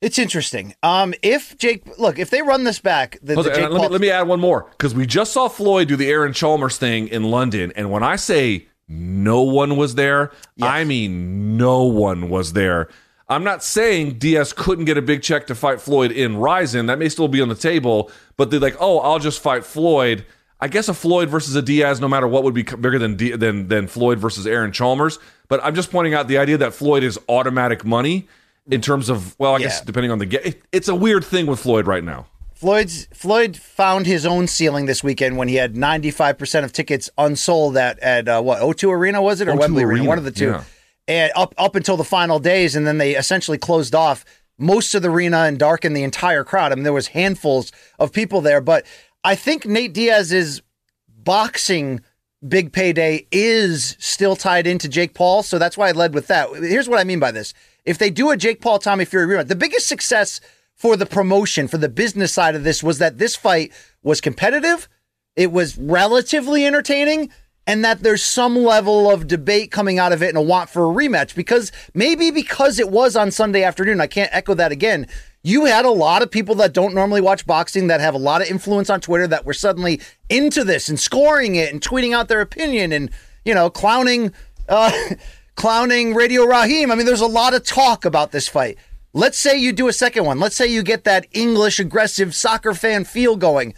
It's 0.00 0.18
interesting. 0.18 0.74
Um, 0.82 1.12
if 1.22 1.58
Jake, 1.58 1.98
look, 1.98 2.18
if 2.18 2.30
they 2.30 2.40
run 2.40 2.64
this 2.64 2.78
back, 2.78 3.18
the, 3.22 3.34
the 3.34 3.42
let, 3.42 3.70
me, 3.70 3.88
let 3.88 4.00
me 4.00 4.10
add 4.10 4.26
one 4.26 4.40
more 4.40 4.66
because 4.70 4.94
we 4.94 5.06
just 5.06 5.32
saw 5.32 5.48
Floyd 5.48 5.88
do 5.88 5.96
the 5.96 6.08
Aaron 6.08 6.32
Chalmers 6.32 6.78
thing 6.78 7.08
in 7.08 7.24
London, 7.24 7.72
and 7.76 7.90
when 7.90 8.02
I 8.02 8.16
say 8.16 8.66
no 8.88 9.42
one 9.42 9.76
was 9.76 9.96
there, 9.96 10.32
I 10.60 10.84
mean 10.84 11.56
no 11.58 11.84
one 11.84 12.30
was 12.30 12.54
there. 12.54 12.88
I'm 13.28 13.44
not 13.44 13.62
saying 13.62 14.18
Diaz 14.18 14.52
couldn't 14.52 14.86
get 14.86 14.98
a 14.98 15.02
big 15.02 15.22
check 15.22 15.46
to 15.46 15.54
fight 15.54 15.80
Floyd 15.80 16.10
in 16.10 16.36
RIZIN. 16.38 16.86
That 16.86 16.98
may 16.98 17.08
still 17.08 17.28
be 17.28 17.40
on 17.40 17.48
the 17.48 17.54
table, 17.54 18.10
but 18.36 18.50
they're 18.50 18.58
like, 18.58 18.76
oh, 18.80 18.98
I'll 18.98 19.20
just 19.20 19.40
fight 19.40 19.64
Floyd. 19.64 20.26
I 20.58 20.66
guess 20.66 20.88
a 20.88 20.94
Floyd 20.94 21.28
versus 21.28 21.54
a 21.54 21.62
Diaz, 21.62 22.00
no 22.00 22.08
matter 22.08 22.26
what, 22.26 22.42
would 22.42 22.54
be 22.54 22.64
bigger 22.64 22.98
than 22.98 23.16
D- 23.16 23.36
than 23.36 23.68
than 23.68 23.86
Floyd 23.86 24.18
versus 24.18 24.46
Aaron 24.46 24.72
Chalmers. 24.72 25.18
But 25.48 25.62
I'm 25.62 25.74
just 25.74 25.90
pointing 25.90 26.14
out 26.14 26.26
the 26.26 26.38
idea 26.38 26.56
that 26.56 26.72
Floyd 26.72 27.04
is 27.04 27.18
automatic 27.28 27.84
money 27.84 28.28
in 28.70 28.80
terms 28.80 29.08
of 29.08 29.38
well, 29.38 29.56
I 29.56 29.58
guess 29.58 29.80
depending 29.80 30.10
on 30.10 30.18
the 30.18 30.48
it, 30.48 30.62
it's 30.72 30.88
a 30.88 30.94
weird 30.94 31.24
thing 31.24 31.46
with 31.46 31.60
Floyd 31.60 31.86
right 31.86 32.04
now. 32.04 32.26
Floyd's 32.54 33.06
Floyd 33.14 33.56
found 33.56 34.06
his 34.06 34.26
own 34.26 34.46
ceiling 34.46 34.84
this 34.84 35.02
weekend 35.02 35.38
when 35.38 35.48
he 35.48 35.54
had 35.54 35.74
95% 35.74 36.62
of 36.62 36.72
tickets 36.72 37.08
unsold 37.16 37.76
at 37.78 37.98
at 38.00 38.28
uh, 38.28 38.42
what 38.42 38.60
O2 38.60 38.92
Arena 38.92 39.22
was 39.22 39.40
it 39.40 39.48
or 39.48 39.52
O2 39.52 39.58
Wembley 39.60 39.82
Arena, 39.82 40.00
Arena, 40.00 40.08
one 40.08 40.18
of 40.18 40.24
the 40.24 40.30
two, 40.30 40.50
yeah. 40.50 40.64
and 41.08 41.32
up 41.34 41.54
up 41.56 41.74
until 41.74 41.96
the 41.96 42.04
final 42.04 42.38
days, 42.38 42.76
and 42.76 42.86
then 42.86 42.98
they 42.98 43.16
essentially 43.16 43.56
closed 43.56 43.94
off 43.94 44.24
most 44.58 44.94
of 44.94 45.00
the 45.00 45.08
arena 45.08 45.38
and 45.38 45.58
darkened 45.58 45.96
the 45.96 46.02
entire 46.02 46.44
crowd. 46.44 46.70
I 46.70 46.74
mean, 46.74 46.84
there 46.84 46.92
was 46.92 47.08
handfuls 47.08 47.72
of 47.98 48.12
people 48.12 48.42
there, 48.42 48.60
but 48.60 48.84
I 49.24 49.34
think 49.34 49.64
Nate 49.64 49.94
Diaz's 49.94 50.60
boxing 51.08 52.02
big 52.46 52.72
payday 52.72 53.26
is 53.32 53.96
still 53.98 54.36
tied 54.36 54.66
into 54.66 54.88
Jake 54.88 55.14
Paul, 55.14 55.42
so 55.42 55.58
that's 55.58 55.78
why 55.78 55.88
I 55.88 55.92
led 55.92 56.12
with 56.12 56.26
that. 56.26 56.50
Here's 56.56 56.88
what 56.88 56.98
I 56.98 57.04
mean 57.04 57.20
by 57.20 57.30
this: 57.30 57.54
if 57.84 57.98
they 57.98 58.10
do 58.10 58.30
a 58.30 58.36
Jake 58.36 58.60
Paul 58.60 58.78
Tommy 58.78 59.04
Fury 59.04 59.26
rematch, 59.26 59.48
the 59.48 59.56
biggest 59.56 59.86
success 59.86 60.40
for 60.74 60.96
the 60.96 61.06
promotion, 61.06 61.68
for 61.68 61.78
the 61.78 61.88
business 61.88 62.32
side 62.32 62.54
of 62.54 62.64
this, 62.64 62.82
was 62.82 62.98
that 62.98 63.18
this 63.18 63.36
fight 63.36 63.72
was 64.02 64.20
competitive, 64.20 64.88
it 65.36 65.52
was 65.52 65.78
relatively 65.78 66.66
entertaining. 66.66 67.30
And 67.66 67.84
that 67.84 68.02
there's 68.02 68.24
some 68.24 68.56
level 68.56 69.08
of 69.08 69.28
debate 69.28 69.70
coming 69.70 69.98
out 70.00 70.12
of 70.12 70.24
it 70.24 70.30
and 70.30 70.38
a 70.38 70.42
want 70.42 70.70
for 70.70 70.90
a 70.90 70.94
rematch 70.94 71.36
because 71.36 71.70
maybe 71.94 72.32
because 72.32 72.80
it 72.80 72.90
was 72.90 73.14
on 73.14 73.30
Sunday 73.30 73.62
afternoon, 73.62 74.00
I 74.00 74.08
can't 74.08 74.34
echo 74.34 74.54
that 74.54 74.72
again. 74.72 75.06
You 75.42 75.66
had 75.66 75.84
a 75.84 75.90
lot 75.90 76.22
of 76.22 76.30
people 76.30 76.56
that 76.56 76.72
don't 76.72 76.94
normally 76.94 77.20
watch 77.20 77.46
boxing 77.46 77.86
that 77.86 78.00
have 78.00 78.14
a 78.14 78.18
lot 78.18 78.42
of 78.42 78.48
influence 78.48 78.90
on 78.90 79.00
Twitter 79.00 79.26
that 79.28 79.46
were 79.46 79.54
suddenly 79.54 80.00
into 80.28 80.64
this 80.64 80.88
and 80.88 80.98
scoring 80.98 81.54
it 81.54 81.72
and 81.72 81.80
tweeting 81.80 82.12
out 82.12 82.28
their 82.28 82.40
opinion 82.40 82.92
and 82.92 83.10
you 83.44 83.54
know 83.54 83.70
clowning 83.70 84.32
uh, 84.68 84.90
clowning 85.60 86.14
Radio 86.14 86.46
Rahim. 86.46 86.90
I 86.90 86.94
mean, 86.94 87.04
there's 87.04 87.20
a 87.20 87.26
lot 87.26 87.52
of 87.52 87.66
talk 87.66 88.06
about 88.06 88.32
this 88.32 88.48
fight. 88.48 88.78
Let's 89.12 89.36
say 89.36 89.58
you 89.58 89.74
do 89.74 89.88
a 89.88 89.92
second 89.92 90.24
one. 90.24 90.40
Let's 90.40 90.56
say 90.56 90.66
you 90.66 90.82
get 90.82 91.04
that 91.04 91.26
English 91.32 91.78
aggressive 91.78 92.34
soccer 92.34 92.72
fan 92.72 93.04
feel 93.04 93.36
going. 93.36 93.74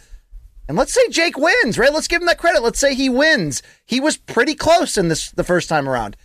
And 0.69 0.77
let's 0.77 0.93
say 0.93 1.09
Jake 1.09 1.37
wins, 1.37 1.77
right? 1.77 1.91
Let's 1.91 2.07
give 2.07 2.21
him 2.21 2.27
that 2.27 2.37
credit. 2.37 2.63
Let's 2.63 2.79
say 2.79 2.95
he 2.95 3.09
wins. 3.09 3.61
He 3.85 3.99
was 3.99 4.15
pretty 4.15 4.55
close 4.55 4.97
in 4.97 5.09
this 5.09 5.31
the 5.31 5.43
first 5.43 5.67
time 5.67 5.89
around. 5.89 6.15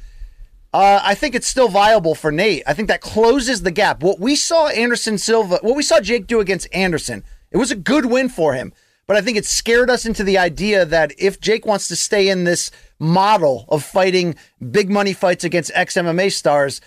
Uh, 0.72 1.00
I 1.02 1.16
think 1.16 1.34
it's 1.34 1.48
still 1.48 1.68
viable 1.68 2.14
for 2.14 2.30
Nate. 2.30 2.62
I 2.64 2.72
think 2.72 2.86
that 2.86 3.00
closes 3.00 3.62
the 3.62 3.72
gap. 3.72 4.00
What 4.00 4.20
we 4.20 4.36
saw 4.36 4.68
Anderson 4.68 5.18
Silva, 5.18 5.58
what 5.62 5.74
we 5.74 5.82
saw 5.82 5.98
Jake 5.98 6.28
do 6.28 6.38
against 6.38 6.72
Anderson, 6.72 7.24
it 7.50 7.56
was 7.56 7.72
a 7.72 7.76
good 7.76 8.06
win 8.06 8.28
for 8.28 8.54
him. 8.54 8.72
But 9.08 9.16
I 9.16 9.22
think 9.22 9.38
it 9.38 9.46
scared 9.46 9.88
us 9.88 10.04
into 10.04 10.22
the 10.22 10.36
idea 10.36 10.84
that 10.84 11.12
if 11.18 11.40
Jake 11.40 11.64
wants 11.64 11.88
to 11.88 11.96
stay 11.96 12.28
in 12.28 12.44
this 12.44 12.70
model 12.98 13.64
of 13.70 13.82
fighting 13.82 14.34
big 14.70 14.90
money 14.90 15.14
fights 15.14 15.44
against 15.44 15.72
ex 15.74 15.94
MMA 15.94 16.30
stars, 16.30 16.82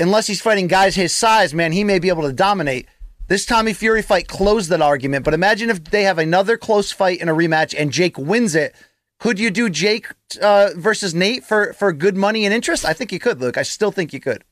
unless 0.00 0.26
he's 0.26 0.40
fighting 0.40 0.66
guys 0.66 0.96
his 0.96 1.14
size, 1.14 1.54
man, 1.54 1.70
he 1.70 1.84
may 1.84 2.00
be 2.00 2.08
able 2.08 2.24
to 2.24 2.32
dominate. 2.32 2.88
This 3.28 3.46
Tommy 3.46 3.72
Fury 3.72 4.02
fight 4.02 4.26
closed 4.26 4.70
that 4.70 4.82
argument, 4.82 5.24
but 5.24 5.32
imagine 5.32 5.70
if 5.70 5.84
they 5.84 6.02
have 6.02 6.18
another 6.18 6.56
close 6.56 6.90
fight 6.90 7.20
in 7.20 7.28
a 7.28 7.34
rematch 7.34 7.76
and 7.78 7.92
Jake 7.92 8.18
wins 8.18 8.56
it. 8.56 8.74
Could 9.20 9.38
you 9.38 9.50
do 9.50 9.70
Jake 9.70 10.08
uh, 10.42 10.70
versus 10.74 11.14
Nate 11.14 11.44
for 11.44 11.72
for 11.74 11.92
good 11.92 12.16
money 12.16 12.44
and 12.44 12.52
interest? 12.52 12.84
I 12.84 12.92
think 12.92 13.12
you 13.12 13.20
could, 13.20 13.40
Luke. 13.40 13.56
I 13.56 13.62
still 13.62 13.92
think 13.92 14.12
you 14.12 14.18
could. 14.18 14.42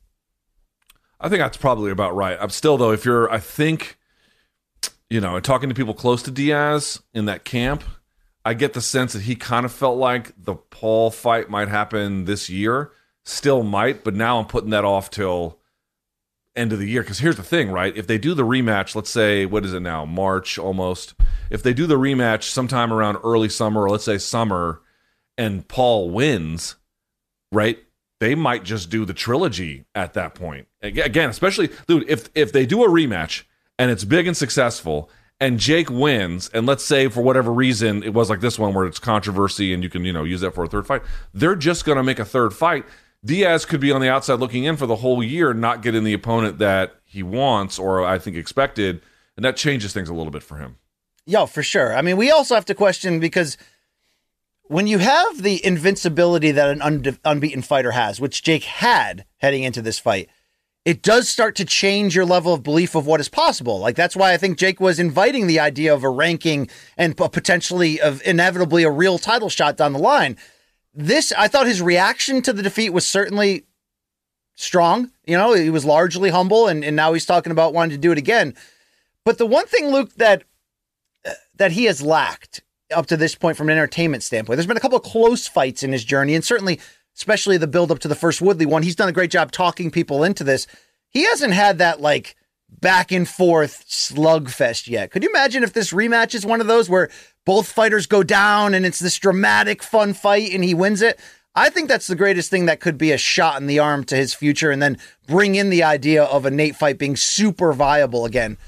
I 1.20 1.28
think 1.28 1.40
that's 1.40 1.56
probably 1.56 1.90
about 1.90 2.14
right. 2.14 2.38
I'm 2.40 2.50
still 2.50 2.76
though, 2.76 2.92
if 2.92 3.04
you're, 3.04 3.28
I 3.32 3.40
think, 3.40 3.97
you 5.11 5.20
know, 5.20 5.40
talking 5.40 5.68
to 5.68 5.74
people 5.74 5.94
close 5.94 6.22
to 6.24 6.30
Diaz 6.30 7.00
in 7.14 7.24
that 7.26 7.44
camp, 7.44 7.82
I 8.44 8.54
get 8.54 8.72
the 8.72 8.80
sense 8.80 9.12
that 9.12 9.22
he 9.22 9.34
kind 9.34 9.64
of 9.64 9.72
felt 9.72 9.98
like 9.98 10.32
the 10.42 10.54
Paul 10.54 11.11
fight 11.11 11.50
might 11.50 11.68
happen 11.68 12.24
this 12.24 12.48
year. 12.48 12.92
Still 13.24 13.62
might, 13.62 14.04
but 14.04 14.14
now 14.14 14.38
I'm 14.38 14.46
putting 14.46 14.70
that 14.70 14.84
off 14.84 15.11
till 15.11 15.59
end 16.56 16.72
of 16.72 16.78
the 16.78 16.88
year. 16.88 17.02
Because 17.02 17.18
here's 17.18 17.36
the 17.36 17.42
thing, 17.42 17.70
right? 17.70 17.94
If 17.96 18.06
they 18.06 18.18
do 18.18 18.34
the 18.34 18.44
rematch, 18.44 18.94
let's 18.94 19.11
say 19.11 19.44
what 19.44 19.64
is 19.64 19.74
it 19.74 19.80
now, 19.80 20.04
March 20.04 20.59
almost. 20.59 21.14
If 21.50 21.62
they 21.62 21.74
do 21.74 21.86
the 21.86 21.98
rematch 21.98 22.44
sometime 22.44 22.92
around 22.92 23.18
early 23.24 23.48
summer, 23.48 23.82
or 23.82 23.90
let's 23.90 24.04
say 24.04 24.18
summer, 24.18 24.80
and 25.36 25.66
Paul 25.68 26.11
wins, 26.11 26.76
right? 27.52 27.78
They 28.20 28.34
might 28.34 28.64
just 28.64 28.90
do 28.90 29.04
the 29.04 29.14
trilogy 29.14 29.84
at 29.94 30.14
that 30.14 30.34
point. 30.34 30.66
Again, 30.82 31.30
especially 31.30 31.70
dude, 31.86 32.09
if 32.09 32.28
if 32.34 32.52
they 32.52 32.66
do 32.66 32.82
a 32.82 32.88
rematch 32.88 33.44
and 33.78 33.90
it's 33.90 34.04
big 34.04 34.26
and 34.26 34.36
successful, 34.36 35.10
and 35.40 35.58
Jake 35.58 35.88
wins, 35.88 36.50
and 36.52 36.66
let's 36.66 36.84
say 36.84 37.08
for 37.08 37.22
whatever 37.22 37.52
reason 37.52 38.02
it 38.02 38.12
was 38.12 38.28
like 38.28 38.40
this 38.40 38.58
one 38.58 38.74
where 38.74 38.86
it's 38.86 38.98
controversy 38.98 39.72
and 39.72 39.82
you 39.82 39.88
can 39.88 40.04
you 40.04 40.12
know 40.12 40.24
use 40.24 40.40
that 40.40 40.54
for 40.54 40.64
a 40.64 40.68
third 40.68 40.86
fight, 40.86 41.02
they're 41.32 41.56
just 41.56 41.84
going 41.84 41.96
to 41.96 42.02
make 42.02 42.18
a 42.18 42.24
third 42.24 42.52
fight. 42.52 42.84
Diaz 43.24 43.64
could 43.64 43.80
be 43.80 43.90
on 43.90 44.00
the 44.00 44.08
outside 44.08 44.40
looking 44.40 44.64
in 44.64 44.76
for 44.76 44.86
the 44.86 44.96
whole 44.96 45.22
year, 45.22 45.52
not 45.52 45.82
getting 45.82 46.04
the 46.04 46.12
opponent 46.12 46.58
that 46.58 46.94
he 47.04 47.22
wants 47.22 47.78
or 47.78 48.04
I 48.04 48.18
think 48.18 48.36
expected, 48.36 49.00
and 49.36 49.44
that 49.44 49.56
changes 49.56 49.92
things 49.92 50.08
a 50.08 50.14
little 50.14 50.30
bit 50.30 50.42
for 50.42 50.56
him. 50.56 50.76
Yo, 51.26 51.46
for 51.46 51.62
sure. 51.62 51.94
I 51.94 52.02
mean, 52.02 52.16
we 52.16 52.30
also 52.30 52.54
have 52.54 52.64
to 52.66 52.74
question 52.74 53.20
because 53.20 53.58
when 54.64 54.86
you 54.86 54.98
have 54.98 55.42
the 55.42 55.64
invincibility 55.64 56.50
that 56.52 56.70
an 56.70 56.80
unde- 56.80 57.18
unbeaten 57.24 57.62
fighter 57.62 57.90
has, 57.92 58.20
which 58.20 58.42
Jake 58.42 58.64
had 58.64 59.24
heading 59.38 59.62
into 59.62 59.82
this 59.82 59.98
fight, 59.98 60.28
it 60.84 61.02
does 61.02 61.28
start 61.28 61.54
to 61.56 61.64
change 61.64 62.14
your 62.14 62.24
level 62.24 62.54
of 62.54 62.62
belief 62.62 62.94
of 62.94 63.06
what 63.06 63.20
is 63.20 63.28
possible. 63.28 63.78
Like 63.78 63.96
that's 63.96 64.16
why 64.16 64.32
I 64.32 64.36
think 64.36 64.58
Jake 64.58 64.80
was 64.80 64.98
inviting 64.98 65.46
the 65.46 65.60
idea 65.60 65.92
of 65.92 66.02
a 66.02 66.08
ranking 66.08 66.68
and 66.96 67.16
potentially 67.16 68.00
of 68.00 68.22
inevitably 68.24 68.84
a 68.84 68.90
real 68.90 69.18
title 69.18 69.50
shot 69.50 69.76
down 69.76 69.92
the 69.92 69.98
line. 69.98 70.36
This 70.94 71.32
I 71.36 71.48
thought 71.48 71.66
his 71.66 71.82
reaction 71.82 72.42
to 72.42 72.52
the 72.52 72.62
defeat 72.62 72.90
was 72.90 73.08
certainly 73.08 73.64
strong. 74.54 75.10
You 75.26 75.36
know, 75.36 75.52
he 75.52 75.70
was 75.70 75.84
largely 75.84 76.30
humble 76.30 76.68
and, 76.68 76.84
and 76.84 76.96
now 76.96 77.12
he's 77.12 77.26
talking 77.26 77.52
about 77.52 77.74
wanting 77.74 77.96
to 77.96 78.00
do 78.00 78.12
it 78.12 78.18
again. 78.18 78.54
But 79.24 79.38
the 79.38 79.46
one 79.46 79.66
thing, 79.66 79.88
Luke, 79.88 80.14
that 80.14 80.44
uh, 81.26 81.32
that 81.56 81.72
he 81.72 81.84
has 81.84 82.00
lacked 82.00 82.62
up 82.94 83.06
to 83.06 83.16
this 83.16 83.34
point 83.34 83.56
from 83.56 83.68
an 83.68 83.76
entertainment 83.76 84.22
standpoint. 84.22 84.56
There's 84.56 84.66
been 84.66 84.76
a 84.76 84.80
couple 84.80 84.98
of 84.98 85.04
close 85.04 85.46
fights 85.46 85.82
in 85.82 85.92
his 85.92 86.04
journey, 86.04 86.34
and 86.34 86.44
certainly, 86.44 86.80
especially 87.18 87.56
the 87.56 87.66
build 87.66 87.90
up 87.90 87.98
to 87.98 88.08
the 88.08 88.14
first 88.14 88.40
Woodley 88.40 88.64
one, 88.64 88.84
he's 88.84 88.96
done 88.96 89.08
a 89.08 89.12
great 89.12 89.30
job 89.30 89.50
talking 89.50 89.90
people 89.90 90.22
into 90.22 90.44
this. 90.44 90.66
He 91.10 91.24
hasn't 91.24 91.52
had 91.52 91.78
that 91.78 92.00
like 92.00 92.36
back 92.68 93.10
and 93.10 93.28
forth 93.28 93.84
slugfest 93.88 94.88
yet. 94.88 95.10
Could 95.10 95.24
you 95.24 95.28
imagine 95.30 95.64
if 95.64 95.72
this 95.72 95.92
rematch 95.92 96.34
is 96.34 96.46
one 96.46 96.60
of 96.60 96.68
those 96.68 96.88
where 96.88 97.10
both 97.44 97.66
fighters 97.66 98.06
go 98.06 98.22
down 98.22 98.72
and 98.72 98.86
it's 98.86 99.00
this 99.00 99.18
dramatic, 99.18 99.82
fun 99.82 100.14
fight 100.14 100.52
and 100.52 100.62
he 100.62 100.74
wins 100.74 101.02
it? 101.02 101.18
I 101.56 101.70
think 101.70 101.88
that's 101.88 102.06
the 102.06 102.14
greatest 102.14 102.50
thing 102.50 102.66
that 102.66 102.78
could 102.78 102.96
be 102.96 103.10
a 103.10 103.18
shot 103.18 103.60
in 103.60 103.66
the 103.66 103.80
arm 103.80 104.04
to 104.04 104.16
his 104.16 104.32
future 104.32 104.70
and 104.70 104.80
then 104.80 104.96
bring 105.26 105.56
in 105.56 105.70
the 105.70 105.82
idea 105.82 106.22
of 106.22 106.46
a 106.46 106.52
Nate 106.52 106.76
fight 106.76 106.98
being 106.98 107.16
super 107.16 107.72
viable 107.72 108.26
again. 108.26 108.58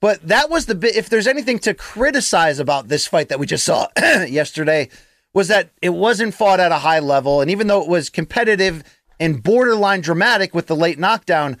But 0.00 0.26
that 0.26 0.48
was 0.48 0.64
the 0.64 0.74
bit. 0.74 0.96
If 0.96 1.10
there's 1.10 1.26
anything 1.26 1.58
to 1.60 1.74
criticize 1.74 2.58
about 2.58 2.88
this 2.88 3.06
fight 3.06 3.28
that 3.28 3.38
we 3.38 3.46
just 3.46 3.64
saw 3.64 3.88
yesterday, 3.98 4.88
was 5.32 5.48
that 5.48 5.70
it 5.80 5.90
wasn't 5.90 6.34
fought 6.34 6.60
at 6.60 6.72
a 6.72 6.78
high 6.78 6.98
level, 7.00 7.40
and 7.40 7.50
even 7.50 7.66
though 7.66 7.82
it 7.82 7.88
was 7.88 8.10
competitive 8.10 8.82
and 9.18 9.42
borderline 9.42 10.00
dramatic 10.00 10.54
with 10.54 10.66
the 10.66 10.76
late 10.76 10.98
knockdown, 10.98 11.56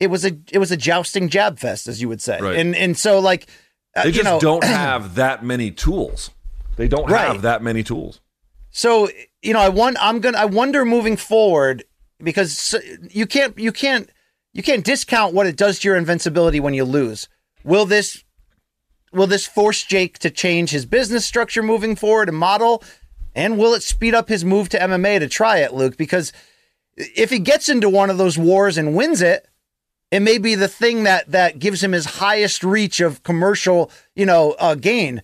it 0.00 0.08
was 0.08 0.24
a 0.24 0.32
it 0.50 0.58
was 0.58 0.70
a 0.72 0.76
jousting 0.76 1.28
jab 1.28 1.58
fest, 1.58 1.86
as 1.86 2.00
you 2.00 2.08
would 2.08 2.22
say. 2.22 2.40
Right. 2.40 2.56
And 2.56 2.74
and 2.74 2.96
so 2.98 3.18
like 3.20 3.46
uh, 3.94 4.02
They 4.02 4.08
you 4.08 4.14
just 4.14 4.24
know, 4.24 4.40
don't 4.40 4.64
have 4.84 5.14
that 5.16 5.44
many 5.44 5.70
tools. 5.70 6.30
They 6.76 6.88
don't 6.88 7.10
Right. 7.10 7.26
have 7.26 7.42
that 7.42 7.62
many 7.62 7.82
tools. 7.82 8.20
So 8.70 9.08
you 9.42 9.52
know, 9.52 9.60
I 9.60 9.68
want 9.68 9.96
I'm 10.00 10.20
gonna 10.20 10.38
I 10.38 10.46
wonder 10.46 10.84
moving 10.84 11.16
forward 11.16 11.84
because 12.22 12.74
you 13.10 13.26
can't 13.26 13.58
you 13.58 13.72
can't 13.72 14.08
you 14.52 14.62
can't 14.62 14.84
discount 14.84 15.34
what 15.34 15.46
it 15.46 15.56
does 15.56 15.78
to 15.80 15.88
your 15.88 15.96
invincibility 15.96 16.60
when 16.60 16.74
you 16.74 16.84
lose. 16.84 17.28
Will 17.62 17.84
this 17.84 18.24
will 19.12 19.26
this 19.26 19.46
force 19.46 19.84
Jake 19.84 20.18
to 20.20 20.30
change 20.30 20.70
his 20.70 20.86
business 20.86 21.26
structure 21.26 21.62
moving 21.62 21.96
forward 21.96 22.28
and 22.28 22.38
model? 22.38 22.82
And 23.34 23.58
will 23.58 23.74
it 23.74 23.82
speed 23.82 24.14
up 24.14 24.28
his 24.28 24.44
move 24.44 24.68
to 24.70 24.78
MMA 24.78 25.20
to 25.20 25.28
try 25.28 25.58
it, 25.58 25.72
Luke? 25.72 25.96
Because 25.96 26.32
if 26.96 27.30
he 27.30 27.38
gets 27.38 27.68
into 27.68 27.88
one 27.88 28.10
of 28.10 28.18
those 28.18 28.36
wars 28.36 28.76
and 28.76 28.94
wins 28.94 29.22
it, 29.22 29.46
it 30.10 30.20
may 30.20 30.38
be 30.38 30.54
the 30.54 30.68
thing 30.68 31.04
that 31.04 31.30
that 31.30 31.58
gives 31.58 31.82
him 31.82 31.92
his 31.92 32.04
highest 32.04 32.64
reach 32.64 33.00
of 33.00 33.22
commercial, 33.22 33.90
you 34.14 34.26
know, 34.26 34.56
uh, 34.58 34.74
gain. 34.74 35.22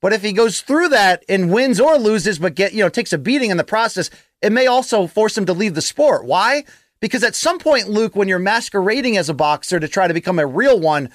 But 0.00 0.12
if 0.12 0.22
he 0.22 0.32
goes 0.32 0.60
through 0.62 0.88
that 0.90 1.24
and 1.28 1.52
wins 1.52 1.80
or 1.80 1.98
loses, 1.98 2.38
but 2.38 2.54
get 2.54 2.72
you 2.72 2.82
know 2.82 2.88
takes 2.88 3.12
a 3.12 3.18
beating 3.18 3.50
in 3.50 3.56
the 3.58 3.64
process, 3.64 4.10
it 4.40 4.52
may 4.52 4.66
also 4.66 5.06
force 5.06 5.36
him 5.36 5.46
to 5.46 5.52
leave 5.52 5.74
the 5.74 5.82
sport. 5.82 6.24
Why? 6.24 6.64
Because 7.00 7.22
at 7.22 7.34
some 7.34 7.58
point, 7.58 7.88
Luke, 7.88 8.16
when 8.16 8.28
you're 8.28 8.38
masquerading 8.38 9.18
as 9.18 9.28
a 9.28 9.34
boxer 9.34 9.78
to 9.78 9.88
try 9.88 10.08
to 10.08 10.14
become 10.14 10.38
a 10.38 10.46
real 10.46 10.80
one, 10.80 11.10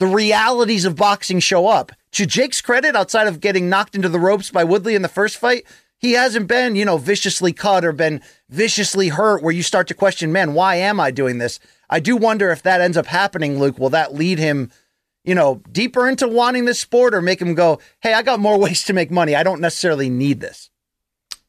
the 0.00 0.06
realities 0.06 0.86
of 0.86 0.96
boxing 0.96 1.38
show 1.38 1.68
up. 1.68 1.92
To 2.12 2.26
Jake's 2.26 2.62
credit, 2.62 2.96
outside 2.96 3.28
of 3.28 3.38
getting 3.38 3.68
knocked 3.68 3.94
into 3.94 4.08
the 4.08 4.18
ropes 4.18 4.50
by 4.50 4.64
Woodley 4.64 4.94
in 4.94 5.02
the 5.02 5.08
first 5.08 5.36
fight, 5.36 5.64
he 5.98 6.12
hasn't 6.12 6.48
been, 6.48 6.74
you 6.74 6.86
know, 6.86 6.96
viciously 6.96 7.52
cut 7.52 7.84
or 7.84 7.92
been 7.92 8.22
viciously 8.48 9.08
hurt 9.08 9.42
where 9.42 9.52
you 9.52 9.62
start 9.62 9.86
to 9.88 9.94
question, 9.94 10.32
man, 10.32 10.54
why 10.54 10.76
am 10.76 10.98
I 10.98 11.10
doing 11.10 11.36
this? 11.36 11.60
I 11.90 12.00
do 12.00 12.16
wonder 12.16 12.50
if 12.50 12.62
that 12.62 12.80
ends 12.80 12.96
up 12.96 13.06
happening, 13.06 13.60
Luke. 13.60 13.78
Will 13.78 13.90
that 13.90 14.14
lead 14.14 14.38
him, 14.38 14.72
you 15.22 15.34
know, 15.34 15.60
deeper 15.70 16.08
into 16.08 16.26
wanting 16.26 16.64
this 16.64 16.80
sport 16.80 17.12
or 17.12 17.20
make 17.20 17.40
him 17.40 17.54
go, 17.54 17.78
hey, 18.00 18.14
I 18.14 18.22
got 18.22 18.40
more 18.40 18.58
ways 18.58 18.82
to 18.84 18.94
make 18.94 19.10
money. 19.10 19.34
I 19.34 19.42
don't 19.42 19.60
necessarily 19.60 20.08
need 20.08 20.40
this. 20.40 20.70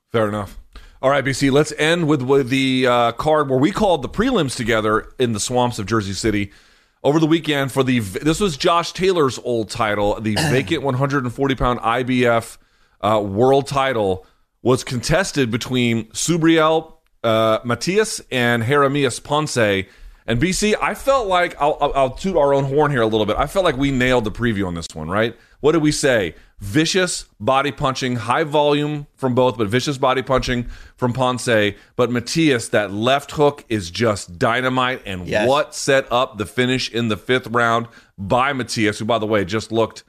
Fair 0.09 0.27
enough. 0.27 0.59
All 1.01 1.09
right, 1.09 1.23
BC, 1.23 1.53
let's 1.53 1.71
end 1.77 2.09
with, 2.09 2.21
with 2.21 2.49
the 2.49 2.85
uh, 2.85 3.11
card 3.13 3.49
where 3.49 3.57
we 3.57 3.71
called 3.71 4.01
the 4.01 4.09
prelims 4.09 4.57
together 4.57 5.13
in 5.17 5.31
the 5.31 5.39
swamps 5.39 5.79
of 5.79 5.85
Jersey 5.85 6.13
City 6.13 6.51
over 7.03 7.19
the 7.19 7.27
weekend 7.27 7.71
for 7.71 7.83
the 7.83 7.99
this 7.99 8.39
was 8.39 8.57
Josh 8.57 8.91
Taylor's 8.93 9.39
old 9.39 9.69
title, 9.69 10.19
the 10.19 10.35
vacant 10.51 10.83
140 10.83 11.55
pound 11.55 11.79
IBF 11.79 12.57
uh, 13.01 13.21
world 13.23 13.67
title 13.67 14.25
was 14.61 14.83
contested 14.83 15.49
between 15.49 16.05
Subriel 16.07 16.97
uh, 17.23 17.59
Matias 17.63 18.21
and 18.31 18.63
Jeremias 18.63 19.19
Ponce. 19.19 19.87
And 20.27 20.39
BC, 20.39 20.75
I 20.79 20.93
felt 20.93 21.27
like 21.27 21.59
I'll, 21.59 21.77
I'll, 21.81 21.93
I'll 21.93 22.09
toot 22.11 22.37
our 22.37 22.53
own 22.53 22.65
horn 22.65 22.91
here 22.91 23.01
a 23.01 23.07
little 23.07 23.25
bit. 23.25 23.37
I 23.37 23.47
felt 23.47 23.65
like 23.65 23.75
we 23.75 23.89
nailed 23.89 24.23
the 24.23 24.31
preview 24.31 24.67
on 24.67 24.75
this 24.75 24.85
one, 24.93 25.09
right? 25.09 25.35
What 25.61 25.71
did 25.71 25.81
we 25.81 25.91
say? 25.91 26.35
Vicious 26.62 27.26
body 27.39 27.72
punching, 27.72 28.18
high 28.18 28.43
volume 28.43 29.07
from 29.16 29.34
both, 29.34 29.57
but 29.57 29.68
vicious 29.68 29.97
body 29.97 30.22
punching 30.22 30.66
from 30.95 31.12
Ponce. 31.12 31.74
But 31.95 32.12
Matias, 32.12 32.70
that 32.70 32.91
left 32.91 33.32
hook 33.32 33.66
is 33.68 33.89
just 33.89 34.38
dynamite. 34.38 35.01
And 35.03 35.28
yes. 35.28 35.49
what 35.49 35.74
set 35.74 36.05
up 36.12 36.38
the 36.38 36.45
finish 36.45 36.88
in 36.91 37.07
the 37.07 37.18
fifth 37.18 37.47
round 37.47 37.88
by 38.16 38.53
Matias, 38.53 38.99
who, 38.99 39.05
by 39.05 39.18
the 39.18 39.26
way, 39.26 39.43
just 39.43 39.72
looked. 39.72 40.03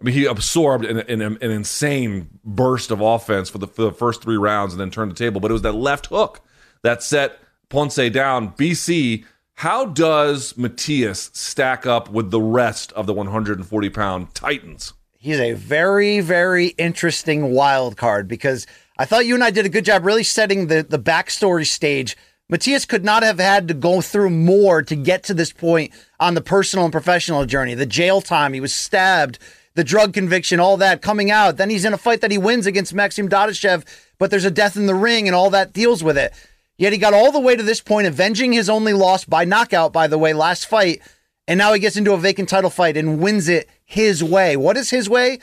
I 0.00 0.04
mean, 0.04 0.14
he 0.14 0.24
absorbed 0.24 0.86
an, 0.86 0.98
an, 0.98 1.20
an 1.20 1.50
insane 1.50 2.28
burst 2.42 2.90
of 2.90 3.02
offense 3.02 3.50
for 3.50 3.58
the, 3.58 3.66
for 3.66 3.82
the 3.82 3.92
first 3.92 4.22
three 4.22 4.38
rounds 4.38 4.72
and 4.72 4.80
then 4.80 4.90
turned 4.90 5.10
the 5.10 5.16
table. 5.16 5.42
But 5.42 5.50
it 5.50 5.54
was 5.54 5.62
that 5.62 5.74
left 5.74 6.06
hook 6.06 6.40
that 6.82 7.02
set 7.02 7.38
Ponce 7.68 7.96
down. 7.96 8.54
BC, 8.54 9.26
how 9.56 9.84
does 9.84 10.56
Matias 10.56 11.30
stack 11.34 11.84
up 11.84 12.08
with 12.10 12.30
the 12.30 12.40
rest 12.40 12.92
of 12.92 13.06
the 13.06 13.12
140 13.12 13.90
pound 13.90 14.34
Titans? 14.34 14.94
He's 15.20 15.40
a 15.40 15.54
very, 15.54 16.20
very 16.20 16.68
interesting 16.78 17.50
wild 17.50 17.96
card 17.96 18.28
because 18.28 18.68
I 19.00 19.04
thought 19.04 19.26
you 19.26 19.34
and 19.34 19.42
I 19.42 19.50
did 19.50 19.66
a 19.66 19.68
good 19.68 19.84
job 19.84 20.04
really 20.04 20.22
setting 20.22 20.68
the, 20.68 20.86
the 20.88 20.98
backstory 20.98 21.66
stage. 21.66 22.16
Matias 22.48 22.84
could 22.84 23.04
not 23.04 23.24
have 23.24 23.40
had 23.40 23.66
to 23.66 23.74
go 23.74 24.00
through 24.00 24.30
more 24.30 24.80
to 24.80 24.94
get 24.94 25.24
to 25.24 25.34
this 25.34 25.52
point 25.52 25.92
on 26.20 26.34
the 26.34 26.40
personal 26.40 26.84
and 26.84 26.92
professional 26.92 27.44
journey. 27.46 27.74
The 27.74 27.84
jail 27.84 28.20
time, 28.20 28.52
he 28.52 28.60
was 28.60 28.72
stabbed, 28.72 29.40
the 29.74 29.82
drug 29.82 30.14
conviction, 30.14 30.60
all 30.60 30.76
that 30.76 31.02
coming 31.02 31.32
out. 31.32 31.56
Then 31.56 31.68
he's 31.68 31.84
in 31.84 31.92
a 31.92 31.98
fight 31.98 32.20
that 32.20 32.30
he 32.30 32.38
wins 32.38 32.66
against 32.66 32.94
Maxim 32.94 33.28
Dadashev, 33.28 33.84
but 34.20 34.30
there's 34.30 34.44
a 34.44 34.52
death 34.52 34.76
in 34.76 34.86
the 34.86 34.94
ring 34.94 35.26
and 35.26 35.34
all 35.34 35.50
that 35.50 35.72
deals 35.72 36.04
with 36.04 36.16
it. 36.16 36.32
Yet 36.76 36.92
he 36.92 36.98
got 36.98 37.12
all 37.12 37.32
the 37.32 37.40
way 37.40 37.56
to 37.56 37.62
this 37.64 37.80
point, 37.80 38.06
avenging 38.06 38.52
his 38.52 38.70
only 38.70 38.92
loss 38.92 39.24
by 39.24 39.44
knockout, 39.44 39.92
by 39.92 40.06
the 40.06 40.16
way, 40.16 40.32
last 40.32 40.68
fight. 40.68 41.02
And 41.48 41.56
now 41.56 41.72
he 41.72 41.80
gets 41.80 41.96
into 41.96 42.12
a 42.12 42.18
vacant 42.18 42.50
title 42.50 42.68
fight 42.68 42.98
and 42.98 43.20
wins 43.20 43.48
it 43.48 43.70
his 43.86 44.22
way. 44.22 44.54
What 44.54 44.76
is 44.76 44.90
his 44.90 45.08
way? 45.08 45.38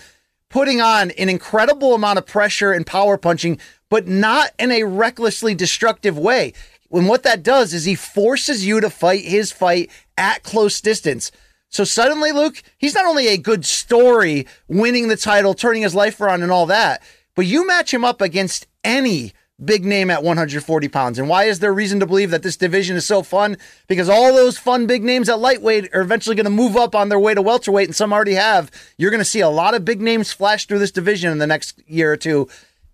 Putting 0.52 0.80
on 0.80 1.10
an 1.12 1.30
incredible 1.30 1.96
amount 1.96 2.20
of 2.20 2.28
pressure 2.28 2.72
and 2.72 2.86
power 2.86 3.18
punching, 3.18 3.60
but 3.90 4.08
not 4.08 4.52
in 4.60 4.72
a 4.72 4.84
recklessly 4.84 5.56
destructive 5.56 6.16
way. 6.16 6.54
And 6.92 7.08
what 7.08 7.24
that 7.24 7.42
does 7.42 7.74
is 7.74 7.86
he 7.86 7.96
forces 7.96 8.68
you 8.68 8.80
to 8.82 8.90
fight 8.92 9.26
his 9.26 9.52
fight 9.52 9.90
at 10.16 10.44
close 10.44 10.80
distance. 10.80 11.32
So 11.70 11.84
suddenly, 11.84 12.32
Luke, 12.32 12.62
he's 12.78 12.94
not 12.94 13.08
only 13.08 13.28
a 13.28 13.38
good 13.38 13.66
story, 13.66 14.46
winning 14.68 15.08
the 15.08 15.18
title, 15.18 15.56
turning 15.56 15.82
his 15.82 15.96
life 15.96 16.22
around, 16.22 16.44
and 16.44 16.52
all 16.52 16.68
that, 16.68 17.02
but 17.36 17.48
you 17.48 17.66
match 17.66 17.92
him 17.92 18.06
up 18.06 18.22
against 18.22 18.68
any 18.84 19.34
big 19.64 19.86
name 19.86 20.10
at 20.10 20.24
140 20.24 20.88
pounds. 20.90 21.18
And 21.18 21.30
why 21.30 21.46
is 21.46 21.60
there 21.60 21.74
reason 21.74 22.00
to 22.02 22.06
believe 22.06 22.32
that 22.32 22.44
this 22.44 22.58
division 22.58 22.96
is 22.96 23.06
so 23.06 23.24
fun? 23.24 23.58
Because 23.88 24.10
all 24.10 24.34
those 24.34 24.58
fun 24.58 24.86
big 24.86 25.04
names 25.04 25.30
at 25.30 25.40
lightweight 25.40 25.96
are 25.96 26.02
eventually 26.02 26.36
going 26.36 26.46
to 26.46 26.50
move 26.50 26.76
up 26.76 26.94
on 26.94 27.10
their 27.10 27.20
way 27.20 27.34
to 27.34 27.42
welterweight, 27.42 27.88
and 27.88 27.96
some 27.96 28.12
already 28.12 28.34
have. 28.34 28.70
You're 28.98 29.12
going 29.12 29.22
to 29.22 29.26
see 29.26 29.40
a 29.40 29.50
lot 29.50 29.74
of 29.74 29.86
big 29.86 30.02
names 30.02 30.34
flash 30.34 30.66
through 30.66 30.80
this 30.80 30.92
division 30.92 31.32
in 31.32 31.38
the 31.38 31.48
next 31.48 31.82
year 31.88 32.12
or 32.12 32.18
two. 32.18 32.50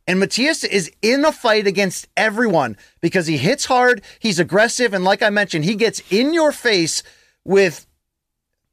And 0.07 0.20
Matias 0.20 0.64
is 0.64 0.91
in 1.01 1.26
a 1.26 1.32
fight 1.32 1.68
against 1.68 2.07
everyone 2.18 2.76
because 3.01 3.28
he 3.28 3.38
hits 3.38 3.66
hard, 3.66 4.01
he's 4.20 4.39
aggressive, 4.39 4.93
and 4.93 5.03
like 5.03 5.22
I 5.22 5.30
mentioned, 5.30 5.66
he 5.66 5.76
gets 5.76 6.01
in 6.09 6.34
your 6.34 6.51
face 6.51 7.03
with 7.43 7.88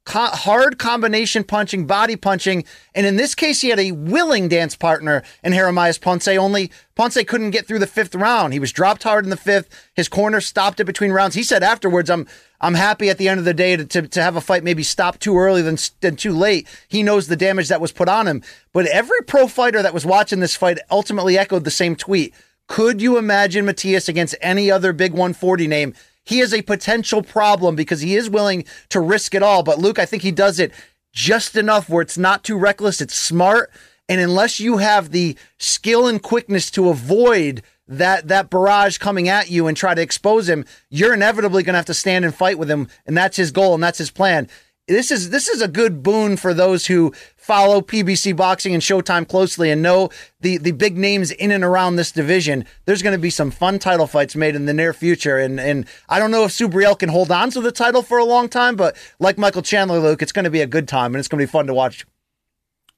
co- 0.05 0.27
hard 0.27 0.77
combination 0.79 1.43
punching, 1.43 1.85
body 1.85 2.15
punching. 2.15 2.63
And 2.95 3.05
in 3.05 3.15
this 3.15 3.35
case, 3.35 3.61
he 3.61 3.69
had 3.69 3.79
a 3.79 3.91
willing 3.91 4.47
dance 4.47 4.75
partner 4.75 5.23
in 5.43 5.53
Jeremias 5.53 5.97
Ponce. 5.97 6.27
Only 6.27 6.71
Ponce 6.95 7.17
couldn't 7.23 7.51
get 7.51 7.67
through 7.67 7.79
the 7.79 7.87
fifth 7.87 8.15
round. 8.15 8.53
He 8.53 8.59
was 8.59 8.71
dropped 8.71 9.03
hard 9.03 9.23
in 9.23 9.29
the 9.29 9.37
fifth. 9.37 9.89
His 9.93 10.09
corner 10.09 10.41
stopped 10.41 10.79
it 10.79 10.85
between 10.85 11.11
rounds. 11.11 11.35
He 11.35 11.43
said 11.43 11.63
afterwards, 11.63 12.09
I'm 12.09 12.27
I'm 12.61 12.73
happy 12.73 13.09
at 13.09 13.17
the 13.17 13.29
end 13.29 13.39
of 13.39 13.45
the 13.45 13.53
day 13.53 13.77
to, 13.77 13.85
to, 13.85 14.07
to 14.07 14.21
have 14.21 14.35
a 14.35 14.41
fight 14.41 14.63
maybe 14.65 14.83
stop 14.83 15.19
too 15.19 15.37
early 15.37 15.61
than, 15.61 15.77
than 16.01 16.17
too 16.17 16.33
late. 16.33 16.67
He 16.89 17.03
knows 17.03 17.27
the 17.27 17.37
damage 17.37 17.69
that 17.69 17.79
was 17.79 17.93
put 17.93 18.09
on 18.09 18.27
him. 18.27 18.43
But 18.73 18.85
every 18.87 19.21
pro 19.25 19.47
fighter 19.47 19.81
that 19.81 19.93
was 19.93 20.05
watching 20.05 20.41
this 20.41 20.57
fight 20.57 20.77
ultimately 20.91 21.37
echoed 21.37 21.63
the 21.63 21.71
same 21.71 21.95
tweet. 21.95 22.33
Could 22.67 23.01
you 23.01 23.17
imagine 23.17 23.65
Matias 23.65 24.09
against 24.09 24.35
any 24.41 24.69
other 24.69 24.93
big 24.93 25.11
140 25.11 25.67
name? 25.67 25.93
He 26.29 26.39
is 26.39 26.53
a 26.53 26.61
potential 26.61 27.23
problem 27.23 27.75
because 27.75 28.01
he 28.01 28.15
is 28.15 28.29
willing 28.29 28.63
to 28.89 28.99
risk 28.99 29.33
it 29.33 29.43
all. 29.43 29.63
But 29.63 29.79
Luke, 29.79 29.97
I 29.97 30.05
think 30.05 30.21
he 30.23 30.31
does 30.31 30.59
it 30.59 30.71
just 31.11 31.55
enough 31.55 31.89
where 31.89 32.03
it's 32.03 32.17
not 32.17 32.43
too 32.43 32.55
reckless, 32.55 33.01
it's 33.01 33.15
smart. 33.15 33.71
And 34.07 34.21
unless 34.21 34.59
you 34.59 34.77
have 34.77 35.09
the 35.09 35.35
skill 35.57 36.07
and 36.07 36.21
quickness 36.21 36.69
to 36.71 36.89
avoid 36.89 37.63
that 37.87 38.27
that 38.27 38.51
barrage 38.51 38.99
coming 38.99 39.27
at 39.27 39.49
you 39.49 39.65
and 39.65 39.75
try 39.75 39.95
to 39.95 40.01
expose 40.01 40.47
him, 40.47 40.65
you're 40.89 41.15
inevitably 41.15 41.63
going 41.63 41.73
to 41.73 41.79
have 41.79 41.85
to 41.85 41.93
stand 41.95 42.23
and 42.23 42.35
fight 42.35 42.59
with 42.59 42.69
him, 42.69 42.87
and 43.07 43.17
that's 43.17 43.37
his 43.37 43.51
goal 43.51 43.73
and 43.73 43.83
that's 43.83 43.97
his 43.97 44.11
plan 44.11 44.47
this 44.89 45.11
is 45.11 45.29
this 45.29 45.47
is 45.47 45.61
a 45.61 45.67
good 45.67 46.01
boon 46.01 46.35
for 46.35 46.53
those 46.53 46.87
who 46.87 47.13
follow 47.49 47.81
PBC 47.81 48.35
boxing 48.35 48.75
and 48.75 48.83
Showtime 48.83 49.27
closely 49.27 49.71
and 49.71 49.81
know 49.81 50.11
the 50.39 50.59
the 50.59 50.71
big 50.71 50.99
names 50.99 51.31
in 51.31 51.49
and 51.49 51.63
around 51.63 51.95
this 51.95 52.11
division. 52.11 52.63
There's 52.85 53.01
going 53.01 53.15
to 53.15 53.19
be 53.19 53.31
some 53.31 53.49
fun 53.49 53.79
title 53.79 54.05
fights 54.05 54.35
made 54.35 54.55
in 54.55 54.67
the 54.67 54.73
near 54.73 54.93
future, 54.93 55.39
and 55.39 55.59
and 55.59 55.87
I 56.09 56.19
don't 56.19 56.29
know 56.29 56.43
if 56.43 56.51
Subriel 56.51 56.97
can 56.97 57.09
hold 57.09 57.31
on 57.31 57.49
to 57.49 57.59
the 57.59 57.71
title 57.71 58.03
for 58.03 58.19
a 58.19 58.23
long 58.23 58.49
time, 58.49 58.75
but 58.75 58.95
like 59.19 59.39
Michael 59.39 59.63
Chandler, 59.63 59.97
Luke, 59.97 60.21
it's 60.21 60.31
going 60.31 60.43
to 60.43 60.51
be 60.51 60.61
a 60.61 60.67
good 60.67 60.87
time 60.87 61.15
and 61.15 61.19
it's 61.19 61.27
going 61.27 61.39
to 61.39 61.47
be 61.47 61.51
fun 61.51 61.65
to 61.65 61.73
watch. 61.73 62.05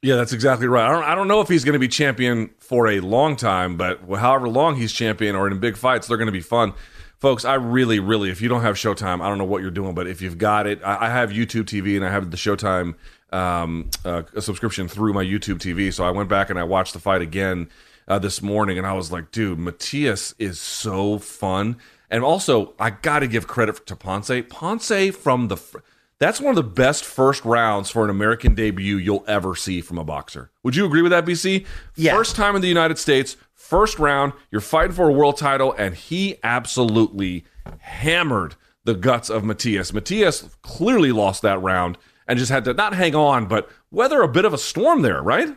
Yeah, 0.01 0.17
that's 0.17 0.33
exactly 0.33 0.67
right. 0.67 0.85
I 0.85 0.91
don't, 0.91 1.03
I 1.03 1.15
don't 1.15 1.29
know 1.29 1.39
if 1.39 1.47
he's 1.47 1.63
going 1.63 1.73
to 1.73 1.79
be 1.79 1.87
champion 1.87 2.49
for 2.59 2.89
a 2.89 2.99
long 2.99 3.37
time, 3.37 3.77
but 3.77 4.01
however 4.17 4.49
long 4.49 4.75
he's 4.75 4.91
champion 4.91 5.33
or 5.33 5.47
in 5.47 5.59
big 5.59 5.77
fights, 5.77 6.07
they're 6.07 6.17
going 6.17 6.25
to 6.25 6.33
be 6.33 6.41
fun 6.41 6.73
folks 7.21 7.45
i 7.45 7.53
really 7.53 7.99
really 7.99 8.31
if 8.31 8.41
you 8.41 8.49
don't 8.49 8.63
have 8.63 8.75
showtime 8.75 9.21
i 9.21 9.29
don't 9.29 9.37
know 9.37 9.45
what 9.45 9.61
you're 9.61 9.69
doing 9.69 9.93
but 9.93 10.07
if 10.07 10.23
you've 10.23 10.39
got 10.39 10.65
it 10.65 10.83
i, 10.83 11.07
have 11.07 11.29
youtube 11.29 11.65
tv 11.65 11.95
and 11.95 12.03
i 12.03 12.09
have 12.09 12.31
the 12.31 12.35
showtime 12.35 12.95
um, 13.31 13.89
uh, 14.03 14.23
subscription 14.39 14.87
through 14.87 15.13
my 15.13 15.23
youtube 15.23 15.57
tv 15.57 15.93
so 15.93 16.03
i 16.03 16.11
went 16.11 16.29
back 16.29 16.49
and 16.49 16.59
i 16.59 16.63
watched 16.63 16.93
the 16.93 16.99
fight 16.99 17.21
again 17.21 17.69
uh, 18.07 18.19
this 18.19 18.41
morning 18.41 18.77
and 18.77 18.85
i 18.85 18.93
was 18.93 19.11
like 19.11 19.31
dude 19.31 19.59
matias 19.59 20.35
is 20.37 20.59
so 20.59 21.17
fun 21.17 21.77
and 22.09 22.23
also 22.23 22.73
i 22.79 22.89
gotta 22.89 23.27
give 23.27 23.47
credit 23.47 23.85
to 23.85 23.95
ponce 23.95 24.31
ponce 24.49 25.15
from 25.15 25.47
the 25.47 25.57
fr- 25.57 25.79
that's 26.19 26.39
one 26.39 26.51
of 26.51 26.55
the 26.55 26.69
best 26.69 27.03
first 27.03 27.43
rounds 27.45 27.89
for 27.89 28.03
an 28.03 28.11
American 28.11 28.53
debut 28.53 28.97
you'll 28.97 29.25
ever 29.27 29.55
see 29.55 29.81
from 29.81 29.97
a 29.97 30.03
boxer. 30.03 30.51
Would 30.61 30.75
you 30.75 30.85
agree 30.85 31.01
with 31.01 31.09
that, 31.09 31.25
BC? 31.25 31.65
Yeah. 31.95 32.13
First 32.13 32.35
time 32.35 32.55
in 32.55 32.61
the 32.61 32.67
United 32.67 32.99
States, 32.99 33.37
First 33.71 33.99
round, 33.99 34.33
you're 34.51 34.59
fighting 34.59 34.91
for 34.91 35.07
a 35.07 35.13
world 35.13 35.37
title, 35.37 35.73
and 35.77 35.95
he 35.95 36.35
absolutely 36.43 37.45
hammered 37.77 38.55
the 38.83 38.93
guts 38.93 39.29
of 39.29 39.45
Matias. 39.45 39.93
Matias 39.93 40.57
clearly 40.61 41.13
lost 41.13 41.41
that 41.43 41.61
round 41.61 41.97
and 42.31 42.39
just 42.39 42.49
had 42.49 42.63
to 42.63 42.73
not 42.73 42.93
hang 42.93 43.13
on, 43.13 43.45
but 43.45 43.69
weather 43.91 44.21
a 44.21 44.27
bit 44.29 44.45
of 44.45 44.53
a 44.53 44.57
storm 44.57 45.01
there, 45.01 45.21
right? 45.21 45.49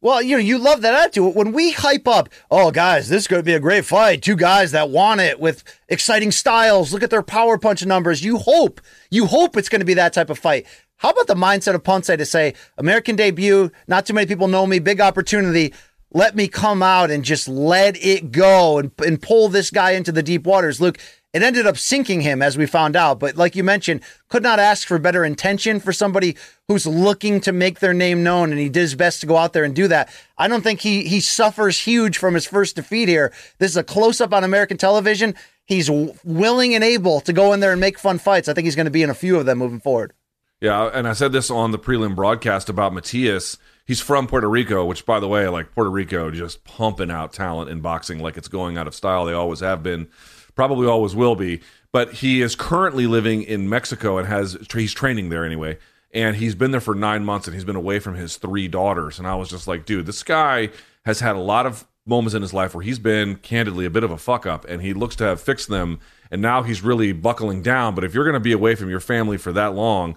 Well, 0.00 0.20
you 0.20 0.36
know, 0.36 0.42
you 0.42 0.58
love 0.58 0.82
that 0.82 0.92
attitude. 0.92 1.36
When 1.36 1.52
we 1.52 1.70
hype 1.70 2.08
up, 2.08 2.28
oh, 2.50 2.72
guys, 2.72 3.08
this 3.08 3.22
is 3.22 3.28
going 3.28 3.38
to 3.38 3.46
be 3.46 3.54
a 3.54 3.60
great 3.60 3.84
fight. 3.84 4.22
Two 4.22 4.34
guys 4.34 4.72
that 4.72 4.90
want 4.90 5.20
it 5.20 5.38
with 5.38 5.62
exciting 5.88 6.32
styles. 6.32 6.92
Look 6.92 7.04
at 7.04 7.10
their 7.10 7.22
power 7.22 7.58
punch 7.58 7.86
numbers. 7.86 8.24
You 8.24 8.38
hope, 8.38 8.80
you 9.08 9.26
hope 9.26 9.56
it's 9.56 9.68
going 9.68 9.78
to 9.82 9.86
be 9.86 9.94
that 9.94 10.14
type 10.14 10.28
of 10.28 10.36
fight. 10.36 10.66
How 10.96 11.10
about 11.10 11.28
the 11.28 11.34
mindset 11.34 11.76
of 11.76 11.84
Ponce 11.84 12.08
to 12.08 12.24
say, 12.24 12.54
American 12.76 13.14
debut, 13.14 13.70
not 13.86 14.04
too 14.04 14.12
many 14.12 14.26
people 14.26 14.48
know 14.48 14.66
me, 14.66 14.80
big 14.80 15.00
opportunity. 15.00 15.72
Let 16.12 16.34
me 16.34 16.48
come 16.48 16.82
out 16.82 17.12
and 17.12 17.24
just 17.24 17.46
let 17.46 17.96
it 18.04 18.32
go 18.32 18.78
and, 18.78 18.90
and 19.04 19.22
pull 19.22 19.48
this 19.48 19.70
guy 19.70 19.92
into 19.92 20.10
the 20.10 20.24
deep 20.24 20.44
waters. 20.44 20.80
Luke, 20.80 20.98
it 21.32 21.42
ended 21.42 21.66
up 21.66 21.76
sinking 21.76 22.22
him, 22.22 22.40
as 22.40 22.56
we 22.56 22.66
found 22.66 22.96
out. 22.96 23.20
But 23.20 23.36
like 23.36 23.56
you 23.56 23.62
mentioned, 23.62 24.00
could 24.28 24.42
not 24.42 24.58
ask 24.58 24.88
for 24.88 24.98
better 24.98 25.24
intention 25.24 25.80
for 25.80 25.92
somebody 25.92 26.36
who's 26.68 26.86
looking 26.86 27.40
to 27.42 27.52
make 27.52 27.80
their 27.80 27.92
name 27.92 28.22
known, 28.22 28.50
and 28.50 28.58
he 28.58 28.68
did 28.68 28.80
his 28.80 28.94
best 28.94 29.20
to 29.20 29.26
go 29.26 29.36
out 29.36 29.52
there 29.52 29.64
and 29.64 29.74
do 29.74 29.88
that. 29.88 30.08
I 30.38 30.48
don't 30.48 30.62
think 30.62 30.80
he 30.80 31.04
he 31.04 31.20
suffers 31.20 31.80
huge 31.80 32.16
from 32.18 32.34
his 32.34 32.46
first 32.46 32.76
defeat 32.76 33.08
here. 33.08 33.32
This 33.58 33.72
is 33.72 33.76
a 33.76 33.84
close 33.84 34.20
up 34.20 34.32
on 34.32 34.44
American 34.44 34.76
television. 34.76 35.34
He's 35.66 35.90
willing 35.90 36.74
and 36.74 36.84
able 36.84 37.20
to 37.22 37.32
go 37.32 37.52
in 37.52 37.60
there 37.60 37.72
and 37.72 37.80
make 37.80 37.98
fun 37.98 38.18
fights. 38.18 38.48
I 38.48 38.54
think 38.54 38.64
he's 38.64 38.76
going 38.76 38.86
to 38.86 38.90
be 38.90 39.02
in 39.02 39.10
a 39.10 39.14
few 39.14 39.36
of 39.36 39.46
them 39.46 39.58
moving 39.58 39.80
forward. 39.80 40.12
Yeah, 40.60 40.90
and 40.92 41.06
I 41.06 41.12
said 41.12 41.32
this 41.32 41.50
on 41.50 41.72
the 41.72 41.78
prelim 41.78 42.14
broadcast 42.14 42.70
about 42.70 42.94
Matias. 42.94 43.58
He's 43.84 44.00
from 44.00 44.26
Puerto 44.26 44.48
Rico, 44.48 44.84
which, 44.84 45.04
by 45.04 45.20
the 45.20 45.28
way, 45.28 45.46
like 45.48 45.72
Puerto 45.72 45.90
Rico, 45.90 46.30
just 46.30 46.64
pumping 46.64 47.10
out 47.10 47.32
talent 47.32 47.70
in 47.70 47.80
boxing 47.80 48.20
like 48.20 48.36
it's 48.36 48.48
going 48.48 48.78
out 48.78 48.86
of 48.86 48.94
style. 48.94 49.26
They 49.26 49.32
always 49.32 49.60
have 49.60 49.82
been 49.82 50.08
probably 50.56 50.88
always 50.88 51.14
will 51.14 51.36
be. 51.36 51.60
But 51.92 52.14
he 52.14 52.42
is 52.42 52.56
currently 52.56 53.06
living 53.06 53.42
in 53.42 53.68
Mexico 53.68 54.18
and 54.18 54.26
has 54.26 54.56
he's 54.72 54.92
training 54.92 55.28
there 55.28 55.44
anyway. 55.44 55.78
And 56.12 56.36
he's 56.36 56.54
been 56.54 56.70
there 56.70 56.80
for 56.80 56.94
nine 56.94 57.24
months 57.24 57.46
and 57.46 57.54
he's 57.54 57.64
been 57.64 57.76
away 57.76 58.00
from 58.00 58.16
his 58.16 58.36
three 58.36 58.68
daughters. 58.68 59.18
And 59.18 59.28
I 59.28 59.34
was 59.36 59.48
just 59.48 59.68
like, 59.68 59.86
dude, 59.86 60.06
this 60.06 60.22
guy 60.22 60.70
has 61.04 61.20
had 61.20 61.36
a 61.36 61.40
lot 61.40 61.66
of 61.66 61.86
moments 62.06 62.34
in 62.34 62.42
his 62.42 62.54
life 62.54 62.74
where 62.74 62.82
he's 62.82 62.98
been 62.98 63.36
candidly 63.36 63.84
a 63.84 63.90
bit 63.90 64.04
of 64.04 64.10
a 64.10 64.16
fuck 64.16 64.46
up 64.46 64.64
and 64.66 64.80
he 64.80 64.94
looks 64.94 65.16
to 65.16 65.24
have 65.24 65.40
fixed 65.40 65.68
them. 65.68 66.00
And 66.30 66.42
now 66.42 66.62
he's 66.62 66.82
really 66.82 67.12
buckling 67.12 67.62
down. 67.62 67.94
But 67.94 68.04
if 68.04 68.14
you're 68.14 68.24
going 68.24 68.34
to 68.34 68.40
be 68.40 68.52
away 68.52 68.74
from 68.74 68.90
your 68.90 69.00
family 69.00 69.36
for 69.36 69.52
that 69.52 69.74
long, 69.74 70.16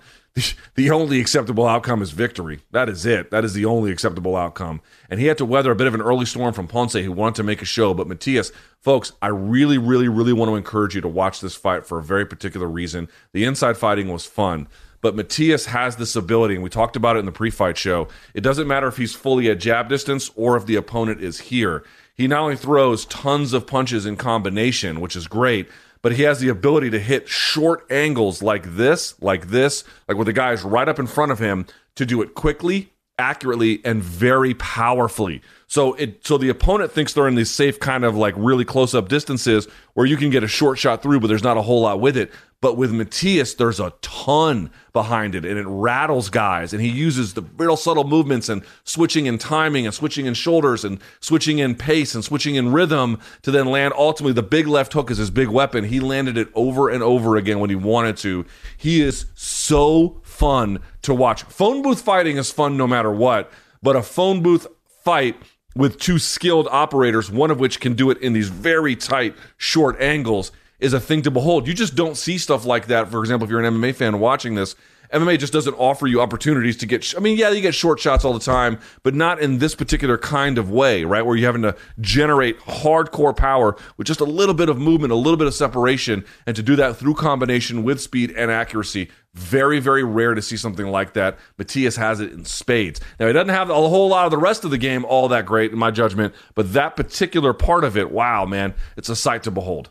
the 0.76 0.90
only 0.92 1.20
acceptable 1.20 1.68
outcome 1.68 2.02
is 2.02 2.12
victory. 2.12 2.60
That 2.72 2.90
is 2.90 3.06
it. 3.06 3.32
That 3.32 3.44
is 3.44 3.54
the 3.54 3.66
only 3.66 3.92
acceptable 3.92 4.36
outcome. 4.36 4.82
And 5.10 5.20
he 5.20 5.26
had 5.26 5.38
to 5.40 5.46
weather 5.46 5.72
a 5.72 5.76
bit 5.76 5.88
of 5.88 5.94
an 5.94 6.02
early 6.02 6.26
storm 6.26 6.54
from 6.54 6.68
Ponce, 6.68 6.94
who 6.94 7.12
wanted 7.12 7.36
to 7.36 7.44
make 7.44 7.62
a 7.62 7.66
show. 7.66 7.94
But 7.94 8.08
Matias, 8.08 8.52
folks, 8.80 9.12
I 9.22 9.28
really, 9.28 9.78
really, 9.78 10.08
really 10.08 10.34
want 10.34 10.50
to 10.50 10.56
encourage 10.56 10.96
you 10.96 11.02
to 11.02 11.08
watch 11.08 11.42
this 11.42 11.56
fight 11.56 11.86
for 11.86 12.00
a 12.00 12.04
very 12.04 12.26
particular 12.26 12.68
reason. 12.68 13.10
The 13.34 13.44
inside 13.44 13.78
fighting 13.78 14.08
was 14.08 14.26
fun. 14.26 14.68
But 15.02 15.16
Matias 15.16 15.68
has 15.68 15.96
this 15.96 16.16
ability, 16.16 16.56
and 16.56 16.64
we 16.64 16.70
talked 16.70 16.96
about 16.96 17.16
it 17.16 17.20
in 17.20 17.26
the 17.26 17.32
pre 17.32 17.50
fight 17.50 17.78
show. 17.78 18.08
It 18.34 18.42
doesn't 18.42 18.68
matter 18.68 18.88
if 18.88 18.98
he's 18.98 19.16
fully 19.16 19.50
at 19.50 19.60
jab 19.60 19.90
distance 19.90 20.30
or 20.36 20.58
if 20.58 20.66
the 20.66 20.76
opponent 20.76 21.22
is 21.22 21.40
here. 21.40 21.84
He 22.14 22.28
not 22.28 22.42
only 22.42 22.58
throws 22.58 23.06
tons 23.06 23.54
of 23.54 23.66
punches 23.66 24.06
in 24.06 24.18
combination, 24.18 25.00
which 25.00 25.16
is 25.16 25.28
great, 25.28 25.70
but 26.02 26.14
he 26.14 26.24
has 26.24 26.40
the 26.40 26.50
ability 26.50 26.90
to 26.92 27.00
hit 27.00 27.28
short 27.28 27.86
angles 27.92 28.42
like 28.42 28.76
this, 28.76 29.20
like 29.22 29.48
this, 29.48 29.84
like 30.08 30.18
where 30.18 30.26
the 30.26 30.34
guy 30.34 30.54
is 30.54 30.64
right 30.64 30.88
up 30.88 31.00
in 31.00 31.08
front 31.08 31.32
of 31.32 31.40
him 31.40 31.66
to 31.96 32.06
do 32.06 32.22
it 32.22 32.34
quickly, 32.36 32.94
accurately, 33.18 33.82
and 33.84 34.02
very 34.02 34.54
powerfully. 34.54 35.42
So 35.68 35.94
it 35.96 36.26
so 36.26 36.38
the 36.38 36.50
opponent 36.50 36.92
thinks 36.92 37.14
they're 37.14 37.28
in 37.28 37.36
these 37.36 37.52
safe 37.52 37.80
kind 37.80 38.04
of 38.04 38.16
like 38.16 38.34
really 38.38 38.66
close 38.66 38.96
up 38.96 39.08
distances 39.10 39.68
where 39.94 40.06
you 40.06 40.18
can 40.18 40.30
get 40.30 40.44
a 40.44 40.48
short 40.48 40.80
shot 40.80 41.04
through, 41.04 41.20
but 41.20 41.28
there's 41.28 41.44
not 41.44 41.58
a 41.58 41.62
whole 41.62 41.82
lot 41.82 42.00
with 42.00 42.18
it. 42.18 42.32
But 42.62 42.76
with 42.76 42.92
Matias, 42.92 43.54
there's 43.54 43.80
a 43.80 43.94
ton 44.02 44.70
behind 44.92 45.34
it, 45.34 45.46
and 45.46 45.58
it 45.58 45.66
rattles 45.66 46.30
guys. 46.30 46.74
And 46.74 46.82
he 46.82 46.90
uses 46.90 47.34
the 47.34 47.44
real 47.58 47.78
subtle 47.78 48.04
movements 48.04 48.50
and 48.50 48.64
switching 48.84 49.28
in 49.28 49.38
timing 49.38 49.86
and 49.86 49.96
switching 49.96 50.26
in 50.26 50.34
shoulders 50.34 50.84
and 50.84 51.00
switching 51.22 51.60
in 51.60 51.76
pace 51.76 52.14
and 52.14 52.24
switching 52.24 52.56
in 52.56 52.74
rhythm 52.74 53.20
to 53.44 53.52
then 53.52 53.68
land. 53.68 53.94
Ultimately, 53.98 54.34
the 54.34 54.44
big 54.44 54.68
left 54.68 54.92
hook 54.92 55.10
is 55.10 55.18
his 55.18 55.32
big 55.32 55.48
weapon. 55.48 55.86
He 55.86 56.02
landed 56.02 56.38
it 56.38 56.50
over 56.54 56.90
and 56.90 57.02
over 57.02 57.38
again 57.38 57.60
when 57.60 57.70
he 57.70 57.78
wanted 57.78 58.18
to. 58.18 58.46
He 58.76 59.02
is 59.02 59.28
so 59.36 60.20
fun 60.24 60.80
to 61.04 61.14
watch. 61.14 61.44
Phone 61.44 61.82
booth 61.82 62.02
fighting 62.02 62.36
is 62.36 62.52
fun 62.52 62.76
no 62.76 62.88
matter 62.88 63.12
what, 63.12 63.50
but 63.82 63.96
a 63.96 64.04
phone 64.04 64.44
booth 64.44 64.68
fight 65.06 65.42
with 65.78 65.98
two 65.98 66.20
skilled 66.20 66.68
operators, 66.70 67.32
one 67.32 67.52
of 67.52 67.60
which 67.62 67.80
can 67.80 67.94
do 67.94 68.10
it 68.10 68.18
in 68.18 68.34
these 68.34 68.50
very 68.50 68.98
tight, 68.98 69.34
short 69.56 70.00
angles 70.02 70.52
is 70.80 70.94
a 70.94 71.00
thing 71.00 71.22
to 71.24 71.32
behold. 71.32 71.68
You 71.68 71.74
just 71.74 71.96
don't 71.96 72.16
see 72.16 72.38
stuff 72.38 72.66
like 72.66 72.88
that. 72.88 73.10
For 73.10 73.20
example, 73.20 73.46
if 73.46 73.52
you're 73.52 73.64
an 73.64 73.74
MMA 73.74 73.96
fan 73.96 74.20
watching 74.20 74.56
this, 74.56 74.76
MMA 75.12 75.40
just 75.40 75.54
doesn't 75.54 75.74
offer 75.74 76.06
you 76.06 76.22
opportunities 76.22 76.78
to 76.78 76.86
get. 76.86 77.16
I 77.18 77.20
mean, 77.20 77.36
yeah, 77.36 77.50
you 77.50 77.62
get 77.62 77.74
short 77.74 78.00
shots 78.00 78.24
all 78.24 78.34
the 78.34 78.40
time, 78.40 78.80
but 79.02 79.16
not 79.16 79.42
in 79.42 79.58
this 79.58 79.74
particular 79.74 80.20
kind 80.20 80.60
of 80.60 80.70
way, 80.70 81.04
right? 81.04 81.26
Where 81.26 81.36
you're 81.36 81.48
having 81.48 81.64
to 81.64 81.76
generate 82.00 82.60
hardcore 82.60 83.36
power 83.36 83.76
with 83.98 84.06
just 84.06 84.20
a 84.20 84.26
little 84.26 84.54
bit 84.54 84.70
of 84.70 84.78
movement, 84.78 85.12
a 85.12 85.16
little 85.16 85.38
bit 85.38 85.48
of 85.48 85.56
separation, 85.56 86.24
and 86.46 86.56
to 86.56 86.62
do 86.62 86.76
that 86.76 86.96
through 86.98 87.16
combination 87.16 87.84
with 87.84 88.00
speed 88.00 88.32
and 88.38 88.52
accuracy. 88.52 89.10
Very, 89.34 89.80
very 89.80 90.04
rare 90.04 90.36
to 90.36 90.44
see 90.44 90.58
something 90.58 90.88
like 90.88 91.14
that. 91.14 91.40
Matias 91.58 91.96
has 91.96 92.20
it 92.20 92.32
in 92.32 92.46
spades. 92.46 93.02
Now, 93.20 93.28
he 93.28 93.34
doesn't 93.34 93.50
have 93.50 93.72
a 93.72 93.74
whole 93.74 94.10
lot 94.10 94.26
of 94.26 94.32
the 94.32 94.38
rest 94.38 94.64
of 94.64 94.70
the 94.70 94.78
game 94.78 95.06
all 95.06 95.28
that 95.30 95.48
great, 95.48 95.72
in 95.72 95.80
my 95.80 95.90
judgment, 95.90 96.36
but 96.54 96.74
that 96.74 96.96
particular 96.96 97.54
part 97.54 97.84
of 97.84 97.98
it, 97.98 98.12
wow, 98.12 98.46
man, 98.46 98.76
it's 98.96 99.10
a 99.10 99.16
sight 99.16 99.42
to 99.44 99.52
behold. 99.52 99.90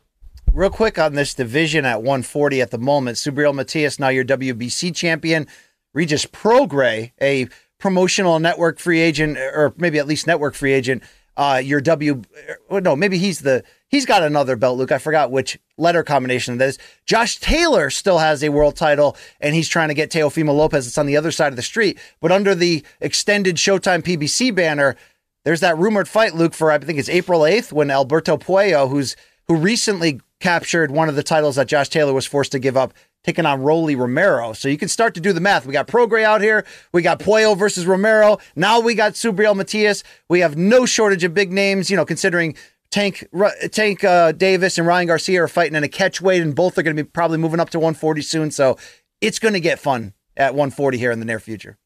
Real 0.53 0.71
quick 0.71 0.99
on 0.99 1.15
this 1.15 1.35
division 1.35 1.85
at 1.85 1.99
140 1.99 2.61
at 2.61 2.71
the 2.71 2.79
moment, 2.79 3.17
Subriel 3.17 3.55
Matias, 3.55 4.01
now 4.01 4.09
your 4.09 4.25
WBC 4.25 4.95
champion. 4.95 5.47
Regis 5.95 6.27
Prograis, 6.27 7.13
a 7.21 7.49
promotional 7.79 8.39
network 8.41 8.79
free 8.79 9.01
agent, 9.01 9.39
or 9.39 9.73
maybe 9.77 9.99
at 9.99 10.07
least 10.07 10.27
network 10.27 10.55
free 10.55 10.73
agent. 10.73 11.03
Uh, 11.37 11.61
your 11.63 11.81
W, 11.81 12.23
no, 12.71 12.97
maybe 12.97 13.19
he's 13.19 13.39
the 13.41 13.63
he's 13.87 14.05
got 14.05 14.25
another 14.25 14.57
belt. 14.57 14.77
Luke, 14.77 14.91
I 14.91 14.99
forgot 14.99 15.31
which 15.31 15.57
letter 15.77 16.03
combination 16.03 16.59
that 16.59 16.71
is. 16.71 16.79
Josh 17.07 17.37
Taylor 17.39 17.91
still 17.91 18.19
has 18.19 18.43
a 18.43 18.49
world 18.49 18.75
title, 18.75 19.17
and 19.41 19.55
he's 19.55 19.69
trying 19.69 19.89
to 19.89 19.95
get 19.95 20.11
Teofimo 20.11 20.55
Lopez. 20.55 20.89
It's 20.89 20.99
on 20.99 21.07
the 21.07 21.17
other 21.17 21.31
side 21.31 21.53
of 21.53 21.57
the 21.57 21.63
street, 21.63 21.99
but 22.21 22.33
under 22.33 22.57
the 22.57 22.85
extended 23.01 23.55
Showtime 23.57 24.03
PBC 24.03 24.53
banner, 24.53 24.97
there's 25.45 25.61
that 25.61 25.79
rumored 25.79 26.09
fight, 26.09 26.35
Luke, 26.35 26.55
for 26.55 26.73
I 26.73 26.79
think 26.79 26.99
it's 26.99 27.09
April 27.09 27.43
8th 27.43 27.73
when 27.73 27.91
Alberto 27.91 28.37
Puello, 28.37 28.91
who's 28.91 29.15
who 29.47 29.55
recently 29.57 30.21
captured 30.41 30.91
one 30.91 31.09
of 31.09 31.17
the 31.17 31.23
titles 31.23 31.57
that 31.57 31.67
Josh 31.69 31.89
Taylor 31.89 32.13
was 32.13 32.27
forced 32.27 32.53
to 32.53 32.59
give 32.59 32.77
up, 32.77 32.95
taking 33.25 33.47
on 33.47 33.63
Rolly 33.63 33.97
Romero. 33.97 34.53
So 34.53 34.69
you 34.69 34.79
can 34.79 34.89
start 34.89 35.15
to 35.15 35.21
do 35.21 35.33
the 35.33 35.41
math. 35.41 35.67
We 35.67 35.73
got 35.73 35.89
Prograis 35.89 36.25
out 36.25 36.41
here. 36.41 36.65
We 36.93 37.03
got 37.03 37.19
Puello 37.19 37.57
versus 37.57 37.87
Romero. 37.87 38.39
Now 38.55 38.81
we 38.81 38.95
got 38.95 39.15
Subriel 39.15 39.57
Matias. 39.57 40.05
We 40.29 40.41
have 40.41 40.57
no 40.57 40.87
shortage 40.87 41.25
of 41.25 41.35
big 41.35 41.53
names, 41.53 41.91
you 41.91 41.97
know, 41.97 42.05
considering 42.05 42.57
Tank 42.91 43.29
Tank 43.71 44.03
uh, 44.03 44.33
Davis 44.33 44.79
and 44.79 44.87
Ryan 44.87 45.09
Garcia 45.09 45.43
are 45.43 45.49
fighting 45.49 45.77
in 45.77 45.85
a 45.85 45.89
catch 45.89 46.21
weight, 46.23 46.41
and 46.41 46.55
both 46.55 46.79
are 46.79 46.83
going 46.83 46.97
to 46.97 47.05
be 47.05 47.09
probably 47.09 47.39
moving 47.39 47.61
up 47.61 47.71
to 47.71 47.79
140 47.79 48.23
soon. 48.23 48.51
So 48.51 48.79
it's 49.21 49.39
going 49.39 49.55
to 49.55 49.61
get 49.61 49.79
fun 49.79 50.15
at 50.37 50.55
140 50.55 50.97
here 50.97 51.11
in 51.11 51.19
the 51.19 51.27
near 51.27 51.41
future. 51.41 51.77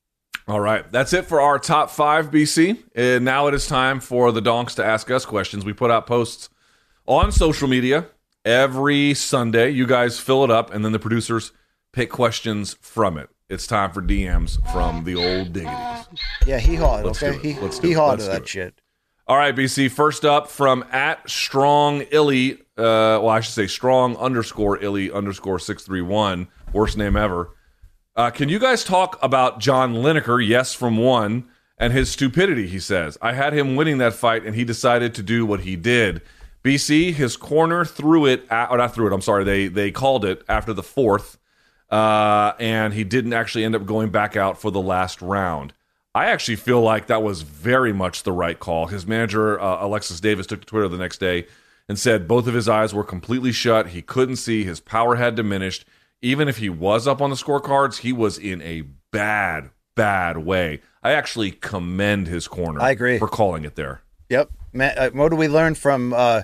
All 0.49 0.61
right, 0.61 0.91
that's 0.91 1.13
it 1.13 1.27
for 1.27 1.41
our 1.41 1.59
top 1.59 1.91
five, 1.91 2.31
BC. 2.31 2.83
And 2.95 3.25
now 3.25 3.47
it 3.47 3.55
is 3.55 3.67
time 3.67 4.01
for 4.01 4.33
the 4.33 4.41
donks 4.41 4.75
to 4.77 4.85
ask 4.85 5.11
us 5.11 5.25
questions. 5.25 5.65
We 5.65 5.73
put 5.73 5.91
out 5.91 6.07
posts 6.07 6.49
on 7.07 7.33
social 7.33 7.69
media 7.69 8.07
every 8.45 9.15
Sunday. 9.15 9.71
You 9.71 9.87
guys 9.87 10.19
fill 10.19 10.45
it 10.45 10.51
up, 10.51 10.73
and 10.73 10.85
then 10.85 10.93
the 10.93 10.99
producers 10.99 11.53
pick 11.93 12.11
questions 12.11 12.77
from 12.81 13.19
it. 13.19 13.29
It's 13.49 13.67
time 13.67 13.91
for 13.93 14.01
DMs 14.01 14.59
from 14.73 15.05
the 15.05 15.15
old 15.15 15.53
diggities. 15.53 16.07
Yeah, 16.47 16.59
he 16.59 16.75
hawed. 16.75 17.05
Okay, 17.07 17.37
he 17.39 17.59
Let's 17.61 17.79
he 17.81 17.93
it. 17.93 17.95
hawed 17.95 18.21
that 18.21 18.43
it. 18.43 18.49
shit. 18.49 18.81
All 19.29 19.37
right, 19.37 19.55
BC. 19.55 19.91
First 19.91 20.25
up 20.25 20.49
from 20.49 20.85
at 20.91 21.29
strong 21.29 22.03
illy. 22.11 22.55
Uh, 22.79 23.21
well, 23.21 23.29
I 23.29 23.41
should 23.41 23.55
say 23.55 23.67
strong 23.67 24.17
underscore 24.17 24.83
illy 24.83 25.13
underscore 25.13 25.59
six 25.59 25.83
three 25.85 26.01
one. 26.03 26.49
Worst 26.73 26.97
name 26.97 27.17
ever. 27.17 27.51
Uh, 28.17 28.31
can 28.31 28.49
you 28.49 28.59
guys 28.59 28.85
talk 28.85 29.19
about 29.23 29.59
John 29.61 29.95
Lineker? 29.95 30.45
Yes, 30.47 30.73
from 30.75 30.97
one 30.97 31.45
and 31.79 31.93
his 31.93 32.11
stupidity. 32.11 32.67
He 32.67 32.79
says 32.79 33.19
I 33.21 33.35
had 33.35 33.53
him 33.53 33.77
winning 33.77 33.99
that 33.99 34.15
fight, 34.15 34.45
and 34.47 34.57
he 34.57 34.65
decided 34.65 35.15
to 35.17 35.23
do 35.23 35.45
what 35.45 35.61
he 35.61 35.77
did. 35.77 36.23
BC, 36.63 37.15
his 37.15 37.37
corner 37.37 37.85
threw 37.85 38.27
it, 38.27 38.47
at, 38.51 38.71
or 38.71 38.77
not 38.79 38.95
threw 38.95 39.07
it. 39.07 39.13
I'm 39.13 39.21
sorry, 39.21 39.45
they 39.45 39.69
they 39.69 39.91
called 39.91 40.25
it 40.25 40.43
after 40.49 40.73
the 40.73 40.83
fourth, 40.83 41.39
uh, 41.91 42.53
and 42.59 42.95
he 42.95 43.05
didn't 43.05 43.33
actually 43.33 43.65
end 43.65 43.75
up 43.75 43.85
going 43.85 44.11
back 44.11 44.37
out 44.37 44.61
for 44.61 44.71
the 44.71 44.81
last 44.81 45.21
round. 45.21 45.73
I 46.15 46.27
actually 46.27 46.57
feel 46.57 46.81
like 46.81 47.07
that 47.07 47.23
was 47.23 47.43
very 47.43 47.93
much 47.93 48.23
the 48.23 48.33
right 48.33 48.59
call. 48.59 48.87
His 48.87 49.07
manager, 49.07 49.59
uh, 49.59 49.85
Alexis 49.85 50.21
Davis, 50.21 50.47
took 50.47 50.61
to 50.61 50.67
Twitter 50.67 50.89
the 50.89 50.99
next 50.99 51.19
day 51.19 51.47
and 51.89 51.99
said 51.99 52.29
both 52.29 52.47
of 52.47 52.55
his 52.55 52.69
eyes 52.69 52.95
were 52.95 53.05
completely 53.05 53.51
shut. 53.51 53.89
He 53.89 54.03
couldn't 54.03 54.37
see. 54.37 54.63
His 54.65 54.79
power 54.79 55.17
had 55.17 55.35
diminished. 55.35 55.85
Even 56.21 56.49
if 56.49 56.59
he 56.59 56.69
was 56.69 57.09
up 57.09 57.21
on 57.21 57.31
the 57.31 57.37
scorecards, 57.37 57.99
he 57.99 58.13
was 58.13 58.39
in 58.39 58.63
a 58.63 58.83
bad, 59.11 59.71
bad 59.97 60.39
way. 60.39 60.81
I 61.03 61.13
actually 61.13 61.51
commend 61.51 62.29
his 62.29 62.47
corner. 62.47 62.81
I 62.81 62.91
agree. 62.91 63.19
for 63.19 63.27
calling 63.27 63.65
it 63.65 63.75
there. 63.75 64.03
Yep. 64.29 64.51
Uh, 64.79 65.11
what 65.11 65.31
do 65.31 65.37
we 65.37 65.49
learn 65.49 65.75
from 65.75 66.13
uh, 66.13 66.43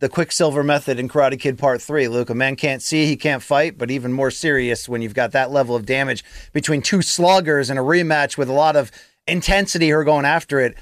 the 0.00 0.08
Quicksilver 0.08 0.62
method 0.62 0.98
in 0.98 1.08
Karate 1.08 1.38
Kid 1.38 1.58
Part 1.58 1.80
3? 1.80 2.08
Luke, 2.08 2.30
a 2.30 2.34
man 2.34 2.56
can't 2.56 2.82
see, 2.82 3.06
he 3.06 3.16
can't 3.16 3.42
fight, 3.42 3.78
but 3.78 3.90
even 3.90 4.12
more 4.12 4.30
serious 4.30 4.88
when 4.88 5.02
you've 5.02 5.14
got 5.14 5.32
that 5.32 5.50
level 5.50 5.76
of 5.76 5.86
damage 5.86 6.24
between 6.52 6.82
two 6.82 7.02
sluggers 7.02 7.70
in 7.70 7.78
a 7.78 7.82
rematch 7.82 8.36
with 8.36 8.48
a 8.48 8.52
lot 8.52 8.76
of 8.76 8.90
intensity 9.26 9.90
who 9.90 9.96
are 9.96 10.04
going 10.04 10.24
after 10.24 10.60
it. 10.60 10.76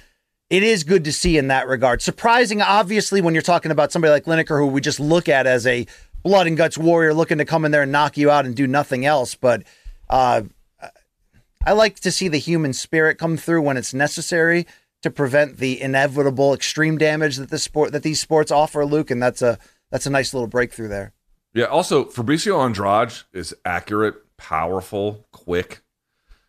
it 0.49 0.63
is 0.63 0.85
good 0.85 1.05
to 1.05 1.13
see 1.13 1.37
in 1.37 1.49
that 1.49 1.69
regard. 1.69 2.01
Surprising, 2.01 2.63
obviously, 2.63 3.21
when 3.21 3.35
you're 3.35 3.43
talking 3.43 3.71
about 3.71 3.93
somebody 3.93 4.13
like 4.13 4.25
Lineker, 4.25 4.59
who 4.59 4.67
we 4.67 4.81
just 4.81 5.01
look 5.01 5.29
at 5.29 5.47
as 5.47 5.67
a 5.67 5.87
blood 6.23 6.47
and 6.47 6.57
guts 6.57 6.79
warrior 6.79 7.13
looking 7.13 7.39
to 7.39 7.45
come 7.45 7.65
in 7.65 7.73
there 7.73 7.83
and 7.83 7.93
knock 7.93 8.17
you 8.17 8.31
out 8.31 8.47
and 8.47 8.57
do 8.57 8.67
nothing 8.67 9.05
else. 9.05 9.35
But 9.35 9.65
uh, 10.09 10.43
I 11.65 11.73
like 11.73 12.01
to 12.01 12.11
see 12.11 12.29
the 12.29 12.39
human 12.39 12.73
spirit 12.73 13.19
come 13.19 13.37
through 13.37 13.63
when 13.63 13.77
it's 13.77 13.93
necessary 13.93 14.67
to 15.07 15.11
prevent 15.11 15.57
the 15.57 15.81
inevitable 15.81 16.53
extreme 16.53 16.99
damage 16.99 17.37
that 17.37 17.51
this 17.51 17.63
sport 17.63 17.93
that 17.93 18.03
these 18.03 18.21
sports 18.21 18.51
offer, 18.51 18.85
Luke, 18.85 19.11
and 19.11 19.23
that's 19.23 19.43
a 19.43 19.59
that's 19.91 20.07
a 20.07 20.11
nice 20.11 20.35
little 20.35 20.49
breakthrough 20.49 20.89
there. 20.89 21.13
Yeah. 21.55 21.65
Also, 21.65 22.05
Fabricio 22.05 22.63
Andrade 22.63 23.23
is 23.33 23.55
accurate, 23.65 24.17
powerful, 24.37 25.27
quick. 25.33 25.81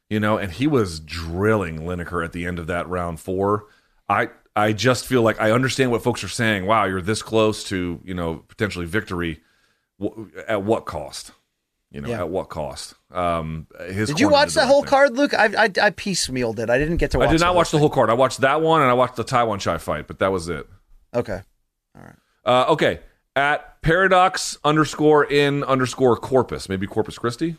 You 0.10 0.20
know, 0.20 0.38
and 0.38 0.52
he 0.52 0.68
was 0.68 1.00
drilling 1.00 1.80
Lineker 1.80 2.24
at 2.24 2.32
the 2.32 2.46
end 2.46 2.60
of 2.60 2.68
that 2.68 2.88
round 2.88 3.20
four. 3.20 3.66
I 4.10 4.30
I 4.56 4.74
just 4.74 5.06
feel 5.06 5.22
like 5.22 5.40
I 5.40 5.52
understand 5.52 5.92
what 5.92 6.04
folks 6.04 6.24
are 6.24 6.30
saying. 6.30 6.66
Wow, 6.66 6.86
you're 6.86 7.02
this 7.02 7.22
close 7.22 7.64
to 7.66 8.02
you 8.04 8.14
know 8.14 8.44
potentially 8.48 8.86
victory. 8.86 9.42
At 10.48 10.64
what 10.64 10.86
cost? 10.86 11.32
You 11.92 12.02
know, 12.02 12.10
yeah. 12.10 12.20
at 12.20 12.30
what 12.30 12.50
cost? 12.50 12.96
Um, 13.12 13.68
his 13.88 14.10
did 14.10 14.20
you 14.20 14.28
watch 14.28 14.54
that 14.56 14.68
whole 14.68 14.82
thing. 14.82 14.90
card, 14.90 15.18
Luke? 15.18 15.34
I, 15.34 15.46
I, 15.46 15.64
I 15.66 15.92
piecemealed 15.92 16.60
it. 16.60 16.70
I 16.70 16.78
didn't 16.78 16.98
get 16.98 17.12
to. 17.12 17.20
watch 17.20 17.30
I 17.30 17.32
did 17.32 17.40
not 17.40 17.54
the 17.54 17.58
watch 17.58 17.72
the 17.72 17.80
whole 17.80 17.90
card. 17.90 18.10
I 18.10 18.14
watched 18.14 18.42
that 18.42 18.62
one 18.62 18.82
and 18.82 18.90
I 18.90 18.94
watched 18.94 19.16
the 19.16 19.24
Tawanchai 19.24 19.80
fight, 19.80 20.08
but 20.08 20.20
that 20.20 20.32
was 20.32 20.50
it. 20.50 20.68
Okay, 21.14 21.42
all 21.96 22.04
right. 22.04 22.16
Uh, 22.46 22.72
okay, 22.72 23.00
at 23.36 23.82
paradox 23.82 24.58
underscore 24.64 25.24
in 25.24 25.64
underscore 25.64 26.18
corpus, 26.18 26.68
maybe 26.68 26.86
Corpus 26.86 27.18
Christi. 27.18 27.56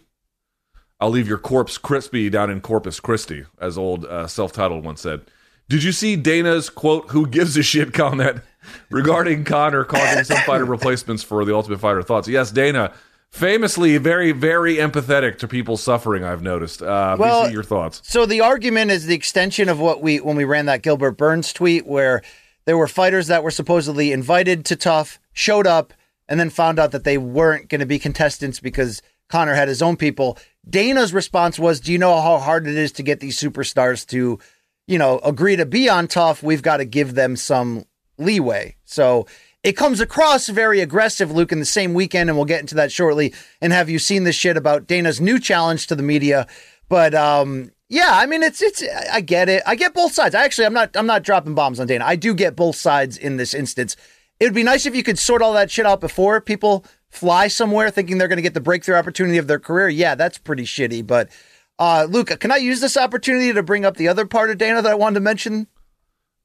I'll 1.00 1.10
leave 1.10 1.28
your 1.28 1.38
corpse 1.38 1.78
crispy 1.78 2.28
down 2.28 2.50
in 2.50 2.60
Corpus 2.60 2.98
Christi, 2.98 3.44
as 3.60 3.78
old 3.78 4.04
uh, 4.04 4.26
self-titled 4.26 4.84
one 4.84 4.96
said. 4.96 5.22
Did 5.68 5.84
you 5.84 5.92
see 5.92 6.16
Dana's 6.16 6.68
quote? 6.68 7.10
"Who 7.10 7.26
gives 7.26 7.56
a 7.56 7.62
shit?" 7.62 7.94
comment 7.94 8.40
regarding 8.90 9.44
Conor 9.44 9.84
causing 9.84 10.24
some 10.24 10.38
fighter 10.38 10.64
replacements 10.66 11.22
for 11.22 11.44
the 11.44 11.54
Ultimate 11.54 11.80
Fighter 11.80 12.02
thoughts. 12.02 12.28
Yes, 12.28 12.50
Dana 12.50 12.92
famously 13.30 13.98
very 13.98 14.32
very 14.32 14.76
empathetic 14.76 15.38
to 15.38 15.46
people's 15.46 15.82
suffering 15.82 16.24
i've 16.24 16.42
noticed. 16.42 16.82
Uh 16.82 17.16
well, 17.18 17.50
your 17.50 17.62
thoughts. 17.62 18.00
so 18.04 18.24
the 18.24 18.40
argument 18.40 18.90
is 18.90 19.06
the 19.06 19.14
extension 19.14 19.68
of 19.68 19.78
what 19.78 20.00
we 20.00 20.18
when 20.20 20.36
we 20.36 20.44
ran 20.44 20.66
that 20.66 20.82
gilbert 20.82 21.12
burns 21.12 21.52
tweet 21.52 21.86
where 21.86 22.22
there 22.64 22.76
were 22.76 22.88
fighters 22.88 23.26
that 23.28 23.42
were 23.42 23.50
supposedly 23.50 24.12
invited 24.12 24.64
to 24.66 24.76
TUF 24.76 25.18
showed 25.32 25.66
up 25.66 25.92
and 26.28 26.38
then 26.38 26.50
found 26.50 26.78
out 26.78 26.90
that 26.92 27.04
they 27.04 27.16
weren't 27.18 27.68
going 27.68 27.80
to 27.80 27.86
be 27.86 27.98
contestants 27.98 28.60
because 28.60 29.00
conor 29.28 29.54
had 29.54 29.68
his 29.68 29.80
own 29.80 29.96
people. 29.96 30.36
Dana's 30.68 31.14
response 31.14 31.58
was 31.58 31.80
do 31.80 31.92
you 31.92 31.98
know 31.98 32.20
how 32.20 32.38
hard 32.38 32.66
it 32.66 32.76
is 32.76 32.92
to 32.92 33.02
get 33.02 33.20
these 33.20 33.38
superstars 33.38 34.06
to 34.08 34.38
you 34.86 34.98
know 34.98 35.18
agree 35.20 35.56
to 35.56 35.66
be 35.66 35.88
on 35.88 36.08
TUF? 36.08 36.42
We've 36.42 36.62
got 36.62 36.78
to 36.78 36.84
give 36.84 37.14
them 37.14 37.36
some 37.36 37.84
leeway. 38.18 38.76
So 38.84 39.26
it 39.62 39.72
comes 39.72 40.00
across 40.00 40.48
very 40.48 40.80
aggressive, 40.80 41.32
Luke, 41.32 41.52
in 41.52 41.58
the 41.58 41.64
same 41.66 41.94
weekend, 41.94 42.30
and 42.30 42.38
we'll 42.38 42.46
get 42.46 42.60
into 42.60 42.76
that 42.76 42.92
shortly. 42.92 43.34
And 43.60 43.72
have 43.72 43.90
you 43.90 43.98
seen 43.98 44.24
this 44.24 44.36
shit 44.36 44.56
about 44.56 44.86
Dana's 44.86 45.20
new 45.20 45.38
challenge 45.38 45.88
to 45.88 45.96
the 45.96 46.02
media? 46.02 46.46
But 46.88 47.14
um, 47.14 47.72
yeah, 47.88 48.10
I 48.12 48.26
mean, 48.26 48.42
it's 48.42 48.62
it's. 48.62 48.82
I 49.12 49.20
get 49.20 49.48
it. 49.48 49.62
I 49.66 49.74
get 49.74 49.94
both 49.94 50.12
sides. 50.12 50.34
I 50.34 50.44
actually, 50.44 50.66
I'm 50.66 50.74
not. 50.74 50.96
I'm 50.96 51.06
not 51.06 51.22
dropping 51.22 51.54
bombs 51.54 51.80
on 51.80 51.86
Dana. 51.86 52.04
I 52.04 52.16
do 52.16 52.34
get 52.34 52.56
both 52.56 52.76
sides 52.76 53.16
in 53.16 53.36
this 53.36 53.54
instance. 53.54 53.96
It 54.38 54.44
would 54.44 54.54
be 54.54 54.62
nice 54.62 54.86
if 54.86 54.94
you 54.94 55.02
could 55.02 55.18
sort 55.18 55.42
all 55.42 55.52
that 55.54 55.70
shit 55.70 55.86
out 55.86 56.00
before 56.00 56.40
people 56.40 56.84
fly 57.10 57.48
somewhere 57.48 57.90
thinking 57.90 58.18
they're 58.18 58.28
going 58.28 58.36
to 58.36 58.42
get 58.42 58.54
the 58.54 58.60
breakthrough 58.60 58.94
opportunity 58.94 59.38
of 59.38 59.48
their 59.48 59.58
career. 59.58 59.88
Yeah, 59.88 60.14
that's 60.14 60.38
pretty 60.38 60.64
shitty. 60.64 61.06
But 61.06 61.30
uh, 61.78 62.06
Luke, 62.08 62.38
can 62.38 62.52
I 62.52 62.56
use 62.56 62.80
this 62.80 62.96
opportunity 62.96 63.52
to 63.52 63.62
bring 63.62 63.84
up 63.84 63.96
the 63.96 64.08
other 64.08 64.26
part 64.26 64.50
of 64.50 64.58
Dana 64.58 64.82
that 64.82 64.92
I 64.92 64.94
wanted 64.94 65.14
to 65.14 65.20
mention? 65.20 65.66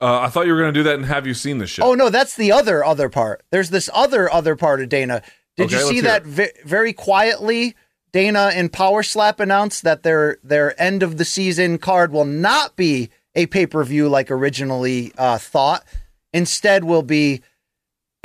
Uh, 0.04 0.20
I 0.20 0.28
thought 0.28 0.48
you 0.48 0.52
were 0.52 0.60
going 0.60 0.74
to 0.74 0.78
do 0.78 0.84
that 0.84 0.96
and 0.96 1.06
have 1.06 1.26
you 1.26 1.34
seen 1.34 1.60
the 1.60 1.66
show? 1.66 1.84
Oh 1.84 1.94
no, 1.94 2.10
that's 2.10 2.36
the 2.36 2.52
other 2.52 2.84
other 2.84 3.08
part. 3.08 3.42
There's 3.52 3.70
this 3.70 3.90
other 3.94 4.30
other 4.30 4.58
part 4.58 4.82
of 4.82 4.90
Dana. 4.90 5.24
Did 5.56 5.68
okay, 5.68 5.78
you 5.78 5.88
see 5.88 6.02
that 6.02 6.26
vi- 6.26 6.52
very 6.66 6.92
quietly? 6.92 7.74
Dana 8.12 8.52
and 8.54 8.72
Power 8.72 9.02
Slap 9.02 9.40
announced 9.40 9.84
that 9.84 10.04
their 10.04 10.40
their 10.44 10.80
end 10.80 11.04
of 11.04 11.18
the 11.18 11.24
season 11.24 11.78
card 11.78 12.12
will 12.12 12.26
not 12.26 12.76
be 12.76 13.12
a 13.34 13.46
pay 13.46 13.66
per 13.66 13.82
view 13.86 14.10
like 14.10 14.30
originally 14.30 15.14
uh, 15.18 15.38
thought. 15.38 15.86
Instead, 16.34 16.84
will 16.84 17.02
be 17.02 17.42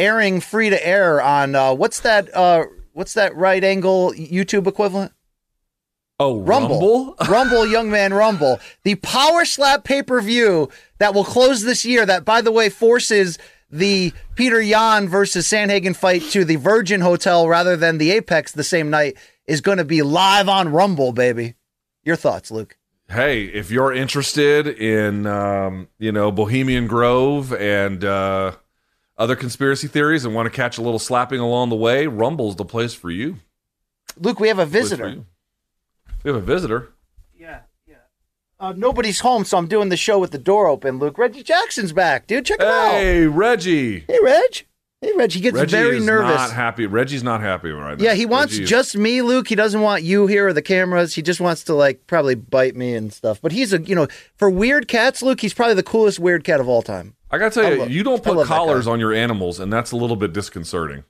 airing 0.00 0.40
free 0.40 0.70
to 0.70 0.86
air 0.86 1.22
on 1.22 1.54
uh, 1.54 1.72
what's 1.72 2.00
that? 2.00 2.34
Uh, 2.34 2.64
what's 2.92 3.14
that 3.14 3.36
right 3.36 3.62
angle 3.62 4.12
YouTube 4.14 4.66
equivalent? 4.66 5.12
Oh, 6.20 6.40
Rumble? 6.40 6.78
Rumble, 6.78 7.14
Rumble 7.28 7.66
Young 7.66 7.90
Man 7.90 8.12
Rumble, 8.12 8.58
the 8.82 8.96
Power 8.96 9.44
Slap 9.44 9.84
pay 9.84 10.02
per 10.02 10.20
view 10.20 10.68
that 10.98 11.14
will 11.14 11.24
close 11.24 11.62
this 11.62 11.84
year. 11.84 12.04
That, 12.04 12.24
by 12.24 12.40
the 12.40 12.50
way, 12.50 12.68
forces 12.68 13.38
the 13.70 14.12
Petr 14.34 14.66
Yan 14.66 15.08
versus 15.08 15.46
Sandhagen 15.46 15.94
fight 15.94 16.22
to 16.30 16.44
the 16.44 16.56
Virgin 16.56 17.02
Hotel 17.02 17.46
rather 17.48 17.76
than 17.76 17.98
the 17.98 18.10
Apex 18.10 18.52
the 18.52 18.64
same 18.64 18.90
night 18.90 19.16
is 19.46 19.60
going 19.60 19.78
to 19.78 19.84
be 19.84 20.02
live 20.02 20.48
on 20.48 20.70
Rumble, 20.70 21.12
baby. 21.12 21.54
Your 22.02 22.16
thoughts, 22.16 22.50
Luke? 22.50 22.76
Hey, 23.08 23.44
if 23.44 23.70
you're 23.70 23.92
interested 23.92 24.66
in, 24.66 25.26
um, 25.26 25.88
you 25.98 26.12
know, 26.12 26.30
Bohemian 26.30 26.86
Grove 26.86 27.54
and 27.54 28.04
uh, 28.04 28.52
other 29.16 29.36
conspiracy 29.36 29.88
theories 29.88 30.24
and 30.24 30.34
want 30.34 30.46
to 30.46 30.54
catch 30.54 30.76
a 30.78 30.82
little 30.82 30.98
slapping 30.98 31.40
along 31.40 31.70
the 31.70 31.76
way, 31.76 32.06
Rumble's 32.06 32.56
the 32.56 32.64
place 32.66 32.92
for 32.92 33.10
you. 33.10 33.36
Luke, 34.18 34.40
we 34.40 34.48
have 34.48 34.58
a 34.58 34.66
visitor. 34.66 35.24
We 36.28 36.34
have 36.34 36.42
a 36.42 36.44
visitor. 36.44 36.92
Yeah, 37.34 37.60
yeah. 37.86 37.94
Uh, 38.60 38.74
nobody's 38.76 39.20
home, 39.20 39.46
so 39.46 39.56
I'm 39.56 39.66
doing 39.66 39.88
the 39.88 39.96
show 39.96 40.18
with 40.18 40.30
the 40.30 40.36
door 40.36 40.66
open. 40.66 40.98
Luke, 40.98 41.16
Reggie 41.16 41.42
Jackson's 41.42 41.94
back, 41.94 42.26
dude. 42.26 42.44
Check 42.44 42.60
him 42.60 42.68
out. 42.68 42.90
Hey, 42.90 43.26
Reggie. 43.26 44.00
Hey, 44.00 44.18
Reg. 44.22 44.66
Hey, 45.00 45.12
Reggie. 45.16 45.38
He 45.38 45.42
gets 45.44 45.54
Reggie 45.56 45.70
very 45.70 45.96
is 45.96 46.04
nervous. 46.04 46.36
Not 46.36 46.52
happy. 46.52 46.84
Reggie's 46.84 47.22
not 47.22 47.40
happy 47.40 47.70
right 47.70 47.96
now. 47.96 48.04
Yeah, 48.04 48.12
he 48.12 48.26
wants 48.26 48.52
Reggie 48.52 48.64
is- 48.64 48.68
just 48.68 48.94
me, 48.94 49.22
Luke. 49.22 49.48
He 49.48 49.54
doesn't 49.54 49.80
want 49.80 50.02
you 50.02 50.26
here 50.26 50.48
or 50.48 50.52
the 50.52 50.60
cameras. 50.60 51.14
He 51.14 51.22
just 51.22 51.40
wants 51.40 51.64
to 51.64 51.72
like 51.74 52.06
probably 52.06 52.34
bite 52.34 52.76
me 52.76 52.94
and 52.94 53.10
stuff. 53.10 53.40
But 53.40 53.52
he's 53.52 53.72
a 53.72 53.80
you 53.80 53.94
know 53.94 54.06
for 54.36 54.50
weird 54.50 54.86
cats, 54.86 55.22
Luke. 55.22 55.40
He's 55.40 55.54
probably 55.54 55.76
the 55.76 55.82
coolest 55.82 56.18
weird 56.18 56.44
cat 56.44 56.60
of 56.60 56.68
all 56.68 56.82
time. 56.82 57.14
I 57.30 57.38
gotta 57.38 57.54
tell 57.54 57.64
I 57.64 57.70
you, 57.70 57.78
love- 57.78 57.90
you 57.90 58.02
don't 58.04 58.20
I 58.20 58.22
put 58.24 58.36
love 58.36 58.48
that 58.48 58.54
collars 58.54 58.84
guy. 58.84 58.92
on 58.92 59.00
your 59.00 59.14
animals, 59.14 59.60
and 59.60 59.72
that's 59.72 59.92
a 59.92 59.96
little 59.96 60.16
bit 60.16 60.34
disconcerting. 60.34 61.04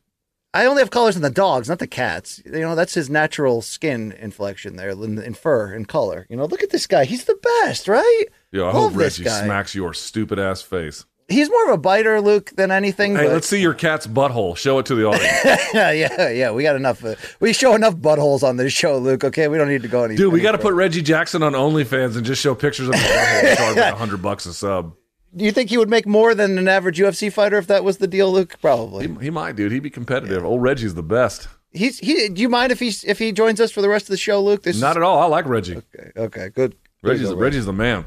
I 0.55 0.65
only 0.65 0.81
have 0.81 0.91
colors 0.91 1.15
on 1.17 1.23
the 1.23 1.31
dogs, 1.31 1.69
not 1.69 1.79
the 1.79 1.87
cats. 1.87 2.41
You 2.47 2.61
know, 2.61 2.75
that's 2.75 2.95
his 2.95 3.11
natural 3.11 3.61
skin 3.61 4.13
inflection 4.13 4.77
there, 4.77 4.91
in, 4.91 5.19
in 5.19 5.35
fur 5.35 5.73
and 5.75 5.87
color. 5.87 6.27
You 6.31 6.37
know, 6.37 6.47
look 6.47 6.63
at 6.63 6.71
this 6.71 6.87
guy. 6.87 7.05
He's 7.05 7.25
the 7.25 7.39
best, 7.63 7.87
right? 7.87 8.25
Yeah, 8.51 8.63
I 8.63 8.73
Love 8.73 8.93
hope 8.93 8.97
Reggie 8.97 9.25
guy. 9.25 9.45
smacks 9.45 9.75
your 9.75 9.93
stupid 9.93 10.39
ass 10.39 10.63
face. 10.63 11.05
He's 11.31 11.51
more 11.51 11.67
of 11.67 11.75
a 11.75 11.77
biter, 11.79 12.23
Luke, 12.23 12.53
than 12.57 12.71
anything. 12.71 13.15
Hey, 13.15 13.25
but- 13.25 13.33
let's 13.35 13.47
see 13.47 13.61
your 13.61 13.75
cat's 13.75 14.07
butthole. 14.07 14.57
Show 14.57 14.79
it 14.79 14.87
to 14.87 14.95
the 14.95 15.05
audience. 15.07 15.31
yeah, 15.75 15.91
yeah, 15.93 16.31
yeah. 16.31 16.51
We 16.53 16.63
got 16.63 16.77
enough. 16.77 17.05
Uh, 17.05 17.17
we 17.39 17.53
show 17.53 17.75
enough 17.75 17.97
buttholes 17.97 18.43
on 18.43 18.57
this 18.57 18.73
show, 18.73 18.97
Luke. 18.97 19.25
Okay, 19.25 19.47
we 19.49 19.59
don't 19.59 19.69
need 19.69 19.83
to 19.83 19.89
go 19.89 20.05
any. 20.05 20.17
Dude, 20.17 20.33
we 20.33 20.41
got 20.41 20.53
to 20.53 20.59
put 20.59 20.73
Reggie 20.73 21.03
Jackson 21.03 21.43
on 21.43 21.53
OnlyFans 21.53 22.17
and 22.17 22.25
just 22.25 22.41
show 22.41 22.55
pictures 22.55 22.89
of 22.89 22.95
his 22.95 23.03
butthole 23.05 23.57
charge 23.59 23.77
like 23.77 23.95
hundred 23.95 24.23
bucks 24.23 24.47
a 24.47 24.55
sub. 24.55 24.95
Do 25.37 25.45
you 25.45 25.53
think 25.53 25.71
he 25.71 25.79
would 25.79 25.91
make 25.91 26.07
more 26.07 26.35
than 26.35 26.59
an 26.59 26.69
average 26.69 26.99
UFC 26.99 27.33
fighter 27.33 27.59
if 27.59 27.67
that 27.67 27.85
was 27.85 27.99
the 27.99 28.07
deal, 28.07 28.33
Luke? 28.33 28.57
Probably. 28.61 29.09
He, 29.09 29.15
he 29.25 29.31
might, 29.31 29.57
dude. 29.57 29.73
He'd 29.73 29.83
be 29.83 29.91
competitive. 29.91 30.45
Old 30.45 30.63
Reggie's 30.63 30.95
the 30.95 31.03
best. 31.03 31.49
He's 31.71 31.99
he. 31.99 32.29
Do 32.29 32.41
you 32.41 32.49
mind 32.49 32.73
if 32.73 32.81
he's 32.81 33.05
if 33.05 33.19
he 33.19 33.33
joins 33.33 33.61
us 33.61 33.71
for 33.71 33.83
the 33.83 33.89
rest 33.89 34.07
of 34.07 34.11
the 34.11 34.17
show, 34.17 34.43
Luke? 34.43 34.63
This 34.63 34.81
Not 34.81 34.93
is, 34.93 34.97
at 34.97 35.03
all. 35.03 35.21
I 35.21 35.27
like 35.27 35.47
Reggie. 35.47 35.77
okay. 35.77 36.11
Okay, 36.17 36.49
good. 36.49 36.75
Reggie's 37.03 37.29
go, 37.29 37.37
Reggie's 37.37 37.67
the 37.67 37.73
man. 37.73 38.07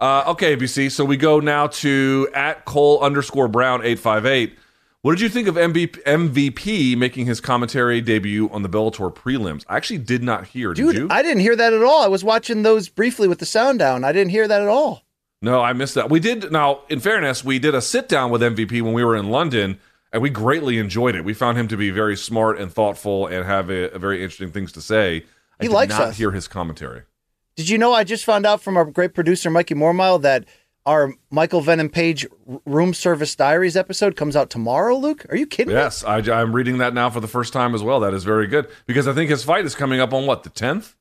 Uh, 0.00 0.24
okay, 0.28 0.56
BC. 0.56 0.90
So 0.90 1.04
we 1.04 1.16
go 1.16 1.40
now 1.40 1.68
to 1.68 2.28
at 2.34 2.64
Cole 2.64 3.00
underscore 3.00 3.48
Brown 3.48 3.82
eight 3.84 3.98
five 3.98 4.26
eight. 4.26 4.58
What 5.02 5.12
did 5.12 5.20
you 5.20 5.28
think 5.28 5.46
of 5.46 5.54
MVP, 5.54 6.02
MVP 6.02 6.96
making 6.96 7.26
his 7.26 7.40
commentary 7.40 8.00
debut 8.00 8.50
on 8.50 8.62
the 8.62 8.68
Bellator 8.68 9.14
prelims? 9.14 9.64
I 9.68 9.76
actually 9.76 9.98
did 9.98 10.24
not 10.24 10.48
hear. 10.48 10.74
Did 10.74 10.82
Dude, 10.82 10.96
you? 10.96 11.08
I 11.10 11.22
didn't 11.22 11.42
hear 11.42 11.54
that 11.54 11.72
at 11.72 11.82
all. 11.84 12.02
I 12.02 12.08
was 12.08 12.24
watching 12.24 12.64
those 12.64 12.88
briefly 12.88 13.28
with 13.28 13.38
the 13.38 13.46
sound 13.46 13.78
down. 13.78 14.02
I 14.02 14.10
didn't 14.10 14.30
hear 14.30 14.48
that 14.48 14.60
at 14.60 14.66
all. 14.66 15.05
No, 15.42 15.60
I 15.60 15.72
missed 15.72 15.94
that. 15.94 16.08
We 16.10 16.18
did 16.20 16.50
now. 16.50 16.80
In 16.88 17.00
fairness, 17.00 17.44
we 17.44 17.58
did 17.58 17.74
a 17.74 17.80
sit 17.82 18.08
down 18.08 18.30
with 18.30 18.40
MVP 18.40 18.80
when 18.82 18.92
we 18.94 19.04
were 19.04 19.14
in 19.16 19.30
London, 19.30 19.78
and 20.12 20.22
we 20.22 20.30
greatly 20.30 20.78
enjoyed 20.78 21.14
it. 21.14 21.24
We 21.24 21.34
found 21.34 21.58
him 21.58 21.68
to 21.68 21.76
be 21.76 21.90
very 21.90 22.16
smart 22.16 22.58
and 22.58 22.72
thoughtful, 22.72 23.26
and 23.26 23.44
have 23.44 23.68
a, 23.70 23.90
a 23.94 23.98
very 23.98 24.22
interesting 24.22 24.50
things 24.50 24.72
to 24.72 24.80
say. 24.80 25.24
I 25.60 25.64
He 25.64 25.68
did 25.68 25.74
likes 25.74 25.90
not 25.92 26.02
us. 26.08 26.16
hear 26.16 26.30
his 26.32 26.48
commentary. 26.48 27.02
Did 27.56 27.68
you 27.68 27.78
know 27.78 27.92
I 27.92 28.04
just 28.04 28.24
found 28.24 28.44
out 28.46 28.60
from 28.60 28.76
our 28.76 28.84
great 28.84 29.14
producer 29.14 29.50
Mikey 29.50 29.74
Mormile 29.74 30.20
that 30.22 30.44
our 30.84 31.12
Michael 31.30 31.60
Venom 31.62 31.88
Page 31.88 32.26
Room 32.64 32.94
Service 32.94 33.34
Diaries 33.34 33.76
episode 33.76 34.14
comes 34.16 34.36
out 34.36 34.50
tomorrow, 34.50 34.96
Luke? 34.96 35.26
Are 35.30 35.36
you 35.36 35.46
kidding 35.46 35.68
me? 35.68 35.74
Yes, 35.74 36.04
I, 36.04 36.18
I'm 36.18 36.54
reading 36.54 36.78
that 36.78 36.94
now 36.94 37.10
for 37.10 37.20
the 37.20 37.26
first 37.28 37.52
time 37.52 37.74
as 37.74 37.82
well. 37.82 38.00
That 38.00 38.14
is 38.14 38.24
very 38.24 38.46
good 38.46 38.68
because 38.86 39.08
I 39.08 39.12
think 39.12 39.30
his 39.30 39.42
fight 39.42 39.64
is 39.64 39.74
coming 39.74 40.00
up 40.00 40.12
on 40.12 40.26
what 40.26 40.44
the 40.44 40.50
10th. 40.50 40.94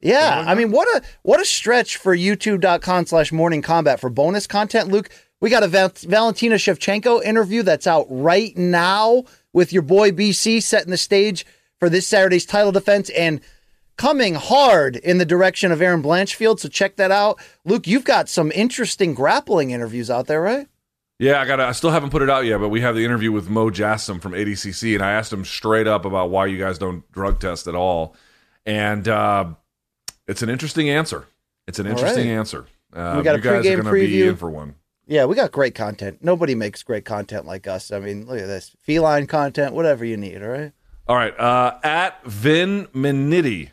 Yeah, 0.00 0.44
I 0.46 0.54
mean, 0.54 0.70
what 0.70 0.88
a 0.96 1.02
what 1.22 1.40
a 1.40 1.44
stretch 1.44 1.96
for 1.96 2.16
YouTube.com 2.16 3.06
slash 3.06 3.32
Morning 3.32 3.62
Combat 3.62 4.00
for 4.00 4.08
bonus 4.08 4.46
content, 4.46 4.88
Luke. 4.88 5.10
We 5.40 5.50
got 5.50 5.62
a 5.62 5.68
Val- 5.68 5.92
Valentina 5.94 6.56
Shevchenko 6.56 7.22
interview 7.22 7.62
that's 7.62 7.86
out 7.86 8.06
right 8.08 8.56
now 8.56 9.24
with 9.52 9.72
your 9.72 9.82
boy 9.82 10.10
BC 10.10 10.62
setting 10.62 10.90
the 10.90 10.96
stage 10.96 11.46
for 11.78 11.88
this 11.88 12.06
Saturday's 12.06 12.46
title 12.46 12.72
defense. 12.72 13.10
And 13.10 13.40
coming 14.00 14.34
hard 14.34 14.96
in 14.96 15.18
the 15.18 15.26
direction 15.26 15.70
of 15.70 15.82
Erin 15.82 16.02
Blanchfield. 16.02 16.58
So 16.58 16.70
check 16.70 16.96
that 16.96 17.10
out. 17.10 17.38
Luke, 17.66 17.86
you've 17.86 18.04
got 18.04 18.30
some 18.30 18.50
interesting 18.52 19.12
grappling 19.12 19.72
interviews 19.72 20.10
out 20.10 20.26
there, 20.26 20.40
right? 20.40 20.66
Yeah, 21.18 21.38
I 21.38 21.44
got. 21.44 21.60
I 21.60 21.72
still 21.72 21.90
haven't 21.90 22.08
put 22.08 22.22
it 22.22 22.30
out 22.30 22.46
yet, 22.46 22.60
but 22.60 22.70
we 22.70 22.80
have 22.80 22.94
the 22.94 23.04
interview 23.04 23.30
with 23.30 23.50
Mo 23.50 23.68
Jassim 23.68 24.22
from 24.22 24.32
ADCC, 24.32 24.94
and 24.94 25.04
I 25.04 25.12
asked 25.12 25.30
him 25.30 25.44
straight 25.44 25.86
up 25.86 26.06
about 26.06 26.30
why 26.30 26.46
you 26.46 26.56
guys 26.56 26.78
don't 26.78 27.10
drug 27.12 27.40
test 27.40 27.66
at 27.66 27.74
all, 27.74 28.16
and 28.64 29.06
uh, 29.06 29.50
it's 30.30 30.42
an 30.42 30.48
interesting 30.48 30.88
answer. 30.88 31.26
It's 31.66 31.78
an 31.78 31.86
interesting 31.86 32.28
right. 32.28 32.38
answer. 32.38 32.66
Uh, 32.92 33.14
We 33.18 33.22
got 33.22 33.34
a 33.34 33.38
you 33.38 33.44
guys 33.44 33.66
are 33.66 33.70
pregame 33.70 33.82
gonna 33.82 33.92
be 33.92 34.26
in 34.26 34.36
for 34.36 34.50
one. 34.50 34.74
Yeah, 35.06 35.24
we 35.24 35.34
got 35.34 35.50
great 35.50 35.74
content. 35.74 36.18
Nobody 36.22 36.54
makes 36.54 36.82
great 36.84 37.04
content 37.04 37.44
like 37.44 37.66
us. 37.66 37.90
I 37.90 37.98
mean, 37.98 38.26
look 38.26 38.38
at 38.38 38.46
this 38.46 38.76
feline 38.80 39.26
content, 39.26 39.74
whatever 39.74 40.04
you 40.04 40.16
need. 40.16 40.40
All 40.42 40.48
right. 40.48 40.72
All 41.08 41.16
right. 41.16 41.38
Uh, 41.38 41.78
at 41.82 42.24
Vin 42.24 42.86
Minity 42.94 43.70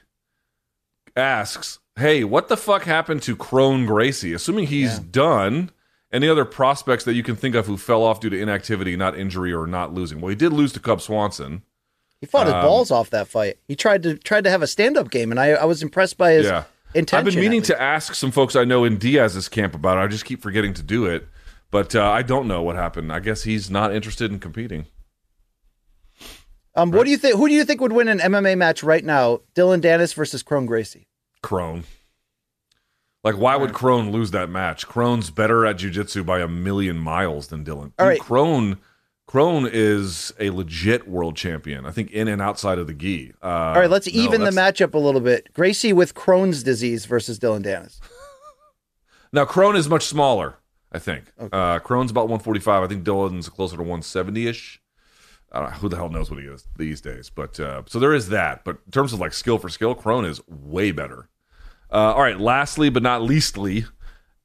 asks, 1.16 1.80
"Hey, 1.96 2.24
what 2.24 2.48
the 2.48 2.58
fuck 2.58 2.84
happened 2.84 3.22
to 3.24 3.36
Kron 3.36 3.86
Gracie? 3.86 4.34
Assuming 4.34 4.66
he's 4.68 4.98
done, 4.98 5.70
any 6.12 6.28
other 6.28 6.46
prospects 6.46 7.04
that 7.04 7.14
you 7.14 7.22
can 7.24 7.36
think 7.36 7.54
of 7.54 7.68
who 7.68 7.78
fell 7.78 8.04
off 8.04 8.20
due 8.20 8.30
to 8.30 8.40
inactivity, 8.40 8.96
not 8.96 9.18
injury, 9.18 9.54
or 9.54 9.68
not 9.68 9.94
losing? 9.94 10.22
Well, 10.22 10.30
he 10.30 10.36
did 10.36 10.54
lose 10.54 10.74
to 10.74 10.80
Cub 10.80 11.02
Swanson. 11.02 11.62
He 12.20 12.26
fought 12.26 12.48
his 12.48 12.56
Um, 12.56 12.64
balls 12.64 12.90
off 12.92 13.10
that 13.12 13.28
fight. 13.28 13.58
He 13.68 13.76
tried 13.76 14.04
to 14.04 14.18
tried 14.18 14.44
to 14.46 14.50
have 14.50 14.62
a 14.62 14.68
stand 14.68 14.98
up 14.98 15.12
game, 15.12 15.32
and 15.32 15.40
I, 15.40 15.50
I 15.50 15.66
was 15.66 15.84
impressed 15.84 16.18
by 16.18 16.32
his 16.32 16.46
yeah, 16.48 16.64
intention. 16.96 17.28
I've 17.28 17.34
been 17.34 17.40
meaning 17.42 17.62
to 17.64 17.80
ask 17.80 18.16
some 18.16 18.32
folks 18.32 18.56
I 18.56 18.64
know 18.64 18.84
in 18.84 18.98
Diaz's 18.98 19.48
camp 19.50 19.76
about 19.76 19.98
it. 19.98 20.02
I 20.02 20.08
just 20.08 20.26
keep 20.26 20.42
forgetting 20.42 20.74
to 20.76 20.84
do 20.84 21.06
it, 21.06 21.28
but 21.70 21.96
uh, 21.96 22.10
I 22.10 22.24
don't 22.24 22.48
know 22.48 22.62
what 22.64 22.76
happened. 22.76 23.14
I 23.14 23.20
guess 23.20 23.44
he's 23.44 23.70
not 23.70 23.94
interested 23.94 24.32
in 24.32 24.40
competing. 24.40 24.86
Um, 26.76 26.92
what 26.92 27.06
do 27.06 27.12
you 27.12 27.18
think? 27.18 27.36
Who 27.38 27.48
do 27.48 27.54
you 27.56 27.66
think 27.66 27.82
would 27.82 27.92
win 27.94 28.08
an 28.08 28.20
MMA 28.20 28.58
match 28.58 28.84
right 28.84 29.04
now? 29.04 29.42
Dillon 29.56 29.82
Danis 29.82 30.14
versus 30.14 30.44
Kron 30.44 30.66
Gracie. 30.68 31.08
Kron. 31.42 31.84
Like, 33.24 33.36
why 33.38 33.56
would 33.56 33.74
Kron 33.74 34.12
lose 34.12 34.32
that 34.32 34.50
match? 34.50 34.88
Kron's 34.88 35.32
better 35.32 35.66
at 35.66 35.78
jujitsu 35.78 36.26
by 36.26 36.40
a 36.40 36.48
million 36.48 36.98
miles 36.98 37.48
than 37.48 37.64
Dillon. 37.64 37.94
All 38.00 38.06
right. 38.08 38.20
Kron, 38.22 38.78
Kron 39.28 39.70
is 39.72 40.34
a 40.40 40.50
legit 40.50 41.08
world 41.08 41.36
champion. 41.36 41.86
I 41.86 41.92
think 41.92 42.12
in 42.12 42.28
and 42.30 42.42
outside 42.42 42.80
of 42.80 42.88
the 42.88 42.94
gi. 42.94 43.34
Uh, 43.44 43.46
All 43.46 43.76
right, 43.76 43.90
let's 43.90 44.08
no, 44.08 44.22
even 44.22 44.44
the 44.44 44.52
matchup 44.52 44.94
a 44.94 44.98
little 44.98 45.22
bit. 45.22 45.54
Gracie 45.54 45.94
with 45.94 46.16
Crohn's 46.16 46.64
disease 46.64 47.06
versus 47.06 47.38
Dillon 47.38 47.64
Danis. 47.64 48.00
Now, 49.34 49.44
Kron 49.44 49.76
is 49.76 49.90
much 49.90 50.06
smaller. 50.06 50.56
I 50.92 51.00
think 51.00 51.26
uh, 51.52 51.80
Kron's 51.80 52.12
about 52.12 52.30
145. 52.30 52.82
I 52.82 52.88
think 52.88 53.04
Dillon's 53.04 53.50
closer 53.50 53.76
to 53.76 53.84
170 53.84 54.48
ish. 54.48 54.82
I 55.52 55.60
don't 55.60 55.70
know, 55.70 55.76
who 55.76 55.90
the 55.90 55.98
hell 55.98 56.10
knows 56.10 56.32
what 56.32 56.40
he 56.42 56.48
is 56.48 56.66
these 56.78 57.02
days, 57.02 57.30
but 57.30 57.60
uh, 57.60 57.84
so 57.88 58.00
there 58.00 58.14
is 58.14 58.30
that. 58.30 58.64
But 58.64 58.78
in 58.86 58.92
terms 58.92 59.14
of 59.14 59.20
like 59.20 59.34
skill 59.34 59.58
for 59.58 59.70
skill, 59.70 59.96
Kron 59.96 60.26
is 60.26 60.42
way 60.48 60.92
better. 60.92 61.30
Uh, 61.92 62.14
all 62.14 62.22
right, 62.22 62.40
lastly 62.40 62.90
but 62.90 63.04
not 63.04 63.22
leastly, 63.22 63.86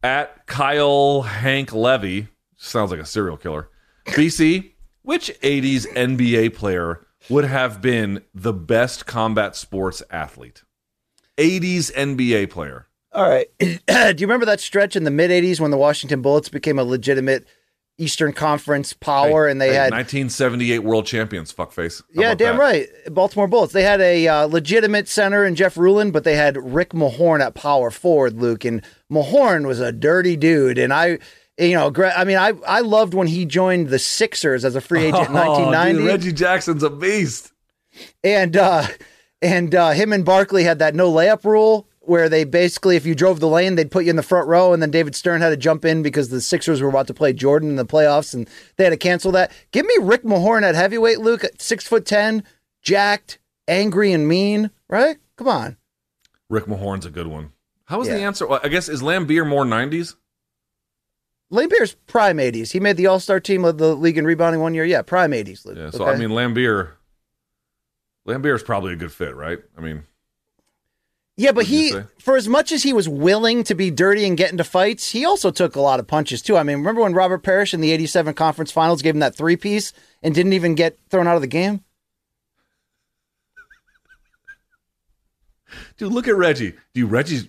at 0.02 0.46
Kyle 0.46 1.22
Hank 1.22 1.72
Levy 1.72 2.28
sounds 2.56 2.90
like 2.90 3.00
a 3.00 3.06
serial 3.06 3.36
killer. 3.36 3.68
BC, 4.06 4.71
which 5.02 5.30
80s 5.40 5.86
NBA 5.94 6.54
player 6.54 7.04
would 7.28 7.44
have 7.44 7.80
been 7.80 8.22
the 8.34 8.52
best 8.52 9.06
combat 9.06 9.54
sports 9.56 10.02
athlete? 10.10 10.62
80s 11.38 11.92
NBA 11.94 12.50
player. 12.50 12.88
All 13.12 13.28
right. 13.28 13.46
Do 13.58 13.66
you 13.96 14.26
remember 14.26 14.46
that 14.46 14.60
stretch 14.60 14.96
in 14.96 15.04
the 15.04 15.10
mid 15.10 15.30
80s 15.30 15.60
when 15.60 15.70
the 15.70 15.76
Washington 15.76 16.22
Bullets 16.22 16.48
became 16.48 16.78
a 16.78 16.84
legitimate 16.84 17.46
Eastern 17.98 18.32
Conference 18.32 18.94
power 18.94 19.46
and 19.46 19.60
they 19.60 19.68
Hey, 19.68 19.74
had 19.74 19.92
1978 19.92 20.78
world 20.80 21.04
champions. 21.06 21.52
Fuckface. 21.52 22.02
How 22.16 22.22
Yeah, 22.22 22.34
damn 22.34 22.56
that? 22.56 22.62
right. 22.62 22.88
Baltimore 23.10 23.46
Bullets. 23.48 23.74
They 23.74 23.82
had 23.82 24.00
a 24.00 24.26
uh, 24.28 24.46
legitimate 24.46 25.08
center 25.08 25.44
in 25.44 25.54
Jeff 25.54 25.76
Ruland, 25.76 26.12
but 26.14 26.24
they 26.24 26.34
had 26.36 26.56
Rick 26.56 26.90
Mahorn 26.90 27.40
at 27.40 27.54
power 27.54 27.90
forward, 27.90 28.34
Luke. 28.38 28.64
And 28.64 28.82
Mahorn 29.10 29.66
was 29.66 29.78
a 29.78 29.92
dirty 29.92 30.36
dude. 30.36 30.78
And 30.78 30.92
I, 30.92 31.18
you 31.58 31.74
know, 31.74 31.90
gra- 31.90 32.14
I 32.16 32.24
mean, 32.24 32.38
I, 32.38 32.52
I 32.66 32.80
loved 32.80 33.14
when 33.14 33.26
he 33.26 33.44
joined 33.44 33.88
the 33.88 33.98
Sixers 33.98 34.64
as 34.64 34.74
a 34.76 34.80
free 34.80 35.04
agent 35.04 35.28
in 35.28 35.36
Oh, 35.36 35.56
dude, 35.58 35.66
1990. 35.66 36.06
Reggie 36.06 36.32
Jackson's 36.32 36.82
a 36.82 36.90
beast. 36.90 37.52
and 38.24 38.56
uh, 38.56 38.86
and 39.40 39.74
uh, 39.74 39.90
him 39.90 40.12
and 40.12 40.24
Barkley 40.24 40.64
had 40.64 40.78
that 40.78 40.94
no 40.94 41.10
layup 41.12 41.44
rule 41.44 41.86
where 42.04 42.28
they 42.28 42.42
basically, 42.42 42.96
if 42.96 43.06
you 43.06 43.14
drove 43.14 43.38
the 43.38 43.48
lane, 43.48 43.76
they'd 43.76 43.90
put 43.90 44.04
you 44.04 44.10
in 44.10 44.16
the 44.16 44.22
front 44.24 44.48
row, 44.48 44.72
and 44.72 44.82
then 44.82 44.90
David 44.90 45.14
Stern 45.14 45.40
had 45.40 45.50
to 45.50 45.56
jump 45.56 45.84
in 45.84 46.02
because 46.02 46.30
the 46.30 46.40
Sixers 46.40 46.82
were 46.82 46.88
about 46.88 47.06
to 47.06 47.14
play 47.14 47.32
Jordan 47.32 47.68
in 47.70 47.76
the 47.76 47.86
playoffs, 47.86 48.34
and 48.34 48.48
they 48.76 48.84
had 48.84 48.90
to 48.90 48.96
cancel 48.96 49.30
that. 49.32 49.52
Give 49.70 49.86
me 49.86 49.94
Rick 50.00 50.24
Mahorn 50.24 50.64
at 50.64 50.74
heavyweight, 50.74 51.20
Luke, 51.20 51.44
at 51.44 51.62
six 51.62 51.86
foot 51.86 52.04
ten, 52.04 52.42
jacked, 52.82 53.38
angry, 53.68 54.12
and 54.12 54.26
mean. 54.26 54.70
Right? 54.88 55.18
Come 55.36 55.48
on. 55.48 55.76
Rick 56.48 56.64
Mahorn's 56.66 57.06
a 57.06 57.10
good 57.10 57.28
one. 57.28 57.52
How 57.84 57.98
was 57.98 58.08
the 58.08 58.20
answer? 58.20 58.46
Well, 58.46 58.60
I 58.64 58.68
guess 58.68 58.88
is 58.88 59.02
Laimbeer 59.02 59.46
more 59.46 59.64
90s? 59.64 60.14
Laimbeer's 61.52 61.94
prime 62.06 62.38
80s. 62.38 62.72
He 62.72 62.80
made 62.80 62.96
the 62.96 63.06
All 63.06 63.20
Star 63.20 63.38
team 63.38 63.64
of 63.64 63.78
the 63.78 63.94
league 63.94 64.16
in 64.16 64.24
rebounding 64.24 64.60
one 64.60 64.74
year. 64.74 64.84
Yeah, 64.84 65.02
prime 65.02 65.32
80s, 65.32 65.66
Luke. 65.66 65.76
Yeah. 65.76 65.90
So 65.90 66.04
okay? 66.04 66.12
I 66.12 66.16
mean. 66.16 66.30
Laimbeer 66.30 66.94
is 68.54 68.62
probably 68.62 68.94
a 68.94 68.96
good 68.96 69.12
fit, 69.12 69.34
right? 69.34 69.58
I 69.76 69.80
mean, 69.80 70.04
Yeah, 71.36 71.52
but 71.52 71.66
he, 71.66 71.92
for 72.18 72.36
as 72.36 72.48
much 72.48 72.72
as 72.72 72.84
he 72.84 72.92
was 72.92 73.08
willing 73.08 73.64
to 73.64 73.74
be 73.74 73.90
dirty 73.90 74.24
and 74.24 74.36
get 74.36 74.52
into 74.52 74.64
fights, 74.64 75.10
he 75.10 75.24
also 75.24 75.50
took 75.50 75.76
a 75.76 75.80
lot 75.80 76.00
of 76.00 76.06
punches 76.06 76.40
too. 76.40 76.56
I 76.56 76.62
mean, 76.62 76.78
remember 76.78 77.02
when 77.02 77.14
Robert 77.14 77.42
Parish 77.42 77.74
in 77.74 77.80
the 77.80 77.90
'87 77.90 78.34
conference 78.34 78.70
finals 78.70 79.02
gave 79.02 79.14
him 79.14 79.20
that 79.20 79.34
three 79.34 79.56
piece 79.56 79.92
and 80.22 80.34
didn't 80.34 80.52
even 80.52 80.74
get 80.74 80.98
thrown 81.10 81.26
out 81.26 81.36
of 81.36 81.42
the 81.42 81.48
game? 81.48 81.84
dude, 85.96 86.12
look 86.12 86.28
at 86.28 86.36
Reggie. 86.36 86.74
Dude, 86.94 87.10
Reggie's. 87.10 87.48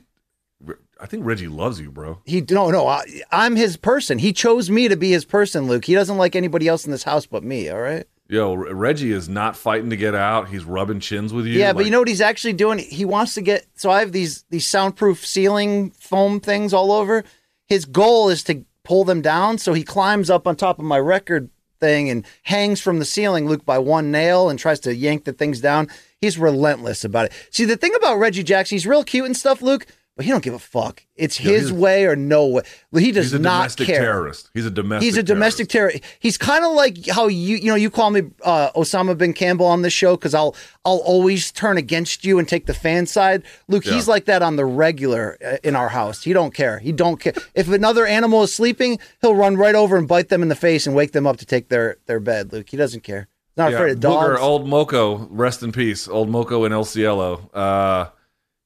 I 1.04 1.06
think 1.06 1.26
Reggie 1.26 1.50
loves 1.50 1.82
you, 1.82 1.92
bro. 1.92 2.20
He 2.24 2.40
no, 2.50 2.72
no, 2.72 2.88
I, 2.88 3.04
I'm 3.30 3.58
his 3.58 3.76
person. 3.76 4.20
He 4.20 4.32
chose 4.32 4.70
me 4.70 4.88
to 4.88 4.96
be 4.96 5.12
his 5.12 5.26
person, 5.26 5.68
Luke. 5.68 5.84
He 5.84 5.94
doesn't 5.94 6.16
like 6.16 6.34
anybody 6.34 6.70
else 6.70 6.86
in 6.86 6.92
this 6.92 7.04
house 7.04 7.26
but 7.26 7.44
me. 7.44 7.70
All 7.70 7.82
right. 7.82 8.08
Yo, 8.30 8.54
Reggie 8.54 9.12
is 9.12 9.28
not 9.28 9.58
fighting 9.58 9.90
to 9.90 9.98
get 9.98 10.16
out. 10.16 10.48
He's 10.48 10.64
rubbing 10.64 11.02
chins 11.02 11.34
with 11.34 11.46
you. 11.46 11.60
Yeah, 11.60 11.74
but 11.74 11.84
you 11.84 11.92
know 11.92 12.00
what 12.00 12.08
he's 12.08 12.22
actually 12.22 12.54
doing? 12.54 12.80
He 12.80 13.04
wants 13.04 13.34
to 13.34 13.42
get. 13.42 13.68
So 13.76 13.92
I 13.92 14.00
have 14.00 14.14
these 14.14 14.46
these 14.50 14.66
soundproof 14.66 15.26
ceiling 15.28 15.92
foam 15.92 16.40
things 16.40 16.74
all 16.74 16.94
over. 16.94 17.26
His 17.68 17.84
goal 17.84 18.30
is 18.30 18.42
to 18.46 18.64
pull 18.86 19.04
them 19.04 19.22
down. 19.22 19.58
So 19.58 19.74
he 19.74 19.84
climbs 19.84 20.30
up 20.30 20.48
on 20.48 20.56
top 20.56 20.80
of 20.80 20.86
my 20.86 21.00
record 21.00 21.50
thing 21.82 22.10
and 22.10 22.26
hangs 22.44 22.80
from 22.80 23.00
the 23.00 23.06
ceiling, 23.06 23.50
Luke, 23.50 23.66
by 23.66 23.78
one 23.78 24.10
nail 24.10 24.50
and 24.50 24.58
tries 24.58 24.80
to 24.80 24.96
yank 24.96 25.26
the 25.26 25.34
things 25.34 25.60
down. 25.60 25.90
He's 26.22 26.38
relentless 26.38 27.04
about 27.04 27.26
it. 27.26 27.34
See, 27.52 27.66
the 27.66 27.76
thing 27.76 27.94
about 27.94 28.20
Reggie 28.20 28.44
Jackson, 28.44 28.76
he's 28.76 28.88
real 28.88 29.04
cute 29.04 29.26
and 29.26 29.36
stuff, 29.36 29.62
Luke, 29.62 29.86
but 30.16 30.26
he 30.26 30.32
don't 30.32 30.44
give 30.44 30.54
a 30.54 30.60
fuck. 30.60 31.04
It's 31.16 31.40
Yeah, 31.40 31.52
his 31.54 31.74
way 31.74 32.06
or 32.06 32.16
no 32.16 32.46
way. 32.48 32.62
He 32.96 33.12
does 33.12 33.34
not 33.34 33.34
care. 33.34 33.34
he's 33.34 33.34
a 33.34 33.40
not 33.40 33.58
domestic 33.60 33.88
care. 33.88 34.00
terrorist. 34.02 34.50
He's 34.54 34.66
a 34.66 34.70
domestic. 34.72 35.04
He's 35.06 35.18
a 35.18 35.24
domestic 35.24 35.70
terror. 35.70 35.92
He's 36.20 36.38
kind 36.38 36.64
of 36.64 36.74
like 36.74 37.08
how 37.08 37.28
you 37.28 37.58
you 37.58 37.66
know 37.68 37.76
you 37.76 37.90
call 37.90 38.12
me 38.12 38.22
uh, 38.44 38.72
Osama 38.72 39.18
bin 39.18 39.34
Campbell 39.34 39.66
on 39.66 39.82
this 39.82 39.94
show 39.94 40.16
because 40.16 40.34
I'll 40.34 40.56
I'll 40.86 40.98
always 41.06 41.52
turn 41.52 41.78
against 41.78 42.24
you 42.26 42.38
and 42.40 42.48
take 42.48 42.66
the 42.68 42.74
fan 42.74 43.06
side. 43.08 43.44
Luke, 43.68 43.84
he's 43.86 44.08
like 44.08 44.26
that 44.26 44.42
on 44.42 44.56
the 44.56 44.66
regular 44.66 45.38
uh, 45.44 45.58
in 45.64 45.76
our 45.76 45.90
house. 45.90 46.24
He 46.24 46.34
don't 46.34 46.54
care. 46.54 46.80
He 46.80 46.92
don't 46.92 47.20
care 47.20 47.34
if 47.56 47.68
another 47.70 48.06
animal 48.06 48.44
is 48.44 48.54
sleeping, 48.54 49.00
he'll 49.22 49.36
run 49.36 49.58
right 49.58 49.76
over 49.76 49.98
and 49.98 50.08
bite 50.08 50.30
them 50.30 50.42
in 50.44 50.50
the 50.50 50.56
face 50.56 50.86
and 50.86 50.96
wake 50.96 51.12
them 51.14 51.26
up 51.26 51.38
to 51.38 51.46
take 51.46 51.70
their 51.70 51.98
their 52.06 52.20
bed. 52.20 52.54
Luke, 52.54 52.70
he 52.70 52.78
doesn't 52.78 53.02
care. 53.04 53.28
He's 53.48 53.58
not 53.58 53.72
Yeah, 53.72 53.78
afraid 53.78 53.92
of 53.94 54.00
dogs. 54.00 54.40
Booger, 54.40 54.42
old 54.42 54.68
Moko, 54.68 55.28
rest 55.30 55.62
in 55.64 55.72
peace. 55.72 56.08
Old 56.08 56.30
Moko 56.30 56.66
and 56.66 56.74
El 56.74 56.86
Cielo. 56.86 57.50
Uh, 57.54 58.10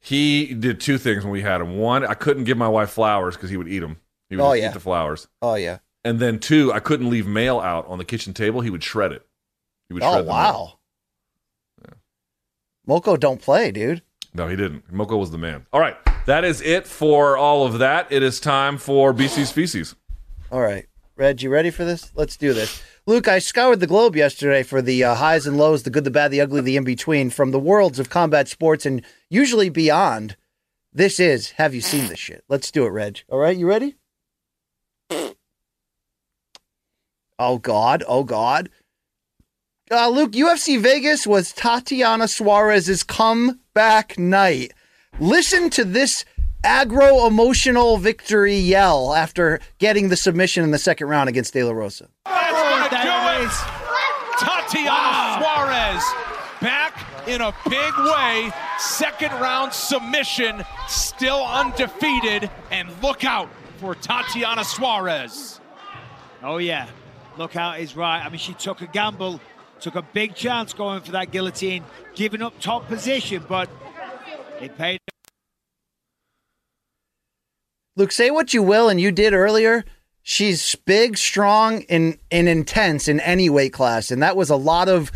he 0.08 0.54
did 0.54 0.80
two 0.80 0.98
things 0.98 1.24
when 1.24 1.32
we 1.32 1.42
had 1.42 1.62
him. 1.62 1.78
One, 1.78 2.06
I 2.06 2.14
couldn't 2.14 2.44
give 2.46 2.58
my 2.58 2.68
wife 2.68 2.90
flowers 2.92 3.36
because 3.36 3.50
he 3.50 3.58
would 3.58 3.68
eat 3.68 3.80
them. 3.80 3.98
He 4.30 4.36
would 4.36 4.44
Oh, 4.44 4.54
yeah. 4.54 4.70
eat 4.70 4.74
the 4.74 4.80
flowers. 4.80 5.28
oh 5.42 5.56
yeah. 5.56 5.80
And 6.06 6.20
then 6.20 6.40
two, 6.40 6.72
I 6.72 6.80
couldn't 6.80 7.10
leave 7.10 7.28
mail 7.28 7.60
out 7.60 7.86
on 7.88 7.98
the 7.98 8.06
kitchen 8.06 8.34
table. 8.34 8.62
He 8.62 8.70
would 8.70 8.84
shred 8.84 9.12
it. 9.12 9.26
He 9.90 9.94
would 9.94 10.04
Oh 10.04 10.14
shred 10.14 10.24
the 10.26 10.28
mail. 10.30 10.34
wow. 10.34 10.74
Moko 12.88 13.20
don't 13.20 13.42
play, 13.42 13.72
dude. 13.72 14.02
No, 14.34 14.48
he 14.48 14.56
didn't. 14.56 14.92
Moko 14.94 15.18
was 15.20 15.32
the 15.32 15.38
man. 15.38 15.66
All 15.74 15.80
right, 15.80 15.98
that 16.26 16.44
is 16.46 16.62
it 16.62 16.88
for 16.88 17.36
all 17.38 17.66
of 17.66 17.80
that. 17.80 18.08
It 18.12 18.24
is 18.24 18.40
time 18.40 18.78
for 18.78 19.14
BC's 19.14 19.52
feces. 19.52 19.96
All 20.52 20.62
right. 20.62 20.86
Reg, 21.18 21.42
you 21.42 21.50
ready 21.50 21.72
for 21.72 21.84
this? 21.84 22.12
Let's 22.16 22.38
do 22.38 22.54
this. 22.54 22.82
Luke, 23.08 23.30
I 23.30 23.40
scoured 23.40 23.80
the 23.80 23.88
globe 23.88 24.18
yesterday 24.18 24.64
for 24.64 24.82
the 24.82 25.02
uh, 25.02 25.16
highs 25.16 25.48
and 25.48 25.58
lows, 25.58 25.84
the 25.84 25.90
good, 25.90 26.04
the 26.04 26.12
bad, 26.12 26.30
the 26.30 26.42
ugly, 26.42 26.60
the 26.60 26.76
in 26.76 26.84
between 26.84 27.30
from 27.30 27.52
the 27.52 27.60
worlds 27.60 28.00
of 28.00 28.10
combat 28.10 28.50
sports 28.50 28.86
and 28.86 29.02
usually 29.30 29.70
beyond. 29.70 30.36
This 30.92 31.18
is 31.18 31.52
Have 31.52 31.74
You 31.74 31.80
Seen 31.80 32.08
This 32.08 32.20
Shit? 32.20 32.44
Let's 32.50 32.70
do 32.70 32.86
it, 32.86 32.90
Reg. 32.90 33.22
All 33.30 33.40
right, 33.40 33.56
you 33.56 33.66
ready? 33.66 33.96
Oh, 37.40 37.60
God. 37.60 38.04
Oh, 38.10 38.26
God. 38.26 38.70
Uh, 39.90 40.10
Luke, 40.10 40.34
UFC 40.34 40.78
Vegas 40.78 41.26
was 41.26 41.54
Tatiana 41.54 42.28
Suarez's 42.28 43.04
comeback 43.04 44.20
night. 44.20 44.74
Listen 45.18 45.70
to 45.70 45.86
this 45.86 46.26
aggro 46.62 47.26
emotional 47.26 47.96
victory 47.96 48.58
yell 48.58 49.14
after 49.16 49.62
getting 49.78 50.10
the 50.10 50.18
submission 50.18 50.66
in 50.66 50.72
the 50.72 50.78
second 50.78 51.08
round 51.08 51.30
against 51.30 51.54
De 51.54 51.64
La 51.64 51.72
Rosa. 51.72 52.10
That's 53.38 53.62
gonna 53.64 53.78
do 53.80 53.94
it. 53.94 54.40
Tatiana 54.40 54.90
ah. 54.92 55.38
Suarez 55.40 56.28
back 56.62 57.28
in 57.28 57.42
a 57.42 57.54
big 57.70 57.94
way. 57.98 58.52
Second 58.80 59.32
round 59.34 59.74
submission, 59.74 60.64
still 60.88 61.44
undefeated. 61.46 62.50
And 62.72 62.90
look 63.02 63.24
out 63.24 63.50
for 63.78 63.96
Tatiana 63.96 64.64
Suarez. 64.64 65.60
Oh, 66.44 66.58
yeah. 66.58 66.88
Look 67.38 67.56
out 67.56 67.80
is 67.80 67.96
right. 67.96 68.24
I 68.24 68.30
mean, 68.30 68.40
she 68.40 68.54
took 68.54 68.82
a 68.82 68.88
gamble, 68.88 69.40
took 69.80 69.96
a 69.96 70.02
big 70.02 70.36
chance 70.36 70.74
going 70.74 71.02
for 71.02 71.12
that 71.12 71.32
guillotine, 71.32 71.84
giving 72.16 72.42
up 72.42 72.60
top 72.60 72.88
position, 72.88 73.46
but 73.48 73.70
it 74.60 74.78
paid. 74.78 75.00
Luke, 77.96 78.12
say 78.12 78.30
what 78.30 78.54
you 78.54 78.62
will, 78.62 78.90
and 78.90 79.02
you 79.02 79.12
did 79.12 79.34
earlier. 79.34 79.84
She's 80.30 80.76
big, 80.76 81.18
strong, 81.18 81.86
and, 81.88 82.18
and 82.32 82.50
intense 82.50 83.08
in 83.08 83.22
any 83.22 83.50
weight 83.50 83.72
class. 83.72 84.12
And 84.12 84.22
that 84.22 84.36
was 84.36 84.50
a 84.50 84.58
lot 84.58 84.90
of 84.90 85.10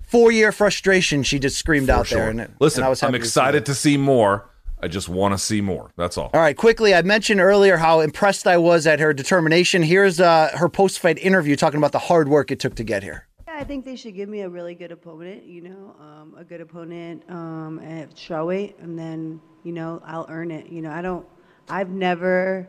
four 0.00 0.32
year 0.32 0.52
frustration 0.52 1.22
she 1.22 1.38
just 1.38 1.58
screamed 1.58 1.88
For 1.88 1.92
out 1.92 2.06
sure. 2.06 2.18
there. 2.18 2.30
And, 2.30 2.54
Listen, 2.60 2.80
and 2.80 2.86
I 2.86 2.88
was 2.88 3.02
I'm 3.02 3.08
happy 3.08 3.18
to 3.18 3.24
see 3.26 3.28
excited 3.28 3.66
to 3.66 3.74
see 3.74 3.98
more. 3.98 4.48
I 4.80 4.88
just 4.88 5.06
want 5.06 5.34
to 5.34 5.38
see 5.38 5.60
more. 5.60 5.92
That's 5.98 6.16
all. 6.16 6.30
All 6.32 6.40
right, 6.40 6.56
quickly, 6.56 6.94
I 6.94 7.02
mentioned 7.02 7.40
earlier 7.40 7.76
how 7.76 8.00
impressed 8.00 8.46
I 8.46 8.56
was 8.56 8.86
at 8.86 9.00
her 9.00 9.12
determination. 9.12 9.82
Here's 9.82 10.18
uh, 10.18 10.52
her 10.54 10.70
post 10.70 10.98
fight 10.98 11.18
interview 11.18 11.56
talking 11.56 11.76
about 11.76 11.92
the 11.92 11.98
hard 11.98 12.30
work 12.30 12.50
it 12.50 12.58
took 12.58 12.74
to 12.76 12.84
get 12.84 13.02
here. 13.02 13.26
Yeah, 13.46 13.56
I 13.58 13.64
think 13.64 13.84
they 13.84 13.96
should 13.96 14.14
give 14.14 14.30
me 14.30 14.40
a 14.40 14.48
really 14.48 14.74
good 14.74 14.92
opponent, 14.92 15.44
you 15.44 15.60
know, 15.60 15.94
um, 16.00 16.36
a 16.38 16.42
good 16.42 16.62
opponent 16.62 17.22
um, 17.28 17.80
at 17.80 18.14
strawweight, 18.14 18.82
and 18.82 18.98
then, 18.98 19.42
you 19.62 19.72
know, 19.72 20.00
I'll 20.06 20.24
earn 20.30 20.50
it. 20.50 20.68
You 20.70 20.80
know, 20.80 20.90
I 20.90 21.02
don't, 21.02 21.26
I've 21.68 21.90
never 21.90 22.66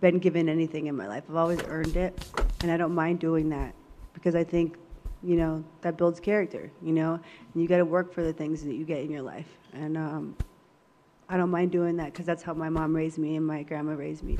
been 0.00 0.18
given 0.18 0.48
anything 0.48 0.86
in 0.86 0.96
my 0.96 1.06
life. 1.06 1.24
I've 1.28 1.36
always 1.36 1.60
earned 1.66 1.96
it, 1.96 2.18
and 2.62 2.70
I 2.70 2.76
don't 2.76 2.94
mind 2.94 3.20
doing 3.20 3.48
that 3.50 3.74
because 4.14 4.34
I 4.34 4.44
think, 4.44 4.76
you 5.22 5.36
know, 5.36 5.64
that 5.82 5.96
builds 5.96 6.20
character, 6.20 6.70
you 6.82 6.92
know, 6.92 7.14
and 7.52 7.62
you 7.62 7.68
got 7.68 7.78
to 7.78 7.84
work 7.84 8.12
for 8.12 8.22
the 8.22 8.32
things 8.32 8.64
that 8.64 8.74
you 8.74 8.84
get 8.84 8.98
in 8.98 9.10
your 9.10 9.22
life. 9.22 9.46
And 9.72 9.96
um, 9.96 10.36
I 11.28 11.36
don't 11.36 11.50
mind 11.50 11.70
doing 11.72 11.96
that 11.96 12.12
because 12.12 12.26
that's 12.26 12.42
how 12.42 12.54
my 12.54 12.68
mom 12.68 12.94
raised 12.94 13.18
me 13.18 13.36
and 13.36 13.46
my 13.46 13.62
grandma 13.62 13.92
raised 13.92 14.22
me. 14.22 14.38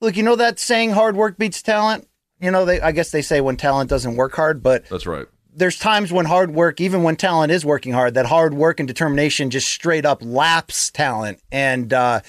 Look, 0.00 0.16
you 0.16 0.22
know 0.22 0.36
that 0.36 0.58
saying 0.58 0.92
hard 0.92 1.16
work 1.16 1.38
beats 1.38 1.60
talent? 1.60 2.08
You 2.40 2.52
know, 2.52 2.64
they 2.64 2.80
I 2.80 2.92
guess 2.92 3.10
they 3.10 3.22
say 3.22 3.40
when 3.40 3.56
talent 3.56 3.90
doesn't 3.90 4.14
work 4.14 4.34
hard, 4.36 4.62
but 4.62 4.88
That's 4.88 5.06
right. 5.06 5.26
There's 5.58 5.78
times 5.78 6.12
when 6.12 6.26
hard 6.26 6.52
work, 6.52 6.80
even 6.80 7.02
when 7.02 7.16
talent 7.16 7.52
is 7.52 7.64
working 7.64 7.92
hard, 7.92 8.14
that 8.14 8.26
hard 8.26 8.54
work 8.54 8.80
and 8.80 8.86
determination 8.86 9.50
just 9.50 9.68
straight 9.68 10.06
up 10.06 10.22
laps 10.22 10.90
talent. 10.90 11.40
And 11.52 11.92
uh, 11.92 12.20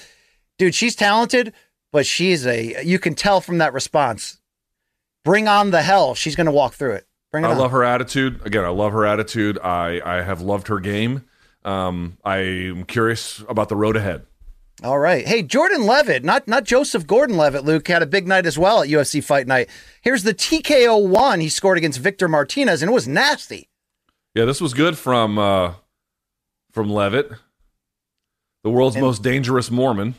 dude, 0.58 0.74
she's 0.74 0.94
talented, 0.94 1.52
but 1.92 2.06
she's 2.06 2.46
a 2.46 2.84
you 2.84 2.98
can 2.98 3.14
tell 3.14 3.40
from 3.40 3.58
that 3.58 3.72
response. 3.72 4.40
Bring 5.24 5.48
on 5.48 5.70
the 5.70 5.82
hell. 5.82 6.14
She's 6.14 6.36
gonna 6.36 6.52
walk 6.52 6.74
through 6.74 6.92
it. 6.92 7.06
Bring 7.30 7.44
it 7.44 7.48
I 7.48 7.52
on. 7.52 7.58
love 7.58 7.70
her 7.70 7.84
attitude. 7.84 8.40
Again, 8.44 8.64
I 8.64 8.68
love 8.70 8.92
her 8.92 9.06
attitude. 9.06 9.58
I, 9.62 10.00
I 10.04 10.22
have 10.22 10.40
loved 10.40 10.68
her 10.68 10.80
game. 10.80 11.24
Um, 11.64 12.18
I'm 12.24 12.84
curious 12.84 13.44
about 13.48 13.68
the 13.68 13.76
road 13.76 13.96
ahead. 13.96 14.26
All 14.82 14.98
right. 14.98 15.26
Hey, 15.26 15.42
Jordan 15.42 15.84
Levitt, 15.84 16.24
not 16.24 16.48
not 16.48 16.64
Joseph 16.64 17.06
Gordon 17.06 17.36
Levitt, 17.36 17.64
Luke, 17.64 17.86
had 17.88 18.02
a 18.02 18.06
big 18.06 18.26
night 18.26 18.46
as 18.46 18.58
well 18.58 18.82
at 18.82 18.88
UFC 18.88 19.22
Fight 19.22 19.46
Night. 19.46 19.68
Here's 20.00 20.22
the 20.22 20.32
TKO 20.34 21.06
one 21.06 21.40
he 21.40 21.48
scored 21.50 21.76
against 21.76 21.98
Victor 21.98 22.28
Martinez, 22.28 22.80
and 22.82 22.90
it 22.90 22.94
was 22.94 23.06
nasty. 23.06 23.68
Yeah, 24.34 24.46
this 24.46 24.60
was 24.60 24.72
good 24.72 24.96
from 24.96 25.38
uh, 25.38 25.74
from 26.72 26.88
Levitt, 26.88 27.30
the 28.62 28.70
world's 28.70 28.96
And- 28.96 29.04
most 29.04 29.22
dangerous 29.22 29.70
Mormon. 29.70 30.14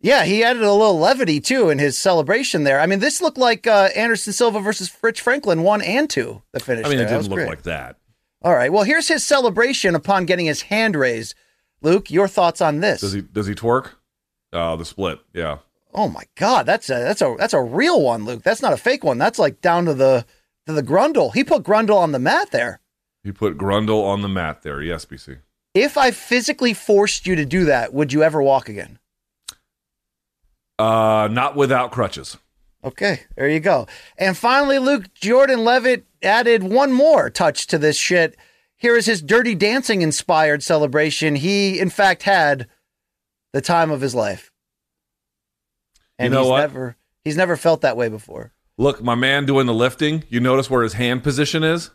Yeah, 0.00 0.24
he 0.24 0.44
added 0.44 0.62
a 0.62 0.70
little 0.72 0.98
levity 0.98 1.40
too 1.40 1.70
in 1.70 1.78
his 1.78 1.96
celebration 1.98 2.64
there. 2.64 2.78
I 2.78 2.84
mean, 2.84 2.98
this 2.98 3.22
looked 3.22 3.38
like 3.38 3.66
uh, 3.66 3.88
Anderson 3.96 4.34
Silva 4.34 4.60
versus 4.60 4.94
Rich 5.02 5.22
Franklin 5.22 5.62
one 5.62 5.80
and 5.80 6.10
two. 6.10 6.42
The 6.52 6.60
finish. 6.60 6.84
I 6.84 6.90
mean, 6.90 6.98
there. 6.98 7.06
it 7.06 7.10
didn't 7.10 7.28
look 7.28 7.36
great. 7.38 7.48
like 7.48 7.62
that. 7.62 7.96
All 8.42 8.54
right. 8.54 8.70
Well, 8.70 8.82
here's 8.82 9.08
his 9.08 9.24
celebration 9.24 9.94
upon 9.94 10.26
getting 10.26 10.44
his 10.44 10.62
hand 10.62 10.94
raised. 10.94 11.34
Luke, 11.84 12.10
your 12.10 12.26
thoughts 12.26 12.60
on 12.62 12.80
this? 12.80 13.02
Does 13.02 13.12
he 13.12 13.20
does 13.20 13.46
he 13.46 13.54
twerk? 13.54 13.90
Uh, 14.52 14.74
the 14.74 14.84
split. 14.84 15.20
Yeah. 15.34 15.58
Oh 15.92 16.08
my 16.08 16.24
God, 16.34 16.66
that's 16.66 16.88
a 16.88 16.94
that's 16.94 17.20
a 17.20 17.36
that's 17.38 17.52
a 17.52 17.62
real 17.62 18.02
one, 18.02 18.24
Luke. 18.24 18.42
That's 18.42 18.62
not 18.62 18.72
a 18.72 18.78
fake 18.78 19.04
one. 19.04 19.18
That's 19.18 19.38
like 19.38 19.60
down 19.60 19.84
to 19.84 19.94
the 19.94 20.24
to 20.66 20.72
the 20.72 20.82
Grundle. 20.82 21.32
He 21.34 21.44
put 21.44 21.62
Grundle 21.62 21.96
on 21.96 22.12
the 22.12 22.18
mat 22.18 22.50
there. 22.50 22.80
He 23.22 23.32
put 23.32 23.58
Grundle 23.58 24.02
on 24.02 24.22
the 24.22 24.28
mat 24.28 24.62
there. 24.62 24.82
Yes, 24.82 25.04
BC. 25.04 25.38
If 25.74 25.98
I 25.98 26.10
physically 26.10 26.72
forced 26.72 27.26
you 27.26 27.36
to 27.36 27.44
do 27.44 27.64
that, 27.66 27.92
would 27.92 28.12
you 28.12 28.22
ever 28.22 28.42
walk 28.42 28.68
again? 28.68 28.98
Uh, 30.78 31.28
not 31.30 31.54
without 31.54 31.92
crutches. 31.92 32.38
Okay, 32.82 33.22
there 33.36 33.48
you 33.48 33.60
go. 33.60 33.86
And 34.18 34.36
finally, 34.36 34.78
Luke 34.78 35.12
Jordan 35.14 35.64
Levitt 35.64 36.06
added 36.22 36.62
one 36.62 36.92
more 36.92 37.28
touch 37.30 37.66
to 37.68 37.78
this 37.78 37.96
shit. 37.96 38.36
Here 38.84 38.98
is 38.98 39.06
his 39.06 39.22
Dirty 39.22 39.54
Dancing 39.54 40.02
inspired 40.02 40.62
celebration. 40.62 41.36
He, 41.36 41.78
in 41.80 41.88
fact, 41.88 42.24
had 42.24 42.66
the 43.54 43.62
time 43.62 43.90
of 43.90 44.02
his 44.02 44.14
life, 44.14 44.52
and 46.18 46.26
You 46.30 46.34
know 46.34 46.42
he's 46.42 46.50
what? 46.50 46.60
never 46.60 46.96
he's 47.24 47.36
never 47.38 47.56
felt 47.56 47.80
that 47.80 47.96
way 47.96 48.10
before. 48.10 48.52
Look, 48.76 49.02
my 49.02 49.14
man 49.14 49.46
doing 49.46 49.64
the 49.64 49.72
lifting. 49.72 50.24
You 50.28 50.38
notice 50.38 50.68
where 50.68 50.82
his 50.82 50.92
hand 50.92 51.22
position 51.22 51.64
is, 51.64 51.92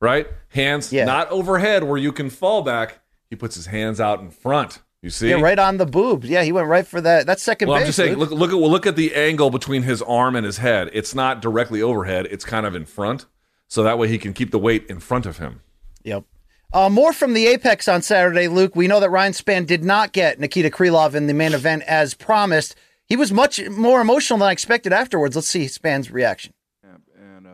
right? 0.00 0.28
Hands 0.50 0.92
Yeah. 0.92 1.06
not 1.06 1.28
overhead 1.32 1.82
where 1.82 1.98
you 1.98 2.12
can 2.12 2.30
fall 2.30 2.62
back. 2.62 3.00
He 3.28 3.34
puts 3.34 3.56
his 3.56 3.66
hands 3.66 3.98
out 4.00 4.20
in 4.20 4.30
front. 4.30 4.78
You 5.02 5.10
see? 5.10 5.30
Yeah, 5.30 5.40
right 5.40 5.58
on 5.58 5.78
the 5.78 5.86
boobs. 5.86 6.28
Yeah, 6.28 6.44
he 6.44 6.52
went 6.52 6.68
right 6.68 6.86
for 6.86 7.00
that. 7.00 7.26
That's 7.26 7.42
second 7.42 7.66
Well, 7.66 7.78
base. 7.78 7.82
I'm 7.82 7.86
just 7.88 7.96
saying. 7.96 8.14
Look, 8.16 8.30
look 8.30 8.52
at 8.52 8.58
well, 8.60 8.70
look 8.70 8.86
at 8.86 8.94
the 8.94 9.12
angle 9.16 9.50
between 9.50 9.82
his 9.82 10.02
arm 10.02 10.36
and 10.36 10.46
his 10.46 10.58
head. 10.58 10.88
It's 10.92 11.16
not 11.16 11.42
directly 11.42 11.82
overhead. 11.82 12.28
It's 12.30 12.44
kind 12.44 12.64
of 12.64 12.76
in 12.76 12.84
front, 12.84 13.26
so 13.66 13.82
that 13.82 13.98
way 13.98 14.06
he 14.06 14.18
can 14.18 14.32
keep 14.32 14.52
the 14.52 14.58
weight 14.60 14.86
in 14.88 15.00
front 15.00 15.26
of 15.26 15.38
him. 15.38 15.62
Yep. 16.08 16.24
Uh, 16.72 16.88
more 16.88 17.12
from 17.12 17.34
the 17.34 17.46
Apex 17.46 17.86
on 17.86 18.02
Saturday, 18.02 18.48
Luke. 18.48 18.74
We 18.74 18.88
know 18.88 19.00
that 19.00 19.10
Ryan 19.10 19.32
Spann 19.32 19.66
did 19.66 19.84
not 19.84 20.12
get 20.12 20.40
Nikita 20.40 20.70
Krylov 20.70 21.14
in 21.14 21.26
the 21.26 21.34
main 21.34 21.52
event 21.52 21.82
as 21.86 22.14
promised. 22.14 22.74
He 23.06 23.16
was 23.16 23.30
much 23.30 23.68
more 23.68 24.00
emotional 24.00 24.38
than 24.38 24.48
I 24.48 24.52
expected 24.52 24.92
afterwards. 24.92 25.36
Let's 25.36 25.48
see 25.48 25.66
Spann's 25.66 26.10
reaction. 26.10 26.52
and 26.82 27.46
uh, 27.46 27.50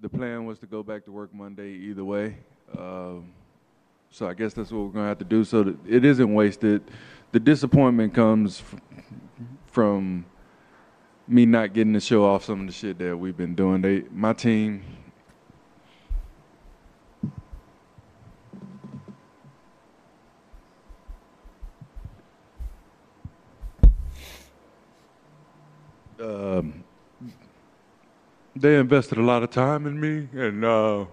the 0.00 0.08
plan 0.08 0.46
was 0.46 0.58
to 0.60 0.66
go 0.66 0.82
back 0.82 1.04
to 1.04 1.12
work 1.12 1.32
Monday 1.32 1.70
either 1.70 2.04
way. 2.04 2.38
Um, 2.76 3.32
so 4.10 4.28
I 4.28 4.34
guess 4.34 4.52
that's 4.52 4.70
what 4.72 4.80
we're 4.84 4.92
gonna 4.92 5.08
have 5.08 5.18
to 5.18 5.24
do. 5.24 5.44
So 5.44 5.62
that 5.62 5.76
it 5.86 6.04
isn't 6.04 6.32
wasted. 6.32 6.82
The 7.32 7.40
disappointment 7.40 8.14
comes 8.14 8.62
from 9.66 10.24
me 11.28 11.46
not 11.46 11.72
getting 11.72 11.92
to 11.92 12.00
show 12.00 12.24
off 12.24 12.44
some 12.44 12.60
of 12.62 12.66
the 12.66 12.72
shit 12.72 12.98
that 12.98 13.16
we've 13.16 13.36
been 13.36 13.54
doing. 13.54 13.82
They, 13.82 14.04
my 14.10 14.32
team. 14.32 14.82
Um, 26.20 26.84
they 28.56 28.76
invested 28.76 29.18
a 29.18 29.22
lot 29.22 29.42
of 29.42 29.50
time 29.50 29.86
in 29.86 30.00
me, 30.00 30.28
and 30.32 30.64
uh, 30.64 31.04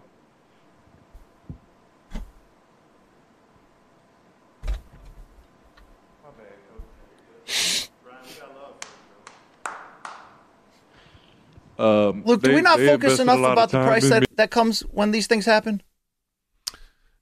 um, 11.78 12.24
Luke, 12.26 12.42
do 12.42 12.50
they- 12.50 12.56
we 12.56 12.62
not 12.62 12.78
they 12.78 12.88
focus 12.88 13.20
enough 13.20 13.40
about 13.40 13.70
the 13.70 13.84
price 13.84 14.10
that, 14.10 14.22
me. 14.22 14.28
that 14.38 14.52
comes 14.52 14.82
when 14.82 15.12
these 15.12 15.28
things 15.28 15.46
happen? 15.46 15.82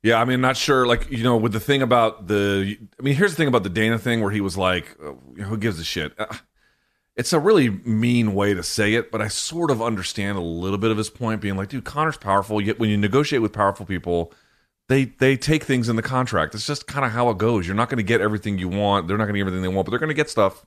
Yeah, 0.01 0.19
I 0.19 0.25
mean, 0.25 0.41
not 0.41 0.57
sure. 0.57 0.85
Like, 0.85 1.09
you 1.09 1.23
know, 1.23 1.37
with 1.37 1.53
the 1.53 1.61
thing 1.61 1.81
about 1.81 2.27
the, 2.27 2.77
I 2.99 3.01
mean, 3.01 3.15
here's 3.15 3.31
the 3.31 3.37
thing 3.37 3.47
about 3.47 3.63
the 3.63 3.69
Dana 3.69 3.97
thing 3.97 4.19
where 4.21 4.31
he 4.31 4.41
was 4.41 4.57
like, 4.57 4.97
uh, 5.01 5.13
"Who 5.43 5.57
gives 5.57 5.79
a 5.79 5.83
shit?" 5.85 6.13
Uh, 6.19 6.25
it's 7.15 7.33
a 7.33 7.39
really 7.39 7.69
mean 7.69 8.33
way 8.33 8.53
to 8.53 8.63
say 8.63 8.95
it, 8.95 9.11
but 9.11 9.21
I 9.21 9.27
sort 9.27 9.69
of 9.69 9.81
understand 9.81 10.37
a 10.37 10.41
little 10.41 10.79
bit 10.79 10.91
of 10.91 10.97
his 10.97 11.09
point, 11.09 11.41
being 11.41 11.55
like, 11.55 11.69
"Dude, 11.69 11.83
Conor's 11.83 12.17
powerful. 12.17 12.59
Yet 12.59 12.79
when 12.79 12.89
you 12.89 12.97
negotiate 12.97 13.41
with 13.41 13.53
powerful 13.53 13.85
people, 13.85 14.33
they 14.89 15.05
they 15.05 15.37
take 15.37 15.63
things 15.63 15.89
in 15.89 15.95
the 15.95 16.01
contract. 16.01 16.55
It's 16.55 16.65
just 16.65 16.87
kind 16.87 17.05
of 17.05 17.11
how 17.11 17.29
it 17.29 17.37
goes. 17.37 17.67
You're 17.67 17.75
not 17.75 17.89
going 17.89 17.97
to 17.97 18.03
get 18.03 18.21
everything 18.21 18.57
you 18.57 18.67
want. 18.67 19.07
They're 19.07 19.17
not 19.17 19.25
going 19.25 19.35
to 19.35 19.39
get 19.39 19.47
everything 19.47 19.61
they 19.61 19.67
want, 19.67 19.85
but 19.85 19.91
they're 19.91 19.99
going 19.99 20.09
to 20.09 20.15
get 20.15 20.29
stuff." 20.29 20.65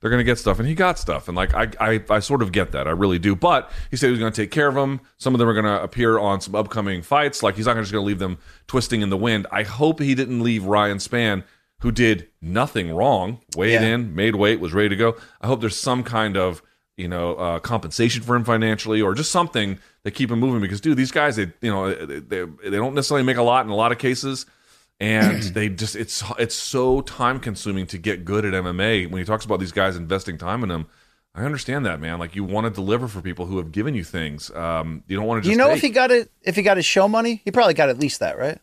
They're 0.00 0.10
going 0.10 0.20
to 0.20 0.24
get 0.24 0.38
stuff, 0.38 0.60
and 0.60 0.68
he 0.68 0.76
got 0.76 0.96
stuff, 0.96 1.26
and 1.26 1.36
like 1.36 1.54
I, 1.54 1.68
I, 1.80 2.04
I 2.08 2.20
sort 2.20 2.40
of 2.40 2.52
get 2.52 2.70
that, 2.70 2.86
I 2.86 2.92
really 2.92 3.18
do. 3.18 3.34
But 3.34 3.68
he 3.90 3.96
said 3.96 4.06
he 4.06 4.10
was 4.12 4.20
going 4.20 4.32
to 4.32 4.42
take 4.42 4.52
care 4.52 4.68
of 4.68 4.76
them. 4.76 5.00
Some 5.16 5.34
of 5.34 5.40
them 5.40 5.48
are 5.48 5.52
going 5.52 5.64
to 5.64 5.82
appear 5.82 6.20
on 6.20 6.40
some 6.40 6.54
upcoming 6.54 7.02
fights. 7.02 7.42
Like 7.42 7.56
he's 7.56 7.66
not 7.66 7.76
just 7.76 7.90
going 7.90 8.02
to 8.04 8.06
leave 8.06 8.20
them 8.20 8.38
twisting 8.68 9.02
in 9.02 9.10
the 9.10 9.16
wind. 9.16 9.48
I 9.50 9.64
hope 9.64 9.98
he 9.98 10.14
didn't 10.14 10.40
leave 10.40 10.64
Ryan 10.64 10.98
Spann, 10.98 11.42
who 11.80 11.92
did 11.92 12.28
nothing 12.42 12.94
wrong, 12.94 13.40
weighed 13.56 13.74
Yeah. 13.80 13.94
in, 13.94 14.14
made 14.14 14.34
weight, 14.36 14.60
was 14.60 14.72
ready 14.72 14.88
to 14.88 14.96
go. 14.96 15.16
I 15.40 15.46
hope 15.46 15.60
there's 15.60 15.76
some 15.76 16.02
kind 16.04 16.36
of 16.36 16.62
you 16.96 17.08
know 17.08 17.34
uh, 17.34 17.58
compensation 17.60 18.22
for 18.22 18.34
him 18.34 18.44
financially, 18.44 19.00
or 19.00 19.14
just 19.14 19.30
something 19.30 19.78
that 20.02 20.12
keep 20.12 20.30
him 20.30 20.40
moving. 20.40 20.60
Because 20.60 20.80
dude, 20.80 20.96
these 20.96 21.12
guys, 21.12 21.36
they 21.36 21.52
you 21.60 21.70
know 21.70 21.94
they, 21.94 22.18
they, 22.20 22.44
they 22.64 22.76
don't 22.76 22.94
necessarily 22.94 23.24
make 23.24 23.36
a 23.36 23.42
lot 23.42 23.64
in 23.64 23.70
a 23.70 23.76
lot 23.76 23.92
of 23.92 23.98
cases 23.98 24.46
and 25.00 25.42
they 25.54 25.68
just 25.68 25.94
it's 25.94 26.24
it's 26.38 26.54
so 26.56 27.00
time 27.02 27.38
consuming 27.38 27.86
to 27.86 27.98
get 27.98 28.24
good 28.24 28.44
at 28.44 28.52
MMA. 28.52 29.08
When 29.10 29.20
he 29.20 29.24
talks 29.24 29.44
about 29.44 29.60
these 29.60 29.72
guys 29.72 29.96
investing 29.96 30.38
time 30.38 30.62
in 30.64 30.68
them, 30.68 30.88
I 31.36 31.44
understand 31.44 31.86
that, 31.86 32.00
man. 32.00 32.18
Like 32.18 32.34
you 32.34 32.42
want 32.42 32.64
to 32.66 32.70
deliver 32.70 33.06
for 33.06 33.20
people 33.20 33.46
who 33.46 33.58
have 33.58 33.70
given 33.70 33.94
you 33.94 34.02
things. 34.02 34.50
Um, 34.50 35.04
you 35.06 35.16
don't 35.16 35.26
want 35.26 35.44
to 35.44 35.48
just. 35.48 35.52
you 35.52 35.56
know 35.56 35.70
if 35.72 35.80
he 35.80 35.90
got 35.90 36.10
it? 36.10 36.32
If 36.42 36.56
he 36.56 36.62
got 36.62 36.76
his 36.76 36.86
show 36.86 37.06
money, 37.06 37.40
he 37.44 37.52
probably 37.52 37.74
got 37.74 37.88
at 37.90 37.98
least 38.00 38.18
that, 38.20 38.36
right? 38.38 38.58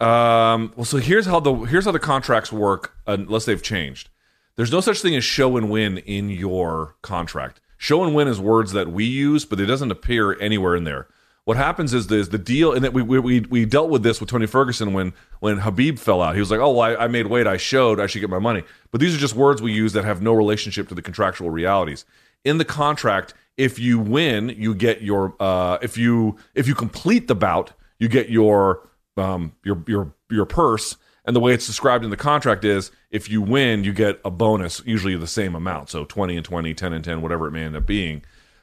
Um, 0.00 0.72
well, 0.76 0.86
so 0.86 0.96
here's 0.96 1.26
how 1.26 1.40
the 1.40 1.52
here's 1.54 1.84
how 1.84 1.92
the 1.92 1.98
contracts 1.98 2.50
work, 2.50 2.94
unless 3.06 3.44
they've 3.44 3.62
changed. 3.62 4.08
There's 4.56 4.72
no 4.72 4.80
such 4.80 5.00
thing 5.00 5.14
as 5.14 5.24
show 5.24 5.56
and 5.56 5.70
win 5.70 5.98
in 5.98 6.30
your 6.30 6.96
contract. 7.02 7.60
Show 7.76 8.04
and 8.04 8.14
win 8.14 8.28
is 8.28 8.40
words 8.40 8.72
that 8.72 8.88
we 8.88 9.04
use, 9.04 9.44
but 9.44 9.60
it 9.60 9.66
doesn't 9.66 9.90
appear 9.90 10.38
anywhere 10.40 10.74
in 10.76 10.84
there. 10.84 11.08
What 11.44 11.56
happens 11.56 11.94
is 11.94 12.06
there's 12.06 12.28
the 12.28 12.38
deal, 12.38 12.72
and 12.72 12.84
that 12.84 12.92
we, 12.92 13.02
we 13.02 13.40
we 13.40 13.64
dealt 13.64 13.90
with 13.90 14.02
this 14.02 14.20
with 14.20 14.30
Tony 14.30 14.46
Ferguson 14.46 14.92
when 14.92 15.12
when 15.40 15.60
Khabib 15.60 15.98
fell 15.98 16.22
out. 16.22 16.34
He 16.34 16.40
was 16.40 16.50
like, 16.50 16.60
"Oh, 16.60 16.72
well, 16.72 16.80
I, 16.82 17.04
I 17.04 17.08
made 17.08 17.26
weight, 17.26 17.46
I 17.46 17.56
showed, 17.56 18.00
I 18.00 18.06
should 18.06 18.20
get 18.20 18.30
my 18.30 18.38
money." 18.38 18.62
But 18.90 19.00
these 19.00 19.14
are 19.14 19.18
just 19.18 19.34
words 19.34 19.60
we 19.60 19.72
use 19.72 19.92
that 19.94 20.04
have 20.04 20.22
no 20.22 20.32
relationship 20.32 20.88
to 20.88 20.94
the 20.94 21.02
contractual 21.02 21.50
realities. 21.50 22.04
In 22.44 22.58
the 22.58 22.64
contract, 22.64 23.34
if 23.56 23.78
you 23.78 23.98
win, 23.98 24.50
you 24.50 24.74
get 24.74 25.02
your 25.02 25.34
uh, 25.40 25.78
if 25.82 25.96
you 25.98 26.36
if 26.54 26.68
you 26.68 26.74
complete 26.74 27.28
the 27.28 27.34
bout, 27.34 27.72
you 27.98 28.08
get 28.08 28.28
your 28.28 28.88
um, 29.20 29.52
your 29.64 29.82
your 29.86 30.14
your 30.30 30.46
purse. 30.46 30.96
And 31.24 31.36
the 31.36 31.40
way 31.40 31.52
it's 31.52 31.66
described 31.66 32.02
in 32.02 32.10
the 32.10 32.16
contract 32.16 32.64
is 32.64 32.90
if 33.10 33.28
you 33.28 33.42
win, 33.42 33.84
you 33.84 33.92
get 33.92 34.20
a 34.24 34.30
bonus, 34.30 34.82
usually 34.86 35.14
the 35.16 35.26
same 35.26 35.54
amount. 35.54 35.90
So 35.90 36.04
20 36.04 36.36
and 36.36 36.44
20, 36.44 36.72
10 36.72 36.92
and 36.94 37.04
10, 37.04 37.20
whatever 37.20 37.46
it 37.46 37.50
may 37.50 37.62
end 37.62 37.76
up 37.76 37.86
being. 37.86 38.22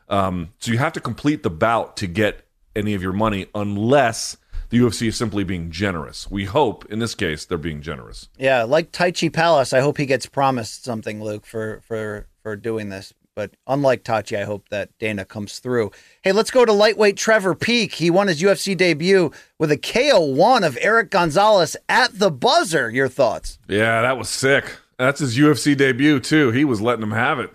Um, 0.09 0.53
so 0.59 0.71
you 0.71 0.79
have 0.79 0.93
to 0.93 0.99
complete 0.99 1.43
the 1.43 1.51
bout 1.51 1.95
to 1.97 2.07
get 2.07 2.47
any 2.75 2.95
of 2.95 3.03
your 3.03 3.13
money 3.13 3.45
unless 3.53 4.37
the 4.69 4.79
UFC 4.79 5.07
is 5.07 5.15
simply 5.15 5.43
being 5.43 5.71
generous. 5.71 6.29
We 6.29 6.45
hope 6.45 6.85
in 6.85 6.99
this 6.99 7.15
case 7.15 7.45
they're 7.45 7.57
being 7.57 7.81
generous. 7.81 8.27
Yeah, 8.37 8.63
like 8.63 8.91
Tachi 8.91 9.31
Palace, 9.31 9.71
I 9.71 9.79
hope 9.79 9.97
he 9.97 10.05
gets 10.05 10.25
promised 10.25 10.83
something, 10.83 11.23
Luke, 11.23 11.45
for 11.45 11.81
for 11.85 12.27
for 12.41 12.55
doing 12.55 12.89
this. 12.89 13.13
But 13.37 13.51
unlike 13.67 14.03
Tachi, 14.03 14.35
I 14.35 14.45
hope 14.45 14.67
that 14.69 14.97
Dana 14.97 15.23
comes 15.23 15.59
through. 15.59 15.91
Hey, 16.23 16.31
let's 16.31 16.49
go 16.49 16.65
to 16.65 16.73
lightweight 16.73 17.17
Trevor 17.17 17.53
Peek. 17.53 17.93
He 17.93 18.09
won 18.09 18.29
his 18.29 18.41
UFC 18.41 18.75
debut 18.75 19.29
with 19.59 19.71
a 19.71 19.77
KO1 19.77 20.65
of 20.65 20.75
Eric 20.81 21.11
Gonzalez 21.11 21.77
at 21.87 22.17
the 22.17 22.31
buzzer. 22.31 22.89
Your 22.89 23.07
thoughts? 23.07 23.59
Yeah, 23.69 24.01
that 24.01 24.17
was 24.17 24.27
sick. 24.27 24.77
That's 24.97 25.19
his 25.19 25.37
UFC 25.37 25.77
debut 25.77 26.19
too. 26.19 26.49
He 26.49 26.65
was 26.65 26.81
letting 26.81 27.03
him 27.03 27.11
have 27.11 27.37
it. 27.39 27.53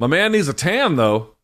My 0.00 0.08
man 0.08 0.32
needs 0.32 0.48
a 0.48 0.52
tan 0.52 0.96
though. 0.96 1.36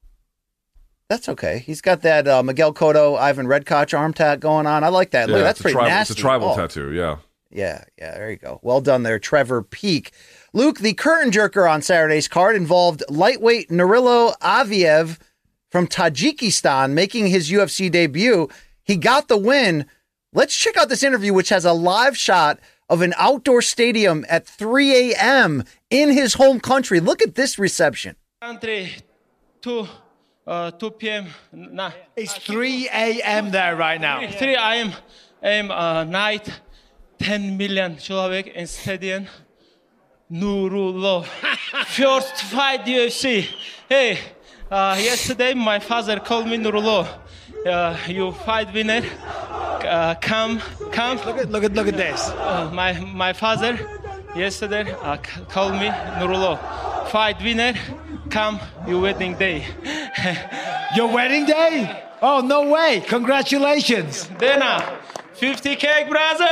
That's 1.09 1.29
okay. 1.29 1.61
He's 1.61 1.81
got 1.81 2.03
that 2.03 2.27
uh, 2.27 2.43
Miguel 2.43 2.75
Cotto, 2.75 3.17
Ivan 3.17 3.47
Redkach 3.47 3.97
arm 3.97 4.13
tat 4.13 4.41
going 4.41 4.67
on. 4.67 4.83
I 4.83 4.89
like 4.89 5.13
that. 5.13 5.29
Look, 5.29 5.41
that's 5.45 5.63
pretty 5.63 5.75
tribal, 5.75 5.89
nasty. 5.91 6.13
It's 6.15 6.19
a 6.19 6.21
tribal 6.21 6.49
Oh. 6.49 6.57
tattoo. 6.57 6.91
Yeah. 6.93 7.19
Yeah, 7.53 7.85
yeah, 7.97 8.15
there 8.15 8.29
you 8.33 8.39
go. 8.39 8.59
Well 8.65 8.81
done 8.81 9.05
there, 9.05 9.21
Trevor 9.21 9.63
Peek. 9.63 10.11
Luke, 10.53 10.79
the 10.79 10.95
curtain 10.95 11.31
jerker 11.31 11.71
on 11.71 11.83
Saturday's 11.83 12.29
card 12.29 12.57
involved 12.57 13.03
lightweight 13.09 13.69
Nurullo 13.69 14.37
Aliev 14.39 15.19
from 15.71 15.87
Tajikistan 15.87 16.93
making 16.93 17.27
his 17.27 17.51
UFC 17.51 17.91
debut. 17.91 18.49
He 18.83 18.97
got 18.97 19.29
the 19.29 19.37
win. 19.37 19.87
Let's 20.33 20.57
check 20.57 20.77
out 20.77 20.89
this 20.89 21.03
interview, 21.03 21.33
which 21.35 21.49
has 21.49 21.65
a 21.65 21.73
live 21.73 22.17
shot 22.17 22.59
of 22.89 23.03
an 23.03 23.15
outdoor 23.17 23.63
stadium 23.63 24.25
at 24.29 24.47
3 24.47 25.13
a.m. 25.13 25.65
in 25.91 26.11
his 26.11 26.35
home 26.35 26.61
country. 26.61 27.01
Look 27.01 27.21
at 27.23 27.35
this 27.35 27.59
reception. 27.59 28.17
Country, 28.41 28.93
two. 29.61 29.87
Uh, 30.47 30.71
2 30.71 30.91
p.m. 30.93 31.27
Nah. 31.53 31.91
It's 32.15 32.35
3 32.39 32.89
a.m. 32.93 33.51
there 33.51 33.75
right 33.75 34.01
now. 34.01 34.21
3 34.31 34.55
a.m. 34.55 34.93
a.m. 35.43 35.71
uh, 35.73 36.05
night, 36.05 36.49
10 37.19 37.57
million 37.57 37.99
Slovak 37.99 38.47
in 38.47 38.69
stadium. 38.69 39.27
Nurullo 40.31 41.25
first 41.87 42.43
fight 42.43 42.85
UFC 42.85 43.49
hey 43.89 44.19
uh, 44.71 44.97
yesterday 44.99 45.55
my 45.55 45.79
father 45.79 46.19
called 46.19 46.47
me 46.49 46.57
Nurullo 46.59 47.07
uh, 47.67 47.97
you 48.09 48.33
fight 48.33 48.73
winner 48.75 49.03
uh, 49.85 50.15
come 50.21 50.61
come 50.91 51.17
Look 51.19 51.39
at 51.39 51.51
look 51.51 51.65
at 51.65 51.73
look 51.75 51.89
at 51.89 51.97
this. 51.97 52.29
uh, 52.31 52.71
my 52.73 52.93
my 53.01 53.33
father 53.33 53.79
yesterday 54.35 54.91
uh, 55.03 55.17
called 55.49 55.75
me 55.75 55.89
Nurullo 56.19 56.59
fight 57.09 57.41
winner 57.41 57.75
come 58.29 58.59
your 58.87 59.01
wedding 59.01 59.37
day 59.37 59.65
Your 60.95 61.13
wedding 61.13 61.45
day? 61.45 62.05
Oh 62.23 62.41
no 62.41 62.71
way! 62.71 63.03
Congratulations. 63.07 64.29
Dana, 64.39 64.99
50 65.35 65.77
cake, 65.77 66.09
brother! 66.09 66.47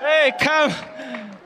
Hey, 0.00 0.32
come. 0.40 0.72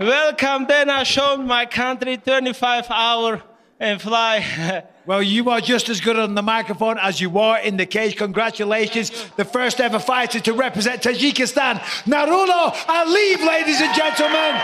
Welcome, 0.01 0.65
Dana. 0.65 1.05
Show 1.05 1.37
my 1.37 1.67
country 1.67 2.17
25 2.17 2.87
hour 2.91 3.43
and 3.79 4.01
fly. 4.01 4.85
Well, 5.07 5.23
you 5.23 5.51
are 5.51 5.61
just 5.61 5.89
as 5.89 6.01
good 6.01 6.17
on 6.17 6.37
the 6.37 6.43
microphone 6.43 6.97
as 6.97 7.21
you 7.21 7.31
were 7.31 7.59
in 7.59 7.77
the 7.77 7.87
cage. 7.87 8.17
Congratulations. 8.17 9.11
The 9.35 9.45
first 9.45 9.81
ever 9.81 9.99
fighter 9.99 10.39
to 10.41 10.53
represent 10.53 11.03
Tajikistan, 11.03 11.79
Nurullo 12.05 12.71
Aliyev, 12.71 13.45
ladies 13.45 13.81
and 13.81 13.93
gentlemen. 13.93 14.61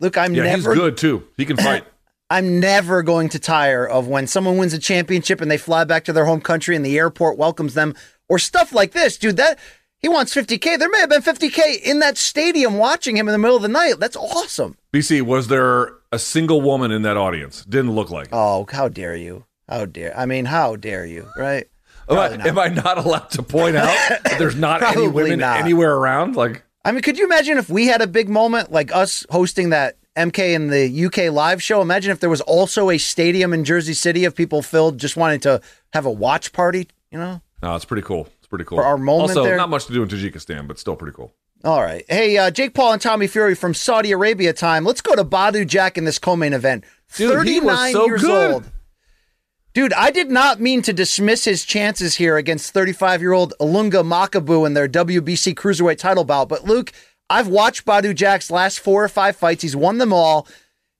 Look, 0.00 0.16
I'm 0.16 0.32
Yeah, 0.34 0.44
never 0.44 0.70
he's 0.70 0.80
good 0.80 0.96
too. 0.96 1.24
He 1.36 1.44
can 1.44 1.58
fight. 1.58 1.84
I'm 2.30 2.58
never 2.58 3.02
going 3.02 3.28
to 3.30 3.38
tire 3.38 3.86
of 3.86 4.06
when 4.06 4.26
someone 4.26 4.56
wins 4.56 4.72
a 4.72 4.78
championship 4.78 5.42
and 5.42 5.50
they 5.50 5.58
fly 5.58 5.84
back 5.84 6.04
to 6.04 6.14
their 6.14 6.24
home 6.24 6.40
country 6.40 6.74
and 6.74 6.86
the 6.86 6.96
airport 6.96 7.36
welcomes 7.36 7.74
them 7.74 7.94
or 8.30 8.38
stuff 8.38 8.72
like 8.72 8.92
this. 8.92 9.18
Dude, 9.18 9.36
that 9.36 9.58
he 10.00 10.08
wants 10.08 10.34
50k. 10.34 10.78
There 10.78 10.88
may 10.88 11.00
have 11.00 11.08
been 11.10 11.22
50k 11.22 11.82
in 11.82 11.98
that 12.00 12.16
stadium 12.16 12.78
watching 12.78 13.16
him 13.16 13.28
in 13.28 13.32
the 13.32 13.38
middle 13.38 13.56
of 13.56 13.62
the 13.62 13.68
night. 13.68 13.94
That's 13.98 14.16
awesome. 14.16 14.76
BC, 14.92 15.22
was 15.22 15.48
there 15.48 15.94
a 16.12 16.18
single 16.18 16.60
woman 16.60 16.90
in 16.90 17.02
that 17.02 17.16
audience? 17.16 17.64
Didn't 17.64 17.92
look 17.92 18.10
like. 18.10 18.26
it. 18.26 18.32
Oh, 18.32 18.66
how 18.70 18.88
dare 18.88 19.16
you? 19.16 19.44
How 19.68 19.84
dare. 19.84 20.16
I 20.16 20.26
mean, 20.26 20.46
how 20.46 20.76
dare 20.76 21.04
you, 21.04 21.28
right? 21.36 21.68
Am 22.08 22.18
I, 22.18 22.28
not. 22.36 22.46
am 22.46 22.58
I 22.58 22.68
not 22.68 22.98
allowed 22.98 23.30
to 23.32 23.42
point 23.42 23.76
out 23.76 23.94
that 24.24 24.36
there's 24.38 24.56
not 24.56 24.82
any 24.82 25.08
women 25.08 25.40
not. 25.40 25.60
anywhere 25.60 25.94
around? 25.94 26.36
Like, 26.36 26.62
I 26.84 26.92
mean, 26.92 27.02
could 27.02 27.18
you 27.18 27.26
imagine 27.26 27.58
if 27.58 27.68
we 27.68 27.86
had 27.86 28.00
a 28.00 28.06
big 28.06 28.30
moment 28.30 28.72
like 28.72 28.94
us 28.94 29.26
hosting 29.28 29.70
that 29.70 29.96
MK 30.16 30.54
in 30.54 30.68
the 30.68 31.04
UK 31.06 31.30
live 31.30 31.62
show? 31.62 31.82
Imagine 31.82 32.12
if 32.12 32.20
there 32.20 32.30
was 32.30 32.40
also 32.42 32.88
a 32.88 32.96
stadium 32.96 33.52
in 33.52 33.62
Jersey 33.62 33.92
City 33.92 34.24
of 34.24 34.34
people 34.34 34.62
filled 34.62 34.96
just 34.98 35.18
wanting 35.18 35.40
to 35.40 35.60
have 35.92 36.06
a 36.06 36.10
watch 36.10 36.52
party, 36.52 36.88
you 37.10 37.18
know? 37.18 37.42
no, 37.62 37.76
it's 37.76 37.84
pretty 37.84 38.02
cool. 38.02 38.28
It's 38.48 38.50
pretty 38.50 38.64
cool. 38.64 38.78
For 38.78 38.84
our 38.84 38.96
moment 38.96 39.30
also, 39.30 39.44
there- 39.44 39.56
not 39.56 39.68
much 39.68 39.84
to 39.86 39.92
do 39.92 40.02
in 40.02 40.08
Tajikistan, 40.08 40.66
but 40.66 40.78
still 40.78 40.96
pretty 40.96 41.14
cool. 41.14 41.34
All 41.64 41.82
right. 41.82 42.04
Hey, 42.08 42.38
uh, 42.38 42.50
Jake 42.50 42.72
Paul 42.72 42.92
and 42.94 43.02
Tommy 43.02 43.26
Fury 43.26 43.54
from 43.54 43.74
Saudi 43.74 44.12
Arabia 44.12 44.52
time. 44.52 44.84
Let's 44.84 45.00
go 45.02 45.14
to 45.16 45.24
Badou 45.24 45.66
Jack 45.66 45.98
in 45.98 46.04
this 46.04 46.18
co-main 46.18 46.52
event. 46.54 46.84
Dude, 47.16 47.46
he 47.46 47.58
was 47.60 47.76
39 47.76 47.92
so 47.92 48.06
years 48.06 48.22
good. 48.22 48.52
old. 48.52 48.64
Dude, 49.74 49.92
I 49.92 50.10
did 50.10 50.30
not 50.30 50.60
mean 50.60 50.82
to 50.82 50.92
dismiss 50.92 51.44
his 51.44 51.64
chances 51.64 52.16
here 52.16 52.36
against 52.36 52.72
35-year-old 52.74 53.54
Ilunga 53.60 54.02
Makabu 54.04 54.66
in 54.66 54.74
their 54.74 54.88
WBC 54.88 55.54
Cruiserweight 55.54 55.98
title 55.98 56.24
bout. 56.24 56.48
But 56.48 56.64
Luke, 56.64 56.92
I've 57.28 57.48
watched 57.48 57.84
Badou 57.84 58.14
Jack's 58.14 58.50
last 58.50 58.80
four 58.80 59.04
or 59.04 59.08
five 59.08 59.36
fights. 59.36 59.62
He's 59.62 59.76
won 59.76 59.98
them 59.98 60.12
all. 60.12 60.46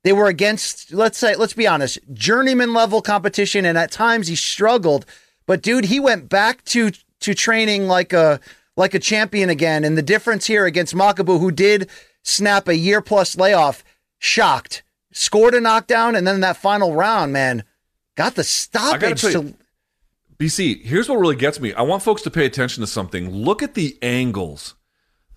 They 0.05 0.12
were 0.12 0.27
against, 0.27 0.93
let's 0.93 1.19
say, 1.19 1.35
let's 1.35 1.55
be 1.55 1.66
honest, 1.66 1.99
journeyman 2.12 2.73
level 2.75 3.01
competition, 3.01 3.65
and 3.65 3.79
at 3.79 3.91
times 3.91 4.29
he 4.29 4.37
struggled. 4.37 5.07
But 5.47 5.62
dude, 5.62 5.87
he 5.87 5.99
went 5.99 6.29
back 6.29 6.65
to 6.66 6.91
to 7.29 7.35
training 7.35 7.87
like 7.87 8.15
a 8.15 8.41
like 8.75 8.95
a 8.95 8.99
champion 8.99 9.51
again. 9.51 9.85
And 9.85 9.99
the 9.99 10.03
difference 10.03 10.47
here 10.47 10.65
against 10.65 10.95
Makabu, 10.95 11.39
who 11.39 11.51
did 11.51 11.91
snap 12.23 12.69
a 12.69 12.77
year 12.77 13.03
plus 13.03 13.37
layoff, 13.37 13.85
shocked, 14.19 14.83
scored 15.13 15.55
a 15.55 15.61
knockdown, 15.61 16.17
and 16.17 16.27
then 16.27 16.41
that 16.41 16.57
final 16.57 16.95
round, 16.95 17.33
man, 17.33 17.65
got 18.17 18.35
the 18.35 18.45
stoppage. 18.45 19.21
To, 19.21 19.55
BC, 20.39 20.83
here's 20.85 21.09
what 21.09 21.17
really 21.17 21.37
gets 21.37 21.61
me. 21.61 21.75
I 21.75 21.83
want 21.83 22.03
folks 22.03 22.23
to 22.23 22.31
pay 22.31 22.47
attention 22.47 22.81
to 22.81 22.87
something. 22.87 23.31
Look 23.31 23.63
at 23.63 23.75
the 23.75 23.99
angles 24.01 24.75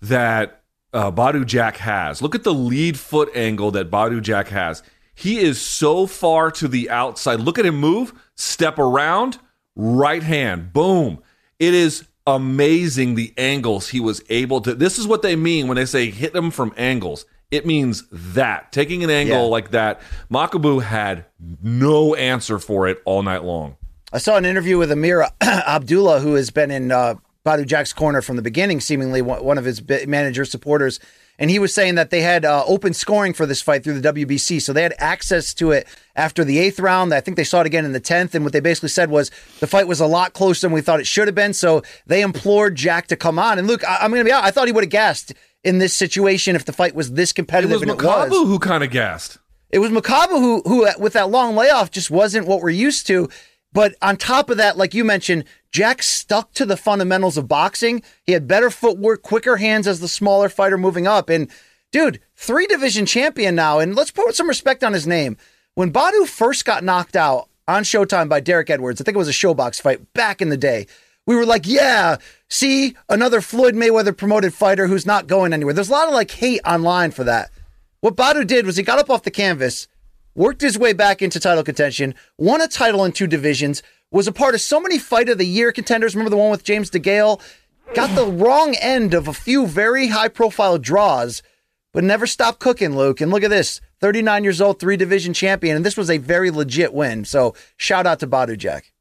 that 0.00 0.62
uh, 0.94 1.10
Badou 1.10 1.44
Jack 1.44 1.76
has. 1.76 2.22
Look 2.22 2.34
at 2.34 2.44
the 2.44 2.54
lead 2.54 2.98
foot 2.98 3.30
angle 3.34 3.70
that 3.72 3.90
Badou 3.90 4.22
Jack 4.22 4.48
has. 4.48 4.82
He 5.14 5.40
is 5.40 5.60
so 5.60 6.06
far 6.06 6.50
to 6.52 6.68
the 6.68 6.88
outside. 6.88 7.40
Look 7.40 7.58
at 7.58 7.66
him 7.66 7.78
move, 7.78 8.14
step 8.34 8.78
around, 8.78 9.38
right 9.76 10.22
hand, 10.22 10.72
boom. 10.72 11.22
It 11.62 11.74
is 11.74 12.04
amazing 12.26 13.14
the 13.14 13.32
angles 13.38 13.88
he 13.90 14.00
was 14.00 14.20
able 14.28 14.60
to. 14.62 14.74
This 14.74 14.98
is 14.98 15.06
what 15.06 15.22
they 15.22 15.36
mean 15.36 15.68
when 15.68 15.76
they 15.76 15.84
say 15.84 16.10
hit 16.10 16.32
them 16.32 16.50
from 16.50 16.74
angles. 16.76 17.24
It 17.52 17.64
means 17.64 18.02
that 18.10 18.72
taking 18.72 19.04
an 19.04 19.10
angle 19.10 19.36
Yeah. 19.36 19.42
like 19.42 19.70
that. 19.70 20.00
Makabu 20.28 20.82
had 20.82 21.26
no 21.62 22.16
answer 22.16 22.58
for 22.58 22.88
it 22.88 23.00
all 23.04 23.22
night 23.22 23.44
long. 23.44 23.76
I 24.12 24.18
saw 24.18 24.36
an 24.36 24.44
interview 24.44 24.76
with 24.76 24.90
Amira 24.90 25.30
Abdullah, 25.40 26.18
who 26.18 26.34
has 26.34 26.50
been 26.50 26.72
in 26.72 26.90
uh, 26.90 27.14
Badou 27.44 27.66
Jack's 27.66 27.92
corner 27.92 28.22
from 28.22 28.36
the 28.36 28.42
beginning, 28.42 28.80
seemingly 28.80 29.20
one 29.22 29.58
of 29.58 29.64
his 29.64 29.82
manager 30.06 30.44
supporters. 30.44 31.00
And 31.38 31.50
he 31.50 31.58
was 31.58 31.74
saying 31.74 31.96
that 31.96 32.10
they 32.10 32.20
had 32.20 32.44
uh, 32.44 32.62
open 32.66 32.92
scoring 32.94 33.32
for 33.32 33.46
this 33.46 33.60
fight 33.60 33.82
through 33.82 34.00
the 34.00 34.12
WBC. 34.12 34.60
So 34.62 34.72
they 34.72 34.82
had 34.82 34.94
access 34.98 35.52
to 35.54 35.72
it 35.72 35.88
after 36.14 36.44
the 36.44 36.58
eighth 36.58 36.78
round. 36.78 37.12
I 37.12 37.20
think 37.20 37.36
they 37.36 37.42
saw 37.42 37.62
it 37.62 37.66
again 37.66 37.84
in 37.84 37.92
the 37.92 38.00
10th. 38.00 38.34
And 38.34 38.44
what 38.44 38.52
they 38.52 38.60
basically 38.60 38.90
said 38.90 39.10
was 39.10 39.30
the 39.58 39.66
fight 39.66 39.88
was 39.88 39.98
a 39.98 40.06
lot 40.06 40.34
closer 40.34 40.66
than 40.68 40.72
we 40.72 40.82
thought 40.82 41.00
it 41.00 41.06
should 41.06 41.26
have 41.26 41.34
been. 41.34 41.52
So 41.54 41.82
they 42.06 42.20
implored 42.20 42.76
Jack 42.76 43.08
to 43.08 43.16
come 43.16 43.38
on. 43.38 43.58
And 43.58 43.66
look, 43.66 43.82
I- 43.84 43.98
I'm 44.02 44.10
going 44.10 44.20
to 44.20 44.24
be 44.24 44.30
honest, 44.30 44.46
I 44.46 44.50
thought 44.52 44.68
he 44.68 44.72
would 44.72 44.84
have 44.84 44.90
gassed 44.90 45.32
in 45.64 45.78
this 45.78 45.94
situation 45.94 46.54
if 46.54 46.64
the 46.64 46.72
fight 46.72 46.94
was 46.94 47.12
this 47.12 47.32
competitive. 47.32 47.82
It 47.82 47.86
was 47.88 47.96
Makabu 47.96 48.30
was. 48.30 48.48
who 48.48 48.58
kind 48.58 48.84
of 48.84 48.90
gassed. 48.90 49.38
It 49.70 49.78
was 49.78 49.90
Makabu 49.90 50.38
who, 50.38 50.60
who 50.66 50.86
with 51.00 51.14
that 51.14 51.30
long 51.30 51.56
layoff, 51.56 51.90
just 51.90 52.10
wasn't 52.10 52.46
what 52.46 52.60
we're 52.60 52.70
used 52.70 53.06
to. 53.06 53.28
But 53.72 53.94
on 54.02 54.16
top 54.16 54.50
of 54.50 54.58
that, 54.58 54.76
like 54.76 54.94
you 54.94 55.04
mentioned, 55.04 55.44
Jack 55.70 56.02
stuck 56.02 56.52
to 56.54 56.66
the 56.66 56.76
fundamentals 56.76 57.36
of 57.38 57.48
boxing. 57.48 58.02
He 58.24 58.32
had 58.32 58.46
better 58.46 58.70
footwork, 58.70 59.22
quicker 59.22 59.56
hands 59.56 59.86
as 59.86 60.00
the 60.00 60.08
smaller 60.08 60.48
fighter 60.48 60.76
moving 60.76 61.06
up. 61.06 61.30
And 61.30 61.50
dude, 61.90 62.20
three 62.36 62.66
division 62.66 63.06
champion 63.06 63.54
now. 63.54 63.78
And 63.78 63.94
let's 63.94 64.10
put 64.10 64.34
some 64.34 64.48
respect 64.48 64.84
on 64.84 64.92
his 64.92 65.06
name. 65.06 65.36
When 65.74 65.92
Badou 65.92 66.26
first 66.26 66.66
got 66.66 66.84
knocked 66.84 67.16
out 67.16 67.48
on 67.66 67.82
Showtime 67.82 68.28
by 68.28 68.40
Derek 68.40 68.68
Edwards, 68.68 69.00
I 69.00 69.04
think 69.04 69.14
it 69.14 69.18
was 69.18 69.28
a 69.28 69.32
ShoBox 69.32 69.80
fight 69.80 70.12
back 70.12 70.42
in 70.42 70.50
the 70.50 70.56
day. 70.56 70.86
We 71.24 71.36
were 71.36 71.46
like, 71.46 71.66
yeah, 71.66 72.16
see, 72.50 72.96
another 73.08 73.40
Floyd 73.40 73.74
Mayweather 73.74 74.14
promoted 74.14 74.52
fighter 74.52 74.88
who's 74.88 75.06
not 75.06 75.28
going 75.28 75.52
anywhere. 75.52 75.72
There's 75.72 75.88
a 75.88 75.92
lot 75.92 76.08
of 76.08 76.14
like 76.14 76.32
hate 76.32 76.60
online 76.66 77.12
for 77.12 77.24
that. 77.24 77.50
What 78.00 78.16
Badou 78.16 78.46
did 78.46 78.66
was 78.66 78.76
he 78.76 78.82
got 78.82 78.98
up 78.98 79.08
off 79.08 79.22
the 79.22 79.30
canvas, 79.30 79.86
worked 80.34 80.60
his 80.60 80.78
way 80.78 80.92
back 80.92 81.22
into 81.22 81.40
title 81.40 81.64
contention, 81.64 82.14
won 82.38 82.60
a 82.60 82.68
title 82.68 83.04
in 83.04 83.12
two 83.12 83.26
divisions, 83.26 83.82
was 84.10 84.26
a 84.26 84.32
part 84.32 84.54
of 84.54 84.60
so 84.60 84.80
many 84.80 84.98
fight 84.98 85.28
of 85.28 85.38
the 85.38 85.46
year 85.46 85.72
contenders. 85.72 86.14
Remember 86.14 86.30
the 86.30 86.36
one 86.36 86.50
with 86.50 86.64
James 86.64 86.90
DeGale? 86.90 87.40
Got 87.94 88.14
the 88.14 88.26
wrong 88.26 88.74
end 88.76 89.14
of 89.14 89.28
a 89.28 89.32
few 89.32 89.66
very 89.66 90.08
high 90.08 90.28
profile 90.28 90.78
draws, 90.78 91.42
but 91.92 92.04
never 92.04 92.26
stopped 92.26 92.58
cooking, 92.58 92.96
Luke. 92.96 93.20
And 93.20 93.30
look 93.30 93.42
at 93.42 93.50
this 93.50 93.80
39 94.00 94.44
years 94.44 94.60
old, 94.60 94.78
three 94.78 94.96
division 94.96 95.34
champion. 95.34 95.76
And 95.76 95.84
this 95.84 95.96
was 95.96 96.10
a 96.10 96.18
very 96.18 96.50
legit 96.50 96.92
win. 96.94 97.24
So 97.24 97.54
shout 97.76 98.06
out 98.06 98.20
to 98.20 98.26
Badou 98.26 98.56
Jack. 98.56 98.92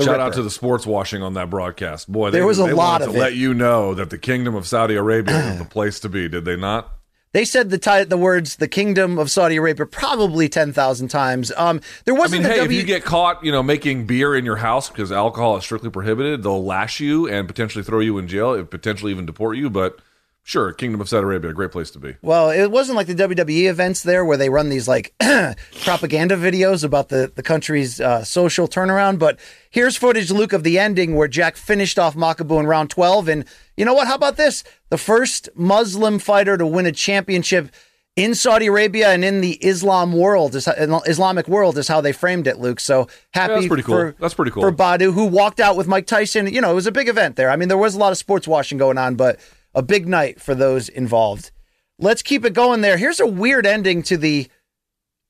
Shout 0.00 0.08
Ripper. 0.08 0.20
out 0.22 0.32
to 0.34 0.42
the 0.42 0.50
sports 0.50 0.86
washing 0.86 1.22
on 1.22 1.34
that 1.34 1.50
broadcast. 1.50 2.10
Boy, 2.10 2.30
they, 2.30 2.38
there 2.38 2.46
was 2.46 2.58
a 2.58 2.74
lot 2.74 3.00
of 3.00 3.10
to 3.10 3.16
it. 3.16 3.20
let 3.20 3.34
you 3.34 3.54
know 3.54 3.94
that 3.94 4.10
the 4.10 4.18
kingdom 4.18 4.54
of 4.56 4.66
Saudi 4.66 4.96
Arabia 4.96 5.52
is 5.52 5.58
the 5.58 5.64
place 5.70 6.00
to 6.00 6.08
be. 6.08 6.28
Did 6.28 6.44
they 6.44 6.56
not? 6.56 6.90
They 7.34 7.44
said 7.44 7.68
the 7.68 7.78
t- 7.78 8.04
the 8.04 8.16
words 8.16 8.56
"the 8.56 8.68
kingdom 8.68 9.18
of 9.18 9.28
Saudi 9.30 9.56
Arabia" 9.56 9.84
probably 9.86 10.48
ten 10.48 10.72
thousand 10.72 11.08
times. 11.08 11.52
Um, 11.56 11.80
there 12.04 12.14
wasn't. 12.14 12.44
I 12.46 12.48
mean, 12.48 12.52
hey, 12.52 12.58
w- 12.60 12.78
if 12.78 12.80
you 12.80 12.86
get 12.86 13.04
caught, 13.04 13.44
you 13.44 13.50
know, 13.50 13.62
making 13.62 14.06
beer 14.06 14.36
in 14.36 14.44
your 14.44 14.56
house 14.56 14.88
because 14.88 15.10
alcohol 15.10 15.56
is 15.56 15.64
strictly 15.64 15.90
prohibited, 15.90 16.44
they'll 16.44 16.64
lash 16.64 17.00
you 17.00 17.28
and 17.28 17.48
potentially 17.48 17.82
throw 17.82 17.98
you 17.98 18.16
in 18.18 18.28
jail, 18.28 18.64
potentially 18.64 19.10
even 19.10 19.26
deport 19.26 19.56
you. 19.56 19.68
But 19.68 19.98
Sure, 20.46 20.74
Kingdom 20.74 21.00
of 21.00 21.08
Saudi 21.08 21.24
Arabia, 21.24 21.50
a 21.50 21.54
great 21.54 21.72
place 21.72 21.90
to 21.92 21.98
be. 21.98 22.16
Well, 22.20 22.50
it 22.50 22.70
wasn't 22.70 22.96
like 22.96 23.06
the 23.06 23.14
WWE 23.14 23.70
events 23.70 24.02
there 24.02 24.26
where 24.26 24.36
they 24.36 24.50
run 24.50 24.68
these 24.68 24.86
like 24.86 25.14
propaganda 25.84 26.36
videos 26.36 26.84
about 26.84 27.08
the, 27.08 27.32
the 27.34 27.42
country's 27.42 27.98
uh, 27.98 28.24
social 28.24 28.68
turnaround. 28.68 29.18
But 29.18 29.40
here's 29.70 29.96
footage, 29.96 30.30
Luke, 30.30 30.52
of 30.52 30.62
the 30.62 30.78
ending 30.78 31.14
where 31.14 31.28
Jack 31.28 31.56
finished 31.56 31.98
off 31.98 32.14
Makabu 32.14 32.60
in 32.60 32.66
round 32.66 32.90
12. 32.90 33.26
And 33.28 33.44
you 33.76 33.84
know 33.84 33.94
what? 33.94 34.06
How 34.06 34.14
about 34.14 34.36
this? 34.36 34.64
The 34.90 34.98
first 34.98 35.48
Muslim 35.54 36.18
fighter 36.18 36.56
to 36.56 36.66
win 36.66 36.86
a 36.86 36.92
championship 36.92 37.70
in 38.16 38.34
Saudi 38.34 38.66
Arabia 38.66 39.10
and 39.10 39.24
in 39.24 39.40
the 39.40 39.52
Islam 39.64 40.12
world, 40.12 40.54
is, 40.54 40.68
Islamic 40.68 41.48
world, 41.48 41.76
is 41.76 41.88
how 41.88 42.00
they 42.00 42.12
framed 42.12 42.46
it, 42.46 42.58
Luke. 42.58 42.78
So 42.78 43.08
happy 43.32 43.52
yeah, 43.52 43.56
that's 43.56 43.68
pretty 43.68 43.82
cool. 43.82 43.94
For, 43.96 44.16
that's 44.20 44.34
pretty 44.34 44.52
cool. 44.52 44.62
For 44.62 44.72
Badou, 44.72 45.12
who 45.12 45.26
walked 45.26 45.58
out 45.58 45.76
with 45.76 45.88
Mike 45.88 46.06
Tyson. 46.06 46.46
You 46.52 46.60
know, 46.60 46.70
it 46.70 46.74
was 46.74 46.86
a 46.86 46.92
big 46.92 47.08
event 47.08 47.36
there. 47.36 47.50
I 47.50 47.56
mean, 47.56 47.68
there 47.68 47.76
was 47.76 47.94
a 47.94 47.98
lot 47.98 48.12
of 48.12 48.18
sports 48.18 48.46
washing 48.46 48.78
going 48.78 48.98
on, 48.98 49.16
but 49.16 49.40
a 49.74 49.82
big 49.82 50.06
night 50.06 50.40
for 50.40 50.54
those 50.54 50.88
involved. 50.88 51.50
Let's 51.98 52.22
keep 52.22 52.44
it 52.44 52.54
going 52.54 52.80
there. 52.80 52.96
Here's 52.96 53.20
a 53.20 53.26
weird 53.26 53.66
ending 53.66 54.02
to 54.04 54.16
the 54.16 54.48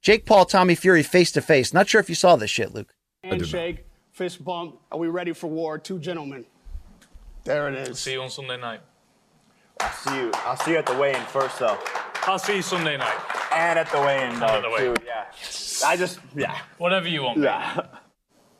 Jake 0.02 0.26
Paul 0.26 0.44
Tommy 0.44 0.74
Fury 0.74 1.02
face 1.02 1.32
to 1.32 1.40
face. 1.40 1.72
Not 1.72 1.88
sure 1.88 2.00
if 2.00 2.10
you 2.10 2.14
saw 2.14 2.36
this 2.36 2.50
shit, 2.50 2.74
Luke. 2.74 2.94
Handshake, 3.22 3.86
fist 4.12 4.44
bump. 4.44 4.78
Are 4.92 4.98
we 4.98 5.08
ready 5.08 5.32
for 5.32 5.46
war? 5.46 5.78
Two 5.78 5.98
gentlemen. 5.98 6.44
There 7.44 7.68
it 7.68 7.74
is. 7.88 7.98
See 7.98 8.12
you 8.12 8.22
on 8.22 8.30
Sunday 8.30 8.56
night. 8.56 8.80
I'll 9.80 9.92
see 9.92 10.16
you. 10.16 10.30
I'll 10.34 10.56
see 10.56 10.70
you 10.72 10.78
at 10.78 10.86
the 10.86 10.96
weigh-in 10.96 11.22
first, 11.26 11.58
though. 11.58 11.78
I'll 12.22 12.38
see 12.38 12.56
you 12.56 12.62
Sunday 12.62 12.96
night. 12.96 13.18
And 13.52 13.78
at 13.78 13.90
the 13.92 14.00
weigh-in, 14.00 14.40
though, 14.40 14.62
the 14.62 14.70
weigh-in. 14.70 14.94
too. 14.94 15.04
Yeah. 15.06 15.24
I 15.86 15.96
just, 15.96 16.20
yeah. 16.34 16.58
Whatever 16.78 17.06
you 17.06 17.22
want. 17.22 17.38
Yeah. 17.40 17.86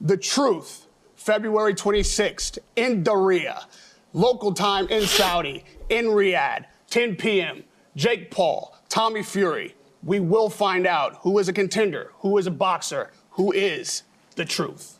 The 0.02 0.19
Truth, 0.19 0.86
February 1.16 1.73
26th 1.74 2.59
in 2.77 3.02
Diriyah, 3.02 3.65
local 4.12 4.52
time 4.52 4.86
in 4.89 5.06
Saudi, 5.06 5.65
in 5.89 6.06
Riyadh, 6.06 6.66
10 6.90 7.16
p.m. 7.16 7.65
Jake 7.97 8.31
Paul, 8.31 8.77
Tommy 8.90 9.23
Fury. 9.23 9.74
We 10.02 10.20
will 10.20 10.51
find 10.51 10.86
out 10.86 11.16
who 11.23 11.39
is 11.39 11.48
a 11.48 11.55
contender, 11.55 12.11
who 12.19 12.36
is 12.36 12.47
a 12.47 12.51
boxer, 12.51 13.12
who 13.31 13.51
is 13.52 14.02
the 14.36 14.44
truth. 14.44 14.93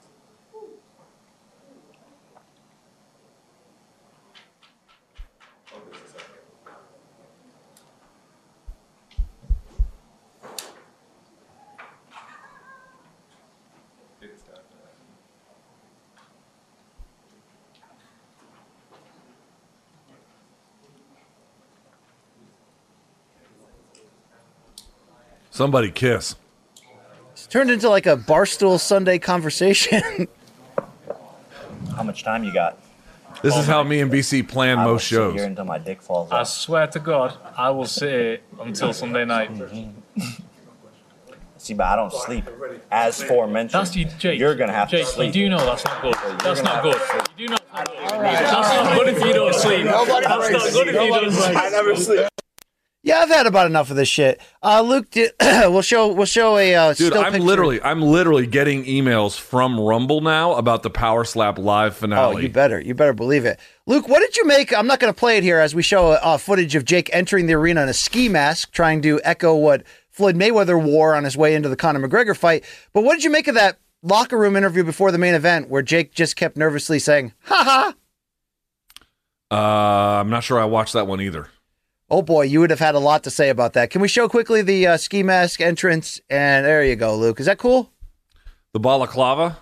Somebody 25.55 25.93
kiss. 25.93 26.35
It's 27.31 27.47
turned 27.47 27.71
into 27.71 27.89
like 27.89 28.07
a 28.07 28.17
barstool 28.17 28.81
Sunday 28.81 29.21
conversation. 29.21 30.03
How 31.97 32.03
much 32.03 32.25
time 32.25 32.43
you 32.43 32.53
got? 32.53 32.77
This 33.41 33.57
is 33.57 33.67
how 33.67 33.85
me 33.85 34.01
and 34.01 34.11
BC 34.11 34.49
plan 34.49 34.81
I 34.81 34.85
will 34.85 34.95
most 34.95 35.07
sit 35.07 35.15
shows. 35.15 35.35
Here 35.35 35.45
until 35.45 35.65
my 35.65 35.79
dick 35.79 36.03
falls 36.03 36.33
I 36.33 36.41
off. 36.41 36.49
swear 36.49 36.89
to 36.89 36.99
God, 36.99 37.37
I 37.57 37.71
will 37.71 37.87
sit 37.87 38.11
here 38.11 38.41
until 38.59 38.93
Sunday 38.93 39.25
night. 39.27 39.51
See, 41.59 41.75
but 41.75 41.87
I 41.87 41.95
don't 41.95 42.13
sleep. 42.13 42.49
As 42.91 43.23
forementioned, 43.23 43.81
That's 43.81 43.95
you, 43.95 44.07
Jake. 44.07 44.41
you're 44.41 44.57
gonna 44.57 44.73
have 44.73 44.91
Jake, 44.91 45.05
to 45.07 45.13
sleep. 45.13 45.37
You 45.37 45.45
do 45.45 45.51
know 45.51 45.65
that's 45.65 45.85
not 45.85 46.03
good. 46.03 46.15
That's 46.41 46.63
not 46.63 46.83
good. 46.83 46.95
to. 46.97 47.27
You 47.37 47.47
do 47.47 47.53
know 47.53 47.59
that's 47.73 47.95
not 47.95 48.99
good 48.99 49.09
if 49.09 49.25
you 49.25 49.33
don't 49.33 49.55
sleep. 49.55 49.85
That's 49.85 50.09
not 50.09 50.51
good 50.73 50.89
if 50.89 50.95
you 50.95 51.11
don't 51.11 51.31
sleep. 51.31 51.57
I 51.57 51.69
never 51.71 51.95
sleep. 51.95 52.29
Yeah, 53.05 53.19
I've 53.19 53.29
had 53.29 53.47
about 53.47 53.67
enough 53.67 53.91
of 53.91 53.97
this 53.97 54.09
shit. 54.09 54.41
Uh, 54.63 54.81
Luke, 54.81 55.11
did, 55.11 55.31
we'll 55.41 55.83
show 55.83 56.13
we'll 56.13 56.25
show 56.27 56.57
a 56.57 56.75
uh, 56.75 56.95
Dude, 56.95 57.13
still 57.13 57.21
I'm 57.23 57.33
picture. 57.33 57.47
literally, 57.47 57.83
I'm 57.83 58.01
literally 58.03 58.47
getting 58.47 58.85
emails 58.87 59.39
from 59.39 59.79
Rumble 59.79 60.21
now 60.23 60.55
about 60.55 60.83
the 60.83 60.91
Power 60.91 61.25
Slap 61.25 61.59
live 61.59 61.93
Oh, 61.93 62.01
finale. 62.01 62.43
you 62.43 62.49
better, 62.49 62.81
you 62.81 62.95
better 62.95 63.13
believe 63.13 63.45
it. 63.45 63.61
Luke, 63.87 64.09
what 64.09 64.21
did 64.21 64.37
you 64.37 64.47
make? 64.47 64.77
I'm 64.77 64.87
not 64.87 64.99
going 65.01 65.13
to 65.13 65.19
play 65.19 65.37
it 65.37 65.43
here 65.45 65.59
as 65.61 65.75
we 65.75 65.83
show 65.83 66.13
uh, 66.13 66.39
footage 66.39 66.75
of 66.75 66.85
Jake 66.85 67.11
entering 67.13 67.47
the 67.47 67.53
arena 67.55 67.83
in 67.83 67.89
a 67.91 67.95
ski 67.95 68.29
mask, 68.29 68.73
trying 68.73 69.03
to 69.03 69.21
echo 69.23 69.55
what 69.55 69.83
Floyd 70.11 70.35
Mayweather 70.37 70.83
wore 70.83 71.15
on 71.15 71.25
his 71.25 71.37
way 71.37 71.55
into 71.55 71.69
the 71.69 71.77
Conor 71.77 72.09
McGregor 72.09 72.35
fight. 72.37 72.65
But 72.95 73.05
what 73.05 73.15
did 73.15 73.25
you 73.25 73.31
make 73.31 73.47
of 73.49 73.55
that 73.57 73.79
locker 74.03 74.39
room 74.39 74.57
interview 74.57 74.83
before 74.85 75.13
the 75.13 75.19
main 75.19 75.35
event, 75.35 75.69
where 75.69 75.83
Jake 75.83 76.15
just 76.15 76.37
kept 76.37 76.57
nervously 76.57 76.99
saying, 76.99 77.33
"Ha 77.45 77.63
ha." 77.65 77.95
Uh, 79.51 80.21
I'm 80.21 80.31
not 80.31 80.43
sure 80.43 80.59
I 80.59 80.65
watched 80.65 80.95
that 80.95 81.07
one 81.07 81.21
either. 81.21 81.49
Oh 82.15 82.23
boy, 82.23 82.43
you 82.43 82.61
would 82.61 82.71
have 82.71 82.79
had 82.79 82.95
a 82.95 83.01
lot 83.01 83.25
to 83.25 83.31
say 83.31 83.49
about 83.49 83.73
that. 83.73 83.91
Can 83.91 84.01
we 84.01 84.07
show 84.07 84.29
quickly 84.29 84.63
the 84.63 84.87
uh, 84.87 84.97
ski 84.99 85.25
mask 85.25 85.61
entrance? 85.61 86.21
And 86.31 86.65
there 86.65 86.85
you 86.85 86.95
go, 86.95 87.17
Luke. 87.17 87.41
Is 87.41 87.47
that 87.47 87.59
cool? 87.59 87.91
The 88.73 88.79
balaclava. 88.79 89.59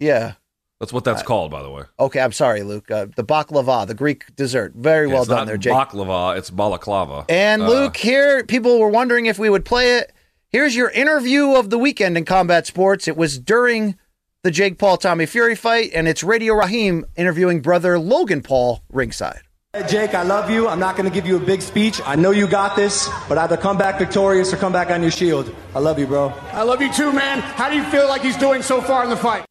Yeah. 0.00 0.32
That's 0.80 0.92
what 0.92 1.04
that's 1.04 1.22
called, 1.22 1.52
by 1.52 1.62
the 1.62 1.70
way. 1.70 1.84
Okay, 2.00 2.18
I'm 2.18 2.32
sorry, 2.32 2.64
Luke. 2.64 2.90
Uh, 2.90 3.06
the 3.14 3.22
baklava, 3.22 3.86
the 3.86 3.94
Greek 3.94 4.34
dessert. 4.34 4.72
Very 4.74 5.06
well 5.06 5.22
it's 5.22 5.28
done 5.28 5.46
there, 5.46 5.56
Jake. 5.56 5.72
Baklava, 5.72 6.36
it's 6.36 6.50
balaclava. 6.50 7.24
and 7.28 7.62
Uh, 7.62 7.68
Luke, 7.68 7.98
here, 7.98 8.42
people 8.42 8.80
were 8.80 8.88
wondering 8.90 9.26
if 9.26 9.38
we 9.38 9.48
would 9.48 9.64
play 9.64 9.98
it. 9.98 10.12
Here's 10.48 10.74
your 10.74 10.90
interview 10.90 11.54
of 11.54 11.70
the 11.70 11.78
weekend 11.78 12.18
in 12.18 12.24
combat 12.24 12.66
sports. 12.66 13.06
It 13.06 13.16
was 13.16 13.38
during 13.38 13.96
the 14.42 14.50
Jake 14.50 14.76
Paul 14.76 14.96
Tommy 14.96 15.24
Fury 15.24 15.54
fight, 15.54 15.92
and 15.94 16.08
it's 16.08 16.24
Radio 16.24 16.54
Raheem 16.54 17.04
interviewing 17.14 17.60
brother 17.62 17.96
Logan 17.96 18.42
Paul 18.42 18.82
ringside. 18.90 19.42
Hey, 19.74 19.84
Jake, 19.88 20.14
I 20.14 20.22
love 20.22 20.50
you. 20.50 20.68
I'm 20.68 20.78
not 20.78 20.96
going 20.96 21.10
to 21.10 21.12
give 21.12 21.26
you 21.26 21.36
a 21.36 21.40
big 21.40 21.60
speech. 21.60 22.00
I 22.04 22.14
know 22.14 22.30
you 22.30 22.46
got 22.46 22.76
this, 22.76 23.10
but 23.28 23.38
either 23.38 23.56
come 23.56 23.76
back 23.76 23.98
victorious 23.98 24.54
or 24.54 24.56
come 24.56 24.72
back 24.72 24.88
on 24.88 25.02
your 25.02 25.10
shield. 25.10 25.52
I 25.74 25.80
love 25.80 25.98
you, 25.98 26.06
bro. 26.06 26.28
I 26.52 26.62
love 26.62 26.80
you 26.80 26.92
too, 26.92 27.12
man. 27.12 27.40
How 27.40 27.68
do 27.68 27.74
you 27.74 27.82
feel 27.82 28.06
like 28.06 28.22
he's 28.22 28.36
doing 28.36 28.62
so 28.62 28.80
far 28.80 29.02
in 29.02 29.10
the 29.10 29.16
fight? 29.16 29.44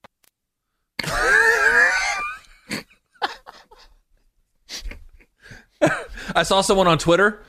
I 6.33 6.43
saw 6.43 6.61
someone 6.61 6.87
on 6.87 6.99
Twitter. 6.99 7.43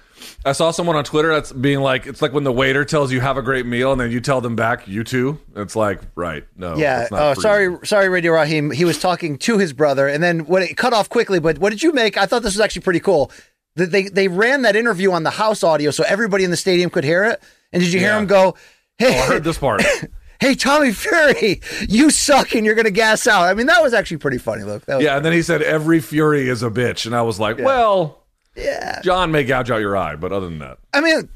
I 0.47 0.53
saw 0.53 0.71
someone 0.73 0.95
on 0.97 1.05
Twitter 1.05 1.33
that's 1.33 1.53
being 1.53 1.81
like, 1.81 2.07
it's 2.07 2.21
like 2.21 2.33
when 2.33 2.45
the 2.45 2.53
waiter 2.53 2.85
tells 2.85 3.11
you 3.11 3.21
have 3.21 3.37
a 3.39 3.43
great 3.43 3.65
meal, 3.65 3.93
and 3.93 4.01
then 4.01 4.11
you 4.11 4.21
tell 4.21 4.41
them 4.43 4.55
back, 4.57 4.87
you 4.87 5.03
too. 5.03 5.39
It's 5.57 5.75
like, 5.75 6.01
right? 6.15 6.45
No, 6.57 6.77
yeah. 6.77 7.09
Oh, 7.11 7.35
sorry, 7.35 7.79
sorry, 7.85 8.09
Radio 8.11 8.33
Raheem. 8.33 8.71
He 8.71 8.85
was 8.85 8.99
talking 8.99 9.39
to 9.39 9.57
his 9.59 9.73
brother, 9.73 10.07
and 10.07 10.23
then 10.23 10.41
when 10.47 10.63
it 10.63 10.77
cut 10.77 10.93
off 10.93 11.09
quickly. 11.09 11.39
But 11.41 11.59
what 11.59 11.71
did 11.71 11.83
you 11.83 11.93
make? 11.93 12.19
I 12.19 12.27
thought 12.27 12.43
this 12.43 12.55
was 12.55 12.61
actually 12.61 12.83
pretty 12.83 13.01
cool. 13.01 13.31
That 13.77 13.91
they 13.91 14.05
they 14.05 14.29
ran 14.29 14.63
that 14.63 14.77
interview 14.77 15.11
on 15.13 15.23
the 15.25 15.31
house 15.31 15.65
audio, 15.65 15.91
so 15.91 16.05
everybody 16.07 16.45
in 16.45 16.51
the 16.51 16.57
stadium 16.57 16.91
could 16.91 17.05
hear 17.05 17.25
it. 17.25 17.43
And 17.73 17.83
did 17.83 17.93
you 17.93 17.99
hear 17.99 18.11
Yeah. 18.11 18.19
him 18.19 18.27
go? 18.27 18.55
Hey, 18.99 19.19
Oh, 19.19 19.23
I 19.23 19.27
heard 19.27 19.45
this 19.45 19.59
part. 19.59 19.83
hey, 20.41 20.55
Tommy 20.55 20.93
Fury, 20.93 21.61
you 21.89 22.11
suck, 22.11 22.55
and 22.55 22.65
you're 22.65 22.75
gonna 22.77 22.91
gas 22.93 23.27
out. 23.27 23.43
I 23.49 23.55
mean, 23.55 23.67
that 23.67 23.83
was 23.83 23.93
actually 23.95 24.19
pretty 24.19 24.39
funny. 24.39 24.63
Look, 24.63 24.85
yeah, 24.87 25.17
and 25.17 25.25
then 25.25 25.33
he 25.33 25.43
said 25.43 25.63
every 25.63 26.01
Fury 26.01 26.49
is 26.49 26.63
a 26.63 26.71
bitch, 26.71 27.07
and 27.07 27.17
I 27.17 27.23
was 27.23 27.41
like, 27.41 27.59
well, 27.59 28.24
yeah. 28.57 29.01
John 29.03 29.31
may 29.31 29.45
gouge 29.45 29.71
out 29.71 29.81
your 29.81 29.97
eye, 29.97 30.17
but 30.17 30.33
other 30.33 30.49
than 30.49 30.59
that, 30.61 30.79
I 30.93 31.01
mean, 31.01 31.29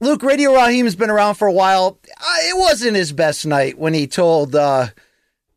Luke, 0.00 0.22
Radio 0.22 0.54
Raheem's 0.54 0.96
been 0.96 1.10
around 1.10 1.34
for 1.34 1.46
a 1.48 1.52
while. 1.52 1.98
It 2.04 2.56
wasn't 2.58 2.96
his 2.96 3.12
best 3.12 3.46
night 3.46 3.78
when 3.78 3.94
he 3.94 4.06
told 4.06 4.54
uh, 4.54 4.86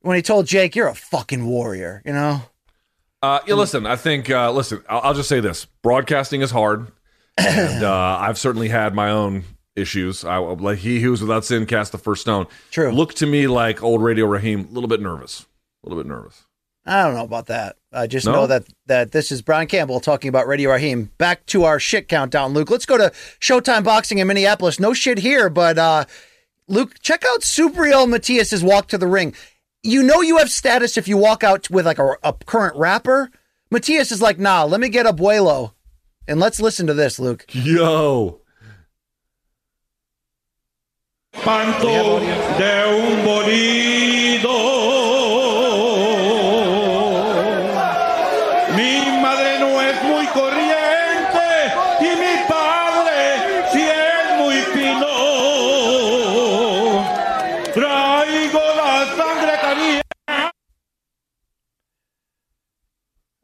when 0.01 0.15
he 0.15 0.21
told 0.21 0.47
Jake, 0.47 0.75
"You're 0.75 0.87
a 0.87 0.95
fucking 0.95 1.45
warrior," 1.45 2.01
you 2.05 2.13
know. 2.13 2.41
Uh, 3.21 3.39
yeah, 3.47 3.53
listen, 3.53 3.85
I 3.85 3.95
think, 3.95 4.29
uh, 4.29 4.51
listen, 4.51 4.83
I'll, 4.89 4.99
I'll 4.99 5.13
just 5.13 5.29
say 5.29 5.39
this 5.39 5.63
broadcasting 5.81 6.41
is 6.41 6.51
hard. 6.51 6.91
and 7.37 7.81
uh, 7.81 8.17
I've 8.21 8.37
certainly 8.37 8.67
had 8.67 8.93
my 8.93 9.11
own 9.11 9.45
issues. 9.77 10.25
I, 10.25 10.37
like 10.37 10.79
he 10.79 10.99
who 10.99 11.11
was 11.11 11.21
without 11.21 11.45
sin 11.45 11.65
cast 11.65 11.93
the 11.93 11.97
first 11.97 12.21
stone. 12.21 12.47
True. 12.69 12.91
Looked 12.91 13.17
to 13.17 13.25
me 13.25 13.47
like 13.47 13.81
old 13.81 14.03
Radio 14.03 14.25
Raheem, 14.25 14.67
a 14.69 14.73
little 14.73 14.89
bit 14.89 14.99
nervous. 14.99 15.45
A 15.83 15.89
little 15.89 16.03
bit 16.03 16.09
nervous. 16.09 16.45
I 16.85 17.03
don't 17.03 17.13
know 17.13 17.23
about 17.23 17.47
that. 17.47 17.77
I 17.93 18.07
just 18.07 18.25
No? 18.25 18.31
know 18.33 18.47
that 18.47 18.63
that 18.87 19.11
this 19.11 19.31
is 19.31 19.41
Brian 19.41 19.67
Campbell 19.67 19.99
talking 19.99 20.29
about 20.29 20.47
Radio 20.47 20.71
Raheem. 20.71 21.11
Back 21.17 21.45
to 21.47 21.63
our 21.63 21.79
shit 21.79 22.07
countdown, 22.07 22.53
Luke. 22.53 22.69
Let's 22.71 22.85
go 22.85 22.97
to 22.97 23.11
Showtime 23.39 23.83
Boxing 23.83 24.17
in 24.17 24.27
Minneapolis. 24.27 24.79
No 24.79 24.93
shit 24.93 25.19
here, 25.19 25.49
but 25.49 25.77
uh, 25.77 26.05
Luke, 26.67 26.95
check 27.01 27.23
out 27.25 27.41
Subriel 27.41 28.07
Matias's 28.09 28.63
walk 28.63 28.87
to 28.89 28.97
the 28.97 29.07
ring. 29.07 29.35
You 29.83 30.01
know 30.01 30.21
you 30.21 30.37
have 30.37 30.49
status 30.49 30.97
if 30.97 31.07
you 31.07 31.17
walk 31.17 31.43
out 31.43 31.69
with 31.69 31.85
like 31.85 31.99
a, 31.99 32.15
a 32.23 32.33
current 32.33 32.75
rapper. 32.77 33.29
Matias 33.69 34.11
is 34.11 34.21
like, 34.21 34.39
nah, 34.39 34.63
let 34.63 34.79
me 34.79 34.89
get 34.89 35.05
Abuelo. 35.05 35.73
And 36.27 36.39
let's 36.39 36.59
listen 36.61 36.87
to 36.87 36.93
this, 36.93 37.19
Luke. 37.19 37.45
Yo. 37.51 38.39
Canto 41.33 42.19
de 42.19 42.83
un 42.85 43.25
bolido. 43.25 43.92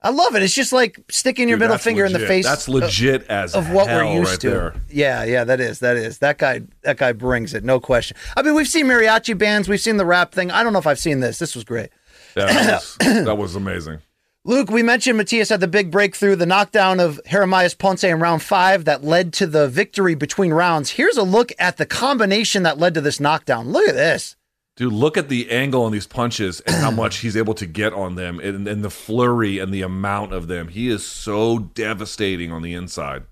I 0.01 0.11
love 0.11 0.33
it. 0.35 0.43
It's 0.43 0.53
just 0.53 0.71
like 0.71 0.97
sticking 1.09 1.49
your 1.49 1.57
middle 1.57 1.77
finger 1.77 2.05
in 2.05 2.13
the 2.13 2.19
face. 2.19 2.45
That's 2.45 2.67
of- 2.67 2.73
legit 2.75 3.27
as 3.27 3.53
of 3.53 3.69
what 3.71 3.87
we're 3.87 4.13
used 4.13 4.31
right 4.31 4.39
to. 4.41 4.49
there. 4.49 4.73
Yeah, 4.89 5.23
yeah, 5.25 5.43
that 5.43 5.59
is, 5.59 5.79
that 5.79 5.97
is. 5.97 6.19
That 6.19 6.37
guy, 6.37 6.61
that 6.83 6.97
guy 6.97 7.11
brings 7.11 7.53
it, 7.53 7.63
no 7.65 7.79
question. 7.81 8.15
I 8.37 8.41
mean, 8.41 8.55
we've 8.55 8.67
seen 8.67 8.85
mariachi 8.85 9.37
bands, 9.37 9.67
we've 9.67 9.81
seen 9.81 9.97
the 9.97 10.05
rap 10.05 10.31
thing. 10.31 10.51
I 10.51 10.63
don't 10.63 10.71
know 10.71 10.79
if 10.79 10.87
I've 10.87 10.99
seen 10.99 11.19
this. 11.19 11.37
This 11.39 11.53
was 11.53 11.65
great. 11.65 11.89
That 12.35 12.71
was, 12.71 12.97
that 12.99 13.37
was 13.37 13.55
amazing. 13.55 13.99
Luke, 14.45 14.69
we 14.71 14.83
mentioned 14.83 15.17
Matias 15.17 15.49
had 15.49 15.59
the 15.59 15.67
big 15.67 15.91
breakthrough, 15.91 16.35
the 16.37 16.45
knockdown 16.45 17.01
of 17.01 17.19
Jeremias 17.27 17.75
Ponce 17.75 18.05
in 18.05 18.21
round 18.21 18.41
five 18.41 18.85
that 18.85 19.03
led 19.03 19.33
to 19.33 19.45
the 19.45 19.67
victory 19.67 20.15
between 20.15 20.53
rounds. 20.53 20.91
Here's 20.91 21.17
a 21.17 21.23
look 21.23 21.51
at 21.59 21.75
the 21.75 21.85
combination 21.85 22.63
that 22.63 22.77
led 22.77 22.93
to 22.93 23.01
this 23.01 23.19
knockdown. 23.19 23.69
Look 23.69 23.89
at 23.89 23.95
this. 23.95 24.37
Dude, 24.79 24.93
look 24.93 25.17
at 25.17 25.27
the 25.27 25.51
angle 25.51 25.83
on 25.83 25.91
these 25.91 26.07
punches 26.07 26.61
and 26.61 26.73
how 26.73 26.89
much 26.89 27.17
he's 27.17 27.35
able 27.35 27.53
to 27.55 27.65
get 27.65 27.91
on 27.91 28.15
them 28.15 28.39
and, 28.39 28.65
and 28.65 28.81
the 28.81 28.89
flurry 28.89 29.59
and 29.59 29.73
the 29.73 29.81
amount 29.81 30.31
of 30.31 30.47
them. 30.47 30.69
He 30.69 30.87
is 30.87 31.05
so 31.05 31.59
devastating 31.59 32.53
on 32.53 32.61
the 32.61 32.73
inside. 32.73 33.23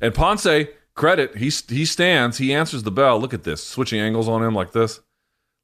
And 0.00 0.14
Ponce, 0.14 0.46
credit, 0.94 1.36
he, 1.36 1.50
he 1.68 1.84
stands, 1.84 2.38
he 2.38 2.54
answers 2.54 2.82
the 2.82 2.90
bell. 2.90 3.20
Look 3.20 3.34
at 3.34 3.42
this, 3.42 3.62
switching 3.62 4.00
angles 4.00 4.26
on 4.26 4.42
him 4.42 4.54
like 4.54 4.72
this. 4.72 5.00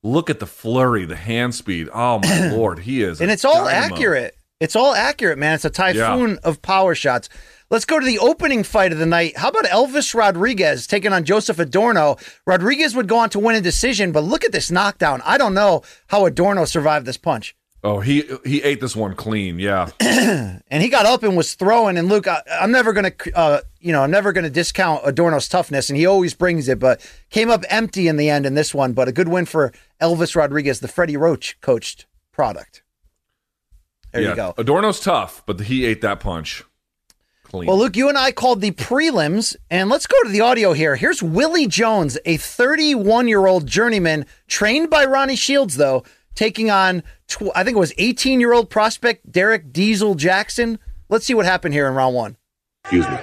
Look 0.03 0.29
at 0.29 0.39
the 0.39 0.47
flurry, 0.47 1.07
the 1.07 1.17
hand 1.17 1.55
speed. 1.55 1.89
Oh, 1.95 2.19
my 2.19 2.51
Lord, 2.53 2.81
he 2.81 3.03
is. 3.03 3.23
and 3.23 3.31
it's 3.31 3.47
all 3.47 3.65
dynamo. 3.65 3.95
accurate. 3.95 4.37
It's 4.61 4.77
all 4.77 4.95
accurate, 4.95 5.39
man. 5.39 5.55
It's 5.55 5.65
a 5.65 5.71
typhoon 5.71 6.39
of 6.45 6.61
power 6.61 6.95
shots. 6.95 7.31
Let's 7.71 7.85
go 7.85 8.01
to 8.01 8.05
the 8.05 8.19
opening 8.19 8.65
fight 8.65 8.91
of 8.91 8.99
the 8.99 9.07
night. 9.07 9.37
How 9.37 9.49
about 9.49 9.63
Elvis 9.67 10.13
Rodriguez 10.13 10.89
taking 10.89 11.13
on 11.13 11.25
Joseph 11.25 11.61
Adorno? 11.61 12.17
Rodriguez 12.45 12.97
would 12.97 13.07
go 13.07 13.19
on 13.19 13.31
to 13.31 13.39
win 13.39 13.55
a 13.55 13.61
decision, 13.61 14.11
but 14.11 14.25
look 14.25 14.45
at 14.45 14.51
this 14.51 14.73
knockdown. 14.73 15.23
I 15.25 15.39
don't 15.39 15.55
know 15.55 15.83
how 16.09 16.27
Adorno 16.27 16.65
survived 16.65 17.07
this 17.07 17.17
punch. 17.17 17.55
Oh, 17.85 18.01
he 18.01 18.25
he 18.45 18.61
ate 18.65 18.81
this 18.81 18.97
one 18.97 19.15
clean. 19.15 19.61
Yeah. 19.61 19.89
and 20.01 20.83
he 20.83 20.89
got 20.89 21.07
up 21.07 21.23
and 21.23 21.37
was 21.37 21.55
throwing. 21.55 21.97
And 21.97 22.09
Luke, 22.09 22.27
I, 22.27 22.43
I'm 22.61 22.73
never 22.73 22.93
gonna, 22.93 23.13
uh, 23.37 23.61
you 23.79 23.93
know, 23.93 24.03
I'm 24.03 24.11
never 24.11 24.33
gonna 24.33 24.51
discount 24.51 25.03
Adorno's 25.05 25.49
toughness, 25.49 25.89
and 25.89 25.97
he 25.97 26.07
always 26.07 26.35
brings 26.35 26.69
it. 26.69 26.81
But 26.81 27.01
came 27.31 27.51
up 27.51 27.63
empty 27.69 28.09
in 28.09 28.17
the 28.17 28.29
end 28.29 28.47
in 28.47 28.55
this 28.55 28.75
one. 28.75 28.95
But 28.95 29.07
a 29.07 29.13
good 29.13 29.29
win 29.29 29.47
for 29.47 29.73
Elvis 30.03 30.35
Rodriguez, 30.35 30.81
the 30.81 30.89
Freddie 30.89 31.17
Roach 31.17 31.57
coached 31.61 32.07
product. 32.33 32.83
There 34.13 34.23
yeah. 34.23 34.31
you 34.31 34.35
go. 34.35 34.55
Adorno's 34.59 34.99
tough, 34.99 35.45
but 35.47 35.61
he 35.61 35.87
ate 35.87 36.01
that 36.01 36.19
punch 36.19 36.65
clean. 37.51 37.67
Well, 37.67 37.79
Luke, 37.79 37.97
you 37.97 38.09
and 38.09 38.17
I 38.17 38.33
called 38.33 38.61
the 38.61 38.71
prelims, 38.71 39.57
and 39.71 39.91
let's 39.91 40.07
go 40.07 40.17
to 40.23 40.29
the 40.31 40.41
audio 40.41 40.73
here. 40.73 40.97
Here's 40.97 41.23
Willie 41.23 41.67
Jones, 41.67 42.19
a 42.25 42.37
31 42.37 43.29
year 43.29 43.47
old 43.47 43.67
journeyman, 43.67 44.27
trained 44.49 44.91
by 44.91 45.05
Ronnie 45.05 45.37
Shields, 45.37 45.77
though, 45.77 46.05
taking 46.35 46.71
on, 46.71 47.03
tw- 47.29 47.51
I 47.55 47.65
think 47.65 47.77
it 47.77 47.81
was 47.81 47.93
18 47.99 48.41
year 48.41 48.53
old 48.53 48.71
prospect 48.71 49.31
Derek 49.31 49.73
Diesel 49.73 50.15
Jackson. 50.15 50.79
Let's 51.09 51.27
see 51.27 51.35
what 51.35 51.45
happened 51.47 51.75
here 51.75 51.89
in 51.89 51.95
round 51.95 52.15
one. 52.15 52.37
Excuse 52.85 53.09
me. 53.09 53.19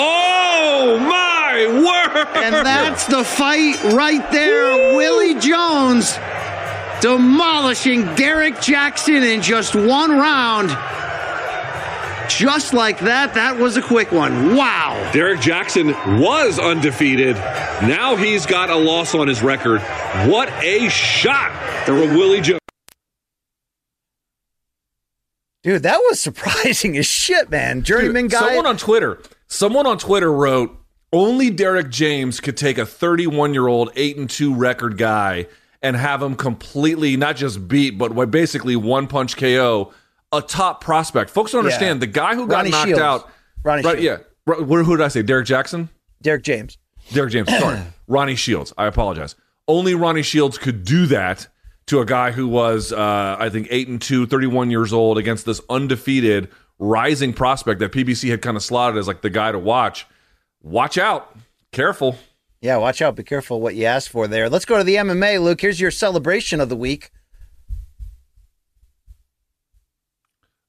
Oh 0.00 0.98
my 1.00 1.66
word! 1.66 2.28
And 2.36 2.54
that's 2.54 3.06
the 3.06 3.24
fight 3.24 3.82
right 3.92 4.30
there. 4.30 4.96
Willie 4.96 5.40
Jones 5.40 6.16
demolishing 7.00 8.04
Derek 8.14 8.60
Jackson 8.60 9.22
in 9.22 9.42
just 9.42 9.74
one 9.74 10.10
round. 10.10 10.70
Just 12.28 12.74
like 12.74 13.00
that. 13.00 13.34
That 13.34 13.56
was 13.56 13.76
a 13.76 13.82
quick 13.82 14.12
one. 14.12 14.54
Wow. 14.54 15.10
Derek 15.12 15.40
Jackson 15.40 15.88
was 16.20 16.58
undefeated. 16.58 17.36
Now 17.36 18.16
he's 18.16 18.46
got 18.46 18.70
a 18.70 18.76
loss 18.76 19.14
on 19.14 19.28
his 19.28 19.42
record. 19.42 19.80
What 20.26 20.48
a 20.62 20.88
shot 20.88 21.52
from 21.84 22.14
Willie 22.16 22.40
Jones. 22.40 22.60
Dude, 25.62 25.82
that 25.82 25.98
was 26.08 26.20
surprising 26.20 26.96
as 26.96 27.06
shit, 27.06 27.50
man. 27.50 27.82
Journeyman 27.82 28.24
Dude, 28.24 28.32
guy. 28.32 28.40
Someone 28.40 28.66
on 28.66 28.76
Twitter, 28.76 29.22
someone 29.46 29.86
on 29.86 29.98
Twitter 29.98 30.32
wrote, 30.32 30.76
only 31.12 31.50
Derek 31.50 31.88
James 31.90 32.40
could 32.40 32.56
take 32.56 32.78
a 32.78 32.86
31 32.86 33.54
year 33.54 33.66
old 33.66 33.90
eight 33.96 34.16
and 34.16 34.28
two 34.28 34.54
record 34.54 34.98
guy 34.98 35.46
and 35.82 35.96
have 35.96 36.22
him 36.22 36.34
completely 36.34 37.16
not 37.16 37.36
just 37.36 37.68
beat, 37.68 37.98
but 37.98 38.10
basically 38.30 38.76
one 38.76 39.06
punch 39.06 39.36
KO 39.36 39.92
a 40.32 40.42
top 40.42 40.82
prospect. 40.82 41.30
Folks 41.30 41.52
don't 41.52 41.64
Yeah. 41.64 41.68
understand 41.70 42.00
the 42.02 42.06
guy 42.06 42.34
who 42.34 42.46
got 42.46 42.56
Ronnie 42.58 42.70
knocked 42.70 42.88
Shields. 42.88 43.00
out. 43.02 43.30
Ronnie 43.62 43.82
right, 43.82 43.98
Shields. 43.98 44.24
yeah. 44.46 44.54
Who, 44.54 44.96
did 44.96 45.04
I 45.04 45.08
say? 45.08 45.22
Derek 45.22 45.46
Jackson. 45.46 45.88
Derek 46.22 46.42
James. 46.42 46.78
Derek 47.12 47.32
James. 47.32 47.48
Sorry, 47.48 47.78
Ronnie 48.08 48.34
Shields. 48.34 48.72
I 48.78 48.86
apologize. 48.86 49.34
Only 49.66 49.94
Ronnie 49.94 50.22
Shields 50.22 50.56
could 50.58 50.84
do 50.84 51.06
that 51.06 51.48
to 51.86 52.00
a 52.00 52.04
guy 52.06 52.30
who 52.32 52.46
was, 52.48 52.92
uh, 52.92 53.36
I 53.38 53.48
think, 53.50 53.68
eight 53.70 53.88
and 53.88 54.00
two, 54.00 54.26
31 54.26 54.70
years 54.70 54.92
old 54.92 55.16
against 55.18 55.46
this 55.46 55.60
undefeated 55.70 56.48
rising 56.78 57.32
prospect 57.32 57.80
that 57.80 57.92
PBC 57.92 58.30
had 58.30 58.40
kind 58.42 58.56
of 58.56 58.62
slotted 58.62 58.98
as 58.98 59.06
like 59.08 59.22
the 59.22 59.30
guy 59.30 59.52
to 59.52 59.58
watch. 59.58 60.06
Watch 60.62 60.98
out. 60.98 61.34
Careful. 61.72 62.16
Yeah, 62.60 62.76
watch 62.78 63.00
out. 63.02 63.14
Be 63.16 63.22
careful 63.22 63.60
what 63.60 63.74
you 63.74 63.84
ask 63.84 64.10
for 64.10 64.26
there. 64.26 64.48
Let's 64.50 64.64
go 64.64 64.78
to 64.78 64.84
the 64.84 64.96
MMA, 64.96 65.40
Luke. 65.42 65.60
Here's 65.60 65.80
your 65.80 65.90
celebration 65.90 66.60
of 66.60 66.68
the 66.68 66.76
week. 66.76 67.10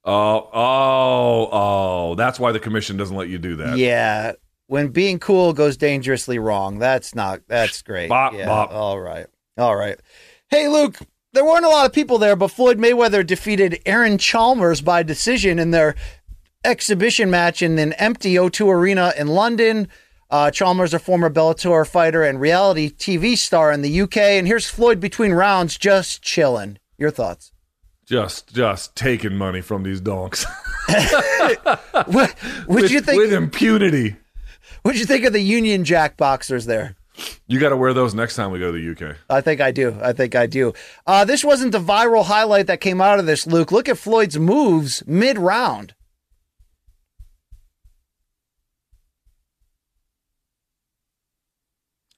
Oh, 0.06 0.50
oh, 0.54 1.50
oh. 1.52 2.16
That's 2.16 2.40
why 2.40 2.52
the 2.52 2.60
commission 2.60 2.98
doesn't 2.98 3.16
let 3.16 3.30
you 3.30 3.38
do 3.38 3.56
that. 3.58 3.78
Yeah. 3.78 4.34
When 4.68 4.90
being 4.90 5.20
cool 5.20 5.54
goes 5.54 5.78
dangerously 5.78 6.40
wrong. 6.40 6.80
That's 6.80 7.16
not 7.16 7.42
that's 7.48 7.82
great. 7.82 8.10
Bop, 8.10 8.34
yeah. 8.34 8.46
bop. 8.46 8.72
All 8.72 9.00
right. 9.00 9.28
All 9.58 9.76
right. 9.76 10.00
Hey 10.50 10.68
Luke, 10.68 11.00
there 11.34 11.46
weren't 11.46 11.66
a 11.66 11.70
lot 11.70 11.86
of 11.86 11.94
people 11.94 12.18
there, 12.18 12.36
but 12.36 12.50
Floyd 12.50 12.78
Mayweather 12.78 13.26
defeated 13.26 13.82
Aaron 13.86 14.18
Chalmers 14.18 14.82
by 14.82 15.04
decision 15.04 15.60
in 15.60 15.72
their 15.72 15.96
exhibition 16.64 17.30
match 17.30 17.62
in 17.62 17.78
an 17.80 17.94
empty 17.94 18.36
O2 18.36 18.68
arena 18.68 19.14
in 19.18 19.28
London. 19.28 19.88
Uh, 20.32 20.52
Chalmers, 20.52 20.94
a 20.94 21.00
former 21.00 21.30
Bellator 21.30 21.88
fighter 21.88 22.24
and 22.24 22.40
reality 22.40 22.92
TV 22.92 23.36
star 23.36 23.72
in 23.72 23.82
the 23.82 24.02
UK. 24.02 24.18
And 24.18 24.46
here's 24.46 24.70
Floyd 24.70 25.00
between 25.00 25.32
rounds, 25.32 25.78
just 25.78 26.22
chilling. 26.22 26.78
Your 26.98 27.10
thoughts? 27.10 27.52
Just, 28.10 28.56
just 28.56 28.96
taking 28.96 29.36
money 29.36 29.62
from 29.62 29.84
these 29.84 30.02
donks. 30.02 30.44
what 32.08 32.36
would 32.68 32.82
with, 32.82 32.92
you 32.92 33.02
think? 33.02 33.22
with 33.22 33.32
impunity? 33.32 34.16
What'd 34.82 35.00
you 35.00 35.06
think 35.06 35.26
of 35.26 35.34
the 35.34 35.40
Union 35.42 35.84
Jack 35.84 36.18
boxers 36.18 36.66
there? 36.66 36.96
You 37.46 37.60
got 37.60 37.70
to 37.70 37.78
wear 37.78 37.94
those 37.94 38.16
next 38.16 38.36
time 38.36 38.50
we 38.50 38.58
go 38.58 38.72
to 38.72 38.78
the 38.96 39.10
UK. 39.10 39.16
I 39.30 39.42
think 39.42 39.62
I 39.62 39.70
do. 39.70 39.96
I 40.02 40.14
think 40.14 40.34
I 40.34 40.48
do. 40.48 40.74
Uh, 41.06 41.24
this 41.24 41.44
wasn't 41.44 41.72
the 41.72 41.80
viral 41.80 42.26
highlight 42.26 42.66
that 42.66 42.82
came 42.82 43.00
out 43.00 43.20
of 43.20 43.28
this, 43.28 43.46
Luke. 43.46 43.72
Look 43.72 43.88
at 43.88 44.00
Floyd's 44.00 44.40
moves 44.40 45.04
mid 45.06 45.38
round. 45.38 45.94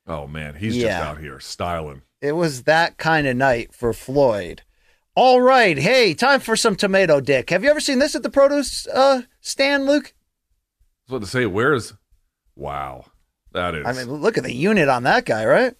Oh 0.08 0.28
man, 0.28 0.56
he's 0.56 0.78
Yeah. 0.78 1.00
just 1.00 1.04
out 1.04 1.18
here 1.20 1.40
styling. 1.40 2.02
It 2.22 2.34
was 2.34 2.64
that 2.64 2.98
kind 2.98 3.28
of 3.28 3.36
night 3.36 3.74
for 3.74 3.94
Floyd. 3.94 4.62
All 5.24 5.40
right. 5.40 5.78
Hey, 5.78 6.16
time 6.16 6.40
for 6.40 6.56
some 6.56 6.76
tomato 6.76 7.22
dick. 7.22 7.52
Have 7.52 7.64
you 7.64 7.70
ever 7.70 7.80
seen 7.80 8.00
this 8.00 8.16
at 8.16 8.24
the 8.24 8.30
produce 8.32 8.88
uh, 8.88 9.22
stand, 9.40 9.86
Luke? 9.86 10.16
I 10.16 11.14
was 11.14 11.18
about 11.18 11.26
to 11.26 11.32
say, 11.32 11.46
where's 11.46 11.94
Wow, 12.56 13.06
that 13.52 13.76
is. 13.76 13.86
I 13.86 13.94
mean, 13.94 14.12
look 14.12 14.40
at 14.40 14.44
the 14.44 14.52
unit 14.52 14.90
on 14.90 15.04
that 15.04 15.26
guy, 15.26 15.46
right? 15.46 15.76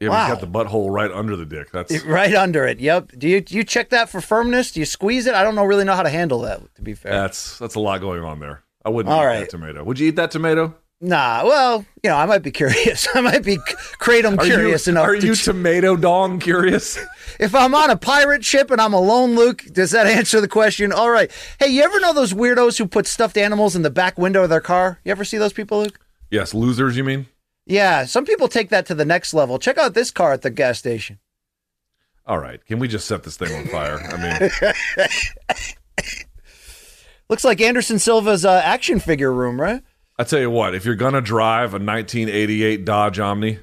yeah, 0.00 0.08
wow. 0.08 0.28
he's 0.28 0.34
got 0.34 0.40
the 0.40 0.46
butthole 0.46 0.90
right 0.90 1.10
under 1.12 1.36
the 1.36 1.44
dick. 1.44 1.70
That's 1.72 2.04
Right 2.06 2.34
under 2.34 2.64
it. 2.64 2.80
Yep. 2.80 3.12
Do 3.18 3.28
you 3.28 3.42
do 3.42 3.54
you 3.54 3.64
check 3.64 3.90
that 3.90 4.08
for 4.08 4.22
firmness? 4.22 4.72
Do 4.72 4.80
you 4.80 4.86
squeeze 4.86 5.26
it? 5.26 5.34
I 5.34 5.42
don't 5.42 5.54
know 5.54 5.66
really 5.66 5.84
know 5.84 5.94
how 5.94 6.02
to 6.02 6.08
handle 6.08 6.40
that. 6.40 6.62
To 6.76 6.80
be 6.80 6.94
fair. 6.94 7.12
that's 7.12 7.58
that's 7.58 7.74
a 7.74 7.80
lot 7.80 8.00
going 8.00 8.24
on 8.24 8.40
there. 8.40 8.62
I 8.82 8.88
wouldn't 8.88 9.12
All 9.12 9.20
eat 9.20 9.26
right. 9.26 9.40
that 9.40 9.50
tomato. 9.50 9.84
Would 9.84 9.98
you 9.98 10.08
eat 10.08 10.16
that 10.16 10.30
tomato? 10.30 10.74
Nah. 11.00 11.42
Well, 11.44 11.84
you 12.02 12.10
know, 12.10 12.16
I 12.16 12.26
might 12.26 12.42
be 12.42 12.50
curious. 12.50 13.06
I 13.14 13.20
might 13.20 13.44
be 13.44 13.58
kratom 14.00 14.42
curious 14.42 14.86
you, 14.86 14.92
enough. 14.92 15.06
Are 15.06 15.14
you 15.14 15.34
ch- 15.34 15.44
tomato 15.44 15.96
dong 15.96 16.38
curious? 16.40 16.98
if 17.38 17.54
I'm 17.54 17.74
on 17.74 17.90
a 17.90 17.96
pirate 17.96 18.44
ship 18.44 18.70
and 18.70 18.80
I'm 18.80 18.94
alone, 18.94 19.36
Luke, 19.36 19.62
does 19.72 19.90
that 19.90 20.06
answer 20.18 20.40
the 20.40 20.48
question? 20.48 20.92
All 20.92 21.10
right. 21.10 21.30
Hey, 21.58 21.68
you 21.68 21.82
ever 21.82 22.00
know 22.00 22.12
those 22.14 22.32
weirdos 22.32 22.78
who 22.78 22.86
put 22.86 23.06
stuffed 23.06 23.36
animals 23.36 23.76
in 23.76 23.82
the 23.82 23.90
back 23.90 24.16
window 24.18 24.44
of 24.44 24.50
their 24.50 24.60
car? 24.60 24.98
You 25.04 25.10
ever 25.12 25.24
see 25.24 25.38
those 25.38 25.52
people, 25.52 25.82
Luke? 25.82 26.00
yes, 26.30 26.54
losers. 26.54 26.96
You 26.96 27.04
mean? 27.04 27.26
Yeah. 27.66 28.04
Some 28.06 28.24
people 28.24 28.48
take 28.48 28.70
that 28.70 28.86
to 28.86 28.94
the 28.94 29.04
next 29.04 29.34
level. 29.34 29.58
Check 29.58 29.76
out 29.78 29.94
this 29.94 30.10
car 30.10 30.32
at 30.32 30.42
the 30.42 30.50
gas 30.50 30.78
station. 30.78 31.18
All 32.26 32.38
right. 32.38 32.64
Can 32.64 32.78
we 32.78 32.88
just 32.88 33.06
set 33.06 33.22
this 33.22 33.36
thing 33.36 33.54
on 33.54 33.66
fire? 33.66 33.98
I 34.00 34.40
mean, 34.40 34.50
Looks 37.28 37.44
like 37.44 37.60
Anderson 37.60 37.98
Silva's 37.98 38.44
uh, 38.44 38.60
action 38.64 38.98
figure 39.00 39.32
room, 39.32 39.60
right? 39.60 39.82
I 40.18 40.24
tell 40.24 40.40
you 40.40 40.50
what. 40.50 40.74
If 40.74 40.84
you're 40.84 40.94
gonna 40.94 41.20
drive 41.20 41.70
a 41.74 41.78
1988 41.78 42.84
Dodge 42.84 43.18
Omni, 43.18 43.58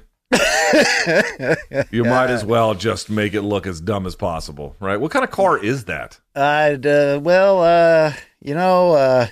you 1.90 2.04
might 2.04 2.30
as 2.30 2.44
well 2.44 2.74
just 2.74 3.10
make 3.10 3.34
it 3.34 3.42
look 3.42 3.66
as 3.66 3.80
dumb 3.80 4.06
as 4.06 4.14
possible, 4.14 4.76
right? 4.80 4.96
What 5.00 5.10
kind 5.10 5.24
of 5.24 5.30
car 5.30 5.58
is 5.58 5.84
that? 5.86 6.20
Uh, 6.34 6.76
uh, 6.84 7.18
well, 7.22 7.62
uh, 7.62 8.12
you 8.40 8.54
know, 8.54 8.92
uh, 8.92 9.26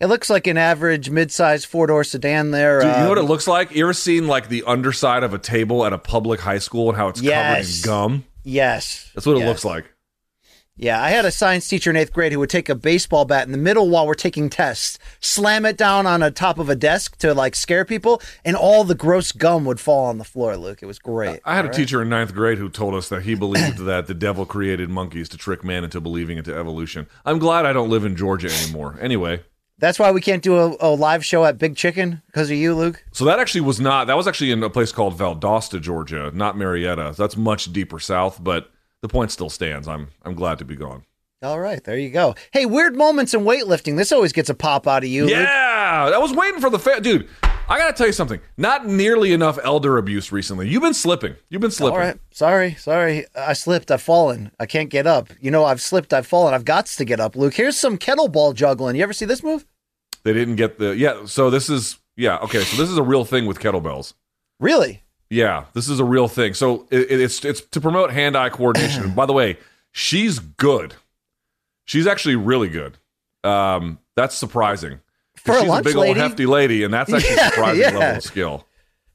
it 0.00 0.06
looks 0.06 0.30
like 0.30 0.46
an 0.46 0.56
average 0.56 1.10
mid-sized 1.10 1.66
four-door 1.66 2.04
sedan 2.04 2.52
there. 2.52 2.80
Dude, 2.80 2.90
you 2.94 3.02
know 3.02 3.08
what 3.08 3.18
it 3.18 3.22
looks 3.22 3.48
like? 3.48 3.72
You 3.74 3.84
ever 3.84 3.92
seen 3.92 4.26
like 4.28 4.48
the 4.48 4.62
underside 4.64 5.24
of 5.24 5.34
a 5.34 5.38
table 5.38 5.84
at 5.84 5.92
a 5.92 5.98
public 5.98 6.40
high 6.40 6.58
school 6.58 6.88
and 6.88 6.96
how 6.96 7.08
it's 7.08 7.20
Yes. 7.20 7.82
covered 7.82 7.98
in 8.00 8.10
gum? 8.12 8.24
Yes. 8.44 9.10
That's 9.14 9.26
what 9.26 9.36
it 9.36 9.44
looks 9.44 9.64
like. 9.64 9.84
Yeah, 10.80 11.02
I 11.02 11.10
had 11.10 11.24
a 11.24 11.32
science 11.32 11.66
teacher 11.66 11.90
in 11.90 11.96
eighth 11.96 12.12
grade 12.12 12.30
who 12.30 12.38
would 12.38 12.50
take 12.50 12.68
a 12.68 12.76
baseball 12.76 13.24
bat 13.24 13.44
in 13.46 13.50
the 13.52 13.58
middle 13.58 13.88
while 13.90 14.06
we're 14.06 14.14
taking 14.14 14.48
tests, 14.48 14.96
slam 15.18 15.66
it 15.66 15.76
down 15.76 16.06
on 16.06 16.22
a 16.22 16.30
top 16.30 16.58
of 16.60 16.68
a 16.68 16.76
desk 16.76 17.18
to 17.18 17.34
like 17.34 17.56
scare 17.56 17.84
people, 17.84 18.22
and 18.44 18.54
all 18.56 18.84
the 18.84 18.94
gross 18.94 19.32
gum 19.32 19.64
would 19.64 19.80
fall 19.80 20.04
on 20.04 20.18
the 20.18 20.24
floor. 20.24 20.56
Luke, 20.56 20.80
it 20.80 20.86
was 20.86 21.00
great. 21.00 21.40
I 21.44 21.56
had 21.56 21.64
a 21.64 21.68
All 21.68 21.72
right? 21.72 21.76
teacher 21.76 22.00
in 22.00 22.08
ninth 22.08 22.32
grade 22.32 22.58
who 22.58 22.68
told 22.68 22.94
us 22.94 23.08
that 23.08 23.22
he 23.22 23.34
believed 23.34 23.78
that 23.78 24.06
the 24.06 24.14
devil 24.14 24.46
created 24.46 24.88
monkeys 24.88 25.28
to 25.30 25.36
trick 25.36 25.64
man 25.64 25.82
into 25.82 26.00
believing 26.00 26.38
into 26.38 26.54
evolution. 26.56 27.08
I'm 27.26 27.40
glad 27.40 27.66
I 27.66 27.72
don't 27.72 27.90
live 27.90 28.04
in 28.04 28.14
Georgia 28.14 28.48
anymore. 28.62 28.96
Anyway, 29.00 29.42
That's 29.80 29.98
why 29.98 30.12
we 30.12 30.20
can't 30.20 30.44
do 30.44 30.56
a, 30.58 30.76
a 30.78 30.90
live 30.94 31.24
show 31.24 31.44
at 31.44 31.58
Big 31.58 31.74
Chicken 31.74 32.22
because 32.26 32.50
of 32.52 32.56
you, 32.56 32.76
Luke. 32.76 33.04
so 33.10 33.24
that 33.24 33.40
actually 33.40 33.62
was 33.62 33.80
not, 33.80 34.06
that 34.06 34.16
was 34.16 34.28
actually 34.28 34.52
in 34.52 34.62
a 34.62 34.70
place 34.70 34.92
called 34.92 35.18
Valdosta, 35.18 35.80
Georgia, 35.80 36.30
not 36.32 36.56
Marietta. 36.56 37.14
That's 37.18 37.36
much 37.36 37.72
deeper 37.72 37.98
south, 37.98 38.42
but 38.42 38.70
the 39.02 39.08
point 39.08 39.30
still 39.30 39.50
stands. 39.50 39.88
I'm, 39.88 40.08
I'm 40.22 40.34
glad 40.34 40.58
to 40.58 40.64
be 40.64 40.76
gone. 40.76 41.04
All 41.40 41.60
right, 41.60 41.82
there 41.84 41.96
you 41.96 42.10
go. 42.10 42.34
Hey, 42.52 42.66
weird 42.66 42.96
moments 42.96 43.32
in 43.32 43.40
weightlifting. 43.42 43.96
This 43.96 44.10
always 44.10 44.32
gets 44.32 44.50
a 44.50 44.54
pop 44.54 44.88
out 44.88 45.04
of 45.04 45.08
you. 45.08 45.22
Luke. 45.26 45.30
Yeah, 45.30 46.10
I 46.12 46.18
was 46.18 46.32
waiting 46.32 46.60
for 46.60 46.68
the 46.68 46.80
fa- 46.80 47.00
dude. 47.00 47.28
I 47.68 47.78
gotta 47.78 47.92
tell 47.92 48.06
you 48.08 48.12
something. 48.12 48.40
Not 48.56 48.86
nearly 48.86 49.32
enough 49.32 49.58
elder 49.62 49.98
abuse 49.98 50.32
recently. 50.32 50.68
You've 50.68 50.82
been 50.82 50.94
slipping. 50.94 51.36
You've 51.48 51.60
been 51.60 51.70
slipping. 51.70 52.00
All 52.00 52.04
right. 52.04 52.18
Sorry, 52.32 52.74
sorry. 52.74 53.26
I 53.36 53.52
slipped. 53.52 53.90
I've 53.90 54.02
fallen. 54.02 54.50
I 54.58 54.66
can't 54.66 54.88
get 54.90 55.06
up. 55.06 55.28
You 55.40 55.50
know, 55.50 55.64
I've 55.64 55.82
slipped. 55.82 56.12
I've 56.12 56.26
fallen. 56.26 56.54
I've 56.54 56.64
got 56.64 56.86
to 56.86 57.04
get 57.04 57.20
up. 57.20 57.36
Luke, 57.36 57.54
here's 57.54 57.76
some 57.78 57.98
kettlebell 57.98 58.54
juggling. 58.54 58.96
You 58.96 59.02
ever 59.02 59.12
see 59.12 59.26
this 59.26 59.42
move? 59.42 59.66
They 60.24 60.32
didn't 60.32 60.56
get 60.56 60.78
the 60.78 60.96
yeah. 60.96 61.26
So 61.26 61.50
this 61.50 61.68
is 61.70 61.98
yeah. 62.16 62.38
Okay, 62.38 62.62
so 62.62 62.76
this 62.78 62.88
is 62.90 62.96
a 62.96 63.02
real 63.02 63.24
thing 63.24 63.46
with 63.46 63.60
kettlebells. 63.60 64.14
Really? 64.58 65.04
Yeah, 65.30 65.64
this 65.74 65.88
is 65.88 66.00
a 66.00 66.04
real 66.04 66.28
thing. 66.28 66.54
So 66.54 66.86
it, 66.90 67.10
it's 67.10 67.44
it's 67.44 67.60
to 67.60 67.80
promote 67.80 68.10
hand-eye 68.10 68.48
coordination. 68.50 69.02
and 69.04 69.16
by 69.16 69.26
the 69.26 69.32
way, 69.32 69.58
she's 69.92 70.38
good. 70.38 70.94
She's 71.84 72.06
actually 72.06 72.36
really 72.36 72.68
good. 72.68 72.98
Um, 73.44 73.98
that's 74.16 74.34
surprising. 74.34 75.00
For 75.36 75.52
a 75.56 75.60
she's 75.60 75.68
lunch 75.68 75.86
a 75.86 75.88
big 75.90 75.96
lady? 75.96 76.08
old 76.08 76.16
hefty 76.16 76.46
lady, 76.46 76.82
and 76.82 76.92
that's 76.92 77.12
actually 77.12 77.34
Yeah, 77.36 77.48
surprising 77.50 77.80
yeah. 77.82 77.90
level 77.98 78.16
of 78.16 78.22
skill. 78.22 78.64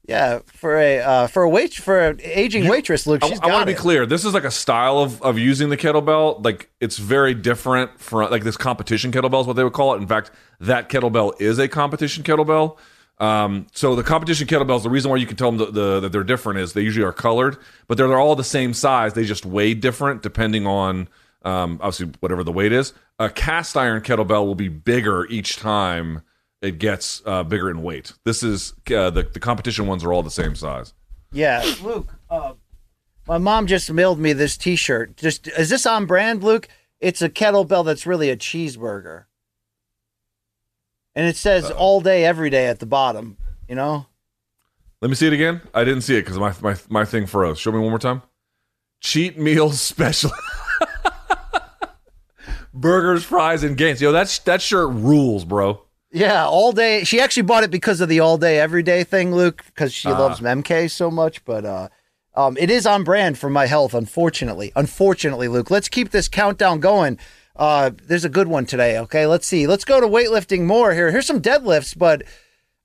Yeah, 0.06 0.40
for 0.46 0.76
a 0.76 0.98
uh, 1.00 1.26
for 1.28 1.42
a 1.44 1.48
wait 1.48 1.72
for 1.74 1.98
an 1.98 2.20
aging 2.22 2.68
waitress, 2.68 3.06
Luke. 3.06 3.24
I, 3.24 3.28
She's 3.28 3.40
I 3.40 3.46
want 3.46 3.60
to 3.62 3.66
be 3.66 3.74
clear. 3.78 4.04
This 4.04 4.24
is 4.26 4.34
like 4.34 4.44
a 4.44 4.50
style 4.50 4.98
of, 4.98 5.20
of 5.22 5.38
using 5.38 5.70
the 5.70 5.78
kettlebell. 5.78 6.44
Like 6.44 6.68
it's 6.78 6.98
very 6.98 7.32
different 7.34 7.98
from 7.98 8.30
like 8.30 8.44
this 8.44 8.56
competition 8.58 9.12
kettlebell 9.12 9.40
is 9.40 9.46
what 9.46 9.56
they 9.56 9.64
would 9.64 9.72
call 9.72 9.94
it. 9.94 9.98
In 9.98 10.06
fact, 10.06 10.30
that 10.60 10.90
kettlebell 10.90 11.40
is 11.40 11.58
a 11.58 11.68
competition 11.68 12.22
kettlebell. 12.22 12.76
Um, 13.18 13.66
so 13.72 13.94
the 13.94 14.02
competition 14.02 14.46
kettlebells, 14.46 14.82
the 14.82 14.90
reason 14.90 15.10
why 15.10 15.18
you 15.18 15.26
can 15.26 15.36
tell 15.36 15.52
them 15.52 15.58
the, 15.58 15.70
the, 15.70 16.00
that 16.00 16.12
they're 16.12 16.24
different 16.24 16.58
is 16.58 16.72
they 16.72 16.80
usually 16.80 17.06
are 17.06 17.12
colored, 17.12 17.56
but 17.86 17.96
they're, 17.96 18.08
they're 18.08 18.18
all 18.18 18.36
the 18.36 18.42
same 18.44 18.74
size. 18.74 19.14
They 19.14 19.24
just 19.24 19.46
weigh 19.46 19.74
different 19.74 20.22
depending 20.22 20.66
on 20.66 21.08
um, 21.44 21.78
obviously 21.80 22.12
whatever 22.20 22.42
the 22.42 22.52
weight 22.52 22.72
is. 22.72 22.92
A 23.18 23.30
cast 23.30 23.76
iron 23.76 24.02
kettlebell 24.02 24.44
will 24.44 24.56
be 24.56 24.68
bigger 24.68 25.26
each 25.26 25.56
time 25.56 26.22
it 26.64 26.78
gets 26.78 27.22
uh, 27.26 27.44
bigger 27.44 27.70
in 27.70 27.82
weight. 27.82 28.14
This 28.24 28.42
is 28.42 28.72
uh, 28.88 29.10
the 29.10 29.28
the 29.30 29.40
competition 29.40 29.86
ones 29.86 30.02
are 30.02 30.12
all 30.12 30.22
the 30.22 30.30
same 30.30 30.56
size. 30.56 30.94
Yeah, 31.30 31.62
Luke. 31.82 32.08
Uh, 32.30 32.54
my 33.28 33.38
mom 33.38 33.66
just 33.66 33.92
mailed 33.92 34.18
me 34.18 34.32
this 34.32 34.56
T-shirt. 34.56 35.16
Just 35.16 35.46
is 35.48 35.68
this 35.70 35.84
on 35.86 36.06
brand, 36.06 36.42
Luke? 36.42 36.68
It's 37.00 37.20
a 37.20 37.28
kettlebell 37.28 37.84
that's 37.84 38.06
really 38.06 38.30
a 38.30 38.36
cheeseburger, 38.36 39.24
and 41.14 41.26
it 41.26 41.36
says 41.36 41.70
"all 41.70 42.00
day, 42.00 42.24
every 42.24 42.50
day" 42.50 42.66
at 42.66 42.78
the 42.80 42.86
bottom. 42.86 43.36
You 43.68 43.74
know. 43.74 44.06
Let 45.00 45.08
me 45.10 45.14
see 45.16 45.26
it 45.26 45.32
again. 45.34 45.60
I 45.74 45.84
didn't 45.84 46.00
see 46.02 46.16
it 46.16 46.22
because 46.22 46.38
my, 46.38 46.54
my 46.62 46.76
my 46.88 47.04
thing 47.04 47.26
froze. 47.26 47.58
Show 47.58 47.72
me 47.72 47.78
one 47.78 47.90
more 47.90 47.98
time. 47.98 48.22
Cheat 49.00 49.38
meals 49.38 49.80
special. 49.92 50.30
Burgers, 52.72 53.22
fries, 53.24 53.62
and 53.62 53.76
games. 53.76 54.00
Yo, 54.02 54.10
that's 54.10 54.38
that 54.40 54.60
shirt 54.60 54.90
rules, 54.90 55.44
bro. 55.44 55.80
Yeah, 56.10 56.46
all 56.46 56.72
day. 56.72 57.04
She 57.04 57.20
actually 57.20 57.42
bought 57.44 57.62
it 57.64 57.70
because 57.70 58.00
of 58.00 58.08
the 58.08 58.20
all 58.20 58.36
day, 58.38 58.58
every 58.58 58.82
day 58.82 59.04
thing, 59.04 59.34
Luke, 59.34 59.62
because 59.66 59.92
she 59.92 60.08
Ah. 60.08 60.18
loves 60.18 60.40
MK 60.40 60.90
so 60.90 61.10
much. 61.10 61.44
But 61.44 61.64
uh, 61.64 61.88
um, 62.34 62.56
it 62.56 62.70
is 62.70 62.84
on 62.86 63.04
brand 63.04 63.38
for 63.38 63.48
my 63.48 63.66
health, 63.66 63.94
unfortunately. 63.94 64.72
Unfortunately, 64.74 65.46
Luke. 65.48 65.70
Let's 65.70 65.88
keep 65.88 66.10
this 66.10 66.28
countdown 66.28 66.80
going. 66.80 67.18
Uh, 67.56 67.90
there's 68.02 68.24
a 68.24 68.30
good 68.30 68.48
one 68.48 68.66
today. 68.66 68.98
Okay, 68.98 69.26
let's 69.26 69.46
see. 69.46 69.66
Let's 69.66 69.84
go 69.84 70.00
to 70.00 70.06
weightlifting 70.06 70.62
more 70.62 70.92
here. 70.92 71.10
Here's 71.10 71.26
some 71.26 71.40
deadlifts, 71.40 71.96
but 71.96 72.22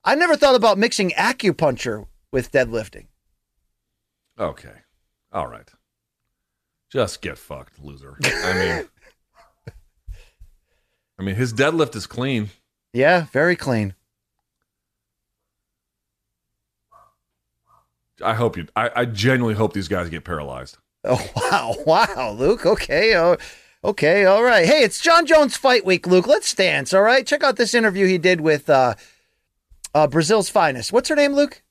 I 0.04 0.16
never 0.16 0.36
thought 0.36 0.56
about 0.56 0.78
mixing 0.78 1.10
acupuncture 1.12 2.06
with 2.32 2.52
deadlifting. 2.52 3.08
Okay, 4.38 4.76
all 5.32 5.48
right. 5.48 5.70
Just 6.92 7.22
get 7.22 7.38
fucked, 7.38 7.80
loser. 7.84 8.18
I 8.24 8.54
mean, 8.54 8.90
I 11.20 11.24
mean, 11.24 11.36
his 11.36 11.54
deadlift 11.54 11.96
is 11.96 12.08
clean. 12.08 12.50
Yeah, 12.94 13.26
very 13.32 13.56
clean. 13.56 13.96
I 18.24 18.34
hope 18.34 18.58
you. 18.58 18.68
I, 18.76 18.92
I 18.96 19.06
genuinely 19.06 19.56
hope 19.56 19.74
these 19.74 19.88
guys 19.88 20.10
get 20.10 20.24
paralyzed. 20.24 20.78
Oh 21.04 21.26
wow, 21.36 21.76
wow, 21.86 22.36
Luke. 22.38 22.66
Okay, 22.66 23.16
oh, 23.18 23.38
okay, 23.84 24.26
all 24.26 24.44
right. 24.44 24.66
Hey, 24.66 24.84
it's 24.84 25.00
Jon 25.02 25.26
Jones 25.26 25.56
Fight 25.58 25.86
Week, 25.86 26.06
Luke. 26.08 26.28
Let's 26.28 26.54
dance. 26.54 26.94
All 26.94 27.02
right, 27.02 27.26
check 27.26 27.44
out 27.44 27.56
this 27.58 27.74
interview 27.74 28.08
he 28.08 28.18
did 28.18 28.42
with 28.42 28.70
uh, 28.70 28.96
uh, 29.94 30.08
Brazil's 30.08 30.50
finest. 30.50 30.92
What's 30.94 31.10
her 31.10 31.16
name, 31.16 31.34
Luke? 31.34 31.62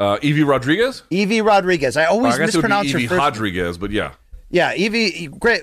Uh, 0.00 0.18
Evie 0.22 0.42
Rodriguez. 0.42 1.02
Evie 1.10 1.42
Rodriguez. 1.42 1.96
I 1.96 2.06
always 2.06 2.34
I 2.34 2.38
guess 2.38 2.54
it 2.54 2.56
would 2.56 2.62
mispronounce 2.62 2.86
be 2.88 2.92
her 2.92 2.98
Evie 2.98 3.08
first. 3.08 3.18
Rodriguez, 3.18 3.78
but 3.78 3.90
yeah. 3.90 4.12
Yeah, 4.50 4.74
Evie, 4.74 5.28
great, 5.28 5.62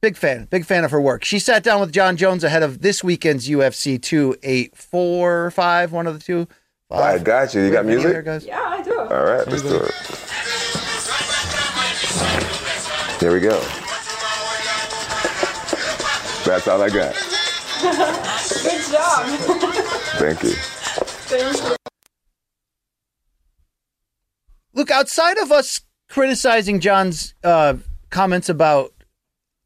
big 0.00 0.16
fan, 0.16 0.46
big 0.50 0.64
fan 0.64 0.84
of 0.84 0.90
her 0.90 1.00
work. 1.00 1.24
She 1.24 1.38
sat 1.38 1.62
down 1.62 1.80
with 1.80 1.92
Jon 1.92 2.16
Jones 2.16 2.42
ahead 2.44 2.62
of 2.62 2.80
this 2.80 3.04
weekend's 3.04 3.48
UFC 3.48 4.00
two 4.00 4.36
eight 4.42 4.76
four 4.76 5.50
five, 5.50 5.92
one 5.92 6.06
of 6.06 6.14
the 6.14 6.20
two. 6.20 6.48
I 6.90 7.18
got 7.18 7.54
you. 7.54 7.62
You 7.62 7.72
got 7.72 7.86
music? 7.86 8.10
here, 8.12 8.22
guys. 8.22 8.46
Yeah, 8.46 8.60
I 8.62 8.82
do. 8.82 8.98
All 8.98 9.24
right, 9.24 9.46
let's 9.48 9.62
do 9.62 9.76
it. 9.76 9.92
Here 13.20 13.32
we 13.32 13.40
go. 13.40 13.62
That's 16.44 16.68
all 16.68 16.82
I 16.82 16.88
got. 16.88 17.14
Good 17.80 18.92
job. 18.92 19.26
Thank 20.18 20.42
you. 20.42 20.52
Thank 20.54 21.62
you. 21.62 21.76
Look, 24.74 24.90
outside 24.90 25.38
of 25.38 25.52
us 25.52 25.80
criticizing 26.08 26.80
Jon's 26.80 27.34
uh, 27.42 27.74
comments 28.10 28.48
about 28.48 28.92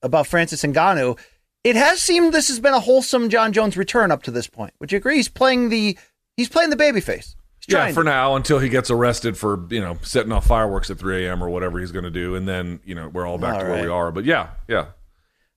about 0.02 0.26
Francis 0.26 0.62
Ngannou, 0.62 1.18
it 1.64 1.76
has 1.76 2.00
seemed 2.00 2.32
this 2.32 2.48
has 2.48 2.60
been 2.60 2.74
a 2.74 2.80
wholesome 2.80 3.28
Jon 3.28 3.52
Jones 3.52 3.76
return 3.76 4.12
up 4.12 4.22
to 4.24 4.30
this 4.30 4.46
point. 4.46 4.72
Would 4.80 4.92
you 4.92 4.98
agree? 4.98 5.16
He's 5.16 5.28
playing 5.28 5.68
the 5.70 5.98
he's 6.36 6.48
playing 6.48 6.70
the 6.70 6.76
babyface. 6.76 7.34
He's 7.66 7.74
Yeah, 7.74 7.88
for 7.92 8.02
to. 8.02 8.10
now, 8.10 8.36
until 8.36 8.59
he 8.59 8.68
gets 8.68 8.90
arrested 8.90 9.36
for 9.36 9.66
you 9.70 9.80
know 9.80 9.98
setting 10.02 10.32
off 10.32 10.46
fireworks 10.46 10.90
at 10.90 10.98
3 10.98 11.26
a.m. 11.26 11.42
or 11.42 11.50
whatever 11.50 11.80
he's 11.80 11.92
going 11.92 12.05
to 12.05 12.10
do, 12.10 12.34
and 12.34 12.46
then 12.46 12.80
you 12.84 12.94
know 12.94 13.09
we're 13.09 13.26
all 13.26 13.38
back 13.38 13.55
All 13.55 13.60
to 13.60 13.66
where 13.66 13.82
we 13.82 13.88
are. 13.88 14.12
But 14.12 14.24
yeah, 14.24 14.50
yeah, 14.68 14.80
In 14.80 14.86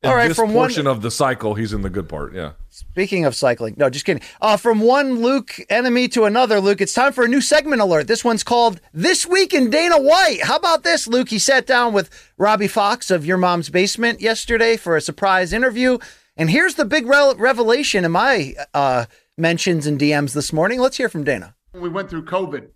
All 0.03 0.15
right, 0.15 0.29
this 0.29 0.37
from 0.37 0.53
one- 0.53 0.67
portion 0.69 0.87
of 0.87 1.03
the 1.03 1.11
cycle, 1.11 1.53
he's 1.53 1.73
in 1.73 1.81
the 1.83 1.89
good 1.89 2.09
part. 2.09 2.33
Yeah. 2.33 2.53
Speaking 2.69 3.25
of 3.25 3.35
cycling, 3.35 3.75
no, 3.77 3.87
just 3.89 4.03
kidding. 4.03 4.23
Uh, 4.41 4.57
from 4.57 4.79
one 4.79 5.21
Luke 5.21 5.59
enemy 5.69 6.07
to 6.09 6.23
another, 6.23 6.59
Luke, 6.59 6.81
it's 6.81 6.93
time 6.93 7.13
for 7.13 7.23
a 7.23 7.27
new 7.27 7.39
segment 7.41 7.81
alert. 7.83 8.07
This 8.07 8.23
one's 8.25 8.43
called 8.43 8.81
This 8.93 9.27
Week 9.27 9.53
in 9.53 9.69
Dana 9.69 10.01
White. 10.01 10.39
How 10.43 10.55
about 10.55 10.83
this, 10.83 11.07
Luke? 11.07 11.29
He 11.29 11.37
sat 11.37 11.67
down 11.67 11.93
with 11.93 12.09
Robbie 12.39 12.67
Fox 12.67 13.11
of 13.11 13.25
Your 13.27 13.37
Mom's 13.37 13.69
Basement 13.69 14.21
yesterday 14.21 14.75
for 14.75 14.95
a 14.95 15.01
surprise 15.01 15.53
interview. 15.53 15.99
And 16.35 16.49
here's 16.49 16.75
the 16.75 16.85
big 16.85 17.05
re- 17.05 17.35
revelation 17.37 18.03
in 18.03 18.11
my 18.11 18.55
uh, 18.73 19.05
mentions 19.37 19.85
and 19.85 19.99
DMs 19.99 20.33
this 20.33 20.51
morning. 20.51 20.79
Let's 20.79 20.97
hear 20.97 21.09
from 21.09 21.23
Dana. 21.23 21.53
we 21.73 21.89
went 21.89 22.09
through 22.09 22.25
COVID, 22.25 22.69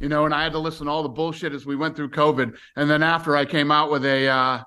you 0.00 0.08
know, 0.08 0.24
and 0.24 0.32
I 0.34 0.42
had 0.44 0.52
to 0.52 0.58
listen 0.58 0.86
to 0.86 0.92
all 0.92 1.02
the 1.02 1.08
bullshit 1.10 1.52
as 1.52 1.66
we 1.66 1.76
went 1.76 1.96
through 1.96 2.10
COVID. 2.10 2.54
And 2.76 2.88
then 2.88 3.02
after 3.02 3.36
I 3.36 3.44
came 3.44 3.70
out 3.70 3.90
with 3.90 4.06
a, 4.06 4.28
uh, 4.28 4.62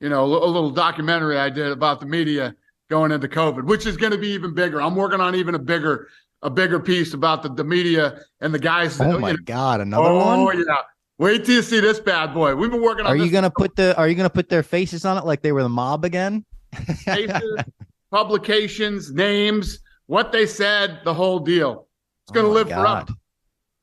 you 0.00 0.08
know, 0.08 0.24
a 0.24 0.26
little 0.26 0.70
documentary 0.70 1.38
I 1.38 1.50
did 1.50 1.72
about 1.72 2.00
the 2.00 2.06
media 2.06 2.54
going 2.88 3.12
into 3.12 3.28
COVID, 3.28 3.64
which 3.64 3.86
is 3.86 3.96
going 3.96 4.12
to 4.12 4.18
be 4.18 4.28
even 4.28 4.54
bigger. 4.54 4.80
I'm 4.80 4.94
working 4.94 5.20
on 5.20 5.34
even 5.34 5.54
a 5.54 5.58
bigger, 5.58 6.08
a 6.42 6.50
bigger 6.50 6.78
piece 6.78 7.14
about 7.14 7.42
the, 7.42 7.48
the 7.48 7.64
media 7.64 8.20
and 8.40 8.52
the 8.52 8.58
guys. 8.58 9.00
Oh 9.00 9.12
you 9.12 9.18
my 9.18 9.32
know- 9.32 9.38
God, 9.44 9.80
another 9.80 10.08
oh, 10.08 10.44
one? 10.44 10.58
yeah. 10.58 10.76
Wait 11.18 11.46
till 11.46 11.54
you 11.54 11.62
see 11.62 11.80
this 11.80 11.98
bad 11.98 12.34
boy. 12.34 12.54
We've 12.54 12.70
been 12.70 12.82
working 12.82 13.06
on 13.06 13.12
Are 13.12 13.16
this 13.16 13.26
you 13.26 13.32
gonna 13.32 13.50
put 13.50 13.74
the 13.74 13.96
Are 13.96 14.06
you 14.06 14.14
gonna 14.14 14.28
put 14.28 14.50
their 14.50 14.62
faces 14.62 15.06
on 15.06 15.16
it 15.16 15.24
like 15.24 15.40
they 15.40 15.52
were 15.52 15.62
the 15.62 15.68
mob 15.68 16.04
again? 16.04 16.44
faces, 17.04 17.64
publications, 18.10 19.12
names, 19.12 19.80
what 20.06 20.32
they 20.32 20.46
said, 20.46 21.00
the 21.04 21.14
whole 21.14 21.38
deal. 21.38 21.86
It's 22.24 22.32
going 22.32 22.44
to 22.44 22.50
Oh 22.50 22.54
live 22.54 22.68
forever. 22.68 23.06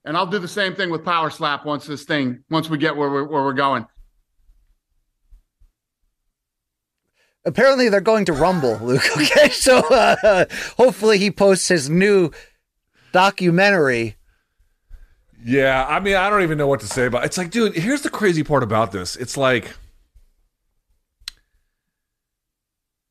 And 0.06 0.18
I'll 0.18 0.28
do 0.28 0.40
the 0.40 0.48
same 0.48 0.76
thing 0.76 0.90
with 0.90 1.06
Power 1.06 1.30
Slap 1.30 1.66
once 1.66 1.86
this 1.86 2.04
thing, 2.04 2.44
once 2.50 2.70
we 2.70 2.78
get 2.78 2.96
where 2.96 3.10
we're, 3.10 3.24
where 3.24 3.44
we're 3.44 3.54
going. 3.54 3.86
Apparently, 7.46 7.90
they're 7.90 8.02
going 8.02 8.26
to 8.26 8.34
Rumble, 8.34 8.78
Luke. 8.82 9.04
Okay, 9.18 9.50
so 9.52 9.80
uh, 9.80 10.46
hopefully 10.78 11.18
he 11.18 11.32
posts 11.32 11.68
his 11.68 11.90
new 11.90 12.32
documentary. 13.12 14.16
Yeah, 15.46 15.86
I 15.88 16.00
mean, 16.00 16.16
I 16.16 16.30
don't 16.30 16.44
even 16.44 16.58
know 16.58 16.68
what 16.68 16.80
to 16.82 16.88
say 16.88 17.06
about. 17.06 17.26
It's 17.26 17.38
like, 17.38 17.52
dude, 17.52 17.76
here's 17.76 18.02
the 18.02 18.10
crazy 18.10 18.44
part 18.44 18.64
about 18.64 18.94
this. 18.94 19.18
It's 19.18 19.36
like 19.36 19.74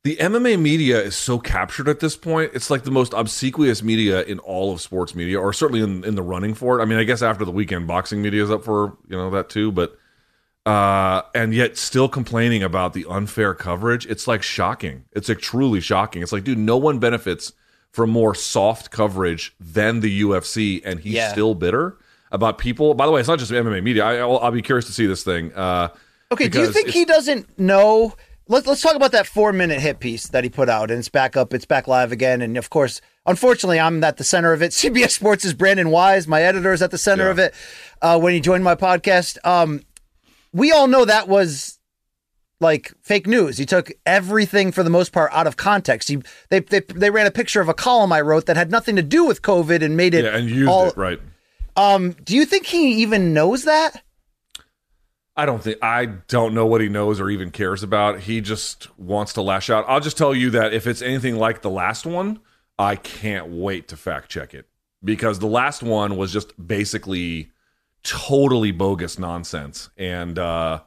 the 0.04 0.16
MMA 0.16 0.58
media 0.60 1.00
is 1.00 1.14
so 1.14 1.38
captured 1.38 1.88
at 1.88 2.00
this 2.00 2.16
point. 2.16 2.52
It's 2.54 2.70
like 2.70 2.84
the 2.84 2.90
most 2.90 3.12
obsequious 3.12 3.82
media 3.82 4.22
in 4.22 4.38
all 4.40 4.72
of 4.72 4.80
sports 4.80 5.14
media, 5.14 5.38
or 5.38 5.52
certainly 5.52 5.82
in, 5.82 6.04
in 6.04 6.14
the 6.14 6.22
running 6.22 6.54
for 6.54 6.78
it. 6.78 6.82
I 6.82 6.86
mean, 6.86 6.98
I 6.98 7.04
guess 7.04 7.20
after 7.20 7.44
the 7.44 7.52
weekend, 7.52 7.86
boxing 7.86 8.22
media 8.22 8.42
is 8.42 8.50
up 8.50 8.64
for 8.64 8.96
you 9.08 9.16
know 9.16 9.30
that 9.30 9.50
too, 9.50 9.70
but 9.70 9.96
uh, 10.66 11.22
and 11.34 11.52
yet 11.54 11.76
still 11.76 12.08
complaining 12.08 12.62
about 12.62 12.92
the 12.92 13.04
unfair 13.08 13.54
coverage. 13.54 14.06
It's 14.06 14.28
like 14.28 14.42
shocking. 14.42 15.04
It's 15.12 15.28
like 15.28 15.38
truly 15.40 15.80
shocking. 15.80 16.22
It's 16.22 16.32
like, 16.32 16.44
dude, 16.44 16.58
no 16.58 16.76
one 16.76 16.98
benefits 16.98 17.52
from 17.90 18.10
more 18.10 18.34
soft 18.34 18.90
coverage 18.90 19.54
than 19.60 20.00
the 20.00 20.22
UFC, 20.22 20.80
and 20.84 21.00
he's 21.00 21.14
Yeah. 21.14 21.32
still 21.32 21.54
bitter 21.54 21.98
about 22.30 22.56
people. 22.58 22.94
By 22.94 23.04
the 23.06 23.12
way, 23.12 23.20
it's 23.20 23.28
not 23.28 23.38
just 23.38 23.50
MMA 23.52 23.82
media. 23.82 24.04
I, 24.04 24.16
I'll, 24.18 24.38
I'll 24.38 24.50
be 24.50 24.62
curious 24.62 24.86
to 24.86 24.92
see 24.92 25.06
this 25.06 25.22
thing. 25.24 25.52
Uh, 25.52 25.88
Okay, 26.32 26.48
do 26.48 26.60
you 26.60 26.72
think 26.72 26.88
he 26.88 27.04
doesn't 27.04 27.58
know? 27.58 28.14
Let's 28.48 28.66
let's 28.66 28.80
talk 28.80 28.94
about 28.96 29.12
that 29.12 29.26
four 29.26 29.52
minute 29.52 29.80
hit 29.80 30.00
piece 30.00 30.28
that 30.28 30.42
he 30.44 30.48
put 30.48 30.70
out, 30.70 30.90
and 30.90 30.98
it's 30.98 31.10
back 31.10 31.36
up, 31.36 31.52
it's 31.52 31.66
back 31.66 31.86
live 31.86 32.10
again, 32.10 32.40
and 32.40 32.56
of 32.56 32.70
course, 32.70 33.02
unfortunately, 33.26 33.78
I'm 33.78 34.02
at 34.02 34.16
the 34.16 34.24
center 34.24 34.54
of 34.54 34.62
it. 34.62 34.70
CBS 34.72 35.10
Sports 35.10 35.44
is 35.44 35.52
Brandon 35.52 35.90
Wise, 35.90 36.26
my 36.26 36.42
editor, 36.42 36.72
is 36.72 36.80
at 36.80 36.90
the 36.90 36.96
center 36.96 37.28
of 37.28 37.38
it. 37.38 37.52
Uh, 38.00 38.18
when 38.18 38.32
he 38.32 38.40
joined 38.40 38.64
my 38.64 38.74
podcast, 38.74 39.36
um, 39.44 39.82
we 40.52 40.72
all 40.72 40.86
know 40.86 41.04
that 41.04 41.28
was 41.28 41.78
like 42.60 42.92
fake 43.02 43.26
news. 43.26 43.58
He 43.58 43.66
took 43.66 43.90
everything 44.06 44.72
for 44.72 44.82
the 44.82 44.90
most 44.90 45.12
part 45.12 45.32
out 45.32 45.46
of 45.46 45.56
context. 45.56 46.08
He 46.08 46.22
they 46.48 46.60
they, 46.60 46.80
they 46.80 47.10
ran 47.10 47.26
a 47.26 47.30
picture 47.30 47.60
of 47.60 47.68
a 47.68 47.74
column 47.74 48.12
I 48.12 48.20
wrote 48.20 48.46
that 48.46 48.56
had 48.56 48.70
nothing 48.70 48.96
to 48.96 49.02
do 49.02 49.24
with 49.24 49.42
COVID 49.42 49.82
and 49.82 49.96
made 49.96 50.14
it 50.14 50.24
yeah, 50.24 50.36
and 50.36 50.48
used 50.48 50.68
all. 50.70 50.88
it 50.88 50.96
right. 50.96 51.20
Um, 51.76 52.12
do 52.24 52.36
you 52.36 52.44
think 52.44 52.66
he 52.66 53.02
even 53.02 53.32
knows 53.32 53.64
that? 53.64 54.02
I 55.34 55.46
don't 55.46 55.62
think 55.62 55.78
I 55.82 56.06
don't 56.06 56.54
know 56.54 56.66
what 56.66 56.80
he 56.80 56.88
knows 56.88 57.20
or 57.20 57.30
even 57.30 57.50
cares 57.50 57.82
about. 57.82 58.20
He 58.20 58.40
just 58.40 58.96
wants 58.98 59.32
to 59.34 59.42
lash 59.42 59.70
out. 59.70 59.84
I'll 59.88 60.00
just 60.00 60.18
tell 60.18 60.34
you 60.34 60.50
that 60.50 60.74
if 60.74 60.86
it's 60.86 61.02
anything 61.02 61.36
like 61.36 61.62
the 61.62 61.70
last 61.70 62.04
one, 62.04 62.40
I 62.78 62.96
can't 62.96 63.48
wait 63.48 63.88
to 63.88 63.96
fact 63.96 64.30
check 64.30 64.52
it 64.52 64.66
because 65.02 65.38
the 65.38 65.46
last 65.46 65.82
one 65.82 66.16
was 66.16 66.32
just 66.32 66.52
basically 66.64 67.51
totally 68.02 68.70
bogus 68.72 69.18
nonsense. 69.18 69.90
And 69.96 70.38
uh 70.38 70.80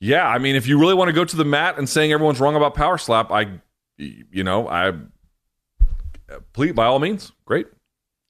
yeah, 0.00 0.26
I 0.26 0.38
mean 0.38 0.56
if 0.56 0.66
you 0.66 0.78
really 0.78 0.94
want 0.94 1.08
to 1.08 1.12
go 1.12 1.24
to 1.24 1.36
the 1.36 1.44
mat 1.44 1.78
and 1.78 1.88
saying 1.88 2.12
everyone's 2.12 2.40
wrong 2.40 2.56
about 2.56 2.74
power 2.74 2.98
slap, 2.98 3.30
I 3.30 3.60
you 3.98 4.44
know, 4.44 4.68
I 4.68 4.92
please 6.52 6.72
by 6.72 6.86
all 6.86 6.98
means, 6.98 7.32
great. 7.44 7.66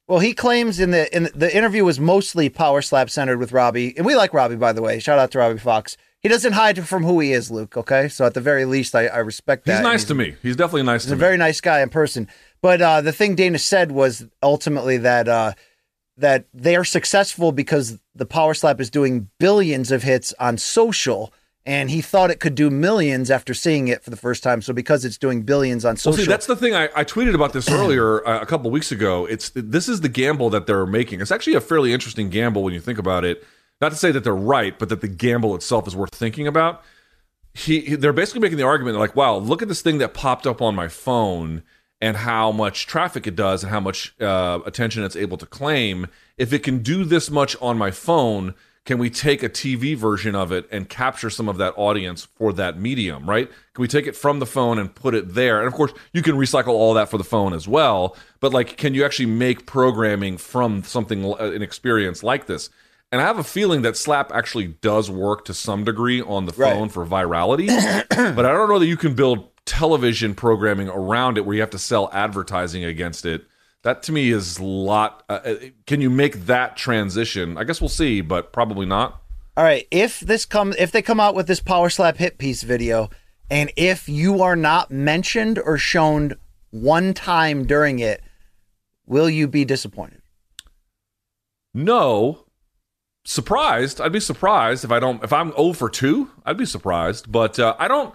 Well, 0.08 0.20
he 0.20 0.34
claims 0.34 0.78
in 0.78 0.92
the 0.92 1.14
in 1.14 1.28
the 1.34 1.54
interview 1.54 1.84
was 1.84 1.98
mostly 1.98 2.48
power 2.48 2.80
slap 2.80 3.10
centered 3.10 3.38
with 3.38 3.50
Robbie, 3.52 3.96
and 3.96 4.06
we 4.06 4.14
like 4.14 4.32
Robbie 4.32 4.54
by 4.56 4.72
the 4.72 4.82
way. 4.82 5.00
Shout 5.00 5.18
out 5.18 5.32
to 5.32 5.38
Robbie 5.38 5.58
Fox. 5.58 5.96
He 6.20 6.28
doesn't 6.28 6.52
hide 6.54 6.86
from 6.88 7.04
who 7.04 7.20
he 7.20 7.32
is, 7.32 7.50
Luke. 7.50 7.76
Okay, 7.76 8.08
so 8.08 8.24
at 8.24 8.34
the 8.34 8.40
very 8.40 8.64
least, 8.64 8.94
I, 8.94 9.06
I 9.06 9.18
respect 9.18 9.64
that. 9.66 9.74
He's 9.74 9.82
nice 9.82 10.00
He's- 10.02 10.08
to 10.08 10.14
me. 10.14 10.36
He's 10.42 10.56
definitely 10.56 10.84
nice 10.84 11.04
He's 11.04 11.12
a 11.12 11.16
me. 11.16 11.20
very 11.20 11.36
nice 11.36 11.60
guy 11.60 11.80
in 11.82 11.88
person. 11.88 12.28
But 12.62 12.80
uh, 12.80 13.00
the 13.00 13.12
thing 13.12 13.34
Dana 13.34 13.58
said 13.58 13.92
was 13.92 14.26
ultimately 14.42 14.96
that 14.98 15.28
uh, 15.28 15.52
that 16.18 16.46
they 16.54 16.76
are 16.76 16.84
successful 16.84 17.52
because 17.52 17.98
the 18.14 18.26
power 18.26 18.54
slap 18.54 18.80
is 18.80 18.90
doing 18.90 19.28
billions 19.38 19.90
of 19.90 20.02
hits 20.02 20.32
on 20.40 20.56
social, 20.58 21.32
and 21.66 21.90
he 21.90 22.00
thought 22.00 22.30
it 22.30 22.40
could 22.40 22.54
do 22.54 22.70
millions 22.70 23.30
after 23.30 23.52
seeing 23.52 23.88
it 23.88 24.02
for 24.02 24.10
the 24.10 24.16
first 24.16 24.42
time. 24.42 24.62
So 24.62 24.72
because 24.72 25.04
it's 25.04 25.18
doing 25.18 25.42
billions 25.42 25.84
on 25.84 25.90
Well, 25.90 25.96
social, 25.96 26.24
see, 26.24 26.28
that's 26.28 26.46
the 26.46 26.56
thing. 26.56 26.74
I, 26.74 26.88
I 26.94 27.04
tweeted 27.04 27.34
about 27.34 27.52
this 27.52 27.70
earlier 27.70 28.26
uh, 28.26 28.40
a 28.40 28.46
couple 28.46 28.70
weeks 28.70 28.90
ago. 28.92 29.26
It's 29.26 29.50
this 29.54 29.88
is 29.88 30.00
the 30.00 30.08
gamble 30.08 30.48
that 30.50 30.66
they're 30.66 30.86
making. 30.86 31.20
It's 31.20 31.32
actually 31.32 31.54
a 31.54 31.60
fairly 31.60 31.92
interesting 31.92 32.30
gamble 32.30 32.62
when 32.62 32.72
you 32.72 32.80
think 32.80 32.98
about 32.98 33.24
it. 33.24 33.44
Not 33.80 33.90
to 33.90 33.96
say 33.98 34.10
that 34.12 34.24
they're 34.24 34.34
right, 34.34 34.78
but 34.78 34.88
that 34.88 35.02
the 35.02 35.08
gamble 35.08 35.54
itself 35.54 35.86
is 35.86 35.94
worth 35.94 36.14
thinking 36.14 36.46
about. 36.46 36.82
He, 37.52 37.80
he- 37.80 37.94
they're 37.96 38.12
basically 38.14 38.40
making 38.40 38.58
the 38.58 38.64
argument 38.64 38.96
like, 38.98 39.14
wow, 39.16 39.36
look 39.36 39.60
at 39.60 39.68
this 39.68 39.82
thing 39.82 39.98
that 39.98 40.14
popped 40.14 40.46
up 40.46 40.62
on 40.62 40.74
my 40.74 40.88
phone 40.88 41.62
and 42.00 42.16
how 42.18 42.52
much 42.52 42.86
traffic 42.86 43.26
it 43.26 43.36
does 43.36 43.62
and 43.62 43.70
how 43.70 43.80
much 43.80 44.14
uh, 44.20 44.60
attention 44.66 45.02
it's 45.02 45.16
able 45.16 45.36
to 45.38 45.46
claim. 45.46 46.06
If 46.36 46.52
it 46.52 46.62
can 46.62 46.82
do 46.82 47.04
this 47.04 47.30
much 47.30 47.56
on 47.60 47.78
my 47.78 47.90
phone, 47.90 48.54
can 48.84 48.98
we 48.98 49.10
take 49.10 49.42
a 49.42 49.48
TV 49.48 49.96
version 49.96 50.34
of 50.36 50.52
it 50.52 50.68
and 50.70 50.88
capture 50.88 51.30
some 51.30 51.48
of 51.48 51.56
that 51.56 51.74
audience 51.76 52.24
for 52.24 52.52
that 52.52 52.78
medium, 52.78 53.28
right? 53.28 53.48
Can 53.48 53.82
we 53.82 53.88
take 53.88 54.06
it 54.06 54.14
from 54.14 54.38
the 54.38 54.46
phone 54.46 54.78
and 54.78 54.94
put 54.94 55.14
it 55.14 55.34
there? 55.34 55.58
And 55.58 55.66
of 55.66 55.72
course, 55.74 55.92
you 56.12 56.22
can 56.22 56.36
recycle 56.36 56.68
all 56.68 56.94
that 56.94 57.08
for 57.08 57.18
the 57.18 57.24
phone 57.24 57.52
as 57.52 57.66
well, 57.66 58.14
but 58.40 58.52
like 58.52 58.76
can 58.76 58.94
you 58.94 59.04
actually 59.04 59.26
make 59.26 59.66
programming 59.66 60.36
from 60.36 60.84
something 60.84 61.24
uh, 61.24 61.34
an 61.36 61.62
experience 61.62 62.22
like 62.22 62.46
this? 62.46 62.70
And 63.10 63.20
I 63.20 63.24
have 63.24 63.38
a 63.38 63.44
feeling 63.44 63.82
that 63.82 63.96
Slap 63.96 64.30
actually 64.32 64.66
does 64.66 65.10
work 65.10 65.44
to 65.46 65.54
some 65.54 65.84
degree 65.84 66.20
on 66.20 66.44
the 66.46 66.52
Right. 66.56 66.72
phone 66.72 66.88
for 66.88 67.06
virality, 67.06 67.68
but 68.36 68.44
I 68.44 68.52
don't 68.52 68.68
know 68.68 68.78
that 68.80 68.86
you 68.86 68.96
can 68.96 69.14
build 69.14 69.48
television 69.66 70.34
programming 70.34 70.88
around 70.88 71.36
it 71.36 71.44
where 71.44 71.54
you 71.54 71.60
have 71.60 71.70
to 71.70 71.78
sell 71.78 72.08
advertising 72.12 72.84
against 72.84 73.26
it. 73.26 73.44
That 73.82 74.02
to 74.04 74.12
me 74.12 74.30
is 74.30 74.58
a 74.58 74.64
lot. 74.64 75.22
Uh, 75.28 75.40
uh, 75.44 75.54
can 75.86 76.00
you 76.00 76.10
make 76.10 76.46
that 76.46 76.76
transition? 76.76 77.58
I 77.58 77.64
guess 77.64 77.80
we'll 77.80 77.88
see, 77.88 78.20
but 78.20 78.52
probably 78.52 78.86
not. 78.86 79.20
All 79.56 79.64
right, 79.64 79.86
if 79.90 80.20
this 80.20 80.44
come 80.44 80.74
if 80.78 80.92
they 80.92 81.02
come 81.02 81.20
out 81.20 81.34
with 81.34 81.46
this 81.46 81.60
power 81.60 81.90
slap 81.90 82.16
hit 82.16 82.38
piece 82.38 82.62
video, 82.62 83.10
and 83.50 83.70
if 83.76 84.08
you 84.08 84.42
are 84.42 84.56
not 84.56 84.90
mentioned 84.90 85.58
or 85.58 85.78
shown 85.78 86.34
one 86.70 87.14
time 87.14 87.66
during 87.66 87.98
it, 87.98 88.22
will 89.06 89.30
you 89.30 89.46
be 89.46 89.64
disappointed? 89.64 90.20
No. 91.72 92.44
Surprised. 93.24 94.00
I'd 94.00 94.12
be 94.12 94.20
surprised 94.20 94.84
if 94.84 94.90
I 94.90 95.00
don't. 95.00 95.22
If 95.22 95.32
I'm 95.32 95.52
0 95.52 95.72
for 95.72 95.90
2, 95.90 96.30
I'd 96.44 96.56
be 96.56 96.66
surprised. 96.66 97.30
But 97.30 97.58
uh, 97.58 97.76
I 97.78 97.88
don't. 97.88 98.14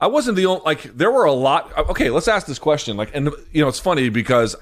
I 0.00 0.06
wasn't 0.06 0.36
the 0.36 0.46
only. 0.46 0.62
Like, 0.64 0.82
there 0.96 1.10
were 1.10 1.24
a 1.24 1.32
lot. 1.32 1.76
Okay, 1.90 2.10
let's 2.10 2.28
ask 2.28 2.46
this 2.46 2.58
question. 2.58 2.96
Like, 2.96 3.10
and, 3.14 3.30
you 3.52 3.62
know, 3.62 3.68
it's 3.68 3.78
funny 3.78 4.08
because 4.08 4.56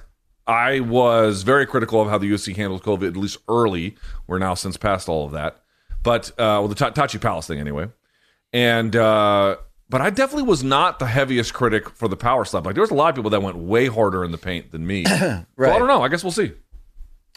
I 0.47 0.81
was 0.81 1.43
very 1.43 1.66
critical 1.66 2.01
of 2.01 2.09
how 2.09 2.19
the 2.19 2.31
UFC 2.31 2.56
handled 2.56 2.82
COVID, 2.82 3.06
at 3.06 3.16
least 3.16 3.39
early. 3.48 3.97
We're 4.27 4.39
now 4.39 4.55
since 4.55 4.77
past 4.77 5.09
all 5.09 5.24
of 5.27 5.32
that. 5.32 5.62
But, 6.02 6.31
uh, 6.32 6.59
well, 6.60 6.69
the 6.69 6.74
Ta- 6.74 6.90
Tachi 6.90 7.20
Palace 7.20 7.47
thing 7.47 7.60
anyway. 7.60 7.89
And, 8.52 8.97
uh, 8.97 9.56
but 9.90 10.01
I 10.01 10.10
definitely 10.10 10.44
was 10.44 10.65
not 10.65 10.98
the 10.98 11.06
heaviest 11.06 11.55
critic 11.55 11.89
for 11.90 12.09
the 12.09 12.16
power 12.16 12.44
slap. 12.44 12.65
Like, 12.66 12.74
there 12.74 12.82
was 12.82 12.90
a 12.90 12.94
lot 12.94 13.10
of 13.10 13.15
people 13.15 13.31
that 13.31 13.43
went 13.43 13.56
way 13.56 13.86
harder 13.86 14.24
in 14.24 14.32
the 14.32 14.39
paint 14.39 14.73
than 14.73 14.86
me. 14.86 15.05
So 15.15 15.44
I 15.59 15.78
don't 15.78 15.89
know. 15.89 16.02
I 16.02 16.09
guess 16.09 16.23
we'll 16.23 16.32
see. 16.32 16.52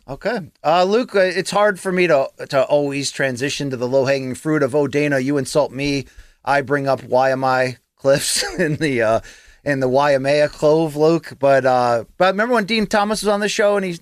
Okay, 0.08 0.40
uh, 0.64 0.84
Luke, 0.84 1.16
uh, 1.16 1.20
it's 1.20 1.52
hard 1.52 1.80
for 1.80 1.92
me 1.92 2.08
to 2.08 2.28
to 2.50 2.64
always 2.64 3.12
transition 3.12 3.70
to 3.70 3.78
the 3.78 3.88
low 3.88 4.06
hanging 4.06 4.36
fruit 4.36 4.64
of 4.64 4.74
oh 4.76 4.88
Dana, 4.88 5.20
you 5.20 5.38
insult 5.38 5.72
me, 5.72 6.06
I 6.44 6.62
bring 6.62 6.88
up 6.88 7.02
YMI 7.02 7.78
cliffs 8.02 8.44
in 8.60 8.76
the 8.78 9.02
uh, 9.02 9.20
in 9.64 9.80
the 9.80 9.88
Waimea 9.88 10.50
clove, 10.50 10.96
Luke. 10.96 11.34
But 11.40 11.66
uh, 11.66 12.06
but 12.18 12.34
remember 12.34 12.56
when 12.56 12.66
Dean 12.66 12.88
Thomas 12.88 13.22
was 13.22 13.30
on 13.30 13.40
the 13.40 13.50
show 13.50 13.78
and 13.78 13.86
he 13.86 14.00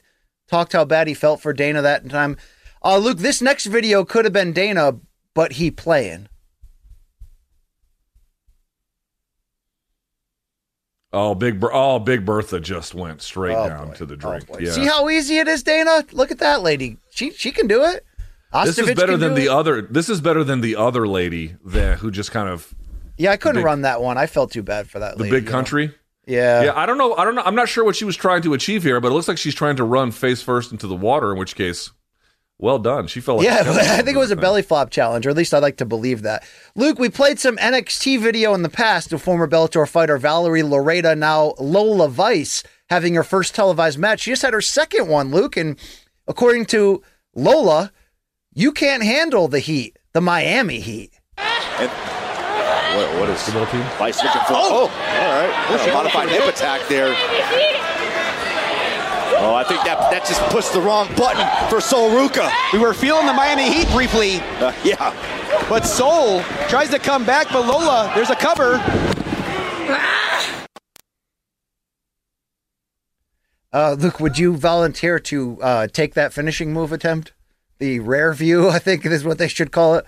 talked 0.48 0.74
how 0.74 0.86
bad 0.86 1.08
he 1.08 1.14
felt 1.14 1.42
for 1.42 1.54
Dana 1.54 1.82
that 1.82 2.10
time. 2.10 2.38
Uh, 2.84 2.98
Luke, 2.98 3.18
this 3.18 3.42
next 3.42 3.66
video 3.66 4.06
could 4.06 4.24
have 4.26 4.34
been 4.34 4.54
Dana, 4.54 4.96
but 5.36 5.54
he 5.54 5.70
playing. 5.70 6.30
Oh, 11.12 11.34
big 11.34 11.60
oh, 11.64 11.98
big 12.00 12.24
Bertha 12.24 12.60
just 12.60 12.94
went 12.94 13.22
straight 13.22 13.56
Oh, 13.56 13.68
down 13.68 13.88
boy. 13.88 13.94
to 13.96 14.06
the 14.06 14.16
drink. 14.16 14.46
yeah. 14.60 14.72
See 14.72 14.86
how 14.86 15.10
easy 15.10 15.40
it 15.40 15.48
is, 15.48 15.64
Dana? 15.64 16.06
Look 16.12 16.30
at 16.32 16.38
that 16.38 16.62
lady. 16.62 16.98
She 17.10 17.32
she 17.32 17.52
can 17.52 17.68
do 17.68 17.84
it. 17.84 18.06
this 18.64 18.78
is 18.78 18.94
better 18.96 19.18
than 19.18 19.34
the 19.34 19.46
it. 19.46 19.50
other. 19.50 19.82
This 19.82 20.08
is 20.08 20.22
better 20.22 20.44
than 20.44 20.62
the 20.62 20.76
other 20.76 21.08
lady 21.08 21.56
that 21.66 21.98
who 21.98 22.12
just 22.12 22.32
kind 22.32 22.48
of 22.48 22.76
Yeah, 23.20 23.32
I 23.32 23.38
couldn't 23.38 23.58
big- 23.58 23.66
run 23.66 23.82
that 23.82 24.02
one. 24.02 24.18
I 24.18 24.26
felt 24.26 24.52
too 24.52 24.64
bad 24.64 24.90
for 24.90 25.00
that 25.00 25.18
the 25.18 25.24
lady. 25.24 25.36
big 25.36 25.44
you 25.44 25.50
know? 25.50 25.52
country. 25.52 25.94
Yeah. 26.26 26.64
Yeah, 26.64 26.74
I 26.76 26.86
don't 26.86 26.98
know. 26.98 27.16
I 27.16 27.26
don't 27.26 27.36
know. 27.36 27.42
I'm 27.44 27.56
not 27.56 27.70
sure 27.70 27.84
what 27.84 27.96
she 27.96 28.06
was 28.06 28.16
trying 28.16 28.42
to 28.44 28.54
achieve 28.54 28.84
here, 28.84 29.00
but 29.02 29.10
it 29.12 29.14
looks 29.14 29.28
like 29.28 29.38
she's 29.38 29.56
trying 29.56 29.76
to 29.78 29.84
run 29.84 30.12
face 30.12 30.42
first 30.42 30.72
into 30.72 30.88
the 30.88 30.96
water. 30.96 31.32
In 31.32 31.38
which 31.40 31.56
case, 31.56 31.92
well 32.60 32.78
done. 32.78 33.08
She 33.08 33.20
felt 33.20 33.40
like 33.40 33.48
yeah, 33.48 33.64
I 33.66 34.02
think 34.04 34.16
it 34.16 34.20
was 34.20 34.32
a 34.32 34.36
doing 34.36 34.42
belly 34.44 34.62
flop 34.62 34.90
challenge, 34.92 35.26
or 35.26 35.32
at 35.32 35.36
least 35.36 35.54
I'd 35.54 35.64
like 35.64 35.78
to 35.78 35.86
believe 35.86 36.22
that. 36.22 36.48
Luke, 36.76 37.00
we 37.00 37.10
played 37.10 37.40
some 37.40 37.58
NXT 37.58 38.20
video 38.20 38.54
in 38.54 38.62
the 38.62 38.70
past 38.70 39.12
of 39.12 39.22
former 39.22 39.48
Bellator 39.48 39.90
fighter 39.90 40.18
Valerie 40.18 40.62
Loureda, 40.62 41.18
now 41.18 41.56
Lola 41.60 42.08
Vice, 42.10 42.64
having 42.90 43.16
her 43.16 43.24
first 43.24 43.56
televised 43.56 43.98
match. 43.98 44.22
She 44.22 44.32
just 44.32 44.44
had 44.44 44.54
her 44.54 44.62
second 44.62 45.08
one, 45.08 45.32
Luke, 45.32 45.58
and 45.58 45.80
according 46.28 46.66
to 46.68 47.02
Lola, 47.34 47.92
you 48.54 48.72
can't 48.72 49.04
handle 49.04 49.48
the 49.48 49.60
heat, 49.60 49.98
the 50.14 50.22
Miami 50.22 50.80
heat. 50.80 51.12
What, 52.96 53.20
what 53.20 53.30
is 53.30 53.48
Vice 53.98 54.24
looking 54.24 54.42
for? 54.42 54.54
Oh, 54.54 54.82
all 54.82 54.88
right. 54.90 55.88
A 55.88 55.94
modified 55.94 56.30
hip 56.30 56.48
attack 56.48 56.88
there. 56.90 57.14
Oh, 59.42 59.56
I 59.56 59.64
think 59.64 59.84
that 59.84 60.12
that 60.12 60.26
just 60.26 60.42
pushed 60.50 60.74
the 60.74 60.82
wrong 60.82 61.08
button 61.16 61.48
for 61.70 61.80
Sol 61.80 62.10
Ruca. 62.10 62.52
We 62.74 62.80
were 62.80 62.94
feeling 62.94 63.26
the 63.26 63.34
Miami 63.34 63.72
Heat 63.72 63.88
briefly. 63.92 64.42
Uh, 64.60 64.74
yeah. 64.84 65.14
But 65.70 65.86
Sol 65.86 66.42
tries 66.68 66.90
to 66.90 67.00
come 67.00 67.26
back, 67.26 67.48
but 67.52 67.66
Lola, 67.66 68.12
there's 68.16 68.32
a 68.32 68.36
cover. 68.36 68.82
Uh, 73.72 73.96
Luke, 74.00 74.20
would 74.20 74.38
you 74.40 74.58
volunteer 74.58 75.20
to 75.20 75.62
uh, 75.62 75.88
take 75.88 76.16
that 76.16 76.34
finishing 76.34 76.74
move 76.74 76.92
attempt? 76.92 77.34
The 77.78 78.00
rare 78.00 78.34
view, 78.34 78.68
I 78.72 78.80
think 78.80 79.06
is 79.06 79.24
what 79.24 79.38
they 79.38 79.48
should 79.48 79.72
call 79.72 79.96
it. 79.96 80.06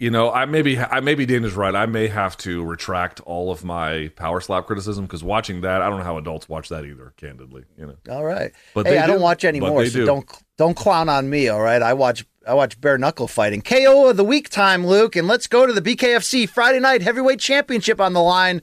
You 0.00 0.10
know, 0.10 0.32
I 0.32 0.46
maybe 0.46 0.78
I 0.78 1.00
maybe 1.00 1.26
Dana's 1.26 1.52
right. 1.52 1.74
I 1.74 1.84
may 1.84 2.08
have 2.08 2.34
to 2.38 2.64
retract 2.64 3.20
all 3.20 3.52
of 3.52 3.62
my 3.62 4.10
power 4.16 4.40
slap 4.40 4.66
criticism 4.66 5.04
because 5.04 5.22
watching 5.22 5.60
that, 5.60 5.82
I 5.82 5.90
don't 5.90 5.98
know 5.98 6.04
how 6.04 6.16
adults 6.16 6.48
watch 6.48 6.70
that 6.70 6.86
either. 6.86 7.12
Candidly, 7.18 7.64
you 7.76 7.86
know. 7.86 7.96
All 8.08 8.24
right. 8.24 8.50
But 8.72 8.86
hey, 8.86 8.96
I 8.96 9.06
don't 9.06 9.18
do. 9.18 9.22
watch 9.22 9.42
But 9.42 9.48
anymore, 9.48 9.84
so 9.84 9.92
do. 9.92 10.06
don't 10.06 10.42
don't 10.56 10.74
clown 10.74 11.10
on 11.10 11.28
me. 11.28 11.48
All 11.48 11.60
right. 11.60 11.82
I 11.82 11.92
watch 11.92 12.24
I 12.48 12.54
watch 12.54 12.80
bare 12.80 12.96
knuckle 12.96 13.28
fighting. 13.28 13.60
KO 13.60 14.08
of 14.08 14.16
the 14.16 14.24
week 14.24 14.48
time, 14.48 14.86
Luke, 14.86 15.16
and 15.16 15.28
let's 15.28 15.46
go 15.46 15.66
to 15.66 15.72
the 15.74 15.82
BKFC 15.82 16.48
Friday 16.48 16.80
night 16.80 17.02
heavyweight 17.02 17.38
championship 17.38 18.00
on 18.00 18.14
the 18.14 18.22
line. 18.22 18.62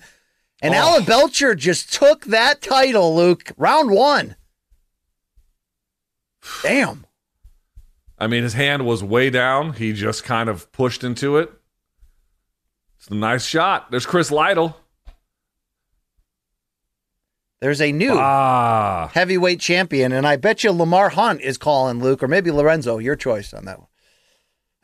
And 0.63 0.73
Oh. 0.73 0.77
Alan 0.77 1.03
Belcher 1.03 1.53
just 1.53 1.93
took 1.93 2.25
that 2.25 2.63
title, 2.63 3.15
Luke. 3.15 3.51
Round 3.57 3.91
one. 3.91 4.35
Damn. 6.63 7.05
I 8.17 8.27
mean, 8.27 8.43
his 8.43 8.53
hand 8.53 8.85
was 8.85 9.03
way 9.03 9.29
down. 9.29 9.73
He 9.73 9.93
just 9.93 10.23
kind 10.23 10.49
of 10.49 10.71
pushed 10.71 11.03
into 11.03 11.37
it. 11.37 11.51
It's 12.97 13.07
a 13.09 13.15
nice 13.15 13.45
shot. 13.45 13.91
There's 13.91 14.05
Chris 14.07 14.31
Lytle. 14.31 14.75
There's 17.59 17.81
a 17.81 17.91
new 17.91 18.13
Ah. 18.17 19.09
heavyweight 19.13 19.59
champion, 19.59 20.11
and 20.11 20.27
I 20.27 20.35
bet 20.35 20.63
you 20.63 20.71
Lamar 20.71 21.09
Hunt 21.09 21.41
is 21.41 21.57
calling 21.57 21.99
Luke, 21.99 22.21
or 22.21 22.27
maybe 22.27 22.51
Lorenzo. 22.51 22.99
Your 22.99 23.15
choice 23.15 23.53
on 23.53 23.65
that 23.65 23.79
one. 23.79 23.87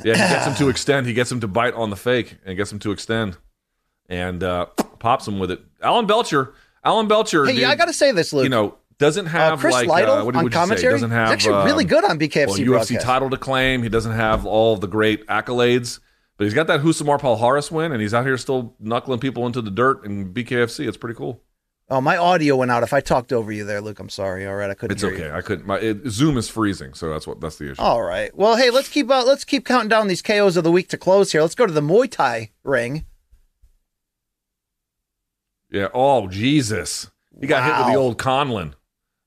Yeah, 0.04 0.14
he 0.14 0.20
gets 0.34 0.48
him 0.48 0.56
to 0.56 0.70
extend. 0.70 1.06
He 1.06 1.14
gets 1.14 1.32
him 1.32 1.40
to 1.42 1.48
bite 1.48 1.76
on 1.76 1.92
the 1.92 1.96
fake 1.96 2.38
and 2.46 2.58
gets 2.58 2.72
him 2.72 2.80
to 2.80 2.92
extend, 2.92 3.38
and 4.10 4.44
uh, 4.44 4.66
pops 4.98 5.28
him 5.28 5.38
with 5.40 5.52
it. 5.52 5.62
Alan 5.82 6.08
Belcher. 6.08 6.54
Alan 6.84 7.08
Belcher. 7.08 7.46
Hey, 7.46 7.56
dude, 7.56 7.64
I 7.66 7.76
got 7.76 7.86
to 7.86 7.94
say 7.94 8.12
this, 8.12 8.34
Luke. 8.34 8.44
You 8.44 8.50
know, 8.50 8.76
doesn't 9.04 9.26
have 9.26 9.60
Chris 9.60 9.74
like 9.74 9.88
Lytle 9.88 10.16
uh, 10.16 10.24
what 10.26 10.36
on 10.36 10.50
commentary? 10.50 10.94
Doesn't 10.94 11.10
He's 11.10 11.18
have 11.18 11.30
actually 11.30 11.66
really 11.66 11.84
um, 11.84 11.90
good 11.90 12.06
on 12.06 12.18
BKFC 12.18 12.48
well, 12.48 12.58
UFC 12.58 12.68
broadcast. 12.68 13.06
title 13.06 13.30
to 13.30 13.38
claim. 13.38 13.84
He 13.84 13.90
doesn't 13.90 14.14
have 14.14 14.46
all 14.46 14.78
the 14.78 14.88
great 14.88 15.28
accolades, 15.28 16.00
but 16.38 16.46
he's 16.46 16.54
got 16.54 16.68
that 16.68 16.80
Rousimar 16.82 17.20
Palhares 17.20 17.70
win, 17.70 17.92
and 17.92 18.02
he's 18.02 18.14
out 18.14 18.26
here 18.26 18.38
still 18.38 18.76
knuckling 18.80 19.20
people 19.20 19.46
into 19.46 19.62
the 19.62 19.72
dirt 19.72 20.06
in 20.06 20.34
BKFC. 20.34 20.88
It's 20.88 20.98
pretty 20.98 21.16
cool. 21.16 21.42
Oh, 21.90 22.00
my 22.00 22.16
audio 22.16 22.56
went 22.56 22.72
out. 22.72 22.82
If 22.82 22.94
I 22.94 23.02
talked 23.02 23.34
over 23.34 23.52
you 23.52 23.66
there, 23.66 23.82
Luke, 23.82 24.00
I'm 24.00 24.10
sorry. 24.10 24.48
All 24.48 24.56
right, 24.56 24.70
I 24.70 24.74
couldn't 24.74 24.94
It's 24.96 25.04
hear 25.04 25.14
okay. 25.14 25.26
you. 25.26 25.34
I 25.34 25.42
couldn't. 25.42 25.68
My 25.68 25.80
it, 25.80 26.08
Zoom 26.08 26.38
is 26.38 26.48
freezing, 26.48 26.94
so 26.94 27.10
that's 27.10 27.28
what 27.28 27.42
that's 27.42 27.58
the 27.58 27.72
issue. 27.72 27.82
All 27.82 28.02
right. 28.02 28.36
Well, 28.36 28.56
hey, 28.56 28.70
let's 28.70 28.88
keep 28.88 29.12
uh, 29.12 29.26
let's 29.26 29.44
keep 29.44 29.66
counting 29.66 29.90
down 29.90 30.08
these 30.08 30.22
KOs 30.22 30.56
of 30.56 30.64
the 30.64 30.72
week 30.72 30.88
to 30.90 30.98
close 30.98 31.34
here. 31.34 31.42
Let's 31.42 31.56
go 31.56 31.66
to 31.66 31.74
the 31.74 31.82
Muay 31.82 32.10
Thai 32.10 32.52
ring. 32.64 33.06
Yeah. 35.70 35.90
Oh 35.94 36.30
Jesus, 36.30 37.12
he 37.40 37.48
got 37.48 37.64
hit 37.64 37.78
with 37.78 37.94
the 37.94 38.00
old 38.00 38.18
Conlon. 38.18 38.74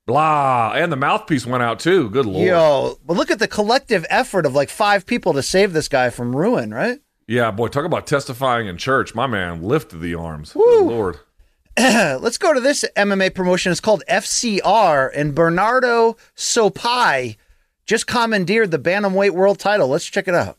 Blah, 0.06 0.72
and 0.76 0.92
the 0.92 0.96
mouthpiece 0.96 1.44
went 1.44 1.64
out 1.64 1.80
too. 1.80 2.08
Good 2.10 2.26
lord. 2.26 2.46
Yo, 2.46 2.98
but 3.04 3.16
look 3.16 3.30
at 3.30 3.40
the 3.40 3.48
collective 3.48 4.06
effort 4.08 4.46
of 4.46 4.54
like 4.54 4.70
five 4.70 5.04
people 5.04 5.32
to 5.32 5.42
save 5.42 5.72
this 5.72 5.88
guy 5.88 6.10
from 6.10 6.34
ruin, 6.34 6.72
right? 6.72 7.00
Yeah, 7.26 7.50
boy, 7.50 7.68
talk 7.68 7.84
about 7.84 8.06
testifying 8.06 8.68
in 8.68 8.76
church. 8.76 9.16
My 9.16 9.26
man 9.26 9.62
lifted 9.62 9.98
the 9.98 10.14
arms. 10.14 10.52
Good 10.52 10.86
lord. 10.86 11.18
Let's 11.76 12.38
go 12.38 12.54
to 12.54 12.60
this 12.60 12.84
MMA 12.96 13.34
promotion. 13.34 13.72
It's 13.72 13.80
called 13.80 14.04
FCR, 14.08 15.10
and 15.12 15.34
Bernardo 15.34 16.16
Sopai 16.36 17.36
just 17.84 18.06
commandeered 18.06 18.70
the 18.70 18.78
bantamweight 18.78 19.30
world 19.30 19.58
title. 19.58 19.88
Let's 19.88 20.06
check 20.06 20.28
it 20.28 20.34
out. 20.34 20.56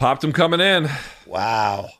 Popped 0.00 0.24
him 0.24 0.32
coming 0.32 0.60
in. 0.60 0.88
Wow. 1.26 1.90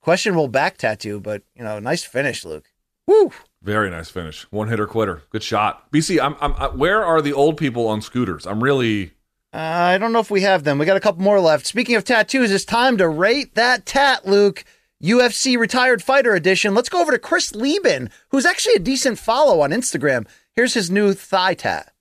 Questionable 0.00 0.48
back 0.48 0.78
tattoo, 0.78 1.20
but 1.20 1.44
you 1.54 1.62
know, 1.62 1.78
nice 1.78 2.02
finish, 2.02 2.44
Luke. 2.44 2.72
Woo! 3.06 3.30
Very 3.62 3.88
nice 3.88 4.10
finish. 4.10 4.42
One 4.50 4.66
hitter 4.66 4.88
quitter. 4.88 5.22
Good 5.30 5.44
shot. 5.44 5.92
BC, 5.92 6.20
I'm, 6.20 6.34
I'm, 6.40 6.54
I, 6.54 6.66
where 6.66 7.04
are 7.04 7.22
the 7.22 7.32
old 7.32 7.56
people 7.56 7.86
on 7.86 8.02
scooters? 8.02 8.48
I'm 8.48 8.64
really. 8.64 9.12
Uh, 9.52 9.58
I 9.58 9.98
don't 9.98 10.12
know 10.12 10.18
if 10.18 10.30
we 10.32 10.40
have 10.40 10.64
them. 10.64 10.76
We 10.76 10.86
got 10.86 10.96
a 10.96 11.00
couple 11.00 11.22
more 11.22 11.38
left. 11.38 11.66
Speaking 11.66 11.94
of 11.94 12.02
tattoos, 12.02 12.50
it's 12.50 12.64
time 12.64 12.96
to 12.98 13.08
rate 13.08 13.54
that 13.54 13.86
tat, 13.86 14.26
Luke. 14.26 14.64
UFC 15.00 15.56
retired 15.56 16.02
fighter 16.02 16.34
edition. 16.34 16.74
Let's 16.74 16.88
go 16.88 17.00
over 17.00 17.12
to 17.12 17.18
Chris 17.20 17.54
Leben, 17.54 18.10
who's 18.30 18.44
actually 18.44 18.74
a 18.74 18.80
decent 18.80 19.20
follow 19.20 19.60
on 19.60 19.70
Instagram. 19.70 20.26
Here's 20.56 20.74
his 20.74 20.90
new 20.90 21.14
thigh 21.14 21.54
tat. 21.54 21.92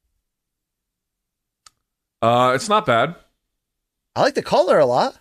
Uh, 2.19 2.53
it's 2.55 2.67
not 2.67 2.87
bad. 2.87 3.15
I 4.17 4.21
like 4.21 4.33
the 4.33 4.41
color 4.41 4.79
a 4.79 4.85
lot. 4.87 5.19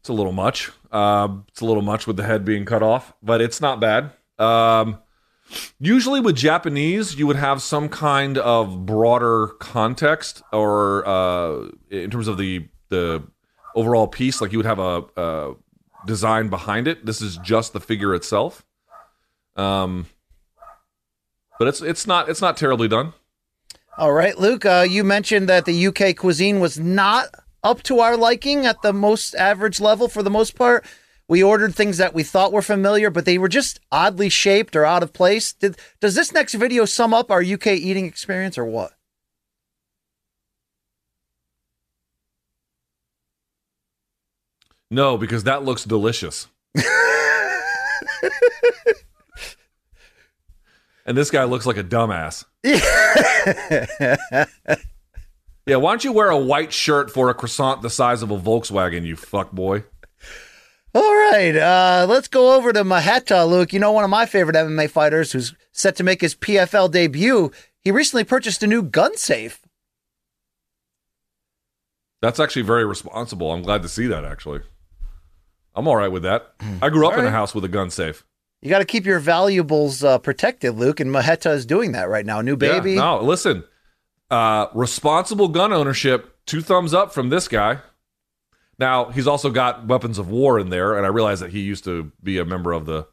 It's 0.00 0.10
a 0.10 0.12
little 0.12 0.34
much. 0.34 0.70
Uh, 0.92 1.28
it's 1.48 1.62
a 1.62 1.64
little 1.64 1.82
much 1.82 2.06
with 2.06 2.18
the 2.18 2.24
head 2.24 2.44
being 2.44 2.66
cut 2.66 2.82
off, 2.82 3.14
but 3.22 3.40
it's 3.40 3.58
not 3.58 3.80
bad. 3.80 4.10
Um, 4.38 4.98
usually 5.80 6.20
with 6.20 6.36
Japanese, 6.36 7.18
you 7.18 7.26
would 7.26 7.36
have 7.36 7.62
some 7.62 7.88
kind 7.88 8.36
of 8.36 8.84
broader 8.84 9.46
context, 9.60 10.42
or 10.52 11.08
uh, 11.08 11.70
in 11.90 12.10
terms 12.10 12.28
of 12.28 12.36
the 12.36 12.68
the 12.90 13.22
overall 13.74 14.08
piece, 14.08 14.42
like 14.42 14.52
you 14.52 14.58
would 14.58 14.66
have 14.66 14.78
a, 14.78 15.04
a 15.16 15.54
design 16.04 16.50
behind 16.50 16.88
it. 16.88 17.06
This 17.06 17.22
is 17.22 17.38
just 17.38 17.72
the 17.72 17.80
figure 17.80 18.14
itself. 18.14 18.62
Um, 19.56 20.04
but 21.58 21.66
it's 21.66 21.80
it's 21.80 22.06
not 22.06 22.28
it's 22.28 22.42
not 22.42 22.58
terribly 22.58 22.88
done. 22.88 23.14
All 23.96 24.12
right, 24.12 24.38
Luke, 24.38 24.66
uh, 24.66 24.84
you 24.86 25.02
mentioned 25.02 25.48
that 25.48 25.64
the 25.64 25.86
UK 25.86 26.14
cuisine 26.14 26.60
was 26.60 26.78
not 26.78 27.34
up 27.66 27.82
to 27.82 27.98
our 27.98 28.16
liking 28.16 28.64
at 28.64 28.80
the 28.82 28.92
most 28.92 29.34
average 29.34 29.80
level 29.80 30.08
for 30.08 30.22
the 30.22 30.30
most 30.30 30.54
part. 30.54 30.86
We 31.28 31.42
ordered 31.42 31.74
things 31.74 31.98
that 31.98 32.14
we 32.14 32.22
thought 32.22 32.52
were 32.52 32.62
familiar, 32.62 33.10
but 33.10 33.24
they 33.24 33.36
were 33.36 33.48
just 33.48 33.80
oddly 33.90 34.28
shaped 34.28 34.76
or 34.76 34.84
out 34.84 35.02
of 35.02 35.12
place. 35.12 35.52
Did, 35.52 35.76
does 36.00 36.14
this 36.14 36.32
next 36.32 36.54
video 36.54 36.84
sum 36.84 37.12
up 37.12 37.30
our 37.30 37.42
UK 37.42 37.66
eating 37.68 38.06
experience 38.06 38.56
or 38.56 38.64
what? 38.64 38.92
No, 44.88 45.18
because 45.18 45.42
that 45.44 45.64
looks 45.64 45.82
delicious. 45.82 46.46
and 51.04 51.16
this 51.16 51.32
guy 51.32 51.42
looks 51.42 51.66
like 51.66 51.76
a 51.76 51.82
dumbass. 51.82 52.44
Yeah, 55.66 55.76
why 55.76 55.90
don't 55.90 56.04
you 56.04 56.12
wear 56.12 56.30
a 56.30 56.38
white 56.38 56.72
shirt 56.72 57.10
for 57.10 57.28
a 57.28 57.34
croissant 57.34 57.82
the 57.82 57.90
size 57.90 58.22
of 58.22 58.30
a 58.30 58.38
Volkswagen, 58.38 59.04
you 59.04 59.16
fuck 59.16 59.50
boy? 59.50 59.82
All 60.94 61.14
right, 61.14 61.56
uh, 61.56 62.06
let's 62.08 62.28
go 62.28 62.54
over 62.54 62.72
to 62.72 62.84
Maheta, 62.84 63.48
Luke. 63.48 63.72
You 63.72 63.80
know, 63.80 63.90
one 63.90 64.04
of 64.04 64.10
my 64.10 64.26
favorite 64.26 64.56
MMA 64.56 64.88
fighters 64.88 65.32
who's 65.32 65.54
set 65.72 65.96
to 65.96 66.04
make 66.04 66.20
his 66.20 66.36
PFL 66.36 66.90
debut. 66.90 67.50
He 67.80 67.90
recently 67.90 68.22
purchased 68.22 68.62
a 68.62 68.66
new 68.66 68.82
gun 68.82 69.16
safe. 69.16 69.60
That's 72.22 72.40
actually 72.40 72.62
very 72.62 72.86
responsible. 72.86 73.52
I'm 73.52 73.62
glad 73.62 73.82
to 73.82 73.88
see 73.88 74.06
that, 74.06 74.24
actually. 74.24 74.60
I'm 75.74 75.86
all 75.86 75.96
right 75.96 76.10
with 76.10 76.22
that. 76.22 76.54
I 76.80 76.88
grew 76.88 77.06
up 77.06 77.14
All 77.14 77.20
in 77.20 77.26
a 77.26 77.30
house 77.30 77.54
with 77.54 77.64
a 77.64 77.68
gun 77.68 77.90
safe. 77.90 78.24
You 78.62 78.70
got 78.70 78.78
to 78.78 78.86
keep 78.86 79.04
your 79.04 79.18
valuables 79.18 80.02
uh, 80.02 80.18
protected, 80.18 80.76
Luke, 80.76 81.00
and 81.00 81.10
Maheta 81.10 81.52
is 81.52 81.66
doing 81.66 81.92
that 81.92 82.08
right 82.08 82.24
now. 82.24 82.40
New 82.40 82.56
baby. 82.56 82.92
Yeah, 82.92 83.00
no, 83.00 83.20
listen. 83.20 83.64
Uh, 84.30 84.66
responsible 84.74 85.48
gun 85.48 85.72
ownership 85.72 86.36
two 86.46 86.60
thumbs 86.60 86.94
up 86.94 87.12
from 87.12 87.28
this 87.28 87.48
guy. 87.48 87.78
Now 88.78 89.06
he's 89.06 89.26
also 89.26 89.50
got 89.50 89.86
weapons 89.86 90.18
of 90.18 90.28
war 90.30 90.58
in 90.58 90.70
there, 90.70 90.96
and 90.96 91.06
I 91.06 91.08
realize 91.08 91.40
that 91.40 91.50
he 91.50 91.60
used 91.60 91.84
to 91.84 92.10
be 92.22 92.38
a 92.38 92.44
member 92.44 92.72
of 92.72 92.86
the 92.86 93.06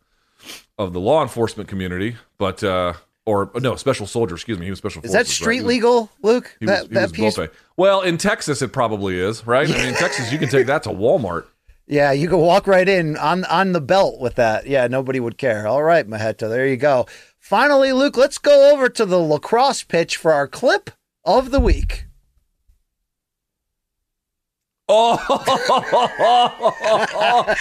of 0.77 0.93
the 0.93 0.99
law 0.99 1.21
enforcement 1.21 1.69
community, 1.69 2.17
but 2.37 2.63
uh, 2.63 2.93
or 3.25 3.51
no, 3.55 3.75
special 3.75 4.07
soldier. 4.07 4.35
Excuse 4.35 4.57
me, 4.59 4.65
he 4.65 4.71
was 4.71 4.79
special. 4.79 5.01
Is 5.03 5.11
forces, 5.11 5.27
that 5.27 5.31
street 5.31 5.59
was- 5.61 5.67
legal, 5.67 6.09
Luke? 6.21 6.55
He 6.59 6.65
that 6.65 6.81
was, 6.83 6.87
he 6.89 6.93
that 6.95 7.13
piece. 7.13 7.37
Volpe. 7.37 7.49
Well, 7.77 8.01
in 8.01 8.17
Texas, 8.17 8.61
it 8.61 8.73
probably 8.73 9.19
is, 9.19 9.45
right? 9.47 9.69
I 9.69 9.71
mean, 9.77 9.87
in 9.87 9.93
Texas, 9.95 10.31
you 10.31 10.37
can 10.37 10.49
take 10.49 10.67
that 10.67 10.83
to 10.83 10.89
Walmart. 10.89 11.45
Yeah, 11.85 12.13
you 12.13 12.29
can 12.29 12.37
walk 12.37 12.65
right 12.65 12.87
in 12.87 13.17
on 13.17 13.43
on 13.43 13.73
the 13.73 13.81
belt 13.81 14.21
with 14.21 14.35
that. 14.35 14.65
Yeah, 14.67 14.87
nobody 14.87 15.19
would 15.19 15.37
care. 15.37 15.67
All 15.67 15.83
right, 15.83 16.07
Maheta, 16.07 16.47
there 16.47 16.65
you 16.65 16.77
go. 16.77 17.07
Finally, 17.39 17.91
Luke, 17.91 18.15
let's 18.15 18.37
go 18.37 18.71
over 18.73 18.87
to 18.87 19.05
the 19.05 19.19
lacrosse 19.19 19.83
pitch 19.83 20.15
for 20.15 20.31
our 20.31 20.47
clip 20.47 20.91
of 21.25 21.51
the 21.51 21.59
week. 21.59 22.05
Oh, 24.89 25.17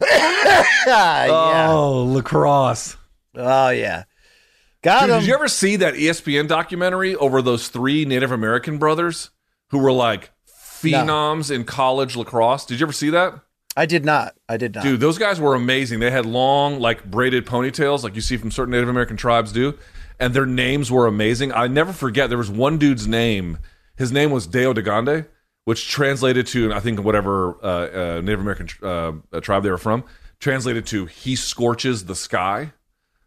yeah. 0.86 1.68
oh, 1.70 2.04
lacrosse. 2.08 2.96
Oh 3.34 3.70
yeah, 3.70 4.04
got 4.82 5.02
Dude, 5.02 5.10
him. 5.10 5.20
Did 5.20 5.28
you 5.28 5.34
ever 5.34 5.48
see 5.48 5.76
that 5.76 5.94
ESPN 5.94 6.48
documentary 6.48 7.14
over 7.16 7.42
those 7.42 7.68
three 7.68 8.04
Native 8.04 8.30
American 8.30 8.78
brothers 8.78 9.30
who 9.70 9.78
were 9.78 9.92
like 9.92 10.30
phenoms 10.48 11.50
in 11.50 11.64
college 11.64 12.16
lacrosse? 12.16 12.66
Did 12.66 12.80
you 12.80 12.86
ever 12.86 12.92
see 12.92 13.10
that? 13.10 13.40
I 13.76 13.84
did 13.84 14.06
not. 14.06 14.34
I 14.48 14.56
did 14.56 14.74
not. 14.74 14.84
Dude, 14.84 15.00
those 15.00 15.18
guys 15.18 15.38
were 15.38 15.54
amazing. 15.54 16.00
They 16.00 16.10
had 16.10 16.24
long, 16.24 16.80
like 16.80 17.04
braided 17.04 17.44
ponytails, 17.44 18.02
like 18.02 18.14
you 18.14 18.22
see 18.22 18.38
from 18.38 18.50
certain 18.50 18.72
Native 18.72 18.88
American 18.88 19.18
tribes 19.18 19.52
do, 19.52 19.78
and 20.18 20.34
their 20.34 20.46
names 20.46 20.90
were 20.90 21.06
amazing. 21.06 21.52
I 21.52 21.66
never 21.66 21.92
forget. 21.92 22.28
There 22.28 22.38
was 22.38 22.50
one 22.50 22.78
dude's 22.78 23.06
name. 23.06 23.58
His 23.96 24.12
name 24.12 24.30
was 24.30 24.46
Deo 24.46 24.72
de 24.72 24.82
Gande, 24.82 25.26
which 25.64 25.88
translated 25.88 26.46
to, 26.48 26.72
I 26.72 26.80
think, 26.80 27.02
whatever 27.02 27.56
uh, 27.62 27.66
uh, 28.18 28.20
Native 28.22 28.40
American 28.40 28.68
uh, 28.82 29.40
tribe 29.40 29.62
they 29.62 29.70
were 29.70 29.78
from, 29.78 30.04
translated 30.38 30.86
to 30.86 31.06
"He 31.06 31.36
scorches 31.36 32.04
the 32.06 32.14
sky." 32.14 32.72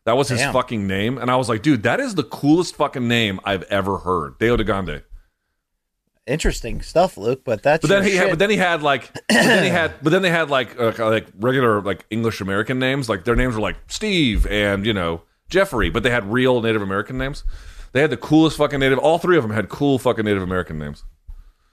That 0.05 0.17
was 0.17 0.29
his 0.29 0.39
Damn. 0.39 0.53
fucking 0.53 0.87
name, 0.87 1.17
and 1.17 1.29
I 1.29 1.35
was 1.35 1.49
like, 1.49 1.61
dude, 1.61 1.83
that 1.83 1.99
is 1.99 2.15
the 2.15 2.23
coolest 2.23 2.75
fucking 2.75 3.07
name 3.07 3.39
I've 3.43 3.63
ever 3.63 3.97
heard. 3.99 4.39
Deo 4.39 4.57
de 4.57 4.63
Gande. 4.63 5.03
Interesting 6.25 6.81
stuff, 6.81 7.17
Luke. 7.17 7.41
But 7.43 7.63
that's 7.63 7.81
But 7.81 7.89
then 7.89 8.03
he 8.03 8.15
had, 8.15 8.29
but 8.29 8.39
then 8.39 8.49
he 8.49 8.57
had 8.57 8.81
like, 8.81 9.11
but 9.13 9.23
then 9.27 9.63
he 9.63 9.69
had, 9.69 9.93
but 10.01 10.11
then 10.11 10.21
they 10.21 10.29
had 10.29 10.49
like, 10.49 10.79
uh, 10.79 10.93
like 10.99 11.27
regular 11.39 11.81
like 11.81 12.05
English 12.09 12.39
American 12.39 12.79
names. 12.79 13.09
Like 13.09 13.23
their 13.23 13.35
names 13.35 13.55
were 13.55 13.61
like 13.61 13.77
Steve 13.87 14.47
and 14.47 14.85
you 14.85 14.93
know 14.93 15.23
Jeffrey, 15.49 15.89
but 15.89 16.03
they 16.03 16.09
had 16.09 16.31
real 16.31 16.61
Native 16.61 16.81
American 16.81 17.17
names. 17.17 17.43
They 17.91 18.01
had 18.01 18.09
the 18.09 18.17
coolest 18.17 18.57
fucking 18.57 18.79
Native. 18.79 18.99
All 18.99 19.17
three 19.17 19.37
of 19.37 19.43
them 19.43 19.51
had 19.51 19.69
cool 19.69 19.99
fucking 19.99 20.25
Native 20.25 20.43
American 20.43 20.77
names. 20.77 21.03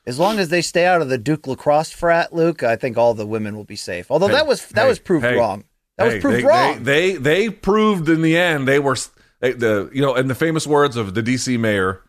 As 0.06 0.18
long 0.18 0.38
as 0.38 0.48
they 0.48 0.62
stay 0.62 0.86
out 0.86 1.02
of 1.02 1.08
the 1.08 1.18
Duke 1.18 1.46
lacrosse 1.46 1.90
frat, 1.90 2.32
Luke, 2.32 2.62
I 2.62 2.76
think 2.76 2.96
all 2.96 3.12
the 3.12 3.26
women 3.26 3.56
will 3.56 3.64
be 3.64 3.76
safe. 3.76 4.10
Although 4.10 4.28
Hey, 4.28 4.34
that 4.34 4.46
was 4.46 4.66
that 4.68 4.82
hey, 4.82 4.88
was 4.88 4.98
proved 4.98 5.24
hey, 5.24 5.36
wrong. 5.36 5.64
That 5.98 6.04
was 6.04 6.22
proved 6.22 6.38
they, 6.38 6.44
wrong. 6.44 6.84
They, 6.84 7.12
they 7.12 7.16
they 7.16 7.50
proved 7.50 8.08
in 8.08 8.22
the 8.22 8.36
end 8.36 8.68
they 8.68 8.78
were 8.78 8.96
they, 9.40 9.52
the 9.52 9.90
you 9.92 10.02
know 10.02 10.14
in 10.14 10.28
the 10.28 10.34
famous 10.34 10.66
words 10.66 10.96
of 10.96 11.14
the 11.14 11.22
DC 11.22 11.58
mayor, 11.58 12.02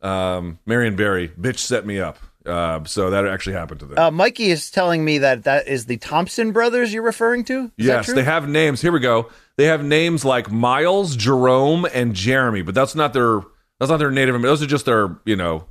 um, 0.00 0.60
Marion 0.66 0.94
Barry, 0.94 1.28
bitch 1.28 1.58
set 1.58 1.84
me 1.84 1.98
up. 1.98 2.18
Uh, 2.44 2.82
so 2.84 3.10
that 3.10 3.26
actually 3.26 3.52
happened 3.54 3.80
to 3.80 3.86
them. 3.86 3.98
uh, 3.98 4.10
Mikey 4.10 4.50
is 4.50 4.70
telling 4.70 5.04
me 5.04 5.18
that 5.18 5.44
that 5.44 5.68
is 5.68 5.86
the 5.86 5.96
Thompson 5.98 6.52
brothers 6.52 6.92
you're 6.92 7.02
referring 7.02 7.44
to. 7.44 7.64
Is 7.78 7.86
yes, 7.86 8.12
they 8.12 8.24
have 8.24 8.48
names. 8.48 8.80
Here 8.80 8.90
we 8.92 9.00
go. 9.00 9.30
They 9.56 9.66
have 9.66 9.84
names 9.84 10.24
like 10.24 10.50
Miles, 10.50 11.14
Jerome, 11.16 11.86
and 11.94 12.14
Jeremy, 12.14 12.62
but 12.62 12.74
that's 12.74 12.94
not 12.94 13.12
their 13.12 13.42
that's 13.78 13.90
not 13.90 13.98
their 13.98 14.10
native. 14.10 14.40
Those 14.42 14.62
are 14.62 14.66
just 14.66 14.86
their 14.86 15.16
you 15.24 15.36
know, 15.36 15.66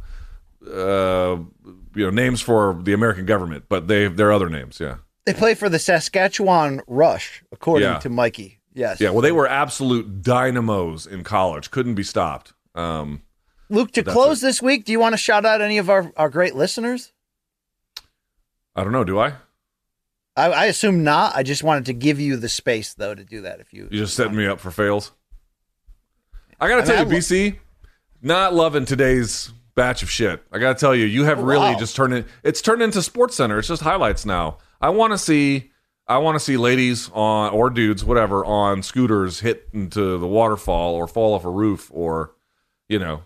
uh, 0.66 1.38
you 1.96 2.06
know 2.06 2.10
names 2.10 2.42
for 2.42 2.80
the 2.82 2.94
American 2.94 3.26
government. 3.26 3.66
But 3.70 3.88
they 3.88 4.08
they're 4.08 4.32
other 4.32 4.50
names. 4.50 4.80
Yeah, 4.80 4.98
They 5.26 5.34
play 5.34 5.56
for 5.56 5.70
the 5.70 5.80
Saskatchewan 5.80 6.82
Rush, 6.88 7.44
according 7.52 7.88
Yeah. 7.90 8.00
to 8.00 8.10
Mikey. 8.10 8.60
Yes. 8.74 9.02
yeah. 9.02 9.10
Well, 9.10 9.22
they 9.22 9.34
were 9.34 9.48
absolute 9.50 10.22
dynamos 10.22 11.06
in 11.06 11.24
college. 11.26 11.72
Couldn't 11.72 11.96
be 11.96 12.04
stopped. 12.04 12.54
Um, 12.74 13.22
Luke, 13.72 13.92
to 13.94 14.02
That's 14.04 14.14
close 14.14 14.42
this 14.42 14.62
week, 14.62 14.86
do 14.86 14.92
you 14.92 15.00
want 15.00 15.14
to 15.14 15.18
shout 15.18 15.46
out 15.46 15.62
any 15.62 15.78
of 15.78 15.90
our, 15.90 16.12
our 16.18 16.30
great 16.30 16.56
listeners? 16.56 17.12
I 18.76 18.84
don't 18.84 18.92
know. 18.94 19.04
Do 19.04 19.20
I? 19.20 19.34
I, 20.36 20.52
I 20.52 20.66
assume 20.66 21.04
not. 21.04 21.36
I 21.36 21.44
just 21.44 21.64
wanted 21.64 21.86
to 21.86 21.94
give 21.94 22.20
you 22.20 22.38
the 22.38 22.50
space, 22.50 22.94
though, 22.94 23.16
to 23.16 23.24
do 23.24 23.42
that. 23.42 23.60
If 23.60 23.74
you, 23.74 23.88
You 23.92 23.98
just 24.00 24.16
setting 24.16 24.36
me 24.36 24.46
up 24.46 24.60
for 24.60 24.72
fails. 24.72 25.12
I 26.60 26.68
gotta 26.68 26.84
I 26.84 26.86
tell 26.86 27.06
mean, 27.06 27.14
you, 27.16 27.20
BC, 27.20 27.56
not 28.22 28.54
loving 28.54 28.86
today's 28.86 29.52
batch 29.76 30.04
of 30.04 30.12
shit. 30.12 30.44
I 30.52 30.60
gotta 30.60 30.80
tell 30.80 30.96
you, 30.96 31.06
you 31.06 31.24
have 31.26 31.40
Oh, 31.40 31.44
really 31.44 31.72
wow. 31.74 31.78
just 31.80 31.96
turned 31.96 32.14
it. 32.14 32.28
It's 32.44 32.62
turned 32.62 32.82
into 32.82 33.02
Sports 33.02 33.36
Center. 33.36 33.58
It's 33.60 33.68
just 33.68 33.82
highlights 33.82 34.26
now. 34.26 34.58
I 34.80 34.90
want 34.90 35.12
to 35.14 35.18
see. 35.18 35.72
I 36.08 36.18
want 36.18 36.36
to 36.36 36.40
see 36.40 36.58
ladies 36.58 37.10
on 37.14 37.52
or 37.54 37.70
dudes, 37.70 38.04
whatever, 38.04 38.44
on 38.44 38.84
scooters 38.84 39.40
hit 39.40 39.70
into 39.72 40.18
the 40.18 40.28
waterfall 40.28 40.96
or 40.96 41.08
fall 41.08 41.34
off 41.34 41.46
a 41.46 41.50
roof 41.50 41.90
or, 41.94 42.34
you 42.90 43.00
know, 43.00 43.22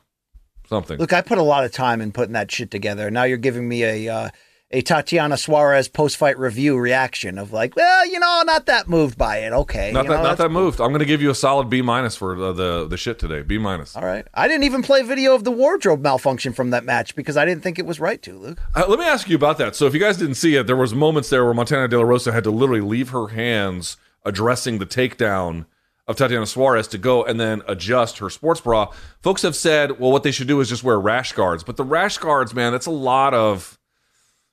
something. 0.67 0.97
Look, 0.97 1.13
I 1.13 1.21
put 1.21 1.37
a 1.37 1.43
lot 1.43 1.63
of 1.63 1.71
time 1.71 2.01
in 2.01 2.11
putting 2.11 2.33
that 2.33 2.51
shit 2.51 2.71
together. 2.71 3.09
Now 3.11 3.23
you're 3.23 3.37
giving 3.37 3.67
me 3.67 3.83
a 3.83 4.13
uh, 4.13 4.29
a 4.71 4.81
Tatiana 4.81 5.37
Suarez 5.37 5.87
post 5.87 6.17
fight 6.17 6.37
review 6.37 6.77
reaction 6.77 7.37
of 7.37 7.53
like, 7.53 7.75
well, 7.75 8.05
you 8.07 8.19
know, 8.19 8.43
not 8.45 8.65
that 8.65 8.89
moved 8.89 9.17
by 9.17 9.37
it. 9.37 9.53
Okay, 9.53 9.91
not 9.91 10.05
you 10.05 10.11
that, 10.11 10.17
know, 10.17 10.23
not 10.23 10.37
that 10.37 10.49
moved. 10.49 10.81
I'm 10.81 10.91
gonna 10.91 11.05
give 11.05 11.21
you 11.21 11.29
a 11.29 11.35
solid 11.35 11.69
B 11.69 11.81
minus 11.81 12.15
for 12.15 12.35
the, 12.35 12.51
the 12.51 12.87
the 12.87 12.97
shit 12.97 13.19
today. 13.19 13.41
B 13.41 13.57
minus. 13.57 13.95
All 13.95 14.03
right. 14.03 14.27
I 14.33 14.47
didn't 14.47 14.63
even 14.63 14.81
play 14.81 15.03
video 15.03 15.35
of 15.35 15.43
the 15.43 15.51
wardrobe 15.51 16.01
malfunction 16.01 16.51
from 16.51 16.71
that 16.71 16.83
match 16.83 17.15
because 17.15 17.37
I 17.37 17.45
didn't 17.45 17.63
think 17.63 17.79
it 17.79 17.85
was 17.85 17.99
right 17.99 18.21
to, 18.23 18.37
Luke. 18.37 18.59
Uh, 18.75 18.85
let 18.87 18.99
me 18.99 19.05
ask 19.05 19.29
you 19.29 19.35
about 19.35 19.57
that. 19.59 19.75
So, 19.75 19.85
if 19.85 19.93
you 19.93 19.99
guys 19.99 20.17
didn't 20.17 20.35
see 20.35 20.55
it, 20.55 20.67
there 20.67 20.75
was 20.75 20.93
moments 20.93 21.29
there 21.29 21.45
where 21.45 21.53
Montana 21.53 21.87
De 21.87 21.97
La 21.97 22.03
Rosa 22.03 22.31
had 22.31 22.43
to 22.43 22.51
literally 22.51 22.81
leave 22.81 23.09
her 23.09 23.27
hands 23.29 23.97
addressing 24.25 24.79
the 24.79 24.85
takedown 24.85 25.65
of 26.07 26.15
Tatiana 26.15 26.45
Suarez 26.45 26.88
to 26.90 26.98
go 26.98 27.23
and 27.23 27.40
then 27.40 27.61
adjust 27.68 28.19
her 28.19 28.30
sports 28.30 28.61
bra. 28.61 28.91
Folks 29.22 29.41
have 29.41 29.56
said, 29.56 29.99
well, 29.99 30.11
what 30.11 30.23
they 30.23 30.32
should 30.32 30.48
do 30.48 30.60
is 30.60 30.69
just 30.69 30.84
wear 30.84 30.99
rash 30.99 31.34
guards. 31.34 31.64
But 31.64 31.77
the 31.77 31.84
rash 31.84 32.18
guards, 32.19 32.53
man, 32.53 32.72
that's 32.72 32.86
a 32.86 32.91
lot 32.91 33.34
of. 33.34 33.80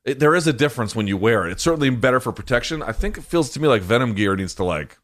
It, 0.04 0.18
there 0.18 0.34
is 0.34 0.46
a 0.48 0.52
difference 0.52 0.96
when 0.96 1.06
you 1.06 1.16
wear 1.16 1.46
it. 1.46 1.52
It's 1.52 1.62
certainly 1.62 1.90
better 1.90 2.18
for 2.20 2.32
protection. 2.32 2.82
I 2.82 2.92
think 2.92 3.16
it 3.18 3.22
feels 3.24 3.50
to 3.50 3.60
me 3.60 3.68
like 3.68 3.82
Venum 3.82 4.16
Gear 4.16 4.34
needs 4.34 4.54
to 4.56 4.64
like 4.64 4.98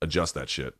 adjust 0.00 0.34
that 0.34 0.48
shit. 0.48 0.74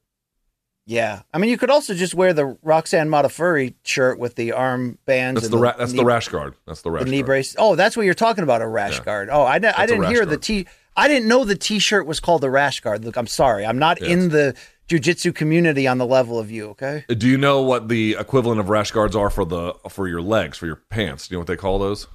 Yeah. 0.87 1.23
I 1.35 1.39
mean, 1.39 1.51
you 1.51 1.59
could 1.59 1.69
also 1.71 1.93
just 1.93 2.15
wear 2.15 2.33
the 2.33 2.57
Roxanne 2.63 3.09
Modafferi 3.09 3.75
shirt 3.85 4.19
with 4.19 4.37
the 4.37 4.53
arm 4.53 4.97
bands. 5.07 5.41
That's 5.43 5.53
and 5.53 5.59
the 5.61 5.63
ra- 5.63 5.75
that's 5.77 5.93
knee, 5.93 5.99
the 5.99 6.05
rash 6.05 6.29
guard. 6.29 6.55
That's 6.67 6.83
the 6.83 6.91
rash 6.91 7.05
the 7.05 7.11
knee 7.11 7.19
guard. 7.19 7.27
brace. 7.27 7.57
Oh, 7.59 7.75
that's 7.75 7.97
what 7.97 8.07
you're 8.07 8.15
talking 8.15 8.43
about, 8.45 8.63
a 8.63 8.67
rash 8.67 8.99
Yeah. 8.99 9.05
guard. 9.05 9.29
Oh, 9.31 9.43
I, 9.43 9.57
I 9.57 9.59
didn't 9.87 10.07
hear 10.07 10.25
the. 10.25 10.39
T. 10.39 10.67
I 10.97 11.07
didn't 11.09 11.29
know 11.29 11.45
the 11.45 11.55
T-shirt 11.57 12.07
was 12.07 12.21
called 12.21 12.41
the 12.41 12.51
rash 12.51 12.81
guard. 12.81 13.05
Look, 13.05 13.17
I'm 13.17 13.27
sorry. 13.27 13.67
I'm 13.67 13.79
not 13.79 14.01
Yeah, 14.01 14.09
in 14.09 14.29
the 14.31 14.57
jujitsu 14.89 15.35
community 15.35 15.87
on 15.87 15.99
the 15.99 16.07
level 16.07 16.39
of 16.39 16.51
you. 16.51 16.71
Okay. 16.71 17.05
Do 17.09 17.29
you 17.29 17.39
know 17.39 17.63
what 17.63 17.89
the 17.89 18.17
equivalent 18.19 18.61
of 18.61 18.69
rash 18.69 18.91
guards 18.91 19.15
are 19.15 19.31
for 19.31 19.45
the 19.45 19.75
for 19.89 20.09
your 20.09 20.23
legs 20.23 20.59
for 20.59 20.67
your 20.67 20.77
pants? 20.91 21.29
Do 21.29 21.35
you 21.35 21.37
know 21.37 21.41
what 21.41 21.47
they 21.47 21.57
call 21.57 21.79
those? 21.79 22.07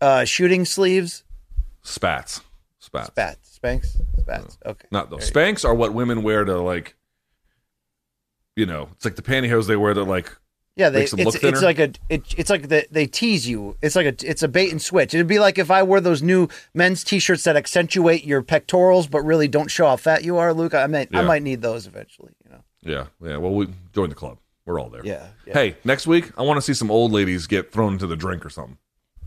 Uh, 0.00 0.24
shooting 0.24 0.64
sleeves, 0.64 1.24
Spats. 1.82 2.40
Spats. 2.80 3.08
spats, 3.08 3.54
spanks, 3.54 3.96
spats. 4.18 4.58
Okay. 4.66 4.86
Not 4.90 5.10
those. 5.10 5.30
Spanx 5.30 5.64
are 5.64 5.74
what 5.74 5.94
women 5.94 6.22
wear 6.22 6.44
to 6.44 6.60
like, 6.60 6.94
you 8.54 8.66
know, 8.66 8.88
it's 8.92 9.04
like 9.04 9.16
the 9.16 9.22
pantyhose 9.22 9.66
they 9.66 9.76
wear 9.76 9.94
that 9.94 10.04
like 10.04 10.30
Yeah, 10.76 10.90
they, 10.90 11.04
it's, 11.04 11.14
it's 11.14 11.62
like 11.62 11.78
a 11.78 11.90
it, 12.10 12.34
it's 12.36 12.50
like 12.50 12.68
the, 12.68 12.86
they 12.90 13.06
tease 13.06 13.48
you. 13.48 13.78
It's 13.80 13.96
like 13.96 14.06
a 14.06 14.30
it's 14.30 14.42
a 14.42 14.48
bait 14.48 14.70
and 14.70 14.80
switch. 14.80 15.14
It'd 15.14 15.26
be 15.26 15.38
like 15.38 15.56
if 15.58 15.70
I 15.70 15.82
wore 15.82 16.02
those 16.02 16.22
new 16.22 16.48
men's 16.74 17.02
t-shirts 17.02 17.44
that 17.44 17.56
accentuate 17.56 18.24
your 18.24 18.42
pectorals 18.42 19.06
but 19.06 19.22
really 19.22 19.48
don't 19.48 19.70
show 19.70 19.86
how 19.86 19.96
fat 19.96 20.22
you 20.22 20.36
are, 20.36 20.52
Luke. 20.52 20.74
I 20.74 20.86
might 20.86 21.08
I 21.16 21.22
might 21.22 21.42
need 21.42 21.62
those 21.62 21.86
eventually. 21.86 22.34
You 22.44 22.50
know. 22.50 22.60
yeah, 22.82 23.06
yeah. 23.26 23.38
Well, 23.38 23.54
we 23.54 23.68
join 23.94 24.10
the 24.10 24.14
club. 24.14 24.36
We're 24.66 24.78
all 24.78 24.90
there. 24.90 25.00
Yeah, 25.02 25.28
yeah. 25.46 25.54
Hey, 25.54 25.76
next 25.84 26.06
week 26.06 26.30
I 26.36 26.42
want 26.42 26.58
to 26.58 26.62
see 26.62 26.74
some 26.74 26.90
old 26.90 27.10
ladies 27.10 27.46
get 27.46 27.72
thrown 27.72 27.94
into 27.94 28.06
the 28.06 28.16
drink 28.16 28.44
or 28.44 28.50
something. 28.50 28.76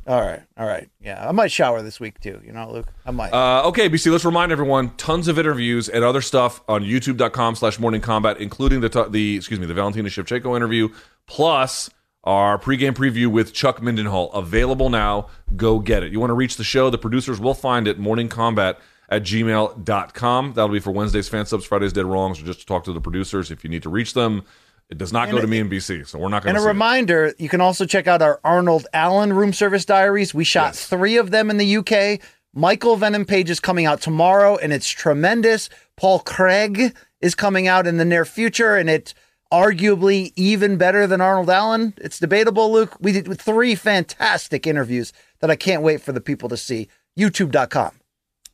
All 0.09 0.21
right, 0.21 0.41
all 0.57 0.65
right. 0.65 0.89
Yeah, 0.99 1.29
I 1.29 1.31
might 1.31 1.51
shower 1.51 1.83
this 1.83 1.99
week 1.99 2.19
too. 2.19 2.41
You 2.43 2.51
know, 2.51 2.71
Luke. 2.71 2.87
I 3.05 3.11
might. 3.11 3.31
Uh, 3.31 3.67
okay, 3.67 3.87
BC, 3.87 4.11
let's 4.11 4.25
remind 4.25 4.51
everyone 4.51 4.89
tons 4.95 5.27
of 5.27 5.37
interviews 5.37 5.87
and 5.87 6.03
other 6.03 6.21
stuff 6.21 6.63
on 6.67 6.83
youtube.com 6.83 7.53
slash 7.53 7.77
morning 7.77 8.01
combat, 8.01 8.37
including 8.39 8.81
the, 8.81 9.07
the 9.07 9.35
excuse 9.35 9.59
me, 9.59 9.67
the 9.67 9.75
Valentina 9.75 10.09
Shevchenko 10.09 10.55
interview, 10.55 10.89
plus 11.27 11.91
our 12.23 12.57
pregame 12.57 12.93
preview 12.93 13.27
with 13.27 13.53
Chuck 13.53 13.81
Mindenhall. 13.81 14.33
Available 14.33 14.89
now. 14.89 15.27
Go 15.55 15.77
get 15.77 16.01
it. 16.01 16.11
You 16.11 16.19
want 16.19 16.31
to 16.31 16.35
reach 16.35 16.57
the 16.57 16.63
show, 16.63 16.89
the 16.89 16.97
producers 16.97 17.39
will 17.39 17.53
find 17.53 17.87
it, 17.87 17.99
Morning 17.99 18.29
Combat 18.29 18.79
at 19.09 19.21
gmail.com. 19.21 20.53
That'll 20.53 20.73
be 20.73 20.79
for 20.79 20.89
Wednesday's 20.89 21.29
fan 21.29 21.45
subs, 21.45 21.65
Fridays 21.65 21.93
dead 21.93 22.05
wrongs, 22.05 22.41
or 22.41 22.45
just 22.45 22.61
to 22.61 22.65
talk 22.65 22.83
to 22.85 22.93
the 22.93 23.01
producers 23.01 23.51
if 23.51 23.63
you 23.63 23.69
need 23.69 23.83
to 23.83 23.89
reach 23.89 24.15
them. 24.15 24.43
It 24.89 24.97
does 24.97 25.13
not 25.13 25.23
And 25.29 25.33
go 25.33 25.37
to 25.39 25.43
it- 25.43 25.49
me 25.49 25.59
and 25.59 25.69
BC, 25.69 26.03
so 26.07 26.17
we're 26.17 26.29
not 26.29 26.43
going 26.43 26.55
to. 26.55 26.59
and 26.59 26.65
a 26.65 26.67
reminder, 26.67 27.33
you 27.37 27.47
can 27.47 27.61
also 27.61 27.85
check 27.85 28.07
out 28.07 28.21
our 28.23 28.39
Arnold 28.43 28.87
Allen 28.93 29.33
room 29.33 29.53
service 29.53 29.85
diaries. 29.85 30.33
We 30.33 30.43
shot 30.43 30.75
three 30.75 31.15
of 31.17 31.29
them 31.31 31.49
in 31.51 31.57
the 31.57 31.77
UK. 31.77 32.19
Michael 32.55 32.95
Venom 32.95 33.25
Page 33.25 33.51
is 33.51 33.59
coming 33.59 33.85
out 33.85 34.01
tomorrow, 34.01 34.57
and 34.57 34.73
it's 34.73 34.89
tremendous. 34.89 35.69
Paul 35.95 36.19
Craig 36.19 36.95
is 37.21 37.35
coming 37.35 37.67
out 37.67 37.85
in 37.85 37.97
the 37.97 38.05
near 38.05 38.25
future, 38.25 38.75
and 38.75 38.89
it 38.89 39.13
arguably 39.53 40.31
even 40.35 40.77
better 40.77 41.05
than 41.05 41.21
Arnold 41.21 41.49
Allen. 41.51 41.93
It's 41.97 42.17
debatable, 42.19 42.71
Luke. 42.71 42.95
We 42.99 43.11
did 43.11 43.39
three 43.39 43.75
fantastic 43.75 44.65
interviews 44.65 45.13
that 45.41 45.51
I 45.51 45.55
can't 45.55 45.83
wait 45.83 46.01
for 46.01 46.11
the 46.11 46.21
people 46.21 46.49
to 46.49 46.57
see. 46.57 46.87
YouTube.com 47.17 47.91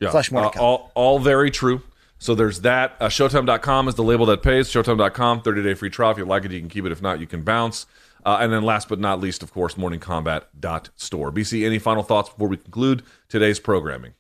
Yeah. 0.02 0.12
slash 0.12 0.32
Uh, 0.34 0.50
all, 0.60 0.92
all 0.96 1.20
very 1.20 1.52
true. 1.52 1.82
So 2.18 2.36
there's 2.36 2.62
that. 2.62 2.96
Uh, 3.00 3.08
Showtime.com 3.08 3.88
is 3.88 3.96
the 3.96 4.04
label 4.04 4.26
that 4.28 4.42
pays. 4.42 4.70
Showtime.com, 4.70 5.42
30 5.42 5.64
day 5.64 5.74
free 5.74 5.90
trial. 5.90 6.12
If 6.12 6.18
you 6.18 6.26
like 6.26 6.46
it, 6.46 6.52
you 6.52 6.60
can 6.60 6.70
keep 6.70 6.86
it. 6.86 6.92
If 6.92 7.02
not, 7.02 7.20
you 7.20 7.28
can 7.28 7.44
bounce. 7.44 7.86
Uh, 8.26 8.40
and 8.42 8.52
then 8.52 8.64
last 8.64 8.90
but 8.90 9.00
not 9.00 9.20
least, 9.20 9.44
of 9.44 9.54
course, 9.54 9.76
morningcombat.store. 9.76 11.32
BC, 11.32 11.66
any 11.66 11.78
final 11.78 12.02
thoughts 12.02 12.30
before 12.30 12.48
we 12.48 12.58
conclude 12.58 13.04
today's 13.30 13.60
programming? 13.60 14.14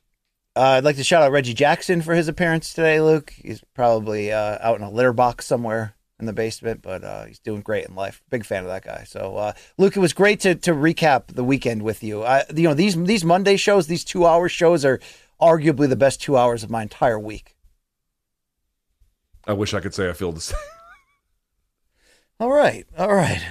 Uh, 0.55 0.77
I'd 0.77 0.83
like 0.83 0.95
to 0.97 1.03
shout 1.03 1.23
out 1.23 1.31
Reggie 1.31 1.53
Jackson 1.53 2.01
for 2.01 2.13
his 2.13 2.27
appearance 2.27 2.73
today, 2.73 3.01
Luke. 3.01 3.33
He's 3.35 3.61
probably 3.73 4.31
uh, 4.31 4.57
out 4.61 4.77
in 4.77 4.83
a 4.83 4.91
litter 4.91 5.11
box 5.11 5.45
somewhere 5.45 5.95
in 6.19 6.27
the 6.27 6.33
basement, 6.33 6.81
but 6.81 7.03
uh, 7.03 7.25
he's 7.25 7.39
doing 7.39 7.61
great 7.61 7.85
in 7.87 7.95
life. 7.95 8.21
Big 8.29 8.45
fan 8.45 8.61
of 8.61 8.67
that 8.67 8.85
guy. 8.85 9.03
So, 9.05 9.35
uh, 9.35 9.53
Luke, 9.77 9.97
it 9.97 9.99
was 9.99 10.13
great 10.13 10.39
to 10.41 10.55
to 10.55 10.71
recap 10.71 11.27
the 11.27 11.43
weekend 11.43 11.81
with 11.81 12.03
you. 12.03 12.23
I, 12.23 12.43
you 12.55 12.63
know, 12.63 12.73
these 12.73 12.95
these 12.95 13.25
Monday 13.25 13.57
shows, 13.57 13.87
these 13.87 14.05
two 14.05 14.25
hour 14.25 14.47
shows, 14.47 14.85
are 14.85 14.99
arguably 15.41 15.89
the 15.89 15.97
best 15.97 16.21
two 16.21 16.37
hours 16.37 16.63
of 16.63 16.69
my 16.69 16.83
entire 16.83 17.19
week. 17.19 17.54
I 19.47 19.53
wish 19.53 19.73
I 19.73 19.79
could 19.79 19.93
say 19.93 20.09
I 20.09 20.13
feel 20.13 20.31
the 20.31 20.41
same. 20.41 20.57
All 22.39 22.51
right, 22.51 22.85
all 22.97 23.13
right. 23.13 23.41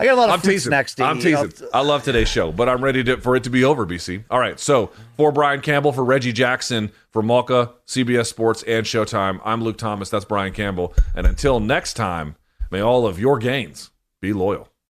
I 0.00 0.04
got 0.04 0.14
a 0.14 0.16
lot 0.20 0.28
of 0.28 0.34
I'm 0.34 0.40
fruit 0.40 0.52
teasing. 0.52 0.70
snacks 0.70 0.94
to 0.96 1.04
I'm 1.04 1.18
eat. 1.18 1.22
teasing. 1.22 1.68
I 1.72 1.80
love 1.80 2.02
today's 2.04 2.28
show, 2.28 2.52
but 2.52 2.68
I'm 2.68 2.82
ready 2.82 3.02
to, 3.04 3.16
for 3.16 3.34
it 3.36 3.44
to 3.44 3.50
be 3.50 3.64
over, 3.64 3.84
BC. 3.86 4.24
All 4.30 4.38
right. 4.38 4.58
So 4.58 4.90
for 5.16 5.32
Brian 5.32 5.60
Campbell, 5.60 5.92
for 5.92 6.04
Reggie 6.04 6.32
Jackson, 6.32 6.92
for 7.10 7.20
Malka, 7.22 7.72
CBS 7.86 8.26
Sports, 8.26 8.62
and 8.64 8.86
Showtime, 8.86 9.40
I'm 9.44 9.62
Luke 9.62 9.76
Thomas. 9.78 10.08
That's 10.10 10.24
Brian 10.24 10.52
Campbell. 10.52 10.94
And 11.16 11.26
until 11.26 11.58
next 11.58 11.94
time, 11.94 12.36
may 12.70 12.80
all 12.80 13.06
of 13.06 13.18
your 13.18 13.38
gains 13.38 13.90
be 14.20 14.32
loyal. 14.32 14.68